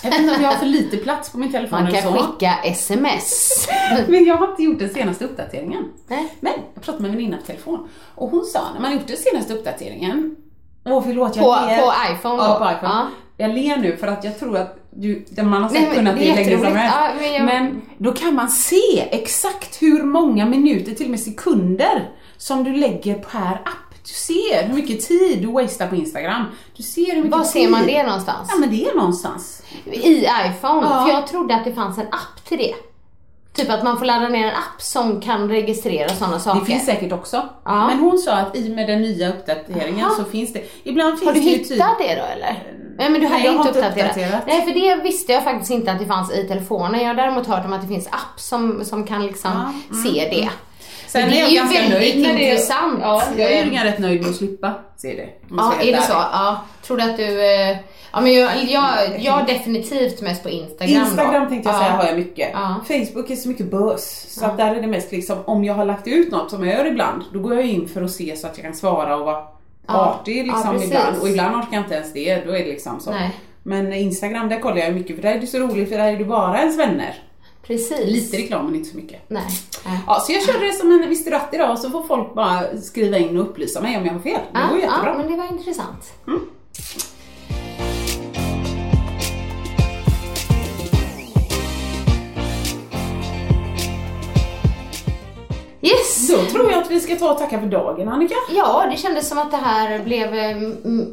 jag 0.04 0.10
vet 0.10 0.20
inte 0.20 0.34
om 0.36 0.42
jag 0.42 0.48
har 0.50 0.56
för 0.56 0.66
lite 0.66 0.96
plats 0.96 1.30
på 1.30 1.38
min 1.38 1.52
telefon 1.52 1.78
Man 1.78 1.86
eller 1.88 2.00
kan 2.02 2.12
så. 2.12 2.18
skicka 2.22 2.54
sms. 2.64 3.66
Men 4.08 4.24
jag 4.24 4.36
har 4.36 4.50
inte 4.50 4.62
gjort 4.62 4.78
den 4.78 4.90
senaste 4.90 5.24
uppdateringen. 5.24 5.84
Nej. 6.08 6.34
Men 6.40 6.52
jag 6.74 6.82
pratade 6.84 7.02
med 7.02 7.10
en 7.10 7.16
väninna 7.16 7.36
på 7.36 7.42
telefon 7.46 7.88
och 8.14 8.30
hon 8.30 8.44
sa 8.44 8.60
när 8.74 8.80
man 8.80 8.92
gjort 8.92 9.06
den 9.06 9.16
senaste 9.16 9.54
uppdateringen 9.54 10.36
Åh 10.84 11.02
förlåt 11.06 11.36
jag 11.36 11.44
På- 11.44 11.66
ler. 11.66 11.78
på 11.78 11.92
iPhone 12.12 12.42
Ja 12.42 12.58
på 12.58 12.64
iPhone. 12.64 12.92
Ja. 12.94 13.06
Jag 13.36 13.50
ler 13.54 13.76
nu 13.76 13.96
för 13.96 14.06
att 14.06 14.24
jag 14.24 14.38
tror 14.38 14.56
att 14.56 14.78
du, 14.90 15.24
man 15.42 15.62
har 15.62 15.68
sett 15.70 15.82
Nej, 15.82 15.94
kunnat 15.96 16.18
det 16.18 16.34
längre 16.34 16.58
som 16.58 16.76
helst. 16.76 16.96
Ja, 17.00 17.08
men 17.20 17.32
jag- 17.34 17.44
Men 17.44 17.82
då 17.98 18.12
kan 18.12 18.34
man 18.34 18.48
se 18.48 19.08
exakt 19.10 19.82
hur 19.82 20.02
många 20.02 20.46
minuter, 20.46 20.92
till 20.92 21.06
och 21.06 21.10
med 21.10 21.20
sekunder, 21.20 22.10
som 22.36 22.64
du 22.64 22.72
lägger 22.76 23.14
per 23.14 23.52
app. 23.52 23.94
Du 24.04 24.08
ser 24.12 24.62
hur 24.68 24.74
mycket 24.74 25.08
tid 25.08 25.42
du 25.42 25.46
wastar 25.46 25.86
på 25.86 25.96
Instagram. 25.96 26.44
Du 26.76 26.82
ser 26.82 27.06
hur 27.06 27.16
mycket 27.22 27.30
Var 27.38 27.44
ser 27.44 27.68
man 27.68 27.86
det 27.86 28.02
någonstans? 28.02 28.48
Ja 28.52 28.58
men 28.60 28.70
det 28.70 28.84
är 28.86 28.94
någonstans. 28.94 29.62
I 29.92 30.18
iPhone? 30.18 30.86
Ja. 30.90 31.04
För 31.06 31.12
jag 31.12 31.26
trodde 31.26 31.54
att 31.54 31.64
det 31.64 31.72
fanns 31.72 31.98
en 31.98 32.06
app 32.06 32.44
till 32.48 32.58
det. 32.58 32.74
Typ 33.54 33.70
att 33.70 33.84
man 33.84 33.98
får 33.98 34.04
ladda 34.04 34.28
ner 34.28 34.46
en 34.46 34.54
app 34.56 34.82
som 34.82 35.20
kan 35.20 35.48
registrera 35.48 36.08
sådana 36.08 36.38
saker. 36.38 36.60
Det 36.60 36.66
finns 36.66 36.86
säkert 36.86 37.12
också. 37.12 37.48
Ja. 37.64 37.86
Men 37.86 37.98
hon 37.98 38.18
sa 38.18 38.32
att 38.32 38.56
i 38.56 38.68
och 38.72 38.76
med 38.76 38.88
den 38.88 39.02
nya 39.02 39.28
uppdateringen 39.28 39.98
Jaha. 39.98 40.10
så 40.16 40.24
finns 40.24 40.52
det, 40.52 40.64
ibland 40.84 41.18
finns 41.18 41.28
Har 41.28 41.34
du 41.34 41.40
det 41.40 41.46
hittat 41.46 41.68
typ, 41.98 42.08
det 42.08 42.14
då 42.14 42.22
eller? 42.36 42.62
Nej 42.98 43.10
men 43.10 43.20
du 43.20 43.26
hade 43.26 43.38
Nej, 43.42 43.46
inte 43.48 43.58
har 43.62 43.66
inte 43.68 43.78
uppdaterat. 43.78 44.10
uppdaterat. 44.16 44.42
Nej 44.46 44.62
för 44.62 44.72
det 44.96 45.02
visste 45.02 45.32
jag 45.32 45.44
faktiskt 45.44 45.70
inte 45.70 45.92
att 45.92 45.98
det 45.98 46.06
fanns 46.06 46.32
i 46.32 46.48
telefonen. 46.48 47.00
Jag 47.00 47.06
har 47.08 47.14
däremot 47.14 47.46
hört 47.46 47.64
om 47.64 47.72
att 47.72 47.82
det 47.82 47.88
finns 47.88 48.06
app 48.06 48.40
som, 48.40 48.84
som 48.84 49.04
kan 49.06 49.26
liksom 49.26 49.50
Ja, 49.90 49.96
mm, 49.96 50.04
se 50.04 50.28
det. 50.30 50.50
Sen 51.12 51.30
det 51.30 51.36
är 51.36 51.40
jag 51.40 51.46
är 51.46 51.50
ju 51.50 51.56
ganska 51.56 51.88
nöjd 51.88 52.20
med 52.20 52.36
det. 52.36 52.42
intressant. 52.44 52.98
Ja, 53.02 53.22
jag 53.36 53.52
är 53.52 53.64
ju 53.64 53.70
rätt 53.70 53.98
nöjd 53.98 54.20
med 54.20 54.30
att 54.30 54.36
slippa 54.36 54.72
se 54.96 55.08
det. 55.14 55.28
Ja, 55.56 55.74
är 55.82 55.92
det 55.92 56.02
så? 56.02 56.12
Ja. 56.12 56.64
Tror 56.86 56.96
du 56.96 57.02
att 57.02 57.16
du... 57.16 57.44
eh, 57.44 57.76
Ja 58.14 58.20
men 58.20 58.32
jag, 58.34 58.50
jag, 58.64 58.92
jag 59.18 59.46
definitivt 59.46 60.20
mest 60.20 60.42
på 60.42 60.48
Instagram 60.50 61.02
Instagram 61.02 61.42
då. 61.42 61.48
tänkte 61.48 61.68
jag 61.70 61.76
ja. 61.76 61.80
säga 61.80 61.90
har 61.96 62.04
jag 62.04 62.16
mycket. 62.16 62.50
Ja. 62.52 62.80
Facebook 62.86 63.30
är 63.30 63.36
så 63.36 63.48
mycket 63.48 63.70
buzz. 63.70 64.26
Så 64.28 64.46
att 64.46 64.56
där 64.56 64.74
är 64.74 64.80
det 64.80 64.86
mest 64.86 65.12
liksom, 65.12 65.38
om 65.44 65.64
jag 65.64 65.74
har 65.74 65.84
lagt 65.84 66.06
ut 66.06 66.30
något 66.30 66.50
som 66.50 66.66
jag 66.66 66.78
gör 66.78 66.84
ibland, 66.86 67.22
då 67.32 67.38
går 67.40 67.54
jag 67.54 67.66
in 67.66 67.88
för 67.88 68.02
att 68.02 68.10
se 68.10 68.36
så 68.36 68.46
att 68.46 68.56
jag 68.58 68.64
kan 68.64 68.74
svara 68.74 69.16
och 69.16 69.24
vara 69.26 69.44
Ja. 69.86 69.94
artig 70.20 70.38
Ja, 70.38 70.42
liksom 70.42 70.82
ibland. 70.82 71.16
Och 71.22 71.28
ibland 71.28 71.56
orkar 71.56 71.68
jag 71.72 71.82
inte 71.82 71.94
ens 71.94 72.12
det, 72.12 72.44
då 72.46 72.50
är 72.52 72.58
det 72.58 72.64
liksom 72.70 73.00
så. 73.00 73.10
Nej. 73.10 73.30
Men 73.62 73.92
Instagram, 73.92 74.48
där 74.48 74.60
kollar 74.60 74.76
jag 74.76 74.94
mycket 74.94 75.16
för 75.16 75.22
där 75.22 75.34
är 75.34 75.40
det 75.40 75.46
så 75.46 75.58
roligt 75.58 75.88
för 75.88 75.98
där 75.98 76.12
är 76.12 76.16
det 76.16 76.24
bara 76.24 76.58
ens 76.58 76.78
vänner. 76.78 77.14
Precis. 77.66 78.06
Lite 78.06 78.36
reklam 78.36 78.66
men 78.66 78.74
inte 78.74 78.90
så 78.90 78.96
mycket. 78.96 79.20
Nej. 79.28 79.46
Ja, 80.06 80.20
så 80.20 80.32
jag 80.32 80.42
körde 80.42 80.66
det 80.66 80.72
som 80.72 80.90
en 80.90 81.08
Visste 81.08 81.30
du 81.30 81.36
att 81.36 81.54
idag 81.54 81.78
så 81.78 81.90
får 81.90 82.02
folk 82.02 82.34
bara 82.34 82.78
skriva 82.80 83.18
in 83.18 83.36
och 83.36 83.50
upplysa 83.50 83.80
mig 83.80 83.96
om 83.96 84.06
jag 84.06 84.12
har 84.12 84.20
fel. 84.20 84.40
Det 84.52 84.58
går 84.70 84.78
ja, 84.80 84.86
jättebra. 84.86 85.10
ja, 85.10 85.18
men 85.18 85.30
det 85.30 85.36
var 85.36 85.52
intressant. 85.52 86.12
Yes! 95.84 96.28
Då 96.28 96.44
tror 96.44 96.70
jag 96.72 96.82
att 96.82 96.90
vi 96.90 97.00
ska 97.00 97.16
ta 97.16 97.32
och 97.32 97.38
tacka 97.38 97.60
för 97.60 97.66
dagen 97.66 98.08
Annika. 98.08 98.34
Ja, 98.50 98.86
det 98.90 98.96
kändes 98.96 99.28
som 99.28 99.38
att 99.38 99.50
det 99.50 99.56
här 99.56 99.98
blev 99.98 100.34
eh, 100.34 100.56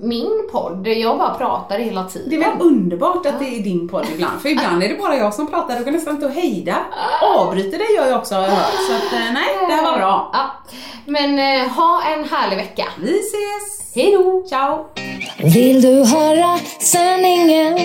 min 0.01 0.49
podd. 0.51 0.87
Jag 0.87 1.17
bara 1.17 1.33
pratade 1.33 1.83
hela 1.83 2.03
tiden. 2.03 2.29
Det 2.29 2.35
är 2.35 2.39
väl 2.39 2.61
underbart 2.61 3.25
att 3.25 3.39
det 3.39 3.45
är 3.45 3.63
din 3.63 3.87
podd 3.87 4.05
ibland, 4.13 4.41
för 4.41 4.49
ibland 4.49 4.83
är 4.83 4.89
det 4.89 4.95
bara 4.95 5.15
jag 5.15 5.33
som 5.33 5.47
pratar, 5.47 5.77
du 5.79 5.83
kan 5.83 5.93
nästan 5.93 6.15
inte 6.15 6.29
hejda. 6.29 6.75
Avbryter 7.21 7.77
dig 7.77 7.87
gör 7.95 8.07
jag 8.07 8.17
också 8.17 8.35
har 8.35 8.41
jag 8.41 8.49
hört, 8.49 8.73
så 8.87 8.95
att 8.95 9.13
eh, 9.13 9.33
nej, 9.33 9.47
det 9.67 9.73
här 9.73 9.91
var 9.91 9.97
bra. 9.97 10.29
Ja. 10.33 10.45
Men 11.05 11.39
eh, 11.39 11.67
ha 11.67 12.01
en 12.03 12.23
härlig 12.29 12.57
vecka. 12.57 12.85
Vi 13.01 13.19
ses! 13.19 13.95
Hej 13.95 14.11
då! 14.11 14.43
Ciao! 14.49 14.85
Vill 15.37 15.81
du 15.81 16.03
höra 16.05 16.59
sanningen? 16.79 17.75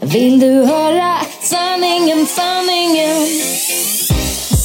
Vill 0.00 0.40
du 0.40 0.64
höra 0.64 1.16
sanningen, 1.40 2.26
sanningen? 2.26 3.26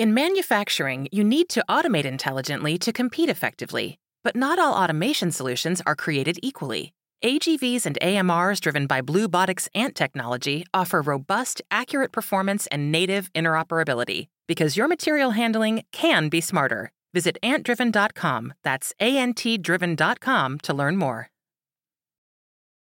In 0.00 0.14
manufacturing, 0.14 1.08
you 1.12 1.22
need 1.22 1.50
to 1.50 1.62
automate 1.68 2.06
intelligently 2.06 2.78
to 2.78 2.90
compete 2.90 3.28
effectively. 3.28 3.98
But 4.24 4.34
not 4.34 4.58
all 4.58 4.72
automation 4.72 5.30
solutions 5.30 5.82
are 5.84 5.94
created 5.94 6.38
equally. 6.42 6.94
AGVs 7.22 7.84
and 7.84 7.98
AMRs 8.00 8.60
driven 8.60 8.86
by 8.86 9.02
Blue 9.02 9.28
Botics 9.28 9.68
Ant 9.74 9.94
technology 9.94 10.64
offer 10.72 11.02
robust, 11.02 11.60
accurate 11.70 12.12
performance 12.12 12.66
and 12.68 12.90
native 12.90 13.30
interoperability 13.34 14.28
because 14.48 14.74
your 14.74 14.88
material 14.88 15.32
handling 15.32 15.82
can 15.92 16.30
be 16.30 16.40
smarter. 16.40 16.92
Visit 17.12 17.36
antdriven.com, 17.42 18.54
that's 18.64 18.94
A 19.00 19.18
N 19.18 19.34
T 19.34 19.58
driven.com 19.58 20.60
to 20.60 20.72
learn 20.72 20.96
more. 20.96 21.28